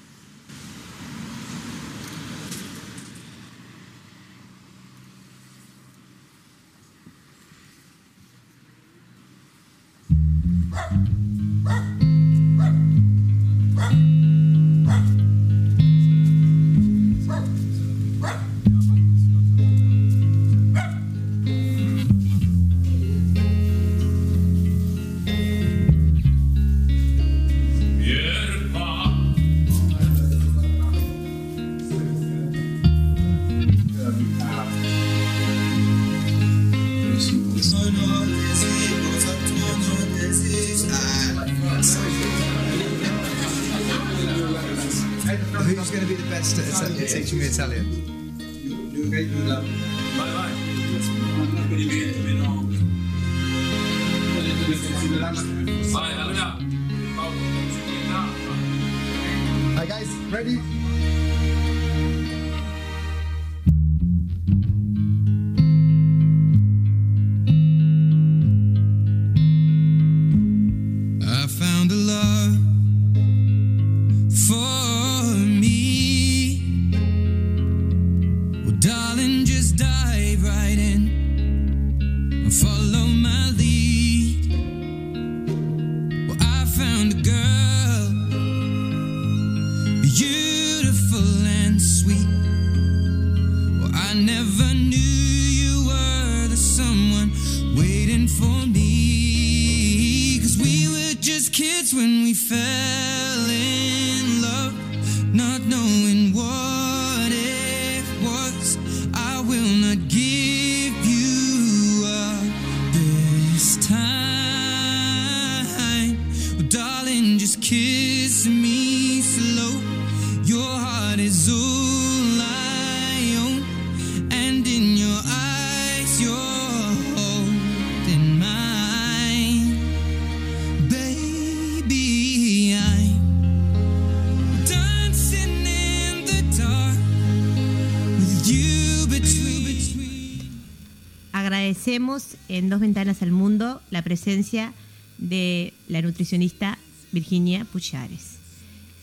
Dos 142.71 142.79
Ventanas 142.79 143.21
al 143.21 143.33
Mundo 143.33 143.81
la 143.91 144.01
presencia 144.01 144.73
de 145.17 145.73
la 145.89 146.01
nutricionista 146.01 146.77
Virginia 147.11 147.65
Puchares. 147.65 148.37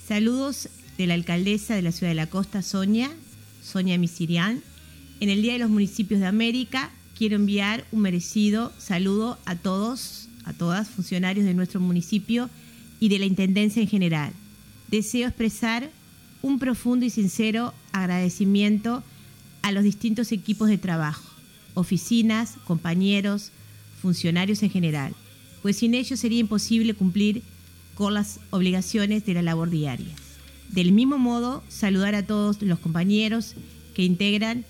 Saludos 0.06 0.70
de 0.96 1.06
la 1.06 1.12
alcaldesa 1.12 1.74
de 1.74 1.82
la 1.82 1.92
ciudad 1.92 2.12
de 2.12 2.14
la 2.14 2.30
costa, 2.30 2.62
Sonia, 2.62 3.10
Sonia 3.62 3.98
Misirian. 3.98 4.62
En 5.20 5.28
el 5.28 5.42
Día 5.42 5.52
de 5.52 5.58
los 5.58 5.68
Municipios 5.68 6.20
de 6.20 6.26
América, 6.26 6.90
quiero 7.14 7.36
enviar 7.36 7.84
un 7.92 8.00
merecido 8.00 8.72
saludo 8.78 9.38
a 9.44 9.54
todos, 9.54 10.30
a 10.44 10.54
todas, 10.54 10.88
funcionarios 10.88 11.44
de 11.44 11.52
nuestro 11.52 11.78
municipio 11.78 12.48
y 13.00 13.10
de 13.10 13.18
la 13.18 13.26
Intendencia 13.26 13.82
en 13.82 13.88
general. 13.88 14.32
Deseo 14.90 15.28
expresar 15.28 15.90
un 16.40 16.58
profundo 16.58 17.04
y 17.04 17.10
sincero 17.10 17.74
agradecimiento 17.92 19.04
a 19.60 19.72
los 19.72 19.84
distintos 19.84 20.32
equipos 20.32 20.70
de 20.70 20.78
trabajo, 20.78 21.28
oficinas, 21.74 22.54
compañeros, 22.66 23.52
funcionarios 24.01 24.62
en 24.62 24.70
general, 24.70 25.14
pues 25.62 25.76
sin 25.76 25.94
ellos 25.94 26.20
sería 26.20 26.40
imposible 26.40 26.94
cumplir 26.94 27.42
con 27.94 28.14
las 28.14 28.40
obligaciones 28.51 29.26
de 29.26 29.34
la 29.34 29.42
labor 29.42 29.70
diaria. 29.70 30.14
Del 30.68 30.92
mismo 30.92 31.18
modo, 31.18 31.64
saludar 31.68 32.14
a 32.14 32.26
todos 32.26 32.62
los 32.62 32.78
compañeros 32.78 33.55
que 33.94 34.05
integran 34.05 34.64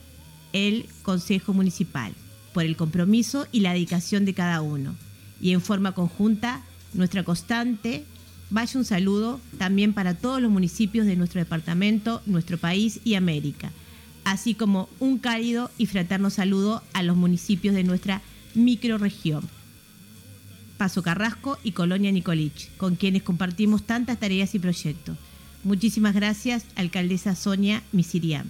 el 0.53 0.87
Consejo 1.03 1.53
Municipal 1.53 2.13
por 2.55 2.65
el 2.65 2.77
compromiso 2.77 3.47
y 3.53 3.61
la 3.61 3.73
dedicación 3.73 4.25
de 4.25 4.35
cada 4.35 4.63
uno. 4.63 4.97
Y 5.41 5.53
en 5.53 5.61
forma 5.61 5.93
conjunta, 5.93 6.63
nuestra 6.95 7.23
constante, 7.23 8.05
vaya 8.51 8.79
un 8.79 8.85
saludo 8.85 9.41
también 9.59 9.93
para 9.93 10.15
todos 10.15 10.41
los 10.41 10.51
municipios 10.51 11.07
de 11.07 11.17
nuestro 11.17 11.41
departamento, 11.41 12.23
nuestro 12.27 12.59
país 12.59 13.01
y 13.05 13.15
América, 13.15 13.71
así 14.25 14.55
como 14.55 14.89
un 15.01 15.19
cálido 15.19 15.71
y 15.79 15.87
fraterno 15.87 16.31
saludo 16.31 16.83
a 16.93 17.03
los 17.03 17.17
municipios 17.17 17.75
de 17.75 17.85
nuestra 17.85 18.23
microrregión. 18.59 19.49
Paso 20.77 21.03
Carrasco 21.03 21.59
y 21.65 21.73
Colonia 21.73 22.13
Nicolich, 22.13 22.71
con 22.77 22.95
quienes 22.97 23.23
compartimos 23.23 23.85
tantas 23.85 24.19
tareas 24.21 24.55
y 24.55 24.59
proyectos. 24.59 25.17
Muchísimas 25.65 26.15
gracias, 26.15 26.65
alcaldesa 26.77 27.35
Sonia 27.35 27.83
Misiriam. 27.93 28.47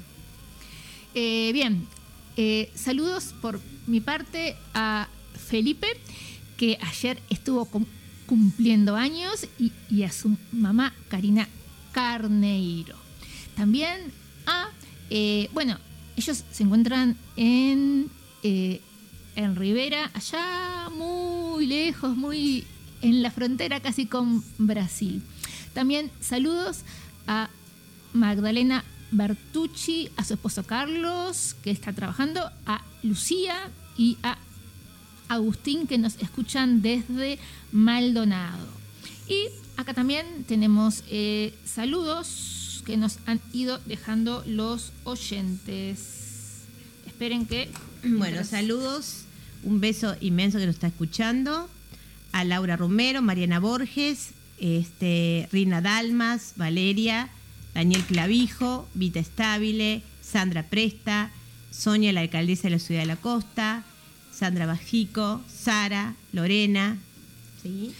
Eh, 1.14 1.50
bien, 1.54 1.86
eh, 2.36 2.70
saludos 2.74 3.34
por 3.40 3.60
mi 3.86 4.00
parte 4.00 4.56
a 4.74 5.08
Felipe, 5.48 5.86
que 6.58 6.78
ayer 6.82 7.18
estuvo 7.30 7.64
cum- 7.64 7.86
cumpliendo 8.26 8.94
años, 8.94 9.46
y, 9.58 10.02
a 10.02 10.12
su 10.12 10.36
mamá 10.52 10.92
Karina 11.08 11.48
Carneiro. 11.92 12.96
También 13.56 14.00
a, 14.46 14.68
eh, 15.08 15.48
bueno, 15.54 15.78
ellos 16.16 16.44
se 16.52 16.62
encuentran 16.62 17.16
en, 17.36 18.10
en 19.38 19.54
Rivera, 19.54 20.10
allá 20.14 20.90
muy 20.90 21.64
lejos, 21.66 22.16
muy 22.16 22.66
en 23.02 23.22
la 23.22 23.30
frontera 23.30 23.78
casi 23.78 24.06
con 24.06 24.42
Brasil. 24.58 25.22
También 25.74 26.10
saludos 26.20 26.80
a 27.28 27.48
Magdalena 28.12 28.84
Bertucci, 29.12 30.10
a 30.16 30.24
su 30.24 30.34
esposo 30.34 30.64
Carlos, 30.64 31.54
que 31.62 31.70
está 31.70 31.92
trabajando, 31.92 32.50
a 32.66 32.82
Lucía 33.04 33.70
y 33.96 34.18
a 34.24 34.38
Agustín, 35.28 35.86
que 35.86 35.98
nos 35.98 36.16
escuchan 36.16 36.82
desde 36.82 37.38
Maldonado. 37.70 38.66
Y 39.28 39.50
acá 39.76 39.94
también 39.94 40.26
tenemos 40.48 41.04
eh, 41.10 41.54
saludos 41.64 42.82
que 42.84 42.96
nos 42.96 43.18
han 43.26 43.40
ido 43.52 43.78
dejando 43.86 44.42
los 44.46 44.90
oyentes. 45.04 46.64
Esperen 47.06 47.46
que... 47.46 47.70
Bueno, 48.02 48.44
saludos, 48.44 49.24
un 49.62 49.80
beso 49.80 50.16
inmenso 50.20 50.58
que 50.58 50.66
nos 50.66 50.74
está 50.74 50.88
escuchando. 50.88 51.68
A 52.32 52.44
Laura 52.44 52.76
Romero, 52.76 53.22
Mariana 53.22 53.58
Borges, 53.58 54.30
este, 54.58 55.48
Rina 55.50 55.80
Dalmas, 55.80 56.54
Valeria, 56.56 57.30
Daniel 57.74 58.02
Clavijo, 58.04 58.88
Vita 58.94 59.20
Estabile, 59.20 60.02
Sandra 60.20 60.62
Presta, 60.62 61.30
Sonia, 61.70 62.12
la 62.12 62.20
alcaldesa 62.20 62.64
de 62.64 62.70
la 62.70 62.78
ciudad 62.78 63.00
de 63.00 63.06
la 63.06 63.16
costa, 63.16 63.84
Sandra 64.32 64.66
Bajico, 64.66 65.40
Sara, 65.48 66.14
Lorena. 66.32 66.98
¿sí? 67.62 67.92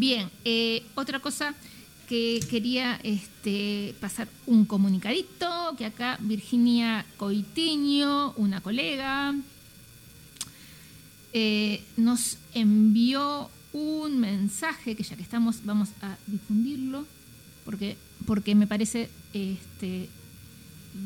Bien, 0.00 0.30
eh, 0.46 0.82
otra 0.94 1.20
cosa 1.20 1.54
que 2.08 2.40
quería 2.48 2.98
este, 3.02 3.94
pasar 4.00 4.28
un 4.46 4.64
comunicadito, 4.64 5.74
que 5.76 5.84
acá 5.84 6.16
Virginia 6.22 7.04
Coitiño, 7.18 8.32
una 8.38 8.62
colega, 8.62 9.34
eh, 11.34 11.84
nos 11.98 12.38
envió 12.54 13.50
un 13.74 14.20
mensaje 14.20 14.96
que 14.96 15.02
ya 15.02 15.16
que 15.16 15.22
estamos 15.22 15.66
vamos 15.66 15.90
a 16.00 16.16
difundirlo 16.26 17.04
porque, 17.66 17.98
porque 18.24 18.54
me 18.54 18.66
parece 18.66 19.10
este, 19.34 20.08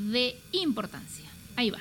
de 0.08 0.36
importancia. 0.52 1.28
Ahí 1.56 1.70
va. 1.70 1.80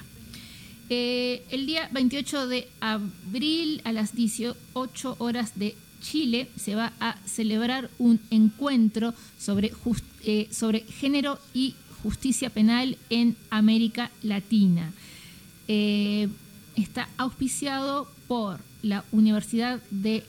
Eh, 0.90 1.44
el 1.52 1.68
día 1.68 1.90
28 1.92 2.48
de 2.48 2.68
abril 2.80 3.82
a 3.84 3.92
las 3.92 4.16
18 4.16 5.16
horas 5.20 5.52
de 5.60 5.76
Chile 6.04 6.50
se 6.56 6.76
va 6.76 6.94
a 7.00 7.18
celebrar 7.26 7.90
un 7.98 8.20
encuentro 8.30 9.16
sobre, 9.40 9.74
eh, 10.26 10.50
género 11.00 11.40
y 11.54 11.76
justicia 12.04 12.50
penal 12.52 12.98
en 13.10 13.36
América 13.50 14.12
Latina. 14.22 14.92
Eh, 15.68 16.28
está 16.76 17.10
auspiciado 17.18 18.08
por 18.28 18.60
la 18.84 19.06
Universidad 19.12 19.82
de 19.90 20.24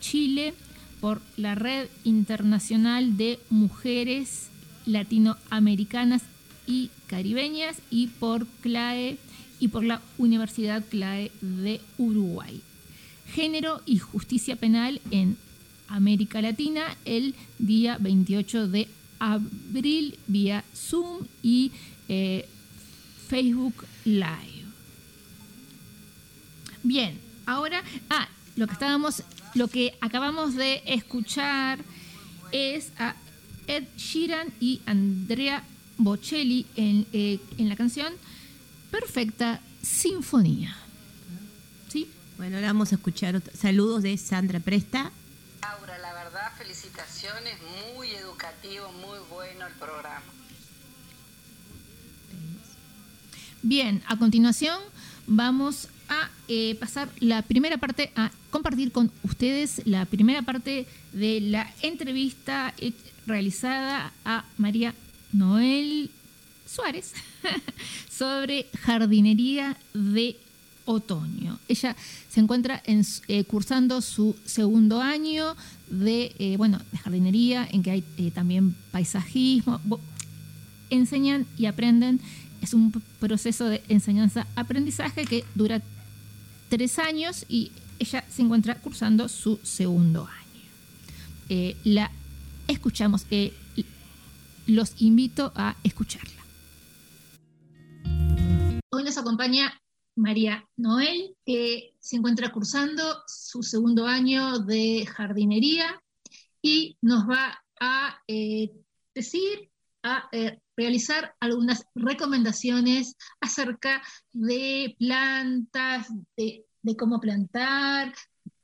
Chile, 0.00 0.54
por 1.00 1.20
la 1.36 1.54
Red 1.54 1.88
Internacional 2.04 3.16
de 3.16 3.38
Mujeres 3.50 4.48
Latinoamericanas 4.86 6.22
y 6.66 6.90
Caribeñas 7.06 7.76
y 7.90 8.06
por 8.06 8.46
CLAE 8.62 9.18
y 9.60 9.68
por 9.68 9.84
la 9.84 10.00
Universidad 10.16 10.84
CLAE 10.88 11.30
de 11.40 11.80
Uruguay. 11.98 12.62
Género 13.34 13.82
y 13.86 13.98
Justicia 13.98 14.56
Penal 14.56 15.00
en 15.10 15.36
América 15.88 16.40
Latina 16.40 16.96
el 17.04 17.34
día 17.58 17.96
28 17.98 18.68
de 18.68 18.88
abril 19.18 20.18
vía 20.26 20.64
Zoom 20.74 21.26
y 21.42 21.72
eh, 22.08 22.48
Facebook 23.28 23.74
Live. 24.04 24.64
Bien, 26.82 27.18
ahora, 27.46 27.82
ah, 28.08 28.28
lo 28.56 28.66
que 28.66 28.72
estábamos, 28.72 29.22
lo 29.54 29.68
que 29.68 29.94
acabamos 30.00 30.54
de 30.54 30.82
escuchar 30.86 31.78
es 32.52 32.92
a 32.98 33.14
Ed 33.66 33.84
Sheeran 33.96 34.48
y 34.60 34.80
Andrea 34.86 35.62
Bocelli 35.98 36.66
en, 36.76 37.06
eh, 37.12 37.38
en 37.58 37.68
la 37.68 37.76
canción 37.76 38.12
Perfecta 38.90 39.60
Sinfonía. 39.82 40.87
Bueno, 42.38 42.56
ahora 42.56 42.68
vamos 42.68 42.92
a 42.92 42.94
escuchar 42.96 43.36
otro- 43.36 43.52
saludos 43.56 44.02
de 44.02 44.16
Sandra 44.16 44.60
Presta. 44.60 45.10
Laura, 45.62 45.98
la 45.98 46.12
verdad, 46.14 46.52
felicitaciones, 46.56 47.54
muy 47.96 48.10
educativo, 48.10 48.92
muy 48.92 49.18
bueno 49.30 49.66
el 49.66 49.72
programa. 49.74 50.22
Bien, 53.62 54.02
a 54.06 54.16
continuación 54.16 54.78
vamos 55.26 55.88
a 56.08 56.30
eh, 56.46 56.76
pasar 56.80 57.08
la 57.18 57.42
primera 57.42 57.76
parte, 57.76 58.12
a 58.14 58.30
compartir 58.50 58.92
con 58.92 59.10
ustedes 59.24 59.82
la 59.84 60.04
primera 60.06 60.42
parte 60.42 60.86
de 61.12 61.40
la 61.40 61.70
entrevista 61.82 62.72
eh, 62.78 62.92
realizada 63.26 64.12
a 64.24 64.44
María 64.56 64.94
Noel 65.32 66.10
Suárez 66.66 67.12
sobre 68.10 68.68
jardinería 68.80 69.76
de 69.92 70.38
otoño. 70.88 71.58
Ella 71.68 71.94
se 72.30 72.40
encuentra 72.40 72.82
en 72.86 73.04
eh, 73.28 73.44
cursando 73.44 74.00
su 74.00 74.34
segundo 74.46 75.02
año 75.02 75.54
de, 75.90 76.34
eh, 76.38 76.56
bueno, 76.56 76.80
jardinería, 77.02 77.68
en 77.70 77.82
que 77.82 77.90
hay 77.90 78.04
eh, 78.16 78.30
también 78.30 78.74
paisajismo. 78.90 79.80
Enseñan 80.88 81.46
y 81.58 81.66
aprenden. 81.66 82.20
Es 82.62 82.72
un 82.72 82.90
proceso 83.20 83.66
de 83.66 83.82
enseñanza-aprendizaje 83.88 85.26
que 85.26 85.44
dura 85.54 85.82
tres 86.70 86.98
años 86.98 87.44
y 87.48 87.70
ella 87.98 88.24
se 88.30 88.42
encuentra 88.42 88.76
cursando 88.76 89.28
su 89.28 89.60
segundo 89.62 90.26
año. 90.26 91.74
La 91.84 92.10
escuchamos, 92.66 93.26
los 94.66 95.00
invito 95.00 95.52
a 95.54 95.76
escucharla. 95.84 96.42
Hoy 98.90 99.04
nos 99.04 99.16
acompaña 99.18 99.72
María 100.18 100.68
Noel, 100.76 101.36
que 101.46 101.94
se 102.00 102.16
encuentra 102.16 102.50
cursando 102.50 103.22
su 103.26 103.62
segundo 103.62 104.06
año 104.06 104.58
de 104.58 105.06
jardinería 105.06 106.02
y 106.60 106.98
nos 107.00 107.28
va 107.28 107.62
a 107.80 108.18
eh, 108.26 108.72
decir, 109.14 109.70
a 110.02 110.28
eh, 110.32 110.58
realizar 110.76 111.34
algunas 111.40 111.86
recomendaciones 111.94 113.14
acerca 113.40 114.02
de 114.32 114.96
plantas, 114.98 116.08
de, 116.36 116.64
cómo 116.98 117.20
plantar, 117.20 118.12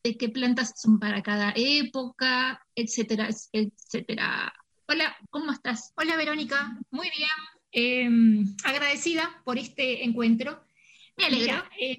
de 0.03 0.17
qué 0.17 0.29
plantas 0.29 0.75
son 0.77 0.99
para 0.99 1.23
cada 1.23 1.53
época, 1.57 2.61
etcétera, 2.75 3.29
etcétera. 3.53 4.53
Hola, 4.89 5.17
¿cómo 5.31 5.53
estás? 5.53 5.93
Hola 5.97 6.17
Verónica, 6.17 6.79
muy 6.91 7.11
bien. 7.17 7.31
Eh, 7.73 8.45
agradecida 8.65 9.43
por 9.45 9.59
este 9.59 10.05
encuentro. 10.05 10.65
Me 11.17 11.25
alegro. 11.27 11.47
Mira, 11.47 11.71
eh, 11.81 11.99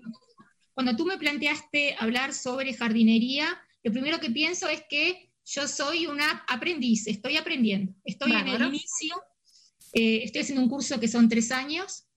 cuando 0.73 0.95
tú 0.95 1.05
me 1.05 1.17
planteaste 1.17 1.95
hablar 1.99 2.33
sobre 2.33 2.73
jardinería, 2.73 3.61
lo 3.83 3.91
primero 3.91 4.19
que 4.19 4.29
pienso 4.29 4.67
es 4.67 4.83
que 4.89 5.31
yo 5.45 5.67
soy 5.67 6.07
una 6.07 6.43
aprendiz, 6.47 7.07
estoy 7.07 7.37
aprendiendo, 7.37 7.93
estoy 8.03 8.31
en 8.31 8.45
Bárbaro. 8.45 8.65
el 8.65 8.69
inicio, 8.75 9.15
eh, 9.93 10.21
estoy 10.23 10.41
haciendo 10.41 10.63
un 10.63 10.69
curso 10.69 10.99
que 10.99 11.07
son 11.07 11.29
tres 11.29 11.51
años 11.51 12.07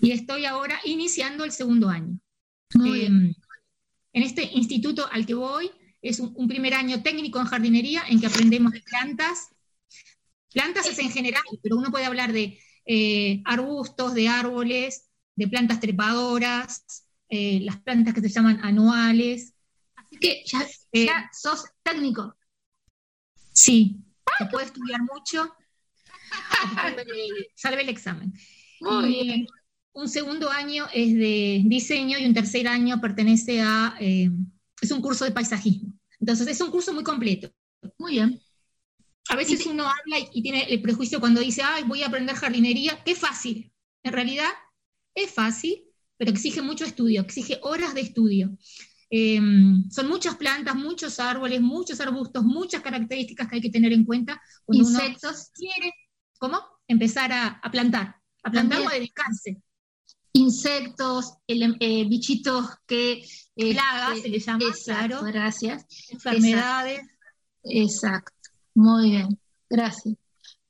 y 0.00 0.12
estoy 0.12 0.46
ahora 0.46 0.80
iniciando 0.84 1.44
el 1.44 1.52
segundo 1.52 1.88
año. 1.88 2.18
Muy 2.74 3.02
Eh, 3.02 3.06
en 4.14 4.22
este 4.22 4.42
instituto 4.42 5.06
al 5.12 5.26
que 5.26 5.34
voy 5.34 5.70
es 6.02 6.18
un, 6.20 6.32
un 6.36 6.48
primer 6.48 6.74
año 6.74 7.02
técnico 7.02 7.38
en 7.38 7.46
jardinería 7.46 8.02
en 8.08 8.20
que 8.20 8.26
aprendemos 8.26 8.72
de 8.72 8.80
plantas. 8.80 9.48
Plantas 10.52 10.86
es 10.86 10.98
en 10.98 11.10
general, 11.10 11.42
pero 11.62 11.76
uno 11.76 11.90
puede 11.90 12.06
hablar 12.06 12.32
de 12.32 12.58
eh, 12.86 13.42
arbustos, 13.44 14.14
de 14.14 14.28
árboles, 14.28 15.07
de 15.38 15.48
plantas 15.48 15.80
trepadoras, 15.80 17.06
eh, 17.28 17.60
las 17.60 17.80
plantas 17.80 18.12
que 18.14 18.20
se 18.20 18.28
llaman 18.28 18.60
anuales. 18.62 19.54
Así 19.94 20.16
que 20.18 20.42
ya, 20.46 20.66
Eh, 20.92 21.06
ya 21.06 21.30
sos 21.32 21.64
técnico. 21.82 22.34
Sí, 23.52 23.98
se 24.38 24.46
puede 24.46 24.66
estudiar 24.66 25.00
mucho. 25.02 25.54
Salve 27.54 27.82
el 27.82 27.88
examen. 27.88 28.32
Muy 28.80 29.16
Y 29.16 29.22
bien. 29.24 29.46
Un 29.92 30.08
segundo 30.08 30.50
año 30.50 30.86
es 30.92 31.14
de 31.14 31.62
diseño 31.66 32.18
y 32.18 32.26
un 32.26 32.34
tercer 32.34 32.68
año 32.68 33.00
pertenece 33.00 33.60
a, 33.60 33.96
eh, 34.00 34.30
es 34.80 34.90
un 34.92 35.00
curso 35.00 35.24
de 35.24 35.32
paisajismo. 35.32 35.92
Entonces 36.20 36.46
es 36.48 36.60
un 36.60 36.70
curso 36.70 36.92
muy 36.92 37.02
completo. 37.04 37.50
Muy 37.98 38.12
bien. 38.12 38.40
A 39.30 39.36
veces 39.36 39.66
uno 39.66 39.84
habla 39.84 40.18
y, 40.18 40.28
y 40.32 40.42
tiene 40.42 40.64
el 40.64 40.80
prejuicio 40.80 41.20
cuando 41.20 41.40
dice, 41.40 41.62
ay, 41.62 41.84
voy 41.84 42.02
a 42.02 42.06
aprender 42.06 42.34
jardinería, 42.36 43.02
qué 43.04 43.14
fácil. 43.14 43.72
En 44.02 44.12
realidad 44.12 44.48
es 45.18 45.32
fácil, 45.32 45.84
pero 46.16 46.30
exige 46.30 46.62
mucho 46.62 46.84
estudio, 46.84 47.20
exige 47.22 47.58
horas 47.62 47.94
de 47.94 48.00
estudio. 48.02 48.56
Eh, 49.10 49.40
son 49.90 50.08
muchas 50.08 50.36
plantas, 50.36 50.74
muchos 50.74 51.18
árboles, 51.18 51.60
muchos 51.60 52.00
arbustos, 52.00 52.44
muchas 52.44 52.82
características 52.82 53.48
que 53.48 53.54
hay 53.56 53.60
que 53.62 53.70
tener 53.70 53.92
en 53.92 54.04
cuenta 54.04 54.40
cuando 54.64 54.86
uno 54.86 54.98
Insectos. 55.00 55.50
quiere, 55.54 55.94
¿cómo? 56.38 56.60
Empezar 56.86 57.32
a, 57.32 57.46
a 57.62 57.70
plantar, 57.70 58.16
a 58.42 58.50
plantar 58.50 58.80
o 58.82 58.88
a 58.88 58.94
dedicarse. 58.94 59.62
Insectos, 60.34 61.34
eh, 61.46 62.04
bichitos 62.08 62.66
que... 62.86 63.24
eh, 63.56 63.72
Plagas, 63.72 64.20
se 64.20 64.28
le 64.28 64.38
llama, 64.38 64.64
exacto, 64.68 65.20
claro. 65.20 65.22
gracias. 65.24 65.86
Enfermedades. 66.10 67.00
Exacto. 67.64 68.32
Muy 68.74 69.10
bien, 69.10 69.40
gracias. 69.68 70.14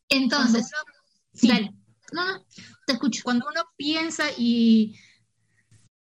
Entonces, 0.09 0.71
uno- 0.73 0.95
sí. 1.35 1.49
dale. 1.49 1.75
No, 2.13 2.25
no, 2.25 2.45
te 2.89 2.95
escucho. 2.95 3.23
cuando 3.23 3.47
uno 3.49 3.63
piensa 3.77 4.25
y, 4.37 4.97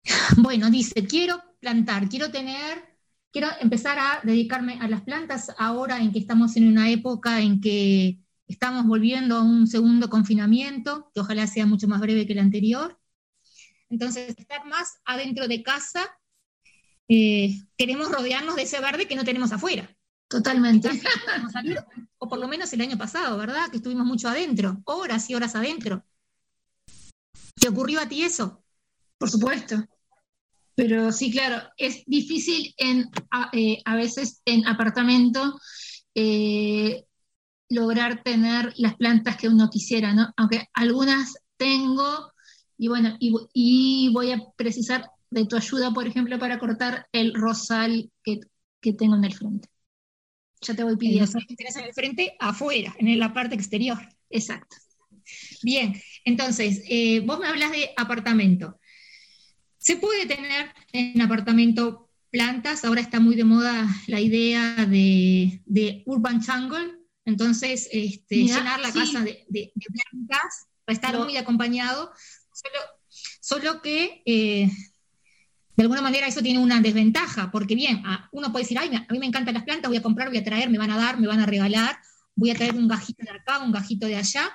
bueno, 0.38 0.72
dice, 0.72 1.06
quiero 1.06 1.44
plantar, 1.60 2.10
quiero 2.10 2.32
tener, 2.32 2.84
quiero 3.32 3.50
empezar 3.60 4.00
a 4.00 4.22
dedicarme 4.24 4.80
a 4.82 4.88
las 4.88 5.02
plantas 5.02 5.52
ahora 5.58 6.00
en 6.00 6.12
que 6.12 6.20
estamos 6.20 6.56
en 6.56 6.68
una 6.68 6.90
época 6.90 7.42
en 7.42 7.62
que 7.62 8.20
estamos 8.48 8.86
volviendo 8.86 9.36
a 9.36 9.44
un 9.44 9.68
segundo 9.68 10.10
confinamiento, 10.10 11.12
que 11.14 11.20
ojalá 11.20 11.46
sea 11.46 11.66
mucho 11.66 11.88
más 11.88 12.02
breve 12.02 12.26
que 12.26 12.34
el 12.34 12.40
anterior. 12.40 12.98
Entonces, 13.90 14.34
estar 14.38 14.66
más 14.66 15.02
adentro 15.06 15.48
de 15.48 15.62
casa, 15.62 16.10
eh, 17.10 17.60
queremos 17.78 18.10
rodearnos 18.10 18.56
de 18.56 18.64
ese 18.64 18.80
verde 18.80 19.08
que 19.08 19.16
no 19.16 19.26
tenemos 19.26 19.52
afuera. 19.52 19.94
Totalmente. 20.30 20.90
O 22.18 22.30
por 22.30 22.40
lo 22.40 22.48
menos 22.48 22.72
el 22.72 22.80
año 22.80 22.98
pasado, 22.98 23.38
¿verdad? 23.38 23.70
Que 23.70 23.78
estuvimos 23.78 24.06
mucho 24.06 24.30
adentro, 24.30 24.82
horas 24.86 25.30
y 25.30 25.36
horas 25.36 25.56
adentro. 25.56 26.06
¿Te 27.56 27.70
ocurrió 27.70 28.02
a 28.02 28.08
ti 28.08 28.24
eso? 28.24 28.64
Por 29.18 29.30
supuesto. 29.30 29.84
Pero 30.76 31.12
sí, 31.12 31.32
claro, 31.32 31.62
es 31.78 32.04
difícil 32.06 32.74
en, 32.78 33.10
a, 33.30 33.50
eh, 33.54 33.82
a 33.86 33.96
veces 33.96 34.42
en 34.46 34.66
apartamento 34.68 35.60
eh, 36.16 37.04
lograr 37.70 38.24
tener 38.24 38.74
las 38.78 38.96
plantas 38.96 39.38
que 39.38 39.50
uno 39.50 39.70
quisiera, 39.70 40.14
¿no? 40.14 40.34
Aunque 40.38 40.68
algunas 40.74 41.36
tengo, 41.58 42.32
y 42.78 42.88
bueno, 42.88 43.16
y, 43.20 43.32
vo- 43.32 43.50
y 43.54 44.10
voy 44.14 44.32
a 44.32 44.42
precisar 44.56 45.10
de 45.30 45.46
tu 45.46 45.56
ayuda, 45.58 45.92
por 45.94 46.08
ejemplo, 46.08 46.40
para 46.40 46.60
cortar 46.60 47.08
el 47.12 47.34
rosal 47.34 48.12
que, 48.24 48.40
que 48.82 48.94
tengo 48.94 49.16
en 49.16 49.26
el 49.26 49.34
frente. 49.34 49.70
Ya 50.62 50.76
te 50.76 50.84
voy 50.84 50.96
pidiendo. 50.98 51.26
eso 51.26 51.40
que 51.48 51.56
tenés 51.56 51.76
en 51.76 51.86
el 51.86 51.94
frente, 51.94 52.36
afuera, 52.40 52.96
en 53.00 53.20
la 53.20 53.34
parte 53.34 53.56
exterior. 53.56 53.98
Exacto. 54.30 54.78
Bien, 55.64 55.94
entonces, 56.26 56.84
eh, 56.90 57.20
vos 57.22 57.40
me 57.40 57.48
hablas 57.48 57.72
de 57.72 57.92
apartamento. 57.98 58.80
¿Se 59.78 59.98
puede 59.98 60.26
tener 60.26 60.72
en 60.94 61.22
apartamento 61.22 62.10
plantas? 62.30 62.86
Ahora 62.86 63.02
está 63.02 63.20
muy 63.20 63.36
de 63.36 63.44
moda 63.44 63.88
la 64.08 64.20
idea 64.20 64.86
de, 64.86 65.62
de 65.66 66.04
urban 66.06 66.42
jungle, 66.44 66.94
entonces 67.26 67.90
este, 67.92 68.36
llenar 68.46 68.80
la 68.80 68.92
sí. 68.92 69.00
casa 69.00 69.22
de, 69.22 69.46
de- 69.50 69.72
de 69.74 69.86
plantas, 70.12 70.68
va 70.82 70.88
a 70.88 70.94
estar 70.94 71.18
muy 71.20 71.36
acompañado, 71.38 72.12
solo, 72.54 72.80
solo 73.42 73.82
que 73.82 74.22
eh, 74.26 74.70
de 75.78 75.84
alguna 75.84 76.02
manera 76.02 76.28
eso 76.28 76.42
tiene 76.42 76.60
una 76.60 76.80
desventaja, 76.82 77.50
porque 77.52 77.76
bien, 77.76 78.04
a- 78.06 78.30
uno 78.32 78.52
puede 78.52 78.64
decir, 78.66 78.78
ay, 78.78 78.92
a 78.96 79.12
mí 79.12 79.20
me 79.20 79.26
encantan 79.26 79.54
las 79.56 79.64
plantas, 79.64 79.90
voy 79.90 79.98
a 79.98 80.02
comprar, 80.04 80.30
voy 80.30 80.38
a 80.38 80.44
traer, 80.44 80.70
me 80.70 80.78
van 80.78 80.92
a 80.92 80.98
dar, 80.98 81.20
me 81.20 81.28
van 81.28 81.40
a 81.40 81.46
regalar, 81.46 81.98
voy 82.36 82.52
a 82.52 82.56
traer 82.56 82.76
un 82.76 82.88
gajito 82.88 83.24
de 83.24 83.32
acá, 83.32 83.60
un 83.60 83.72
gajito 83.72 84.06
de 84.08 84.16
allá, 84.16 84.52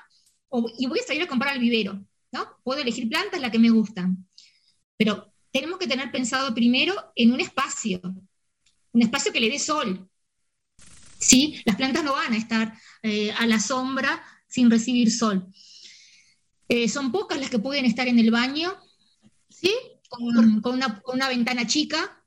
o- 0.48 0.70
y 0.78 0.86
voy 0.86 0.98
a 1.00 1.02
salir 1.02 1.22
a 1.22 1.26
comprar 1.26 1.54
al 1.54 1.60
vivero, 1.60 2.04
¿no? 2.32 2.58
Puedo 2.62 2.80
elegir 2.80 3.08
plantas 3.08 3.40
las 3.40 3.50
que 3.50 3.58
me 3.58 3.70
gustan, 3.70 4.26
pero 4.96 5.32
tenemos 5.52 5.78
que 5.78 5.86
tener 5.86 6.10
pensado 6.10 6.54
primero 6.54 6.94
en 7.14 7.32
un 7.32 7.40
espacio, 7.40 8.00
un 8.92 9.02
espacio 9.02 9.32
que 9.32 9.40
le 9.40 9.50
dé 9.50 9.58
sol. 9.58 10.08
¿Sí? 11.18 11.60
Las 11.64 11.76
plantas 11.76 12.04
no 12.04 12.12
van 12.12 12.34
a 12.34 12.36
estar 12.36 12.78
eh, 13.02 13.32
a 13.32 13.46
la 13.46 13.58
sombra 13.58 14.22
sin 14.48 14.70
recibir 14.70 15.10
sol. 15.10 15.46
Eh, 16.68 16.88
son 16.88 17.10
pocas 17.10 17.40
las 17.40 17.48
que 17.48 17.58
pueden 17.58 17.86
estar 17.86 18.06
en 18.06 18.18
el 18.18 18.30
baño, 18.30 18.76
¿sí? 19.48 19.72
Con, 20.08 20.60
con 20.60 20.74
una, 20.74 21.00
con 21.00 21.16
una 21.16 21.28
ventana 21.28 21.66
chica, 21.66 22.22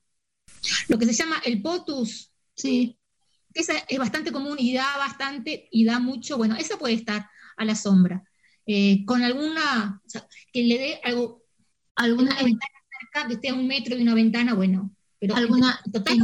lo 0.87 0.97
que 0.97 1.05
se 1.05 1.13
llama 1.13 1.41
el 1.45 1.61
potus, 1.61 2.29
Sí, 2.59 2.99
esa 3.53 3.73
es 3.87 3.97
bastante 3.97 4.33
común 4.33 4.57
y 4.59 4.73
da 4.73 4.97
bastante 4.97 5.69
y 5.71 5.85
da 5.85 5.97
mucho, 5.99 6.37
bueno, 6.37 6.57
esa 6.57 6.77
puede 6.77 6.95
estar 6.95 7.29
a 7.59 7.65
la 7.65 7.75
sombra. 7.75 8.23
Eh, 8.65 9.03
con 9.05 9.21
alguna, 9.23 10.01
o 10.05 10.09
sea, 10.09 10.27
que 10.53 10.63
le 10.63 10.77
dé 10.77 10.99
algo, 11.03 11.43
alguna 11.95 12.31
una 12.31 12.43
ventana 12.43 12.73
cerca, 12.99 13.27
que 13.27 13.33
esté 13.35 13.49
a 13.49 13.53
un 13.55 13.67
metro 13.67 13.95
de 13.95 14.01
una 14.03 14.13
ventana, 14.13 14.53
bueno, 14.53 14.95
pero 15.19 15.35
Alguna- 15.35 15.79
en 15.85 15.91
total 15.91 16.17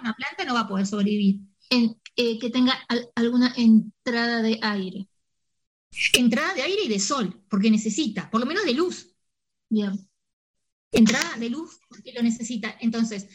una 0.00 0.14
planta 0.14 0.44
no 0.46 0.54
va 0.54 0.60
a 0.60 0.68
poder 0.68 0.86
sobrevivir. 0.86 1.40
en- 1.70 1.96
eh, 2.16 2.38
que 2.38 2.48
tenga 2.50 2.72
al- 2.88 3.08
alguna 3.16 3.52
entrada 3.56 4.40
de 4.42 4.58
aire. 4.62 5.08
Entrada 6.12 6.54
de 6.54 6.62
aire 6.62 6.82
y 6.84 6.88
de 6.88 7.00
sol, 7.00 7.42
porque 7.50 7.70
necesita, 7.70 8.30
por 8.30 8.40
lo 8.40 8.46
menos 8.46 8.64
de 8.64 8.74
luz. 8.74 9.14
Bien. 9.68 9.92
Entrada 10.92 11.36
de 11.38 11.50
luz, 11.50 11.78
porque 11.88 12.12
lo 12.12 12.22
necesita. 12.22 12.76
Entonces, 12.80 13.26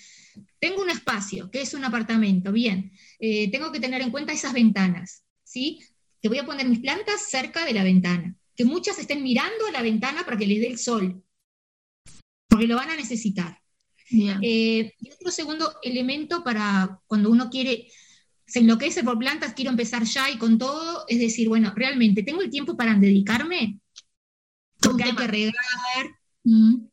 tengo 0.59 0.81
un 0.81 0.89
espacio, 0.89 1.51
que 1.51 1.61
es 1.61 1.73
un 1.73 1.83
apartamento, 1.83 2.51
bien, 2.51 2.91
eh, 3.19 3.51
tengo 3.51 3.71
que 3.71 3.79
tener 3.79 4.01
en 4.01 4.11
cuenta 4.11 4.31
esas 4.33 4.53
ventanas, 4.53 5.23
¿sí? 5.43 5.81
Que 6.21 6.29
voy 6.29 6.37
a 6.39 6.45
poner 6.45 6.67
mis 6.67 6.79
plantas 6.79 7.29
cerca 7.29 7.65
de 7.65 7.73
la 7.73 7.83
ventana, 7.83 8.35
que 8.55 8.65
muchas 8.65 8.99
estén 8.99 9.23
mirando 9.23 9.65
a 9.67 9.71
la 9.71 9.81
ventana 9.81 10.23
para 10.25 10.37
que 10.37 10.47
les 10.47 10.61
dé 10.61 10.67
el 10.67 10.77
sol, 10.77 11.23
porque 12.47 12.67
lo 12.67 12.75
van 12.75 12.89
a 12.91 12.95
necesitar. 12.95 13.57
Eh, 14.41 14.93
y 14.99 15.11
otro 15.11 15.31
segundo 15.31 15.73
elemento 15.83 16.43
para 16.43 16.99
cuando 17.07 17.29
uno 17.31 17.49
quiere, 17.49 17.87
se 18.45 18.59
enloquece 18.59 19.03
por 19.03 19.17
plantas, 19.17 19.53
quiero 19.53 19.71
empezar 19.71 20.03
ya 20.03 20.29
y 20.29 20.37
con 20.37 20.57
todo, 20.57 21.05
es 21.07 21.19
decir, 21.19 21.47
bueno, 21.47 21.73
realmente 21.75 22.23
tengo 22.23 22.41
el 22.41 22.49
tiempo 22.49 22.75
para 22.75 22.93
dedicarme, 22.95 23.79
porque 24.79 25.03
hay 25.03 25.15
que 25.15 25.27
regar, 25.27 25.53
Mm, 26.43 26.87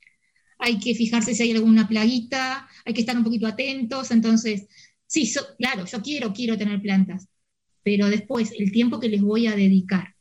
hay 0.59 0.78
que 0.80 0.94
fijarse 0.94 1.34
si 1.34 1.42
hay 1.44 1.52
alguna 1.52 1.88
plaguita, 1.88 2.68
hay 2.84 2.94
que 2.94 3.00
estar 3.00 3.16
un 3.16 3.24
poquito 3.24 3.46
atentos. 3.46 4.10
Entonces, 4.10 4.66
sí, 5.06 5.26
so- 5.26 5.56
claro, 5.59 5.86
yo 5.86 6.02
quiero, 6.02 6.32
quiero 6.34 6.59
tener 6.59 6.80
plantas, 6.82 7.28
pero 7.82 8.09
después 8.09 8.52
el 8.59 8.72
tiempo 8.72 9.00
que 9.00 9.09
les 9.09 9.22
voy 9.22 9.46
a 9.46 9.56
dedicar. 9.56 10.14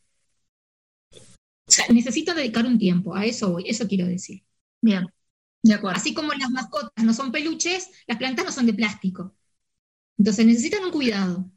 O 1.68 1.72
sea, 1.72 1.86
necesito 1.90 2.34
dedicar 2.34 2.66
un 2.66 2.78
tiempo, 2.80 3.16
a 3.16 3.26
eso 3.26 3.52
voy, 3.52 3.66
eso 3.68 3.88
quiero 3.88 4.06
decir. 4.08 4.44
Bien, 4.82 5.06
de 5.64 5.74
acuerdo. 5.74 5.98
Así 5.98 6.14
como 6.14 6.34
las 6.34 6.50
mascotas 6.52 7.04
no 7.06 7.14
son 7.14 7.32
peluches, 7.32 7.90
las 8.08 8.18
plantas 8.18 8.46
no 8.46 8.52
son 8.52 8.66
de 8.66 8.74
plástico. 8.74 9.36
Entonces 10.18 10.46
necesitan 10.46 10.86
un 10.86 10.92
cuidado. 10.92 11.52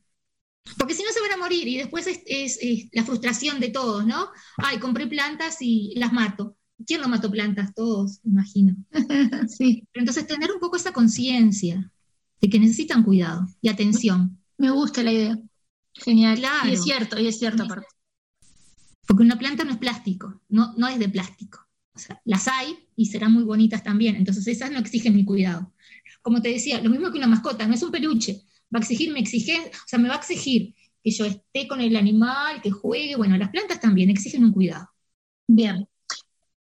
Porque 0.78 0.94
si 0.94 1.04
no 1.04 1.12
se 1.12 1.20
van 1.20 1.32
a 1.32 1.38
morir 1.38 1.68
y 1.68 1.78
después 1.78 2.06
es, 2.08 2.20
es- 2.26 2.58
es 2.62 2.88
la 2.92 3.04
frustración 3.04 3.60
de 3.60 3.70
todos, 3.70 4.06
¿no? 4.06 4.28
Ay, 4.58 4.78
compré 4.80 5.06
plantas 5.08 5.58
y 5.60 5.94
las 5.96 6.12
mato. 6.12 6.56
¿Quién 6.86 7.00
no 7.02 7.08
mató 7.08 7.30
plantas? 7.30 7.74
Todos, 7.74 8.20
imagino. 8.24 8.76
sí. 9.48 9.86
Pero 9.92 10.02
entonces 10.02 10.26
tener 10.26 10.52
un 10.52 10.60
poco 10.60 10.76
esa 10.76 10.92
conciencia 10.92 11.92
de 12.40 12.50
que 12.50 12.60
necesitan 12.60 13.04
cuidado 13.04 13.46
y 13.62 13.68
atención. 13.70 14.38
Me 14.58 14.70
gusta 14.70 15.02
la 15.04 15.12
idea. 15.12 15.38
Genial. 15.94 16.38
Claro. 16.38 16.68
Y 16.68 16.72
es 16.72 16.82
cierto, 16.82 17.18
y 17.18 17.26
es 17.26 17.38
cierto 17.38 17.64
aparte. 17.64 17.86
Porque 19.06 19.22
una 19.22 19.38
planta 19.38 19.64
no 19.64 19.72
es 19.72 19.78
plástico, 19.78 20.40
no, 20.48 20.74
no 20.76 20.88
es 20.88 20.98
de 20.98 21.08
plástico. 21.08 21.66
O 21.94 21.98
sea, 21.98 22.20
las 22.24 22.46
hay 22.48 22.78
y 22.96 23.06
serán 23.06 23.32
muy 23.32 23.42
bonitas 23.42 23.82
también. 23.82 24.16
Entonces 24.16 24.46
esas 24.46 24.70
no 24.70 24.78
exigen 24.78 25.16
mi 25.16 25.24
cuidado. 25.24 25.72
Como 26.22 26.40
te 26.40 26.50
decía, 26.50 26.80
lo 26.80 26.90
mismo 26.90 27.10
que 27.10 27.18
una 27.18 27.26
mascota, 27.26 27.66
no 27.66 27.74
es 27.74 27.82
un 27.82 27.90
peluche. 27.90 28.42
Va 28.72 28.78
a 28.78 28.82
exigir, 28.82 29.12
me 29.12 29.20
exige, 29.20 29.58
o 29.58 29.88
sea, 29.88 29.98
me 29.98 30.08
va 30.08 30.14
a 30.14 30.18
exigir 30.18 30.74
que 31.02 31.10
yo 31.10 31.24
esté 31.24 31.66
con 31.66 31.80
el 31.80 31.96
animal, 31.96 32.60
que 32.62 32.70
juegue. 32.70 33.16
Bueno, 33.16 33.36
las 33.36 33.50
plantas 33.50 33.80
también 33.80 34.10
exigen 34.10 34.44
un 34.44 34.52
cuidado. 34.52 34.88
Bien. 35.46 35.88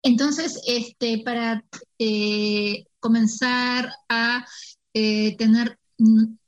Entonces, 0.03 0.61
este, 0.67 1.19
para 1.19 1.65
eh, 1.99 2.87
comenzar 3.01 3.93
a 4.09 4.47
eh, 4.95 5.37
tener 5.37 5.79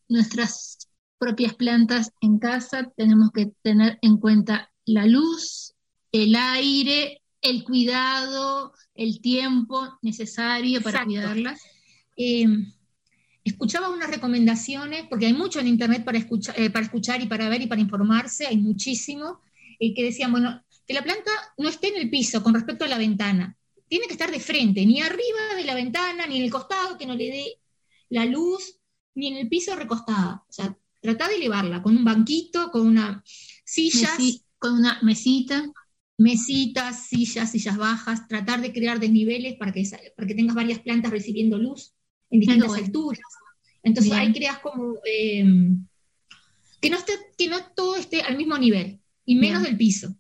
nuestras 0.08 0.81
propias 1.22 1.54
plantas 1.54 2.10
en 2.20 2.40
casa, 2.40 2.92
tenemos 2.96 3.30
que 3.30 3.52
tener 3.62 3.96
en 4.02 4.16
cuenta 4.16 4.72
la 4.84 5.06
luz, 5.06 5.72
el 6.10 6.34
aire, 6.34 7.22
el 7.40 7.62
cuidado, 7.62 8.72
el 8.96 9.20
tiempo 9.20 10.00
necesario 10.02 10.82
para 10.82 10.98
Exacto. 10.98 11.06
cuidarlas. 11.06 11.60
Eh, 12.16 12.44
escuchaba 13.44 13.90
unas 13.90 14.10
recomendaciones, 14.10 15.04
porque 15.08 15.26
hay 15.26 15.32
mucho 15.32 15.60
en 15.60 15.68
internet 15.68 16.04
para 16.04 16.18
escuchar, 16.18 16.58
eh, 16.58 16.70
para 16.70 16.86
escuchar 16.86 17.22
y 17.22 17.26
para 17.26 17.48
ver 17.48 17.62
y 17.62 17.68
para 17.68 17.80
informarse, 17.80 18.48
hay 18.48 18.56
muchísimo, 18.56 19.38
eh, 19.78 19.94
que 19.94 20.02
decían, 20.02 20.32
bueno, 20.32 20.60
que 20.88 20.94
la 20.94 21.04
planta 21.04 21.30
no 21.56 21.68
esté 21.68 21.86
en 21.94 21.98
el 21.98 22.10
piso 22.10 22.42
con 22.42 22.52
respecto 22.52 22.84
a 22.84 22.88
la 22.88 22.98
ventana, 22.98 23.56
tiene 23.86 24.08
que 24.08 24.14
estar 24.14 24.32
de 24.32 24.40
frente, 24.40 24.84
ni 24.84 25.00
arriba 25.00 25.54
de 25.56 25.64
la 25.66 25.76
ventana, 25.76 26.26
ni 26.26 26.38
en 26.38 26.42
el 26.42 26.50
costado, 26.50 26.98
que 26.98 27.06
no 27.06 27.14
le 27.14 27.26
dé 27.26 27.60
la 28.08 28.24
luz, 28.24 28.80
ni 29.14 29.28
en 29.28 29.36
el 29.36 29.48
piso 29.48 29.76
recostada. 29.76 30.42
O 30.48 30.52
sea, 30.52 30.76
trata 31.02 31.28
de 31.28 31.34
elevarla 31.36 31.82
con 31.82 31.96
un 31.96 32.04
banquito, 32.04 32.70
con 32.70 32.86
una 32.86 33.22
sillas, 33.64 34.18
Mesi- 34.18 34.42
con 34.58 34.74
una 34.74 34.98
mesita. 35.02 35.64
mesitas, 36.18 37.06
sillas, 37.08 37.50
sillas 37.50 37.76
bajas, 37.76 38.28
tratar 38.28 38.60
de 38.60 38.72
crear 38.72 39.00
desniveles 39.00 39.56
para 39.56 39.72
que, 39.72 39.82
para 40.16 40.28
que 40.28 40.34
tengas 40.34 40.54
varias 40.54 40.78
plantas 40.78 41.10
recibiendo 41.10 41.58
luz 41.58 41.92
en 42.30 42.40
distintas 42.40 42.68
bueno. 42.68 42.86
alturas. 42.86 43.20
Entonces 43.82 44.12
Bien. 44.12 44.28
ahí 44.28 44.32
creas 44.32 44.58
como 44.60 44.94
eh, 45.04 45.44
que, 46.80 46.90
no 46.90 46.96
esté, 46.96 47.12
que 47.36 47.48
no 47.48 47.58
todo 47.74 47.96
esté 47.96 48.22
al 48.22 48.36
mismo 48.36 48.56
nivel 48.58 49.00
y 49.24 49.34
menos 49.36 49.62
Bien. 49.62 49.72
del 49.72 49.76
piso. 49.78 50.14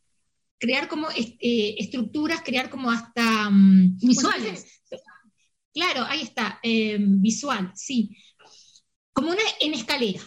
Crear 0.58 0.88
como 0.88 1.08
eh, 1.10 1.76
estructuras, 1.78 2.42
crear 2.42 2.70
como 2.70 2.90
hasta 2.90 3.50
mm, 3.50 3.98
Visuales. 3.98 4.66
claro, 5.72 6.04
ahí 6.08 6.22
está, 6.22 6.58
eh, 6.62 6.98
visual, 7.00 7.72
sí. 7.74 8.16
Como 9.12 9.30
una 9.30 9.42
en 9.60 9.74
escalera. 9.74 10.20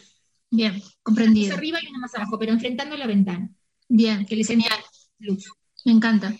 Bien, 0.55 0.71
Una 0.73 0.79
más 0.83 0.97
comprendido. 1.03 1.55
arriba 1.55 1.79
y 1.83 1.87
una 1.89 1.99
más 1.99 2.15
abajo, 2.15 2.37
pero 2.39 2.51
enfrentando 2.53 2.95
la 2.97 3.07
ventana. 3.07 3.49
Bien, 3.89 4.25
Que 4.25 4.43
genial. 4.43 4.71
entre 5.19 5.33
luz. 5.33 5.45
Me 5.85 5.91
encanta. 5.91 6.35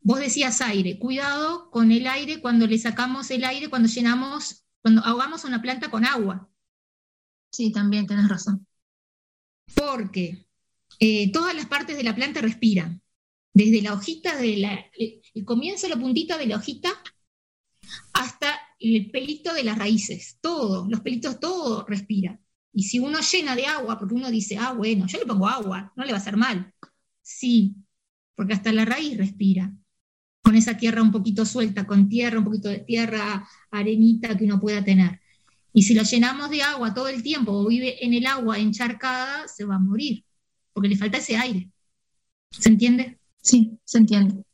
Vos 0.00 0.20
decías 0.20 0.60
aire, 0.60 0.98
cuidado 0.98 1.70
con 1.70 1.90
el 1.90 2.06
aire 2.06 2.40
cuando 2.40 2.66
le 2.66 2.76
sacamos 2.78 3.30
el 3.30 3.44
aire, 3.44 3.70
cuando 3.70 3.88
llenamos, 3.88 4.64
cuando 4.82 5.02
ahogamos 5.02 5.44
una 5.44 5.62
planta 5.62 5.90
con 5.90 6.04
agua, 6.04 6.48
Sí, 7.52 7.70
también 7.72 8.06
tenés 8.06 8.28
razón. 8.28 8.66
porque 9.74 10.46
eh, 10.98 11.30
todas 11.32 11.54
las 11.54 11.66
partes 11.66 11.96
de 11.96 12.02
la 12.02 12.14
planta 12.14 12.40
respiran, 12.40 13.00
desde 13.54 13.80
la 13.80 13.94
hojita, 13.94 14.36
de 14.36 14.56
la, 14.56 14.84
el 14.98 15.44
comienzo, 15.44 15.88
la 15.88 15.96
puntita 15.96 16.36
de 16.36 16.46
la 16.46 16.56
hojita, 16.56 16.90
hasta 18.12 18.58
el 18.78 19.10
pelito 19.10 19.54
de 19.54 19.64
las 19.64 19.78
raíces, 19.78 20.38
todo, 20.40 20.86
los 20.88 21.00
pelitos, 21.00 21.38
todo 21.40 21.84
respira. 21.86 22.38
Y 22.74 22.82
si 22.82 22.98
uno 22.98 23.20
llena 23.20 23.54
de 23.54 23.66
agua, 23.66 23.98
porque 23.98 24.14
uno 24.14 24.30
dice, 24.30 24.56
ah, 24.58 24.72
bueno, 24.72 25.06
yo 25.06 25.18
le 25.18 25.26
pongo 25.26 25.48
agua, 25.48 25.92
no 25.96 26.04
le 26.04 26.10
va 26.10 26.18
a 26.18 26.20
hacer 26.20 26.36
mal. 26.36 26.72
Sí, 27.22 27.76
porque 28.34 28.52
hasta 28.52 28.72
la 28.72 28.84
raíz 28.84 29.16
respira. 29.16 29.72
Con 30.42 30.56
esa 30.56 30.76
tierra 30.76 31.00
un 31.00 31.12
poquito 31.12 31.46
suelta, 31.46 31.86
con 31.86 32.08
tierra, 32.08 32.38
un 32.38 32.44
poquito 32.44 32.68
de 32.68 32.80
tierra, 32.80 33.48
arenita 33.70 34.36
que 34.36 34.44
uno 34.44 34.60
pueda 34.60 34.84
tener. 34.84 35.20
Y 35.72 35.82
si 35.82 35.94
lo 35.94 36.02
llenamos 36.02 36.50
de 36.50 36.62
agua 36.62 36.92
todo 36.92 37.08
el 37.08 37.22
tiempo 37.22 37.52
o 37.52 37.66
vive 37.66 38.04
en 38.04 38.12
el 38.12 38.26
agua 38.26 38.58
encharcada, 38.58 39.48
se 39.48 39.64
va 39.64 39.76
a 39.76 39.78
morir, 39.78 40.24
porque 40.72 40.88
le 40.88 40.96
falta 40.96 41.18
ese 41.18 41.36
aire. 41.36 41.70
¿Se 42.50 42.68
entiende? 42.68 43.18
Sí, 43.40 43.78
se 43.84 43.98
entiende. 43.98 44.44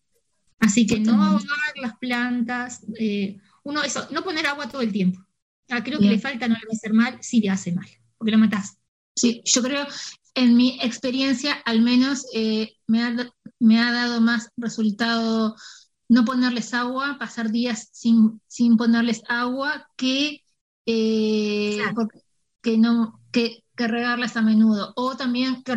Así 0.59 0.87
que 0.87 1.01
no 1.01 1.23
ahogar 1.23 1.73
las 1.77 1.97
plantas, 1.97 2.85
eh, 2.99 3.39
uno 3.65 3.83
eso, 3.83 4.07
no 4.13 4.23
poner 4.23 4.47
agua 4.47 4.69
todo 4.69 4.83
el 4.83 4.93
tiempo. 4.93 5.25
Ah, 5.71 5.83
creo 5.83 5.99
que 5.99 6.07
le 6.07 6.19
falta, 6.19 6.49
no 6.49 6.55
le 6.55 6.67
va 6.67 6.73
a 6.73 6.77
hacer 6.77 6.93
mal, 6.93 7.19
sí 7.21 7.41
le 7.41 7.51
hace 7.51 7.73
mal, 7.73 7.87
porque 8.21 8.33
la 8.33 8.39
matás. 8.39 8.79
Sí, 9.17 9.43
yo 9.47 9.63
creo, 9.63 9.87
en 10.35 10.57
mi 10.57 10.79
experiencia, 10.83 11.55
al 11.65 11.81
menos 11.83 12.27
eh, 12.35 12.77
me, 12.87 13.03
ha, 13.03 13.15
me 13.59 13.81
ha 13.81 13.93
dado 13.93 14.21
más 14.21 14.51
resultado 14.59 15.57
no 16.09 16.25
ponerles 16.27 16.75
agua, 16.75 17.17
pasar 17.19 17.51
días 17.51 17.89
sin, 17.93 18.43
sin 18.47 18.77
ponerles 18.77 19.23
agua, 19.29 19.89
que, 19.97 20.43
eh, 20.87 21.79
que, 22.63 22.79
no, 22.79 23.21
que, 23.33 23.65
que 23.77 23.89
regarlas 23.89 24.37
a 24.37 24.43
menudo. 24.43 24.93
O 24.97 25.17
también, 25.17 25.63
Que 25.65 25.77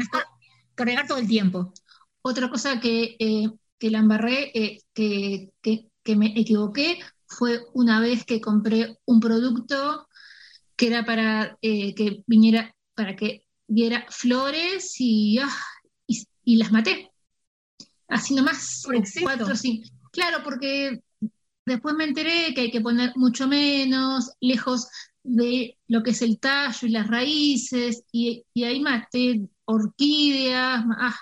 que 0.76 0.86
regar 0.86 1.08
todo 1.08 1.20
el 1.20 1.28
tiempo. 1.28 1.74
otra 2.22 2.50
cosa 2.50 2.80
que, 2.80 3.16
eh, 3.20 3.50
que 3.80 3.92
la 3.92 4.00
embarré, 4.00 4.52
eh, 4.58 4.82
que, 4.94 5.52
que 6.04 6.16
me 6.16 6.40
equivoqué, 6.40 7.00
fue 7.28 7.62
una 7.74 8.00
vez 8.00 8.26
que 8.26 8.42
compré 8.42 9.00
un 9.06 9.20
producto 9.20 10.08
que 10.84 10.88
era 10.88 11.06
para 11.06 11.58
eh, 11.62 11.96
que 11.96 12.24
viniera, 12.28 12.76
para 12.94 13.16
que 13.16 13.46
diera 13.68 14.06
flores 14.10 14.96
y, 15.00 15.40
ah, 15.40 15.48
y, 16.06 16.28
y 16.44 16.58
las 16.58 16.74
maté. 16.74 17.10
Así 18.10 18.36
nomás, 18.36 18.84
Por 18.84 19.02
cuatro, 19.22 19.56
sí. 19.56 19.84
Claro, 20.12 20.44
porque 20.44 21.02
después 21.66 21.96
me 21.96 22.04
enteré 22.04 22.54
que 22.54 22.62
hay 22.62 22.72
que 22.72 22.82
poner 22.82 23.14
mucho 23.16 23.48
menos, 23.48 24.34
lejos 24.42 24.90
de 25.24 25.78
lo 25.88 26.04
que 26.04 26.12
es 26.12 26.22
el 26.22 26.38
tallo 26.38 26.86
y 26.86 26.92
las 26.92 27.08
raíces, 27.08 28.04
y, 28.12 28.44
y 28.54 28.66
ahí 28.66 28.82
maté 28.82 29.48
orquídeas, 29.64 30.84
ah, 31.00 31.16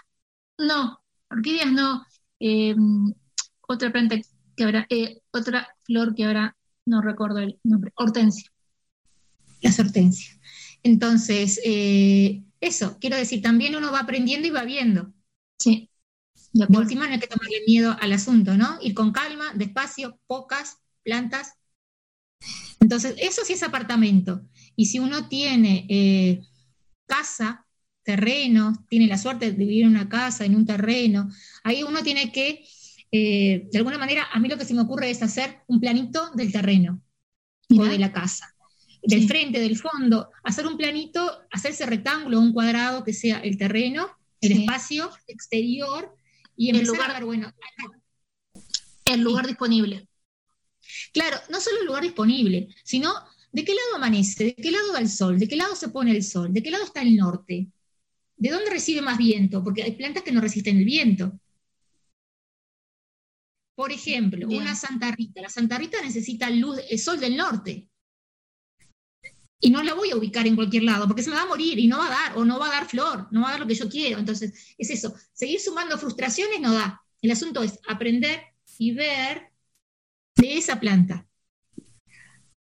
no, 0.57 0.99
orquídeas 1.29 1.71
no, 1.71 2.03
eh, 2.39 2.75
otra 3.67 3.91
planta 3.91 4.15
que 4.55 4.63
habrá, 4.63 4.87
eh, 4.89 5.21
otra 5.29 5.67
flor 5.83 6.15
que 6.15 6.25
ahora 6.25 6.57
no 6.83 7.03
recuerdo 7.03 7.37
el 7.37 7.59
nombre, 7.63 7.91
hortensia. 7.95 8.50
Las 9.61 9.79
hortensias. 9.79 10.39
Entonces, 10.83 11.59
eh, 11.63 12.43
eso, 12.59 12.97
quiero 12.99 13.17
decir, 13.17 13.41
también 13.41 13.75
uno 13.75 13.91
va 13.91 13.99
aprendiendo 13.99 14.47
y 14.47 14.51
va 14.51 14.63
viendo. 14.63 15.13
Sí, 15.59 15.91
de 16.53 16.77
última 16.77 17.07
no 17.07 17.13
hay 17.13 17.19
que 17.19 17.27
tomarle 17.27 17.61
miedo 17.65 17.95
al 17.99 18.11
asunto, 18.11 18.55
¿no? 18.57 18.77
Ir 18.81 18.93
con 18.93 19.11
calma, 19.11 19.53
despacio, 19.55 20.19
pocas 20.27 20.77
plantas. 21.03 21.53
Entonces, 22.79 23.15
eso 23.19 23.43
sí 23.45 23.53
es 23.53 23.63
apartamento. 23.63 24.41
Y 24.75 24.87
si 24.87 24.99
uno 24.99 25.27
tiene 25.27 25.85
eh, 25.89 26.41
casa, 27.05 27.65
terreno, 28.03 28.85
tiene 28.89 29.07
la 29.07 29.17
suerte 29.17 29.51
de 29.51 29.57
vivir 29.57 29.83
en 29.83 29.89
una 29.89 30.09
casa, 30.09 30.43
en 30.45 30.55
un 30.55 30.65
terreno, 30.65 31.29
ahí 31.63 31.83
uno 31.83 32.01
tiene 32.03 32.31
que, 32.31 32.65
eh, 33.11 33.67
de 33.71 33.77
alguna 33.77 33.97
manera, 33.97 34.27
a 34.31 34.39
mí 34.39 34.49
lo 34.49 34.57
que 34.57 34.65
se 34.65 34.73
me 34.73 34.81
ocurre 34.81 35.09
es 35.09 35.21
hacer 35.21 35.59
un 35.67 35.79
planito 35.79 36.31
del 36.33 36.51
terreno 36.51 37.01
o 37.77 37.85
de 37.85 37.99
la 37.99 38.11
casa. 38.11 38.53
Del 39.03 39.21
Sí. 39.21 39.27
frente, 39.27 39.59
del 39.59 39.77
fondo, 39.77 40.29
hacer 40.43 40.67
un 40.67 40.77
planito, 40.77 41.41
hacer 41.51 41.71
ese 41.71 41.85
rectángulo, 41.87 42.39
un 42.39 42.53
cuadrado 42.53 43.03
que 43.03 43.13
sea 43.13 43.39
el 43.39 43.57
terreno, 43.57 44.09
el 44.41 44.53
Sí. 44.53 44.61
espacio 44.61 45.09
exterior 45.27 46.15
y 46.55 46.69
El 46.69 46.75
empezar 46.77 46.95
lugar- 46.95 47.09
a 47.11 47.13
ver, 47.15 47.25
bueno, 47.25 47.47
acá. 47.47 47.99
El 49.05 49.21
lugar 49.21 49.47
disponible. 49.47 50.07
Claro, 51.13 51.37
no 51.49 51.59
solo 51.59 51.79
el 51.81 51.87
lugar 51.87 52.03
disponible, 52.03 52.67
sino 52.83 53.11
de 53.51 53.65
qué 53.65 53.73
lado 53.73 53.95
amanece, 53.95 54.45
de 54.45 54.55
qué 54.55 54.71
lado 54.71 54.93
va 54.93 54.99
el 54.99 55.09
sol, 55.09 55.39
de 55.39 55.47
qué 55.47 55.55
lado 55.55 55.75
se 55.75 55.89
pone 55.89 56.11
el 56.11 56.23
sol, 56.23 56.53
de 56.53 56.61
qué 56.61 56.69
lado 56.71 56.83
está 56.85 57.01
el 57.01 57.15
norte, 57.15 57.67
de 58.37 58.49
dónde 58.49 58.69
recibe 58.69 59.01
más 59.01 59.17
viento, 59.17 59.63
porque 59.63 59.83
hay 59.83 59.91
plantas 59.93 60.23
que 60.23 60.31
no 60.31 60.41
resisten 60.41 60.77
el 60.77 60.85
viento. 60.85 61.39
Por 63.75 63.91
ejemplo, 63.91 64.47
Bien. 64.47 64.61
una 64.61 64.75
Santa 64.75 65.11
Rita. 65.11 65.41
La 65.41 65.49
Santa 65.49 65.77
Rita 65.77 66.01
necesita 66.01 66.49
luz, 66.49 66.79
el 66.89 66.99
sol 66.99 67.19
del 67.19 67.35
norte. 67.35 67.87
Y 69.61 69.69
no 69.69 69.83
la 69.83 69.93
voy 69.93 70.11
a 70.11 70.17
ubicar 70.17 70.47
en 70.47 70.55
cualquier 70.55 70.83
lado, 70.83 71.07
porque 71.07 71.23
se 71.23 71.29
me 71.29 71.35
va 71.37 71.43
a 71.43 71.47
morir 71.47 71.79
y 71.79 71.87
no 71.87 71.99
va 71.99 72.07
a 72.07 72.09
dar, 72.09 72.37
o 72.37 72.45
no 72.45 72.59
va 72.59 72.67
a 72.67 72.71
dar 72.71 72.87
flor, 72.89 73.27
no 73.31 73.41
va 73.41 73.49
a 73.49 73.51
dar 73.51 73.59
lo 73.61 73.67
que 73.67 73.75
yo 73.75 73.89
quiero. 73.89 74.19
Entonces, 74.19 74.53
es 74.77 74.89
eso. 74.89 75.13
Seguir 75.33 75.59
sumando 75.59 75.97
frustraciones 75.97 76.59
no 76.61 76.73
da. 76.73 77.01
El 77.21 77.31
asunto 77.31 77.63
es 77.63 77.79
aprender 77.87 78.41
y 78.79 78.91
ver 78.93 79.51
de 80.37 80.57
esa 80.57 80.79
planta. 80.79 81.27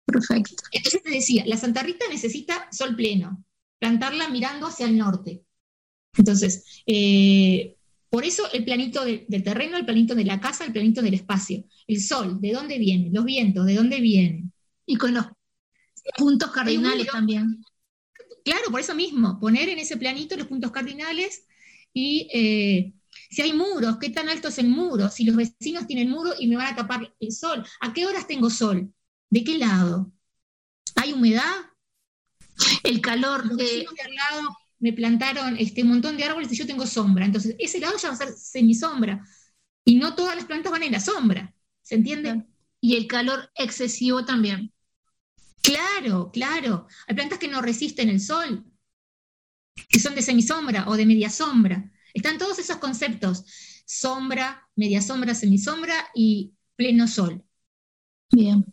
Perfecto. 0.04 0.62
Entonces 0.72 1.02
te 1.02 1.10
decía, 1.10 1.44
la 1.46 1.56
Santa 1.56 1.82
Rita 1.82 2.04
necesita 2.08 2.68
sol 2.70 2.94
pleno, 2.96 3.44
plantarla 3.78 4.28
mirando 4.28 4.66
hacia 4.66 4.86
el 4.86 4.96
norte. 4.96 5.42
Entonces, 6.16 6.82
eh, 6.86 7.76
por 8.10 8.24
eso 8.24 8.44
el 8.52 8.64
planito 8.64 9.04
de- 9.04 9.26
del 9.28 9.44
terreno, 9.44 9.76
el 9.78 9.86
planito 9.86 10.14
de 10.14 10.24
la 10.24 10.40
casa, 10.40 10.64
el 10.64 10.72
planito 10.72 11.02
del 11.02 11.14
espacio. 11.14 11.64
El 11.88 12.02
sol, 12.02 12.40
¿de 12.40 12.52
dónde 12.52 12.78
viene? 12.78 13.10
Los 13.12 13.24
vientos, 13.24 13.66
¿de 13.66 13.74
dónde 13.76 14.00
vienen? 14.00 14.52
Y 14.86 14.96
con 14.96 15.14
los 15.14 15.26
puntos 16.16 16.50
cardinales 16.50 17.06
también. 17.06 17.64
Claro, 18.44 18.70
por 18.70 18.80
eso 18.80 18.94
mismo, 18.94 19.40
poner 19.40 19.68
en 19.68 19.78
ese 19.78 19.96
planito 19.96 20.36
los 20.36 20.46
puntos 20.46 20.70
cardinales 20.70 21.46
y 21.92 22.28
eh, 22.32 22.92
si 23.30 23.42
hay 23.42 23.52
muros, 23.52 23.98
¿qué 23.98 24.10
tan 24.10 24.28
alto 24.28 24.48
es 24.48 24.58
el 24.58 24.68
muro? 24.68 25.08
Si 25.08 25.24
los 25.24 25.34
vecinos 25.34 25.86
tienen 25.86 26.10
muro 26.10 26.32
y 26.38 26.46
me 26.46 26.56
van 26.56 26.72
a 26.72 26.76
tapar 26.76 27.12
el 27.18 27.32
sol, 27.32 27.66
¿a 27.80 27.92
qué 27.92 28.06
horas 28.06 28.26
tengo 28.26 28.50
sol? 28.50 28.92
¿De 29.30 29.42
qué 29.42 29.58
lado? 29.58 30.12
¿Hay 30.94 31.12
humedad? 31.12 31.54
El 32.84 33.00
calor 33.00 33.46
Los 33.46 33.56
de, 33.56 33.64
vecinos 33.64 33.94
de 33.94 34.02
al 34.02 34.14
lado 34.14 34.56
me 34.78 34.92
plantaron 34.92 35.56
este, 35.58 35.82
un 35.82 35.88
montón 35.88 36.16
de 36.16 36.24
árboles 36.24 36.52
y 36.52 36.56
yo 36.56 36.66
tengo 36.66 36.86
sombra. 36.86 37.24
Entonces, 37.24 37.56
ese 37.58 37.80
lado 37.80 37.96
ya 37.98 38.08
va 38.08 38.14
a 38.14 38.18
ser 38.18 38.32
semisombra. 38.32 39.26
Y 39.84 39.96
no 39.96 40.14
todas 40.14 40.36
las 40.36 40.44
plantas 40.44 40.70
van 40.70 40.82
en 40.82 40.92
la 40.92 41.00
sombra. 41.00 41.54
¿Se 41.82 41.94
entiende? 41.94 42.44
y 42.80 42.96
el 42.96 43.06
calor 43.06 43.50
excesivo 43.56 44.24
también. 44.24 44.72
Claro, 45.66 46.30
claro. 46.32 46.86
Hay 47.09 47.14
plantas 47.16 47.40
que 47.40 47.48
no 47.48 47.60
resisten 47.60 48.09
el 48.09 48.20
sol, 48.20 48.64
que 49.88 49.98
son 49.98 50.14
de 50.14 50.22
semisombra 50.22 50.88
o 50.88 50.97
de 50.97 51.06
media 51.06 51.28
sombra. 51.28 51.90
Están 52.14 52.38
todos 52.38 52.59
esos 52.60 52.76
conceptos. 52.76 53.44
Sombra, 53.84 54.68
media 54.76 55.02
sombra, 55.02 55.34
semisombra 55.34 55.94
y 56.14 56.52
pleno 56.76 57.09
sol. 57.09 57.44
Bien. 58.30 58.64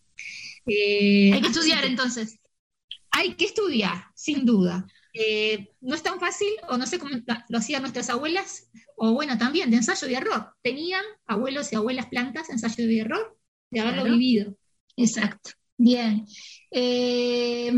Eh, 0.67 1.33
Hay 1.33 1.41
que 1.41 1.47
estudiar 1.47 1.83
entonces. 1.85 2.39
Hay 3.09 3.33
que 3.35 3.45
estudiar, 3.45 4.05
sin 4.15 4.45
duda. 4.45 4.85
Eh, 5.13 5.71
no 5.81 5.95
es 5.95 6.03
tan 6.03 6.19
fácil, 6.19 6.49
o 6.69 6.77
no 6.77 6.85
sé 6.85 6.99
cómo 6.99 7.15
lo 7.49 7.57
hacían 7.57 7.81
nuestras 7.81 8.09
abuelas, 8.09 8.69
o 8.95 9.13
bueno, 9.13 9.37
también 9.37 9.71
de 9.71 9.77
ensayo 9.77 10.07
y 10.07 10.15
error. 10.15 10.55
Tenían 10.61 11.03
abuelos 11.25 11.71
y 11.73 11.75
abuelas 11.75 12.07
plantas, 12.07 12.49
ensayo 12.49 12.89
y 12.89 12.99
error, 12.99 13.37
de 13.71 13.79
haberlo 13.79 14.03
Claro. 14.03 14.17
vivido. 14.17 14.55
Exacto. 14.95 15.51
Bien. 15.83 16.25
Eh, 16.71 17.71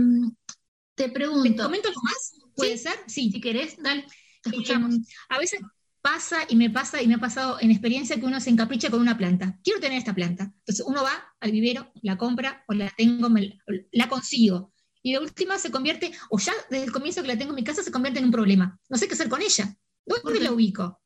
te 0.94 1.06
¿Te 1.06 1.10
pregunto, 1.10 1.64
comento 1.64 1.90
algo 1.90 2.02
más? 2.03 2.34
¿Puede 2.56 2.77
ser? 2.77 2.94
Sí. 3.07 3.32
si 3.32 3.41
querés, 3.41 3.76
dale, 3.82 4.06
te 4.44 4.49
escuchamos. 4.52 4.94
Eh, 4.95 4.99
a 5.30 5.40
veces 5.40 5.60
pasa 6.02 6.41
y 6.48 6.56
me 6.56 6.69
pasa 6.69 7.02
y 7.02 7.07
me 7.07 7.15
ha 7.15 7.18
pasado 7.18 7.57
en 7.60 7.72
experiencia 7.72 8.15
que 8.19 8.26
uno 8.26 8.40
se 8.40 8.52
encapricha 8.52 8.91
con 8.91 9.02
una 9.02 9.18
planta. 9.18 9.60
Quiero 9.64 9.80
tener 9.80 9.98
esta 9.98 10.14
planta. 10.14 10.53
Entonces 10.60 10.86
uno 10.88 11.02
va 11.03 11.34
al 11.40 11.52
vivero, 11.52 11.91
la 12.03 12.15
compra 12.15 12.64
o 12.68 12.73
la 12.73 12.91
tengo, 12.95 13.27
me- 13.30 13.57
la 13.91 14.07
consigo. 14.07 14.72
Y 15.02 15.14
de 15.14 15.19
última 15.19 15.57
se 15.57 15.72
convierte, 15.72 16.11
o 16.30 16.38
ya 16.40 16.53
desde 16.69 16.86
el 16.86 16.91
comienzo 16.91 17.22
que 17.23 17.27
la 17.27 17.38
tengo 17.38 17.52
en 17.52 17.56
mi 17.56 17.64
casa, 17.64 17.82
se 17.84 17.91
convierte 17.91 18.19
en 18.19 18.26
un 18.26 18.32
problema. 18.32 18.80
No 18.88 18.98
sé 18.98 19.07
qué 19.07 19.15
hacer 19.15 19.30
con 19.30 19.41
ella. 19.41 19.76
¿Por 20.06 20.22
¿Dónde 20.23 20.40
la 20.41 20.52
ubico? 20.52 21.02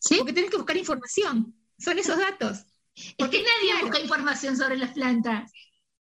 ¿Sí? 0.00 0.16
Porque 0.18 0.32
tenés 0.32 0.50
que 0.50 0.56
buscar 0.56 0.76
información. 0.76 1.54
Son 1.78 1.98
esos 1.98 2.18
datos. 2.18 2.64
Porque 3.18 3.38
nadie 3.38 3.70
claro. 3.70 3.86
busca 3.86 4.00
información 4.00 4.56
sobre 4.56 4.76
las 4.76 4.92
plantas. 4.92 5.50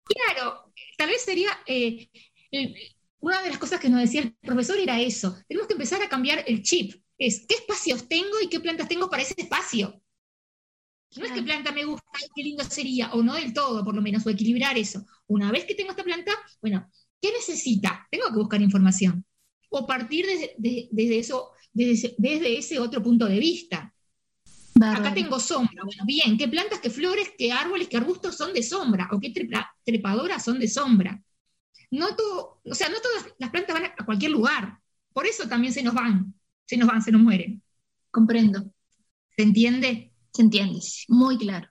Claro, 0.03 0.73
tal 0.97 1.09
vez 1.09 1.21
sería 1.23 1.49
eh, 1.65 2.09
una 3.19 3.41
de 3.41 3.49
las 3.49 3.57
cosas 3.59 3.79
que 3.79 3.89
nos 3.89 4.01
decía 4.01 4.21
el 4.21 4.33
profesor 4.35 4.77
era 4.77 4.99
eso. 4.99 5.37
Tenemos 5.47 5.67
que 5.67 5.73
empezar 5.73 6.01
a 6.01 6.09
cambiar 6.09 6.43
el 6.47 6.61
chip. 6.63 6.93
Es 7.17 7.45
qué 7.47 7.55
espacios 7.55 8.07
tengo 8.07 8.39
y 8.41 8.49
qué 8.49 8.59
plantas 8.59 8.87
tengo 8.87 9.09
para 9.09 9.23
ese 9.23 9.35
espacio. 9.37 10.01
No 11.15 11.25
es 11.25 11.31
qué 11.33 11.41
planta 11.43 11.71
me 11.73 11.83
gusta, 11.83 12.05
y 12.25 12.29
qué 12.33 12.43
lindo 12.43 12.63
sería, 12.63 13.11
o 13.13 13.21
no 13.21 13.33
del 13.35 13.53
todo, 13.53 13.83
por 13.83 13.93
lo 13.95 14.01
menos, 14.01 14.25
o 14.25 14.29
equilibrar 14.29 14.77
eso. 14.77 15.05
Una 15.27 15.51
vez 15.51 15.65
que 15.65 15.75
tengo 15.75 15.91
esta 15.91 16.03
planta, 16.05 16.31
bueno, 16.61 16.89
¿qué 17.21 17.31
necesita? 17.33 18.07
Tengo 18.09 18.27
que 18.27 18.37
buscar 18.39 18.61
información. 18.61 19.25
O 19.69 19.85
partir 19.85 20.25
desde, 20.25 20.55
de- 20.57 20.87
desde 20.91 21.19
eso, 21.19 21.51
desde 21.73 22.57
ese 22.57 22.79
otro 22.79 23.03
punto 23.03 23.25
de 23.25 23.39
vista. 23.39 23.90
Acá 24.79 25.13
tengo 25.13 25.39
sombra. 25.39 25.83
Bueno, 25.83 26.03
bien, 26.05 26.37
¿qué 26.37 26.47
plantas, 26.47 26.79
qué 26.79 26.89
flores, 26.89 27.31
qué 27.37 27.51
árboles, 27.51 27.87
qué 27.87 27.97
arbustos 27.97 28.37
son 28.37 28.53
de 28.53 28.63
sombra? 28.63 29.09
¿O 29.11 29.19
qué 29.19 29.33
trepa- 29.33 29.69
trepadoras 29.83 30.43
son 30.43 30.59
de 30.59 30.67
sombra? 30.67 31.21
No 31.89 32.15
todo, 32.15 32.61
o 32.63 32.73
sea, 32.75 32.87
no 32.89 32.95
todas 33.01 33.33
las 33.37 33.49
plantas 33.49 33.73
van 33.73 33.85
a 33.97 34.05
cualquier 34.05 34.31
lugar. 34.31 34.79
Por 35.13 35.27
eso 35.27 35.47
también 35.47 35.73
se 35.73 35.83
nos 35.83 35.93
van, 35.93 36.33
se 36.65 36.77
nos 36.77 36.87
van, 36.87 37.01
se 37.01 37.11
nos 37.11 37.21
mueren. 37.21 37.61
Comprendo. 38.09 38.73
¿Se 39.35 39.43
entiende? 39.43 40.13
Se 40.33 40.41
entiende, 40.41 40.79
sí, 40.81 41.03
muy 41.09 41.37
claro. 41.37 41.67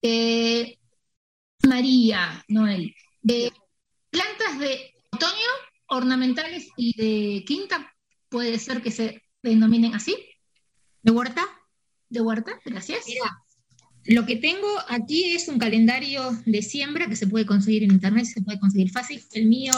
Eh, 0.00 0.78
María, 1.68 2.44
Noel, 2.48 2.94
eh, 3.28 3.50
plantas 4.10 4.58
de 4.58 4.94
otoño, 5.12 5.32
ornamentales 5.86 6.68
y 6.76 6.96
de 6.96 7.44
quinta, 7.44 7.94
puede 8.28 8.58
ser 8.58 8.82
que 8.82 8.90
se 8.90 9.22
denominen 9.42 9.94
así, 9.94 10.16
¿De 11.02 11.10
huerta? 11.10 11.44
De 12.12 12.20
huerta, 12.20 12.52
gracias. 12.64 13.04
Mira, 13.06 13.42
lo 14.06 14.26
que 14.26 14.36
tengo 14.36 14.68
aquí 14.88 15.32
es 15.32 15.48
un 15.48 15.58
calendario 15.58 16.36
de 16.44 16.62
siembra 16.62 17.06
que 17.06 17.16
se 17.16 17.26
puede 17.26 17.46
conseguir 17.46 17.84
en 17.84 17.92
internet, 17.92 18.26
se 18.26 18.42
puede 18.42 18.58
conseguir 18.58 18.90
fácil. 18.90 19.22
El 19.32 19.46
mío 19.46 19.72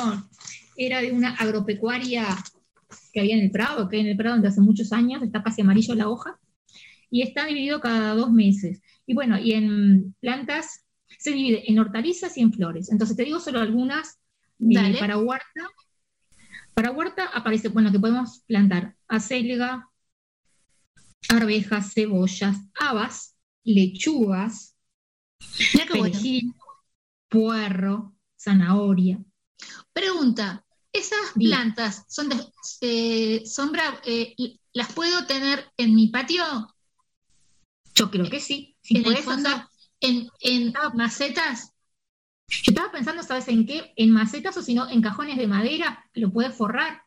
era 0.77 1.01
de 1.01 1.13
una 1.13 1.35
agropecuaria 1.35 2.27
que 3.13 3.21
había 3.21 3.37
en 3.37 3.45
el 3.45 3.51
Prado, 3.51 3.89
que 3.89 3.97
hay 3.97 4.03
en 4.03 4.09
el 4.09 4.17
Prado 4.17 4.37
desde 4.37 4.49
hace 4.49 4.61
muchos 4.61 4.93
años, 4.93 5.23
está 5.23 5.43
casi 5.43 5.63
amarillo 5.63 5.95
la 5.95 6.09
hoja, 6.09 6.39
y 7.11 7.23
está 7.23 7.47
dividido 7.47 7.81
cada 7.81 8.15
dos 8.15 8.33
meses. 8.33 8.83
Y 9.07 9.15
bueno, 9.15 9.39
y 9.39 9.53
en 9.53 10.15
plantas 10.21 10.85
se 11.19 11.31
divide 11.31 11.71
en 11.71 11.79
hortalizas 11.79 12.37
y 12.37 12.41
en 12.41 12.53
flores. 12.53 12.91
Entonces 12.91 13.17
te 13.17 13.25
digo 13.25 13.41
solo 13.41 13.61
algunas 13.61 14.19
eh, 14.59 14.97
para 14.99 15.19
huerta. 15.19 15.69
Para 16.75 16.91
huerta 16.91 17.27
aparece, 17.33 17.69
bueno, 17.69 17.93
que 17.93 18.01
podemos 18.01 18.43
plantar 18.47 18.97
acelga, 19.07 19.89
arvejas, 21.29 21.93
cebollas, 21.95 22.57
habas, 22.79 23.37
lechugas, 23.65 24.77
bueno. 25.89 26.05
perejil, 26.05 26.55
puerro, 27.29 28.15
zanahoria. 28.37 29.19
Pregunta, 29.93 30.65
¿esas 30.93 31.33
Bien. 31.35 31.51
plantas 31.51 32.05
son 32.09 32.29
de 32.29 32.37
eh, 32.81 33.43
sombra, 33.47 34.01
eh, 34.05 34.35
las 34.73 34.93
puedo 34.93 35.27
tener 35.27 35.71
en 35.77 35.95
mi 35.95 36.09
patio? 36.09 36.45
Yo 37.95 38.11
creo 38.11 38.29
que 38.29 38.41
sí. 38.41 38.77
Si 38.83 38.97
en 38.97 39.05
puedes 39.05 39.27
hacer- 39.27 39.67
en, 40.01 40.29
en 40.41 40.73
macetas. 40.95 41.73
Yo 42.49 42.73
estaba 42.73 42.93
pensando, 42.93 43.23
¿sabes 43.23 43.49
en 43.49 43.67
qué? 43.67 43.93
En 43.97 44.11
macetas 44.11 44.57
o 44.57 44.63
si 44.63 44.75
no, 44.75 44.89
en 44.91 45.01
cajones 45.01 45.39
de 45.39 45.47
madera, 45.47 46.05
lo 46.15 46.31
puedes 46.31 46.55
forrar. 46.55 47.04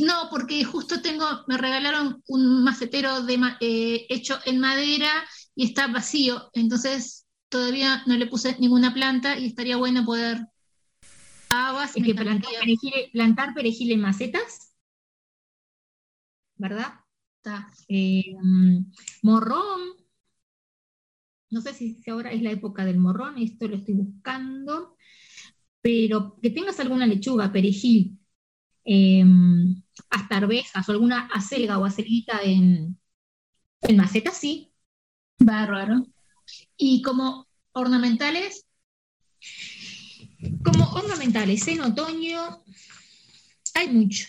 No, 0.00 0.28
porque 0.30 0.64
justo 0.64 1.00
tengo, 1.00 1.24
me 1.46 1.56
regalaron 1.56 2.22
un 2.28 2.64
macetero 2.64 3.22
de 3.22 3.38
eh, 3.60 4.06
hecho 4.08 4.38
en 4.44 4.60
madera 4.60 5.10
y 5.54 5.64
está 5.64 5.86
vacío, 5.86 6.50
entonces 6.52 7.26
todavía 7.48 8.02
no 8.06 8.16
le 8.16 8.26
puse 8.26 8.56
ninguna 8.58 8.92
planta 8.92 9.38
y 9.38 9.46
estaría 9.46 9.76
bueno 9.76 10.04
poder 10.04 10.46
habas, 11.50 11.96
Es 11.96 12.04
que 12.04 12.14
plantar 12.14 12.52
perejil, 12.60 12.92
plantar 13.12 13.54
perejil 13.54 13.92
en 13.92 14.00
macetas, 14.00 14.74
¿verdad? 16.56 16.92
Está. 17.36 17.70
Eh, 17.88 18.34
mm, 18.42 18.92
morrón. 19.22 19.80
No 21.50 21.62
sé 21.62 21.72
si 21.72 21.98
ahora 22.10 22.30
es 22.32 22.42
la 22.42 22.50
época 22.50 22.84
del 22.84 22.98
morrón, 22.98 23.38
esto 23.38 23.66
lo 23.66 23.76
estoy 23.76 23.94
buscando. 23.94 24.96
Pero 25.80 26.38
que 26.42 26.50
tengas 26.50 26.80
alguna 26.80 27.06
lechuga, 27.06 27.50
perejil, 27.50 28.17
eh, 28.90 29.24
hasta 30.10 30.36
arvejas 30.38 30.88
o 30.88 30.92
alguna 30.92 31.26
acelga 31.32 31.78
o 31.78 31.84
acelguita 31.84 32.40
en, 32.42 32.98
en 33.82 33.96
macetas, 33.96 34.36
sí. 34.38 34.72
Bárbaro. 35.38 36.06
Y 36.78 37.02
como 37.02 37.46
ornamentales, 37.72 38.64
Como 40.64 40.84
ornamentales 40.92 41.66
en 41.68 41.80
otoño 41.80 42.62
hay 43.74 43.88
mucho. 43.90 44.26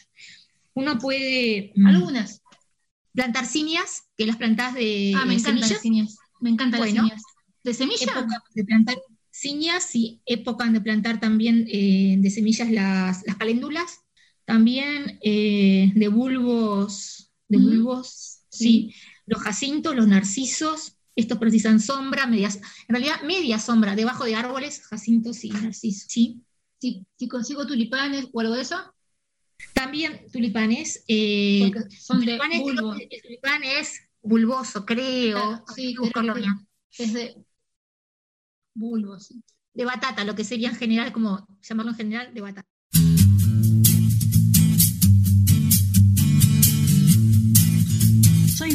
Uno 0.73 0.98
puede 0.99 1.72
mm, 1.76 1.88
algunas. 1.88 2.41
plantar 3.14 3.45
cinias, 3.45 4.03
que 4.18 4.26
las 4.26 4.38
plantas 4.38 4.73
de 4.73 5.14
ah, 5.15 5.26
me 5.26 5.36
encantan 5.36 5.68
semillas. 5.68 5.72
las 5.72 5.81
ciñas. 5.81 6.18
Me 6.41 6.49
encantan 6.49 6.80
Bueno. 6.80 7.03
las 7.03 7.11
ciñas. 7.11 7.23
¿De 7.64 7.73
semilla? 7.73 8.06
época 8.19 8.44
de 8.56 8.64
plantar 8.64 8.98
ciñas 9.31 9.95
y 9.95 10.22
época 10.26 10.65
de 10.65 10.81
plantar 10.81 11.19
también 11.19 11.65
eh, 11.69 12.15
de 12.19 12.30
semillas 12.30 12.69
las, 12.72 13.23
las 13.26 13.36
caléndulas, 13.38 13.99
también 14.49 15.19
eh, 15.21 15.91
de 15.93 16.07
bulbos, 16.07 17.30
de 17.47 17.59
bulbos, 17.59 18.39
sí, 18.49 18.91
los 19.27 19.39
jacintos, 19.43 19.95
los 19.95 20.07
narcisos, 20.07 20.95
estos 21.15 21.38
precisan 21.38 21.80
sombra, 21.80 22.26
medias, 22.26 22.55
en 22.88 22.95
realidad 22.95 23.21
media 23.21 23.59
sombra, 23.59 23.95
debajo 23.95 24.26
de 24.26 24.34
árboles, 24.34 24.81
jacintos 24.88 25.43
y 25.43 25.51
narcisos. 25.51 26.11
¿sí? 26.11 26.41
Si, 26.80 27.05
si 27.15 27.27
consigo 27.27 27.67
tulipanes 27.67 28.27
o 28.34 28.39
algo 28.39 28.55
de 28.55 28.61
eso, 28.61 28.91
También 29.76 30.26
tulipanes. 30.34 31.03
eh, 31.07 31.71
son 31.99 32.21
de 32.21 32.26
tulipanes, 32.26 32.61
creo 32.63 32.76
bulbo. 32.76 32.93
el 32.95 33.21
tulipán 33.21 33.63
es 33.63 34.01
bulboso, 34.23 34.84
creo. 34.84 35.38
Ah, 35.38 35.63
sí, 35.76 35.95
es 36.97 37.13
de 37.13 37.35
bulbo, 38.73 39.19
sí. 39.19 39.43
De 39.76 39.85
batata, 39.85 40.23
lo 40.23 40.34
que 40.34 40.43
sería 40.43 40.69
en 40.69 40.76
general, 40.76 41.13
como 41.13 41.47
llamarlo 41.61 41.91
en 41.91 41.97
general, 41.97 42.34
de 42.34 42.41
batata. 42.41 42.67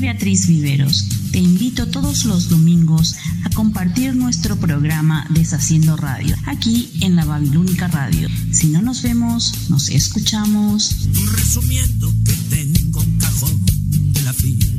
Beatriz 0.01 0.47
Viveros. 0.47 1.09
Te 1.33 1.39
invito 1.39 1.89
todos 1.89 2.25
los 2.25 2.49
domingos 2.49 3.17
a 3.45 3.51
compartir 3.51 4.15
nuestro 4.15 4.57
programa 4.57 5.27
Deshaciendo 5.31 5.97
Radio, 5.97 6.37
aquí 6.47 6.91
en 7.01 7.17
la 7.17 7.25
Babilónica 7.25 7.89
Radio. 7.89 8.29
Si 8.51 8.69
no 8.69 8.83
nos 8.83 9.03
vemos, 9.03 9.53
nos 9.69 9.89
escuchamos. 9.89 11.09
Resumiendo 11.37 12.13
que 12.25 12.33
tengo 12.55 13.01
un 13.01 13.19
cajón 13.19 13.65
de 14.13 14.23
la 14.23 14.33
Pandora. 14.33 14.74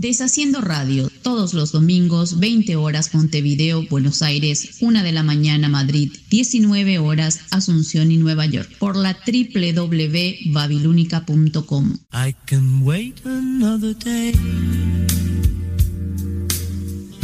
Deshaciendo 0.00 0.60
Radio, 0.60 1.10
todos 1.22 1.54
los 1.54 1.72
domingos, 1.72 2.38
20 2.38 2.76
horas 2.76 3.12
Montevideo, 3.14 3.84
Buenos 3.90 4.22
Aires, 4.22 4.76
1 4.80 5.02
de 5.02 5.10
la 5.10 5.24
mañana 5.24 5.68
Madrid, 5.68 6.12
19 6.30 7.00
horas 7.00 7.40
Asunción 7.50 8.12
y 8.12 8.16
Nueva 8.16 8.46
York, 8.46 8.70
por 8.78 8.94
la 8.94 9.18
day. 9.24 9.50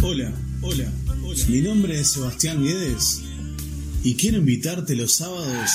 Hola, 0.03 0.33
hola, 0.61 0.93
hola. 1.23 1.45
Mi 1.49 1.61
nombre 1.61 2.01
es 2.01 2.09
Sebastián 2.09 2.61
Guedes 2.61 3.23
y 4.03 4.17
quiero 4.17 4.39
invitarte 4.39 4.97
los 4.97 5.13
sábados 5.13 5.71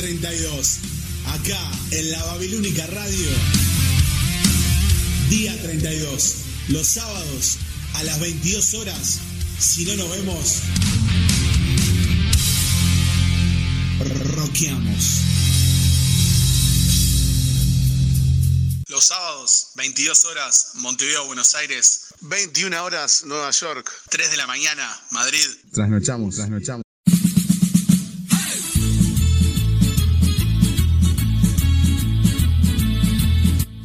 32, 0.00 0.78
acá 1.26 1.60
en 1.90 2.10
la 2.10 2.24
Babilónica 2.24 2.86
Radio. 2.86 3.28
Día 5.28 5.60
32, 5.60 6.36
los 6.68 6.86
sábados 6.86 7.58
a 7.96 8.04
las 8.04 8.18
22 8.18 8.74
horas. 8.74 9.18
Si 9.58 9.84
no 9.84 9.96
nos 9.96 10.10
vemos, 10.10 10.62
roqueamos. 14.36 15.20
Los 18.88 19.04
sábados, 19.04 19.72
22 19.74 20.24
horas, 20.24 20.70
Montevideo, 20.76 21.26
Buenos 21.26 21.54
Aires. 21.54 22.06
21 22.22 22.82
horas, 22.82 23.24
Nueva 23.26 23.50
York. 23.50 23.92
3 24.08 24.30
de 24.30 24.36
la 24.38 24.46
mañana, 24.46 24.98
Madrid. 25.10 25.46
Trasnochamos, 25.74 26.36
trasnochamos. 26.36 26.89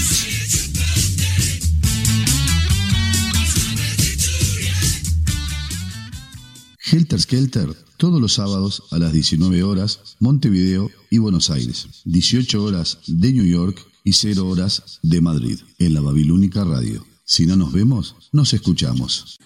Helter 6.93 7.19
Skelter, 7.19 7.75
todos 7.97 8.21
los 8.21 8.35
sábados 8.35 8.83
a 8.91 8.99
las 8.99 9.15
19 9.15 9.63
horas, 9.63 10.15
Montevideo 10.21 10.91
y 11.09 11.17
Buenos 11.17 11.49
Aires. 11.49 11.87
18 12.05 12.63
horas 12.63 12.99
de 13.07 13.33
New 13.33 13.47
York 13.47 13.83
y 14.05 14.13
0 14.13 14.47
horas 14.47 14.99
de 15.03 15.23
Madrid, 15.23 15.59
en 15.79 15.95
la 15.95 16.03
Babilónica 16.03 16.65
Radio. 16.65 17.07
Si 17.25 17.47
no 17.47 17.57
nos 17.57 17.73
vemos, 17.73 18.15
nos 18.31 18.53
escuchamos. 18.53 19.39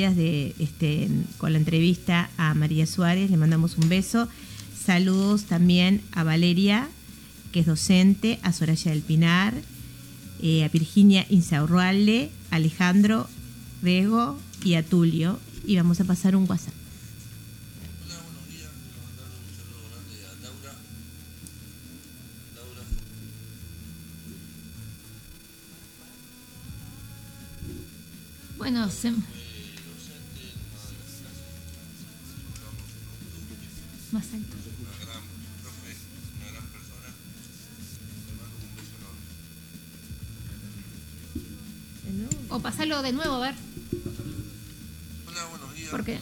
Este, 0.00 1.08
con 1.38 1.52
la 1.52 1.58
entrevista 1.58 2.30
a 2.38 2.54
María 2.54 2.86
Suárez, 2.86 3.30
le 3.30 3.36
mandamos 3.36 3.76
un 3.76 3.88
beso. 3.88 4.28
Saludos 4.84 5.44
también 5.44 6.00
a 6.12 6.24
Valeria, 6.24 6.88
que 7.52 7.60
es 7.60 7.66
docente, 7.66 8.38
a 8.42 8.52
Soraya 8.52 8.90
del 8.90 9.02
Pinar, 9.02 9.54
eh, 10.40 10.64
a 10.64 10.68
Virginia 10.68 11.26
Insaurralde, 11.28 12.30
Alejandro 12.50 13.28
Rego 13.82 14.38
y 14.64 14.74
a 14.74 14.82
Tulio. 14.82 15.38
Y 15.66 15.76
vamos 15.76 16.00
a 16.00 16.04
pasar 16.04 16.36
un 16.36 16.48
WhatsApp. 16.48 16.74
Bueno, 28.56 28.88
se... 28.90 29.12
Más 34.12 34.24
alto. 34.34 34.56
O 42.50 42.60
pasarlo 42.60 43.00
de 43.00 43.12
nuevo, 43.12 43.36
a 43.36 43.40
ver. 43.40 43.54
Hola, 45.26 45.46
buenos 45.46 45.74
días. 45.74 45.90
¿Por 45.90 46.04
qué? 46.04 46.20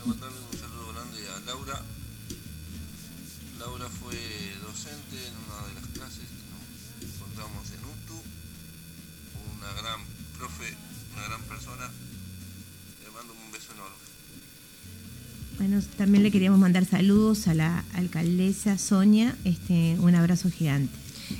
Bueno, 15.61 15.79
también 15.99 16.23
le 16.23 16.31
queríamos 16.31 16.59
mandar 16.59 16.87
saludos 16.87 17.47
a 17.47 17.53
la 17.53 17.85
alcaldesa 17.93 18.79
Sonia, 18.79 19.37
este, 19.45 19.95
un 20.01 20.15
abrazo 20.15 20.51
gigante. 20.51 20.91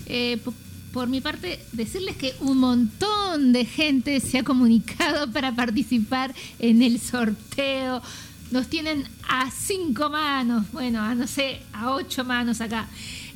Eh, 0.05 0.39
po- 0.45 0.53
por 0.93 1.09
mi 1.09 1.23
parte, 1.23 1.59
decirles 1.73 2.17
que 2.17 2.35
un 2.41 2.59
montón 2.59 3.53
de 3.55 3.65
gente 3.65 4.21
se 4.21 4.39
ha 4.39 4.43
comunicado 4.45 5.31
para 5.33 5.55
participar 5.55 6.35
en 6.59 6.83
el 6.83 7.01
sorteo. 7.01 8.03
Nos 8.51 8.67
tienen 8.69 9.05
a 9.27 9.51
cinco 9.51 10.11
manos, 10.11 10.67
bueno, 10.73 11.01
a 11.01 11.15
no 11.15 11.27
sé, 11.27 11.61
a 11.73 11.93
ocho 11.93 12.23
manos 12.25 12.61
acá. 12.61 12.89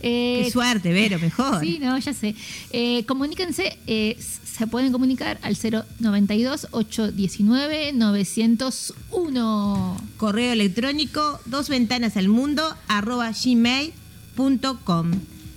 Eh, 0.06 0.42
Qué 0.44 0.50
suerte, 0.50 0.92
Vero, 0.92 1.18
mejor. 1.18 1.60
Sí, 1.60 1.78
no, 1.80 1.96
ya 1.98 2.12
sé. 2.12 2.34
Eh, 2.72 3.04
comuníquense, 3.06 3.78
eh, 3.86 4.18
se 4.20 4.66
pueden 4.66 4.92
comunicar 4.92 5.38
al 5.40 5.56
092 5.98 6.68
819 6.72 7.94
901. 7.94 9.96
Correo 10.18 10.52
electrónico, 10.52 11.40
dos 11.46 11.70
ventanas 11.70 12.18
al 12.18 12.28
mundo, 12.28 12.76
arroba 12.86 13.30
gmail.com. 13.32 15.10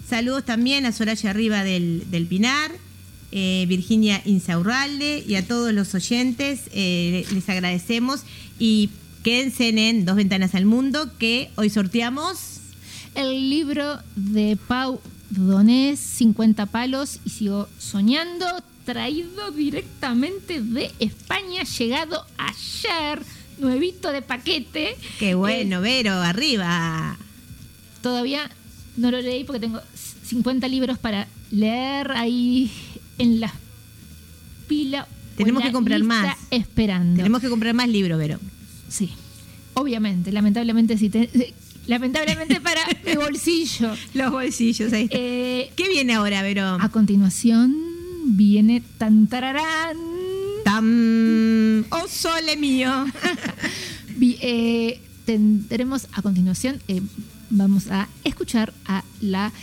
Saludos 0.10 0.45
también 0.45 0.86
a 0.86 0.94
Soraya 0.94 1.30
Arriba 1.32 1.65
del, 1.65 2.06
del 2.10 2.26
Pinar, 2.28 2.72
eh, 3.34 3.65
Virginia 3.68 4.22
Insaurralde 4.24 5.26
y 5.28 5.36
a 5.36 5.45
todos 5.45 5.74
los 5.74 5.94
oyentes. 5.94 6.61
eh, 6.72 7.26
les 7.34 7.49
agradecemos 7.49 8.22
y 8.57 8.91
quédense 9.24 9.68
en 9.69 10.06
Dos 10.06 10.15
Ventanas 10.15 10.56
al 10.56 10.65
Mundo 10.65 11.11
que 11.19 11.49
hoy 11.56 11.69
sorteamos 11.69 12.61
El 13.15 13.49
libro 13.49 13.99
de 14.15 14.57
Pau 14.67 15.01
Donés, 15.29 15.99
50 15.99 16.65
palos 16.67 17.19
y 17.25 17.29
sigo 17.29 17.67
soñando, 17.79 18.45
traído 18.85 19.51
directamente 19.51 20.61
de 20.61 20.91
España, 20.99 21.63
llegado 21.63 22.25
ayer, 22.38 23.21
nuevito 23.59 24.11
de 24.11 24.21
paquete. 24.21 24.95
Qué 25.19 25.35
bueno, 25.35 25.81
Vero, 25.81 26.13
arriba. 26.13 27.17
Todavía 28.01 28.49
no 28.95 29.11
lo 29.11 29.19
leí 29.21 29.43
porque 29.43 29.59
tengo 29.59 29.81
50 30.25 30.67
libros 30.67 30.97
para 30.99 31.27
leer 31.51 32.11
ahí 32.11 32.71
en 33.17 33.39
la 33.39 33.53
pila. 34.67 35.07
Tenemos 35.35 35.61
en 35.63 35.67
que 35.69 35.73
comprar 35.73 36.03
más. 36.03 36.38
Esperando. 36.51 37.17
Tenemos 37.17 37.41
que 37.41 37.49
comprar 37.49 37.73
más 37.73 37.89
libros, 37.89 38.17
Vero. 38.17 38.39
Sí, 38.89 39.09
obviamente, 39.73 40.31
lamentablemente 40.31 40.97
sí. 40.97 41.09
te- 41.09 41.53
lamentablemente 41.88 42.61
para 42.61 42.81
mi 43.05 43.15
bolsillo. 43.15 43.95
Los 44.14 44.31
bolsillos, 44.31 44.93
ahí 44.93 45.03
está. 45.05 45.18
Eh, 45.18 45.72
¿Qué 45.76 45.89
viene 45.89 46.14
ahora, 46.14 46.41
Vero? 46.41 46.77
A 46.80 46.89
continuación 46.89 47.76
viene 48.26 48.84
Tantararán. 48.97 49.97
Tam. 50.64 51.85
¡Oh, 51.89 52.07
sole 52.07 52.57
mío! 52.57 53.05
Eh, 54.19 54.99
tendremos 55.26 56.07
a 56.11 56.23
continuación, 56.23 56.81
eh, 56.88 57.03
vamos 57.51 57.85
a 57.91 58.07
escuchar 58.23 58.73
a 58.88 59.03
la 59.22 59.53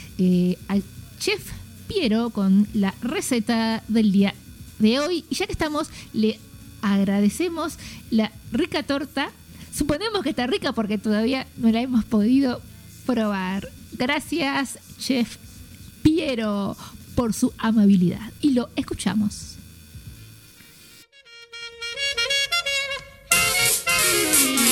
al 0.68 0.84
chef 1.18 1.50
Piero 1.88 2.30
con 2.30 2.68
la 2.72 2.94
receta 3.02 3.82
del 3.88 4.12
día 4.12 4.32
de 4.78 5.00
hoy. 5.00 5.24
Y 5.28 5.34
ya 5.34 5.46
que 5.46 5.52
estamos, 5.52 5.90
le 6.12 6.38
agradecemos 6.82 7.78
la 8.10 8.30
rica 8.52 8.82
torta. 8.82 9.30
Suponemos 9.74 10.22
que 10.22 10.30
está 10.30 10.46
rica 10.46 10.72
porque 10.72 10.98
todavía 10.98 11.48
no 11.56 11.70
la 11.70 11.80
hemos 11.80 12.04
podido 12.04 12.62
probar. 13.06 13.68
Gracias, 13.92 14.78
chef 14.98 15.36
Piero, 16.02 16.76
por 17.16 17.34
su 17.34 17.52
amabilidad. 17.58 18.32
Y 18.40 18.50
lo 18.50 18.68
escuchamos. 18.76 19.56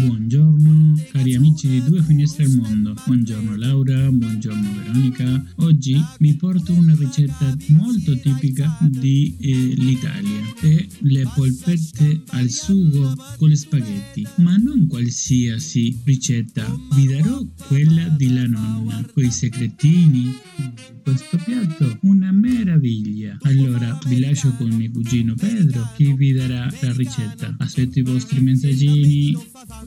Buongiorno 0.00 0.94
cari 1.10 1.34
amici 1.34 1.68
di 1.68 1.82
Due 1.82 2.02
Finestre 2.02 2.44
al 2.44 2.52
Mondo. 2.52 2.94
Buongiorno 3.04 3.56
Laura, 3.56 4.10
buongiorno 4.10 4.72
Veronica. 4.74 5.44
Oggi 5.56 6.00
vi 6.20 6.34
porto 6.34 6.72
una 6.72 6.94
ricetta 6.96 7.56
molto 7.68 8.16
tipica 8.18 8.78
dell'Italia. 8.80 10.54
È 10.60 10.86
le 11.00 11.28
polpette 11.34 12.22
al 12.28 12.48
sugo 12.48 13.14
con 13.36 13.54
spaghetti. 13.56 14.26
Ma 14.36 14.56
non 14.56 14.86
qualsiasi 14.86 15.98
ricetta, 16.04 16.64
vi 16.94 17.06
darò 17.06 17.44
quella 17.66 18.08
della 18.10 18.46
nonna, 18.46 19.04
coi 19.12 19.30
segretini. 19.30 20.36
Questo 21.02 21.38
piatto 21.38 21.98
una 22.02 22.30
meraviglia. 22.30 23.38
Allora 23.42 23.98
vi 24.06 24.20
lascio 24.20 24.52
con 24.52 24.68
mio 24.68 24.90
cugino 24.90 25.34
Pedro 25.34 25.90
che 25.96 26.12
vi 26.12 26.32
dará 26.32 26.70
la 26.80 26.92
ricetta. 26.92 27.56
Aspetto 27.58 27.98
i 27.98 28.02
vostri 28.02 28.40
mensaggini. 28.40 29.34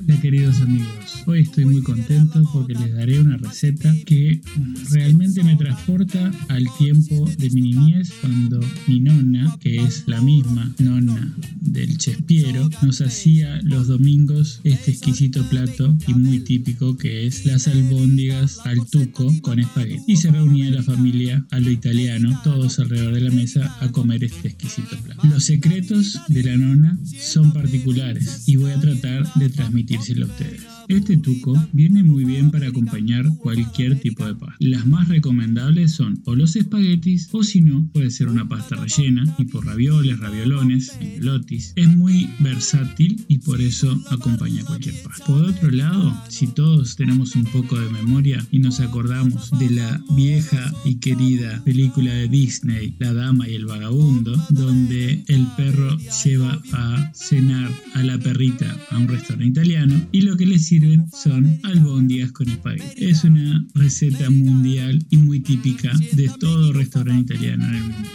Hola 0.04 0.20
queridos 0.20 0.62
amigos, 0.62 1.24
hoy 1.28 1.42
estoy 1.42 1.66
muy 1.66 1.82
contento 1.82 2.42
porque 2.52 2.74
les 2.74 2.94
daré 2.94 3.20
una 3.20 3.38
receta 3.38 3.94
que 4.06 4.42
realmente 4.90 5.44
me 5.44 5.56
transporta 5.56 6.32
al 6.48 6.66
tiempo 6.78 7.30
de 7.38 7.50
mi 7.52 7.62
niñez 7.62 8.12
cuando 8.20 8.60
mi 8.88 9.00
nonna, 9.00 9.58
que 9.60 9.78
es 9.78 10.04
la 10.08 10.20
misma 10.22 10.74
nonna 10.80 11.36
del 11.62 11.98
Chespiero, 11.98 12.70
nos 12.82 13.02
hacía 13.02 13.62
los 13.64 13.88
domingos 13.88 14.62
este 14.64 14.92
exquisito 14.92 15.44
plato 15.50 15.96
y 16.08 16.14
muy 16.14 16.40
típico 16.40 16.98
que 16.98 17.28
es 17.28 17.46
las 17.46 17.68
albóndigas 17.68 18.60
al 18.66 18.86
tuco 18.88 19.32
con 19.42 19.60
espagueti. 19.60 20.04
Y 20.08 20.18
se 20.18 20.32
reunía 20.32 20.72
la 20.72 20.84
familia 20.84 21.46
a 21.52 21.60
lo 21.60 21.70
italiano, 21.70 22.40
todos 22.44 22.80
alrededor 22.80 23.14
de 23.14 23.22
la 23.22 23.32
mesa 23.32 23.78
a 23.80 23.90
comer 23.90 24.24
este 24.24 24.50
exquisito 24.50 24.98
plato. 24.98 25.28
Los 25.28 25.46
secretos 25.46 26.20
de 26.28 26.44
la 26.44 26.58
nonna 26.58 26.98
son 27.20 27.54
particulares 27.54 28.48
y 28.48 28.56
voy 28.56 28.72
a 28.72 28.80
tratar 28.80 29.32
de 29.36 29.50
transmitírselo 29.82 30.26
a 30.26 30.30
ustedes. 30.30 30.81
Este 30.88 31.18
tuco 31.18 31.54
viene 31.74 32.04
muy 32.04 32.26
bien 32.26 32.52
para 32.52 32.68
acompañar 32.68 33.26
cualquier 33.38 34.00
tipo 34.00 34.26
de 34.26 34.36
pasta. 34.36 34.56
Las 34.60 34.86
más 34.86 35.08
recomendables 35.08 35.92
son 35.92 36.22
o 36.26 36.36
los 36.36 36.56
espaguetis 36.56 37.30
o 37.32 37.44
si 37.44 37.62
no 37.62 37.90
puede 37.94 38.10
ser 38.12 38.28
una 38.28 38.48
pasta 38.48 38.76
rellena 38.76 39.36
tipo 39.36 39.62
ravioles, 39.62 40.20
raviolones, 40.20 40.92
lotis. 41.20 41.74
Es 41.76 41.88
muy 41.96 42.30
versátil 42.40 43.24
y 43.28 43.40
por 43.40 43.62
eso 43.62 44.00
acompaña 44.10 44.64
cualquier 44.66 44.96
pasta. 45.04 45.26
Por 45.26 45.46
otro 45.46 45.72
lado, 45.72 46.16
si 46.30 46.48
todos 46.48 46.96
tenemos 46.96 47.36
un 47.36 47.46
poco 47.46 47.80
de 47.80 47.90
memoria 47.90 48.46
y 48.52 48.60
nos 48.60 48.80
acordamos 48.80 49.52
de 49.60 49.70
la 49.72 50.04
vieja 50.16 50.74
y 50.86 50.96
querida 50.96 51.62
película 51.64 52.14
de 52.14 52.28
Disney, 52.28 52.96
La 53.00 53.14
Dama 53.14 53.48
y 53.48 53.56
el 53.56 53.66
Vagabundo, 53.66 54.36
donde 54.50 55.24
el 55.28 55.48
perro 55.58 55.98
lleva 56.24 56.62
a 56.74 57.12
cenar 57.14 57.72
a 57.94 58.04
la 58.04 58.18
perrita 58.20 58.78
a 58.90 58.98
un 58.98 59.08
restaurante 59.08 59.48
italiano 59.48 60.02
y 60.12 60.22
lo 60.22 60.38
que 60.38 60.46
le 60.46 60.60
sirve 60.60 60.81
sirven 60.82 61.06
son 61.12 61.60
albóndigas 61.64 62.32
con 62.32 62.50
espagueti. 62.50 63.06
Es 63.06 63.24
una 63.24 63.66
receta 63.74 64.30
mundial 64.30 65.04
y 65.10 65.18
muy 65.18 65.40
típica 65.40 65.92
de 66.14 66.30
todo 66.40 66.74
restaurante 66.74 67.34
italiano 67.34 67.66
en 67.68 67.76
el 67.76 67.84
mundo. 67.84 68.10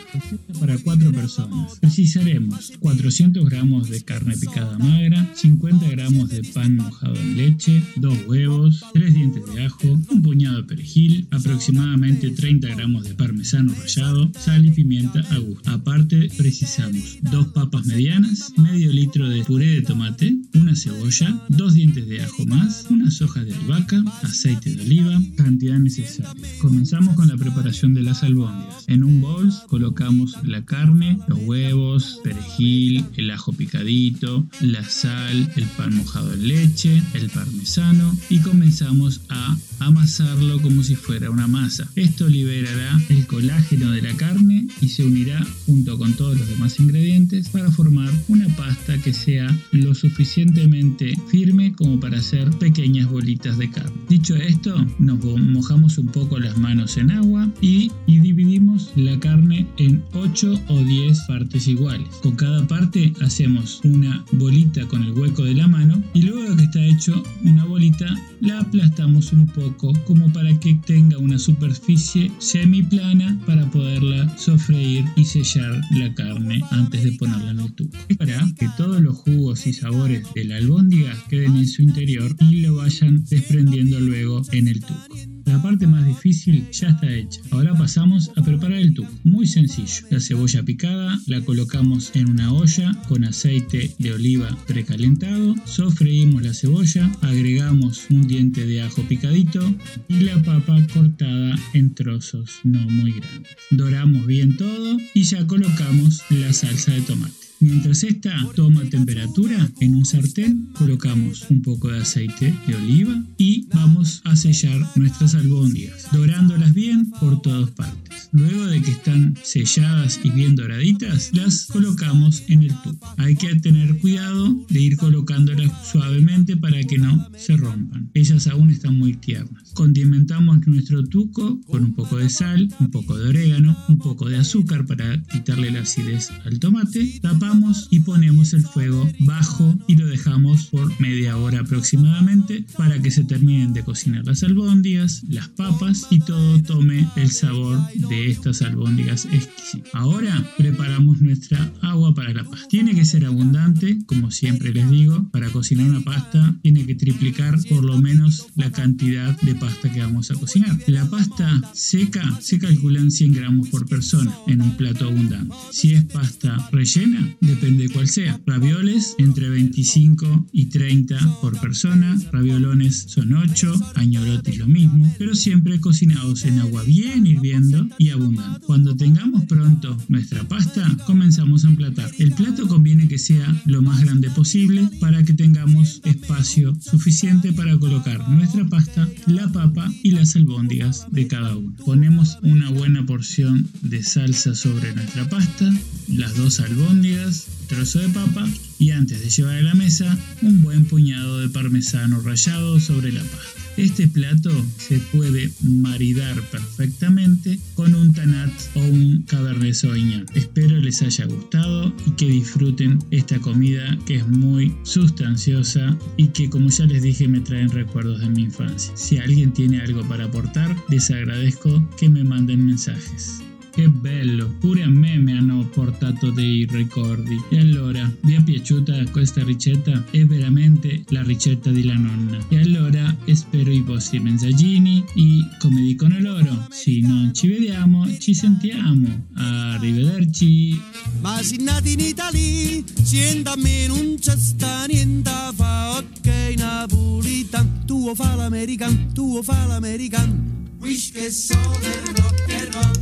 Para 0.60 0.78
cuatro 0.78 1.12
personas. 1.12 1.78
Precisaremos 1.80 2.72
400 2.80 3.48
gramos 3.48 3.90
de 3.90 4.02
carne 4.02 4.36
picada 4.36 4.78
magra, 4.78 5.30
50 5.34 5.88
gramos 5.90 6.30
de 6.30 6.42
pan 6.42 6.76
mojado 6.76 7.14
en 7.16 7.36
leche, 7.36 7.82
dos 7.96 8.16
huevos, 8.26 8.84
tres 8.92 9.14
dientes 9.14 9.42
de 9.54 9.64
ajo, 9.64 9.88
un 10.10 10.22
puñado 10.22 10.56
de 10.56 10.64
perejil, 10.64 11.26
aproximadamente 11.30 12.30
30 12.30 12.68
gramos 12.68 13.04
de 13.04 13.14
parmesano 13.14 13.74
rallado, 13.74 14.32
sal 14.38 14.64
y 14.64 14.70
pimienta 14.70 15.20
a 15.30 15.38
gusto. 15.38 15.70
Aparte 15.70 16.30
precisamos 16.36 17.18
dos 17.30 17.48
papas 17.48 17.86
medianas, 17.86 18.52
medio 18.56 18.90
litro 18.90 19.28
de 19.28 19.44
puré 19.44 19.66
de 19.66 19.82
tomate, 19.82 20.36
una 20.54 20.74
cebolla, 20.74 21.44
dos 21.48 21.74
dientes 21.74 22.06
de 22.08 22.22
ajo 22.22 22.45
más, 22.46 22.86
unas 22.90 23.20
hojas 23.20 23.44
de 23.44 23.54
albahaca, 23.54 24.02
aceite 24.22 24.74
de 24.74 24.82
oliva, 24.82 25.20
cantidad 25.36 25.78
necesaria. 25.78 26.32
Comenzamos 26.60 27.14
con 27.14 27.28
la 27.28 27.36
preparación 27.36 27.94
de 27.94 28.02
las 28.02 28.22
albóndigas. 28.22 28.84
En 28.86 29.04
un 29.04 29.20
bol 29.20 29.52
colocamos 29.68 30.36
la 30.44 30.64
carne, 30.64 31.18
los 31.26 31.38
huevos, 31.40 32.20
perejil, 32.22 33.04
el 33.16 33.30
ajo 33.30 33.52
picadito, 33.52 34.46
la 34.60 34.84
sal, 34.84 35.50
el 35.56 35.64
pan 35.76 35.96
mojado 35.96 36.32
en 36.32 36.48
leche, 36.48 37.02
el 37.14 37.30
parmesano 37.30 38.16
y 38.30 38.38
comenzamos 38.38 39.20
a 39.28 39.56
amasarlo 39.78 40.60
como 40.62 40.82
si 40.82 40.94
fuera 40.94 41.30
una 41.30 41.46
masa. 41.46 41.88
Esto 41.96 42.28
liberará 42.28 43.00
el 43.08 43.26
colágeno 43.26 43.90
de 43.90 44.02
la 44.02 44.16
carne 44.16 44.68
y 44.80 44.88
se 44.88 45.04
unirá 45.04 45.44
junto 45.66 45.98
con 45.98 46.14
todos 46.14 46.38
los 46.38 46.48
demás 46.48 46.78
ingredientes 46.78 47.48
para 47.48 47.70
formar 47.70 48.12
una 48.28 48.48
pasta 48.56 48.98
que 48.98 49.12
sea 49.12 49.46
lo 49.72 49.94
suficientemente 49.94 51.14
firme 51.28 51.72
como 51.72 52.00
para 52.00 52.18
hacer 52.18 52.35
pequeñas 52.58 53.10
bolitas 53.10 53.58
de 53.58 53.70
carne. 53.70 53.92
Dicho 54.08 54.36
esto, 54.36 54.74
nos 54.98 55.24
mojamos 55.24 55.98
un 55.98 56.06
poco 56.06 56.38
las 56.38 56.56
manos 56.58 56.96
en 56.96 57.10
agua 57.10 57.50
y, 57.60 57.90
y 58.06 58.18
dividimos 58.18 58.92
la 58.96 59.18
carne 59.18 59.66
en 59.78 60.02
8 60.12 60.60
o 60.68 60.78
10 60.82 61.20
partes 61.26 61.66
iguales. 61.68 62.08
Con 62.22 62.36
cada 62.36 62.66
parte 62.66 63.12
hacemos 63.20 63.80
una 63.84 64.24
bolita 64.32 64.86
con 64.86 65.02
el 65.02 65.12
hueco 65.12 65.44
de 65.44 65.54
la 65.54 65.66
mano 65.66 66.02
y 66.14 66.22
luego 66.22 66.56
que 66.56 66.64
está 66.64 66.84
hecho 66.84 67.22
una 67.44 67.64
bolita 67.64 68.06
la 68.40 68.60
aplastamos 68.60 69.32
un 69.32 69.46
poco 69.46 69.92
como 70.04 70.32
para 70.32 70.58
que 70.60 70.74
tenga 70.86 71.18
una 71.18 71.38
superficie 71.38 72.30
semiplana 72.38 73.38
para 73.46 73.70
poderla 73.70 74.36
sofreír 74.36 75.04
y 75.16 75.24
sellar 75.24 75.80
la 75.92 76.12
carne 76.14 76.62
antes 76.70 77.04
de 77.04 77.12
ponerla 77.12 77.50
en 77.50 77.60
el 77.60 77.72
tubo. 77.72 77.90
Para 78.18 78.44
que 78.58 78.68
todos 78.76 79.00
los 79.00 79.16
jugos 79.16 79.66
y 79.66 79.72
sabores 79.72 80.26
de 80.34 80.44
la 80.44 80.56
albóndiga 80.56 81.14
queden 81.28 81.56
en 81.56 81.68
su 81.68 81.82
interior 81.82 82.25
y 82.40 82.60
lo 82.60 82.76
vayan 82.76 83.24
desprendiendo 83.24 84.00
luego 84.00 84.42
en 84.52 84.68
el 84.68 84.80
tubo. 84.80 85.36
La 85.46 85.62
parte 85.62 85.86
más 85.86 86.04
difícil 86.04 86.68
ya 86.72 86.88
está 86.88 87.08
hecha. 87.14 87.40
Ahora 87.52 87.72
pasamos 87.78 88.32
a 88.34 88.42
preparar 88.42 88.78
el 88.78 88.94
tuco. 88.94 89.12
Muy 89.22 89.46
sencillo. 89.46 90.04
La 90.10 90.18
cebolla 90.20 90.64
picada 90.64 91.20
la 91.26 91.40
colocamos 91.40 92.10
en 92.14 92.30
una 92.30 92.52
olla 92.52 93.00
con 93.08 93.24
aceite 93.24 93.94
de 93.98 94.12
oliva 94.12 94.56
precalentado. 94.66 95.54
Sofreímos 95.64 96.42
la 96.42 96.52
cebolla, 96.52 97.10
agregamos 97.22 98.06
un 98.10 98.26
diente 98.26 98.66
de 98.66 98.82
ajo 98.82 99.02
picadito 99.02 99.72
y 100.08 100.20
la 100.20 100.42
papa 100.42 100.84
cortada 100.92 101.56
en 101.74 101.94
trozos 101.94 102.50
no 102.64 102.80
muy 102.90 103.12
grandes. 103.12 103.56
Doramos 103.70 104.26
bien 104.26 104.56
todo 104.56 104.98
y 105.14 105.22
ya 105.22 105.46
colocamos 105.46 106.22
la 106.30 106.52
salsa 106.52 106.92
de 106.92 107.02
tomate. 107.02 107.45
Mientras 107.58 108.04
esta 108.04 108.36
toma 108.54 108.84
temperatura, 108.84 109.70
en 109.80 109.94
un 109.94 110.04
sartén 110.04 110.68
colocamos 110.74 111.46
un 111.48 111.62
poco 111.62 111.88
de 111.88 112.00
aceite 112.00 112.54
de 112.66 112.74
oliva 112.74 113.24
y 113.38 113.66
vamos 113.72 114.20
a 114.24 114.36
sellar 114.36 114.78
nuestras 114.94 115.34
albóndigas, 115.34 116.06
dorándolas 116.12 116.74
bien 116.74 117.10
por 117.12 117.40
todas 117.40 117.70
partes. 117.70 118.28
Luego 118.32 118.66
de 118.66 118.82
que 118.82 118.90
están 118.90 119.38
selladas 119.42 120.20
y 120.22 120.30
bien 120.30 120.54
doraditas, 120.54 121.30
las 121.32 121.66
colocamos 121.66 122.42
en 122.48 122.64
el 122.64 122.74
tubo. 122.82 123.14
Hay 123.16 123.34
que 123.34 123.54
tener 123.56 123.96
cuidado 123.98 124.54
de 124.68 124.80
ir 124.80 124.98
colocándolas 124.98 125.72
suavemente 125.90 126.58
para 126.58 126.82
que 126.82 126.98
no 126.98 127.26
se 127.38 127.56
rompan. 127.56 128.10
Ellas 128.12 128.46
aún 128.48 128.68
están 128.68 128.98
muy 128.98 129.14
tiernas. 129.14 129.72
Condimentamos 129.72 130.66
nuestro 130.66 131.04
tuco 131.06 131.60
con 131.62 131.84
un 131.84 131.94
poco 131.94 132.18
de 132.18 132.28
sal, 132.28 132.68
un 132.80 132.90
poco 132.90 133.16
de 133.16 133.28
orégano, 133.30 133.76
un 133.88 133.98
poco 133.98 134.28
de 134.28 134.36
azúcar 134.36 134.84
para 134.84 135.22
quitarle 135.24 135.70
la 135.70 135.80
acidez 135.80 136.30
al 136.44 136.58
tomate. 136.58 137.18
Tapamos 137.22 137.45
y 137.90 138.00
ponemos 138.00 138.54
el 138.54 138.64
fuego 138.64 139.08
bajo 139.20 139.78
y 139.86 139.96
lo 139.96 140.08
dejamos 140.08 140.66
por 140.66 141.00
media 141.00 141.36
hora 141.36 141.60
aproximadamente 141.60 142.64
para 142.76 143.00
que 143.00 143.12
se 143.12 143.22
terminen 143.22 143.72
de 143.72 143.84
cocinar 143.84 144.26
las 144.26 144.42
albóndigas, 144.42 145.22
las 145.28 145.48
papas 145.50 146.08
y 146.10 146.18
todo 146.18 146.60
tome 146.62 147.08
el 147.14 147.30
sabor 147.30 147.78
de 148.08 148.30
estas 148.30 148.62
albóndigas 148.62 149.26
exquisitas. 149.26 149.94
Ahora 149.94 150.44
preparamos 150.58 151.20
nuestra 151.20 151.72
agua 151.82 152.14
para 152.14 152.32
la 152.32 152.42
pasta. 152.42 152.66
Tiene 152.66 152.96
que 152.96 153.04
ser 153.04 153.24
abundante, 153.24 153.98
como 154.06 154.32
siempre 154.32 154.72
les 154.72 154.90
digo, 154.90 155.28
para 155.30 155.48
cocinar 155.50 155.88
una 155.88 156.00
pasta 156.00 156.56
tiene 156.62 156.84
que 156.84 156.96
triplicar 156.96 157.56
por 157.68 157.84
lo 157.84 157.96
menos 157.98 158.48
la 158.56 158.72
cantidad 158.72 159.40
de 159.42 159.54
pasta 159.54 159.92
que 159.92 160.00
vamos 160.00 160.32
a 160.32 160.34
cocinar. 160.34 160.76
La 160.88 161.08
pasta 161.08 161.62
seca 161.74 162.22
se 162.40 162.58
calcula 162.58 162.98
en 162.98 163.12
100 163.12 163.34
gramos 163.34 163.68
por 163.68 163.86
persona 163.86 164.36
en 164.48 164.62
un 164.62 164.76
plato 164.76 165.06
abundante. 165.06 165.54
Si 165.70 165.94
es 165.94 166.04
pasta 166.04 166.68
rellena, 166.72 167.35
depende 167.40 167.84
de 167.84 167.90
cuál 167.90 168.08
sea. 168.08 168.40
Ravioles 168.46 169.14
entre 169.18 169.48
25 169.48 170.48
y 170.52 170.66
30 170.66 171.40
por 171.40 171.60
persona, 171.60 172.16
raviolones 172.32 173.04
son 173.08 173.32
8, 173.32 173.92
añorotis 173.94 174.58
lo 174.58 174.66
mismo, 174.66 175.12
pero 175.18 175.34
siempre 175.34 175.80
cocinados 175.80 176.44
en 176.44 176.58
agua 176.58 176.82
bien 176.82 177.26
hirviendo 177.26 177.88
y 177.98 178.10
abundante. 178.10 178.60
Cuando 178.66 178.96
tengamos 178.96 179.44
pronto 179.44 179.96
nuestra 180.08 180.46
pasta, 180.48 180.96
comenzamos 181.06 181.64
a 181.64 181.68
emplatar. 181.68 182.10
El 182.18 182.32
plato 182.32 182.66
conviene 182.68 183.08
que 183.08 183.18
sea 183.18 183.62
lo 183.66 183.82
más 183.82 184.00
grande 184.00 184.30
posible 184.30 184.88
para 185.00 185.24
que 185.24 185.34
tengamos 185.34 186.00
espacio 186.04 186.76
suficiente 186.80 187.52
para 187.52 187.78
colocar 187.78 188.28
nuestra 188.28 188.66
pasta, 188.66 189.08
la 189.26 189.50
papa 189.52 189.92
y 190.02 190.10
las 190.10 190.36
albóndigas 190.36 191.06
de 191.10 191.26
cada 191.26 191.56
uno. 191.56 191.74
Ponemos 191.84 192.38
una 192.42 192.70
buena 192.70 193.04
porción 193.06 193.68
de 193.82 194.02
salsa 194.02 194.54
sobre 194.54 194.94
nuestra 194.94 195.28
pasta, 195.28 195.72
las 196.08 196.36
dos 196.36 196.60
albóndigas, 196.60 197.25
trozo 197.68 197.98
de 197.98 198.08
papa 198.08 198.48
y 198.78 198.90
antes 198.90 199.20
de 199.20 199.30
llevar 199.30 199.56
a 199.56 199.62
la 199.62 199.74
mesa 199.74 200.16
un 200.42 200.62
buen 200.62 200.84
puñado 200.84 201.40
de 201.40 201.48
parmesano 201.48 202.20
rallado 202.20 202.80
sobre 202.80 203.12
la 203.12 203.22
pasta. 203.22 203.60
Este 203.76 204.08
plato 204.08 204.50
se 204.78 204.98
puede 204.98 205.50
maridar 205.60 206.40
perfectamente 206.50 207.58
con 207.74 207.94
un 207.94 208.14
tanat 208.14 208.50
o 208.74 208.80
un 208.80 209.22
cabernet 209.26 209.74
sauvignon. 209.74 210.24
Espero 210.34 210.78
les 210.78 211.02
haya 211.02 211.26
gustado 211.26 211.94
y 212.06 212.10
que 212.12 212.26
disfruten 212.26 212.98
esta 213.10 213.38
comida 213.38 213.98
que 214.06 214.16
es 214.16 214.28
muy 214.28 214.74
sustanciosa 214.82 215.96
y 216.16 216.28
que 216.28 216.48
como 216.48 216.70
ya 216.70 216.86
les 216.86 217.02
dije 217.02 217.28
me 217.28 217.40
traen 217.40 217.68
recuerdos 217.68 218.20
de 218.20 218.30
mi 218.30 218.44
infancia. 218.44 218.92
Si 218.96 219.18
alguien 219.18 219.52
tiene 219.52 219.80
algo 219.80 220.08
para 220.08 220.24
aportar, 220.24 220.74
les 220.88 221.10
agradezco 221.10 221.86
que 221.98 222.08
me 222.08 222.24
manden 222.24 222.64
mensajes. 222.64 223.45
Che 223.76 223.90
bello, 223.90 224.48
pure 224.58 224.84
a 224.84 224.88
me 224.88 225.18
mi 225.18 225.32
hanno 225.36 225.68
portato 225.68 226.30
dei 226.30 226.64
ricordi. 226.64 227.38
E 227.50 227.58
allora, 227.58 228.10
vi 228.22 228.32
è 228.32 228.42
piaciuta 228.42 229.04
questa 229.10 229.44
ricetta? 229.44 230.02
È 230.10 230.24
veramente 230.24 231.04
la 231.08 231.22
ricetta 231.22 231.68
di 231.70 231.84
la 231.84 231.92
nonna. 231.92 232.38
E 232.48 232.58
allora 232.58 233.14
spero 233.34 233.70
i 233.70 233.82
vostri 233.82 234.18
messaggini 234.18 235.04
e, 235.14 235.58
come 235.58 235.82
dicono 235.82 236.18
loro, 236.18 236.68
se 236.70 237.00
non 237.02 237.34
ci 237.34 237.48
vediamo, 237.48 238.06
ci 238.18 238.32
sentiamo. 238.32 239.26
Arrivederci. 239.34 240.80
Ma 241.20 241.42
si 241.42 241.62
nati 241.62 241.92
in 241.92 242.00
Italia, 242.00 242.82
sienta 243.02 243.52
a 243.52 243.56
me 243.58 243.88
non 243.88 244.14
c'è 244.18 244.38
sta 244.38 244.86
niente 244.86 245.30
fa, 245.54 245.98
ok 245.98 246.54
napolitan, 246.56 247.84
tuo 247.84 248.14
fa 248.14 248.36
l'american, 248.36 249.12
tuo 249.12 249.42
fa 249.42 249.66
l'american. 249.66 250.64
Wish 250.80 251.12
che 251.12 251.30
so 251.30 251.58
del 251.80 252.14
rock 252.16 252.52
and 252.52 252.74
roll, 252.74 252.92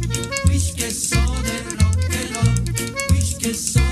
wish 0.46 0.74
rock 1.80 2.10
and 2.10 2.36
roll, 2.36 3.84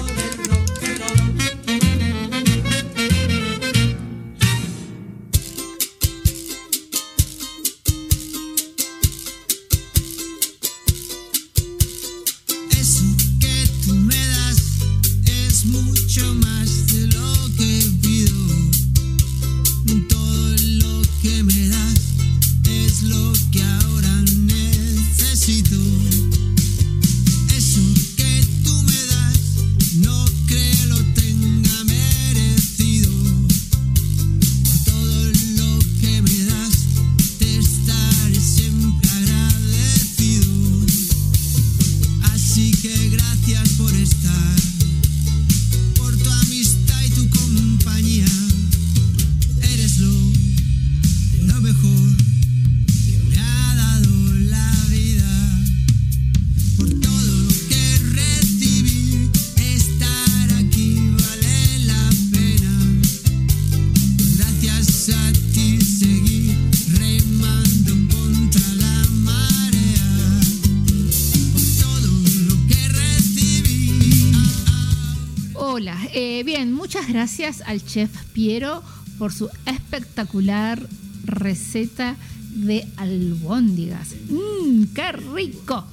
gracias 77.43 77.66
al 77.69 77.85
chef 77.85 78.10
Piero 78.32 78.85
por 79.19 79.32
su 79.32 79.51
espectacular 79.66 80.81
receta 81.24 82.14
de 82.51 82.86
albóndigas. 82.97 84.14
¡Mmm, 84.28 84.85
qué 84.94 85.10
rico! 85.10 85.85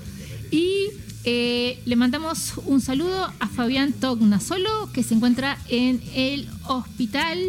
Y 0.51 0.89
eh, 1.23 1.81
le 1.85 1.95
mandamos 1.95 2.53
un 2.65 2.81
saludo 2.81 3.33
a 3.39 3.47
Fabián 3.47 3.93
Tognasolo, 3.93 4.91
que 4.93 5.01
se 5.01 5.15
encuentra 5.15 5.57
en 5.69 6.03
el 6.13 6.47
hospital 6.67 7.39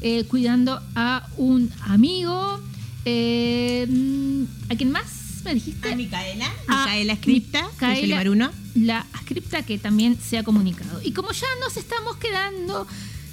eh, 0.00 0.24
cuidando 0.26 0.80
a 0.94 1.26
un 1.36 1.72
amigo. 1.80 2.60
Eh, 3.04 4.46
¿A 4.68 4.76
quién 4.76 4.92
más 4.92 5.42
me 5.44 5.54
dijiste? 5.54 5.92
A 5.92 5.96
Micaela, 5.96 6.52
A 6.68 6.84
Micaela 6.84 7.16
Scripta, 7.16 7.68
de 7.80 8.02
Micaela. 8.02 8.52
La 8.76 9.06
scripta 9.22 9.62
que 9.62 9.78
también 9.78 10.18
se 10.20 10.38
ha 10.38 10.44
comunicado. 10.44 11.00
Y 11.02 11.12
como 11.12 11.32
ya 11.32 11.46
nos 11.60 11.76
estamos 11.76 12.16
quedando, 12.16 12.86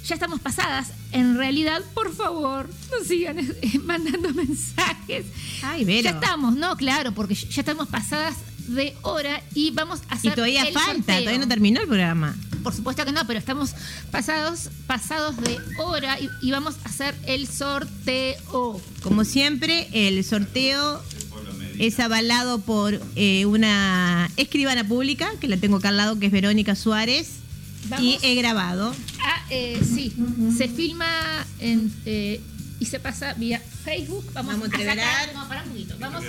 ya 0.06 0.14
estamos 0.14 0.40
pasadas, 0.40 0.88
en 1.12 1.36
realidad, 1.36 1.82
por 1.94 2.14
favor, 2.14 2.68
no 2.90 3.04
sigan 3.04 3.38
eh, 3.38 3.78
mandando 3.84 4.32
mensajes. 4.34 5.26
Ay, 5.62 5.84
Vero. 5.84 6.04
Ya 6.04 6.10
estamos, 6.10 6.56
no, 6.56 6.76
claro, 6.76 7.12
porque 7.12 7.34
ya 7.34 7.60
estamos 7.60 7.88
pasadas 7.88 8.34
de 8.68 8.94
hora 9.02 9.42
y 9.54 9.70
vamos 9.72 10.00
a 10.08 10.14
hacer 10.14 10.32
Y 10.32 10.34
todavía 10.34 10.62
el 10.62 10.72
falta, 10.72 10.92
sorteo. 10.94 11.18
todavía 11.20 11.38
no 11.38 11.48
terminó 11.48 11.80
el 11.80 11.86
programa. 11.86 12.36
Por 12.62 12.72
supuesto 12.74 13.04
que 13.04 13.10
no, 13.12 13.26
pero 13.26 13.38
estamos 13.38 13.74
pasados, 14.12 14.70
pasados 14.86 15.36
de 15.38 15.58
hora 15.78 16.18
y, 16.20 16.28
y 16.42 16.50
vamos 16.52 16.76
a 16.84 16.88
hacer 16.88 17.14
el 17.26 17.48
sorteo. 17.48 18.80
Como 19.02 19.24
siempre, 19.24 19.88
el 19.92 20.22
sorteo 20.24 21.02
es 21.78 21.98
avalado 21.98 22.60
por 22.60 23.00
eh, 23.16 23.46
una 23.46 24.30
escribana 24.36 24.86
pública, 24.86 25.30
que 25.40 25.48
la 25.48 25.56
tengo 25.56 25.78
acá 25.78 25.88
al 25.88 25.96
lado, 25.96 26.18
que 26.20 26.26
es 26.26 26.32
Verónica 26.32 26.76
Suárez, 26.76 27.30
y 28.00 28.18
he 28.22 28.34
grabado. 28.34 28.94
Ah, 29.22 29.44
eh, 29.50 29.80
sí, 29.84 30.14
se 30.56 30.68
filma 30.68 31.44
en, 31.58 31.92
eh, 32.06 32.40
y 32.80 32.86
se 32.86 32.98
pasa 33.00 33.34
vía 33.34 33.60
Facebook. 33.84 34.24
Vamos, 34.32 34.54
Vamos 34.58 34.72
a 34.72 34.76
a 34.76 34.84
sacar, 34.84 35.34
no, 35.34 35.48
para 35.48 35.62
un 35.62 35.68
poquito. 35.70 35.94
Vamos 36.00 36.24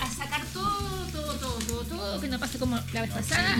a 0.00 0.14
sacar 0.14 0.44
todo, 0.52 1.06
todo, 1.12 1.34
todo, 1.34 1.58
todo, 1.66 1.84
todo, 1.84 2.20
que 2.20 2.28
no 2.28 2.38
pase 2.38 2.58
como 2.58 2.78
la 2.92 3.00
vez 3.02 3.10
pasada. 3.10 3.56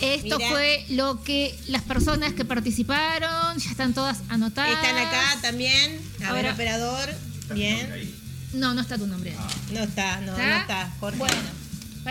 Esto 0.00 0.36
Mira. 0.38 0.50
fue 0.50 0.84
lo 0.90 1.22
que 1.22 1.58
las 1.68 1.82
personas 1.82 2.32
que 2.34 2.44
participaron, 2.44 3.58
ya 3.58 3.70
están 3.70 3.92
todas 3.94 4.18
anotadas. 4.28 4.72
Están 4.72 4.98
acá 4.98 5.36
también. 5.42 6.00
A 6.24 6.32
ver, 6.32 6.46
Ahora- 6.46 6.52
operador. 6.54 7.14
Bien. 7.54 8.12
No, 8.54 8.72
no 8.74 8.80
está 8.80 8.96
tu 8.98 9.06
nombre. 9.06 9.34
No 9.72 9.80
está, 9.80 10.20
no, 10.20 10.32
¿Está? 10.32 10.46
no 10.48 10.56
está. 10.60 10.90
Jorge. 11.00 11.18
Bueno, 11.18 11.36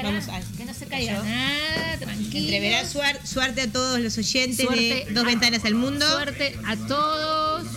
Vamos 0.03 0.27
a- 0.29 0.41
que 0.57 0.65
no 0.65 0.73
se 0.73 0.85
caiga 0.85 1.13
Yo. 1.17 1.23
nada, 1.23 1.97
tranquilo. 1.99 2.37
Entreverá 2.45 2.83
suar- 2.85 3.19
suerte 3.25 3.61
a 3.61 3.71
todos 3.71 3.99
los 3.99 4.17
oyentes 4.17 4.65
Suerte 4.65 5.05
de 5.07 5.13
Dos 5.13 5.25
Ventanas 5.25 5.65
al 5.65 5.75
Mundo. 5.75 6.05
Suerte 6.09 6.55
a 6.65 6.75
todos. 6.75 7.67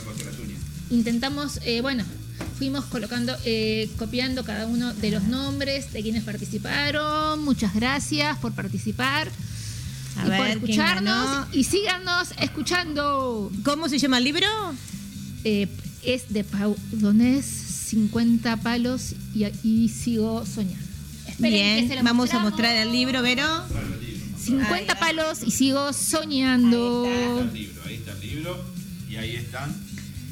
Intentamos, 0.91 1.61
eh, 1.65 1.81
bueno, 1.83 2.05
fuimos 2.59 2.85
colocando, 2.87 3.37
eh, 3.45 3.89
copiando 3.99 4.45
cada 4.45 4.67
uno 4.67 4.93
de 4.95 5.11
los 5.13 5.23
nombres 5.25 5.93
de 5.93 6.03
quienes 6.03 6.25
participaron. 6.25 7.45
Muchas 7.45 7.75
gracias 7.75 8.37
por 8.39 8.53
participar 8.55 9.29
A 10.17 10.21
y 10.21 10.23
por 10.23 10.31
ver, 10.31 10.41
¿quién 10.41 10.71
escucharnos. 10.71 11.47
Y 11.55 11.65
síganos 11.65 12.29
escuchando. 12.41 13.53
¿Cómo 13.65 13.89
se 13.89 13.99
llama 13.99 14.19
el 14.19 14.25
libro? 14.25 14.47
Eh, 15.45 15.69
es 16.05 16.33
de 16.33 16.45
Pau 16.45 16.77
Donés, 16.93 17.45
50 17.47 18.57
palos 18.59 19.15
y, 19.35 19.45
y 19.63 19.89
sigo 19.89 20.45
soñando. 20.45 20.90
Esperen 21.27 21.39
que 21.43 21.49
Bien, 21.51 21.89
se 21.89 21.97
lo 21.97 22.03
vamos 22.03 22.31
a 22.31 22.39
mostramos. 22.39 22.51
mostrar 22.51 22.77
el 22.77 22.93
libro, 22.93 23.23
Vero. 23.23 23.65
50 24.43 24.99
palos 24.99 25.43
y 25.45 25.51
sigo 25.51 25.93
soñando. 25.93 27.05
Ahí 27.07 27.13
está 27.13 27.43
el 27.43 27.53
libro, 27.55 27.83
ahí 27.87 27.95
está 27.95 28.13
el 28.13 28.21
libro 28.21 28.65
y 29.09 29.17
ahí 29.17 29.37
están 29.37 29.75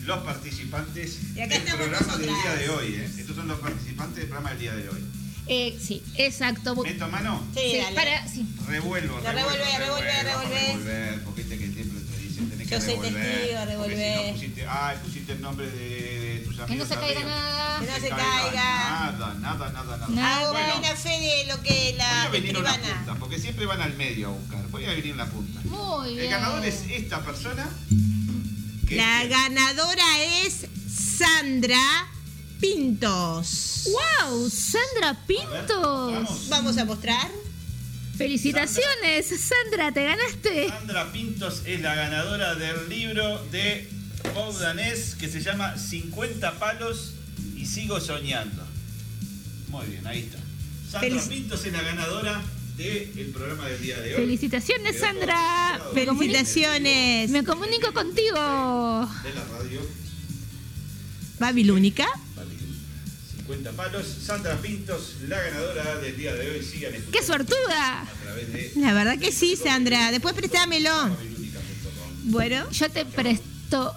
los 0.06 0.18
participantes 0.24 1.18
Y 1.36 1.40
acá 1.40 1.54
del 1.58 1.62
estamos 1.68 1.86
programa 1.86 2.16
del 2.16 2.26
día 2.28 2.54
de 2.56 2.68
hoy. 2.70 2.86
¿eh? 2.94 3.10
Estos 3.18 3.36
son 3.36 3.48
los 3.48 3.58
participantes 3.60 4.16
del 4.16 4.26
programa 4.26 4.50
del 4.50 4.58
día 4.60 4.74
de 4.74 4.88
hoy. 4.88 5.04
Eh, 5.50 5.78
sí, 5.80 6.02
exacto. 6.16 6.74
¿Meto 6.76 7.08
mano? 7.08 7.42
Sí, 7.54 7.60
Sí, 7.72 7.76
dale. 7.78 7.94
para, 7.94 8.28
sí. 8.28 8.46
Revuelvo, 8.66 9.14
vamos 9.14 9.26
a 9.28 9.32
revolvé. 9.32 10.22
revolver, 10.24 11.24
porque 11.24 11.40
este 11.42 11.58
que 11.58 11.64
el 11.64 11.74
templo 11.74 12.00
te 12.00 12.22
dice, 12.22 12.40
tenés 12.50 12.68
Yo 12.68 12.78
que 12.78 12.84
soy 12.84 12.94
revolver. 12.96 13.12
testigo, 13.14 13.58
porque 13.58 13.70
revolvé. 13.72 14.20
Si 14.20 14.26
no 14.26 14.32
pusiste, 14.34 14.66
ay, 14.68 14.96
pusiste 15.04 15.32
el 15.32 15.40
nombre 15.40 15.70
de. 15.70 16.17
Que 16.66 16.74
no 16.76 16.84
se 16.86 16.94
caiga 16.96 17.20
nada. 17.24 17.80
Que 17.80 17.86
no 17.86 17.94
se 17.94 18.08
caiga. 18.08 18.90
Nada, 18.90 19.34
nada, 19.40 19.68
nada, 19.72 19.96
nada. 19.96 20.06
Nada. 20.08 20.36
Hago 20.40 20.52
Bueno, 20.52 20.72
buena 20.78 20.96
fe 20.96 21.08
de 21.20 21.44
lo 21.46 21.62
que 21.62 21.70
voy 21.90 21.92
la 21.98 22.22
a 22.24 22.28
venir 22.28 22.56
a 22.56 22.58
una 22.60 22.74
punta, 22.74 23.14
porque 23.18 23.38
siempre 23.38 23.66
van 23.66 23.80
al 23.82 23.94
medio 23.96 24.28
a 24.28 24.30
buscar. 24.32 24.66
Voy 24.68 24.84
a 24.84 24.88
venir 24.90 25.06
en 25.06 25.16
la 25.16 25.26
punta. 25.26 25.60
Muy 25.64 26.14
bien. 26.14 26.24
El 26.24 26.30
ganador 26.30 26.64
es 26.64 26.82
esta 26.90 27.20
persona. 27.24 27.68
La 28.90 29.22
es- 29.22 29.28
ganadora 29.30 30.22
es 30.44 30.66
Sandra 31.18 32.08
Pintos. 32.60 33.88
¡Wow! 34.26 34.50
Sandra 34.50 35.14
Pintos. 35.26 36.12
vamos. 36.12 36.48
Vamos 36.48 36.78
a 36.78 36.84
mostrar. 36.84 37.30
Felicitaciones, 38.16 39.26
Sandra, 39.40 39.92
te 39.92 40.02
ganaste. 40.04 40.68
Sandra 40.68 41.12
Pintos 41.12 41.62
es 41.66 41.80
la 41.80 41.94
ganadora 41.94 42.54
del 42.56 42.88
libro 42.88 43.44
de 43.52 43.88
Danés 44.34 45.14
que 45.18 45.28
se 45.28 45.40
llama 45.40 45.76
50 45.76 46.58
palos 46.58 47.14
y 47.56 47.66
sigo 47.66 48.00
soñando. 48.00 48.62
Muy 49.68 49.86
bien, 49.86 50.06
ahí 50.06 50.20
está. 50.20 50.38
Sandra 50.90 51.08
Felici- 51.20 51.28
Pintos 51.28 51.64
es 51.64 51.72
la 51.72 51.82
ganadora 51.82 52.40
del 52.76 53.30
programa 53.34 53.66
del 53.66 53.82
día 53.82 54.00
de 54.00 54.14
hoy. 54.14 54.20
Felicitaciones, 54.22 54.92
Quedó 54.96 55.06
Sandra. 55.06 55.74
todo 55.78 55.92
Me 55.94 56.06
comunico- 56.06 56.32
Felicitaciones. 56.34 57.30
Me 57.30 57.44
comunico 57.44 57.92
contigo. 57.92 58.34
De 59.22 59.34
la 59.34 59.44
radio, 59.58 59.80
Babilónica. 61.38 62.06
50 63.36 63.72
palos. 63.72 64.06
Sandra 64.06 64.56
Pintos, 64.60 65.16
la 65.28 65.40
ganadora 65.40 65.96
del 65.96 66.16
día 66.16 66.34
de 66.34 66.50
hoy. 66.50 66.62
Sigan 66.64 66.92
¡Qué 67.12 67.22
suertuda! 67.22 68.02
a 68.02 68.06
través 68.22 68.52
de 68.52 68.72
La 68.76 68.92
verdad 68.94 69.18
que 69.18 69.32
sí, 69.32 69.56
Sandra. 69.56 70.10
Después 70.10 70.34
préstamelo. 70.34 71.16
Bueno, 72.24 72.70
Yo 72.70 72.90
te 72.90 73.04
presto 73.06 73.46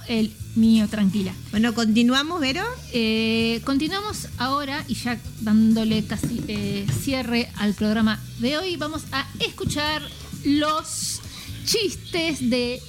el 0.07 0.31
mío, 0.55 0.87
tranquila. 0.89 1.33
bueno, 1.51 1.73
continuamos, 1.73 2.41
Vero. 2.41 2.63
Eh, 2.91 3.61
continuamos 3.63 4.27
ahora 4.37 4.83
y 4.87 4.95
ya 4.95 5.17
dándole 5.41 6.03
casi 6.03 6.41
eh, 6.47 6.85
cierre 7.01 7.49
al 7.55 7.73
programa 7.73 8.19
de 8.39 8.57
hoy, 8.57 8.75
vamos 8.75 9.03
a 9.11 9.25
escuchar 9.39 10.01
los 10.43 11.21
chistes 11.65 12.49
de 12.49 12.81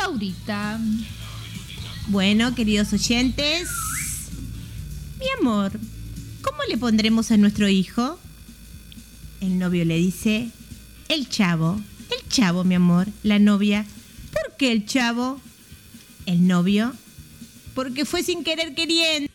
Laurita. 0.00 0.80
Bueno, 2.08 2.54
queridos 2.54 2.92
oyentes. 2.92 3.68
Mi 5.18 5.26
amor, 5.40 5.72
¿cómo 6.40 6.58
le 6.68 6.78
pondremos 6.78 7.30
a 7.30 7.36
nuestro 7.36 7.68
hijo? 7.68 8.18
El 9.40 9.58
novio 9.58 9.84
le 9.84 9.96
dice, 9.96 10.48
el 11.08 11.28
chavo, 11.28 11.80
el 12.10 12.28
chavo, 12.28 12.64
mi 12.64 12.74
amor, 12.74 13.08
la 13.22 13.38
novia. 13.38 13.84
¿Por 14.32 14.56
qué 14.56 14.72
el 14.72 14.86
chavo? 14.86 15.40
El 16.26 16.46
novio. 16.46 16.92
Porque 17.74 18.04
fue 18.04 18.22
sin 18.22 18.44
querer 18.44 18.74
queriendo. 18.74 19.30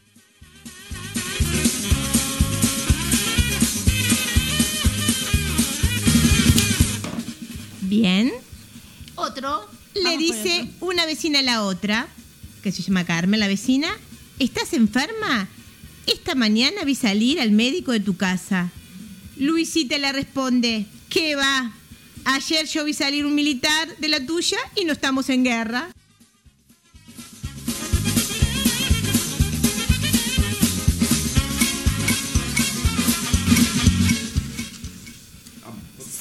Bien. 7.81 8.31
Otro. 9.15 9.67
Le 9.95 10.03
vamos 10.03 10.19
dice 10.19 10.69
una 10.81 11.05
vecina 11.05 11.39
a 11.39 11.41
la 11.43 11.63
otra, 11.63 12.07
que 12.61 12.71
se 12.71 12.83
llama 12.83 13.05
Carmen, 13.05 13.39
la 13.39 13.47
vecina, 13.47 13.87
¿estás 14.37 14.73
enferma? 14.73 15.47
Esta 16.05 16.35
mañana 16.35 16.83
vi 16.83 16.95
salir 16.95 17.39
al 17.41 17.51
médico 17.51 17.91
de 17.91 17.99
tu 17.99 18.15
casa. 18.15 18.69
Luisita 19.37 19.97
le 19.97 20.11
responde, 20.11 20.85
¿qué 21.09 21.35
va? 21.35 21.73
Ayer 22.25 22.67
yo 22.67 22.83
vi 22.83 22.93
salir 22.93 23.25
un 23.25 23.35
militar 23.35 23.97
de 23.97 24.07
la 24.09 24.25
tuya 24.25 24.57
y 24.75 24.85
no 24.85 24.93
estamos 24.93 25.29
en 25.29 25.43
guerra. 25.43 25.89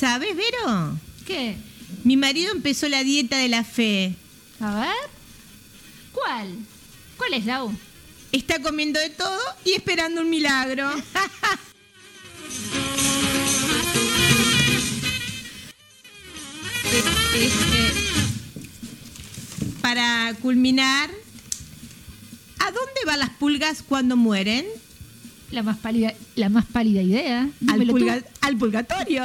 ¿Sabes, 0.07 0.37
Vero? 0.37 0.97
¿Qué? 1.27 1.57
Mi 2.05 2.17
marido 2.17 2.53
empezó 2.53 2.89
la 2.89 3.03
dieta 3.03 3.39
de 3.39 3.49
la 3.49 3.65
fe. 3.65 4.15
A 4.61 4.73
ver. 4.83 5.11
¿Cuál? 6.13 6.59
¿Cuál 7.17 7.35
es, 7.35 7.45
Lau? 7.45 7.73
Está 8.31 8.63
comiendo 8.63 9.01
de 9.01 9.11
todo 9.11 9.41
y 9.65 9.73
esperando 9.73 10.21
un 10.21 10.31
milagro. 10.31 10.89
Para 19.83 20.35
culminar, 20.43 21.11
¿a 22.59 22.65
dónde 22.65 23.01
van 23.07 23.19
las 23.21 23.31
pulgas 23.31 23.83
cuando 23.83 24.17
mueren? 24.17 24.65
La 25.51 25.63
más 25.63 25.77
pálida, 25.79 26.13
la 26.35 26.49
más 26.49 26.65
pálida 26.67 27.03
idea. 27.03 27.49
Al, 27.69 27.87
pulga- 27.87 28.25
al 28.41 28.57
purgatorio. 28.57 29.23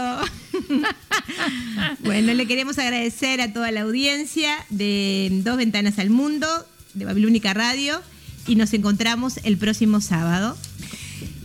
Bueno, 2.03 2.33
le 2.33 2.47
queremos 2.47 2.77
agradecer 2.77 3.41
a 3.41 3.53
toda 3.53 3.71
la 3.71 3.81
audiencia 3.81 4.53
de 4.69 5.29
Dos 5.43 5.57
Ventanas 5.57 5.99
al 5.99 6.09
Mundo, 6.09 6.47
de 6.93 7.05
Babilónica 7.05 7.53
Radio, 7.53 8.01
y 8.47 8.55
nos 8.55 8.73
encontramos 8.73 9.39
el 9.43 9.57
próximo 9.57 10.01
sábado. 10.01 10.57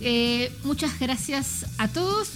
Eh, 0.01 0.53
muchas 0.65 0.99
gracias 0.99 1.67
a 1.79 1.89
todos 1.89 2.31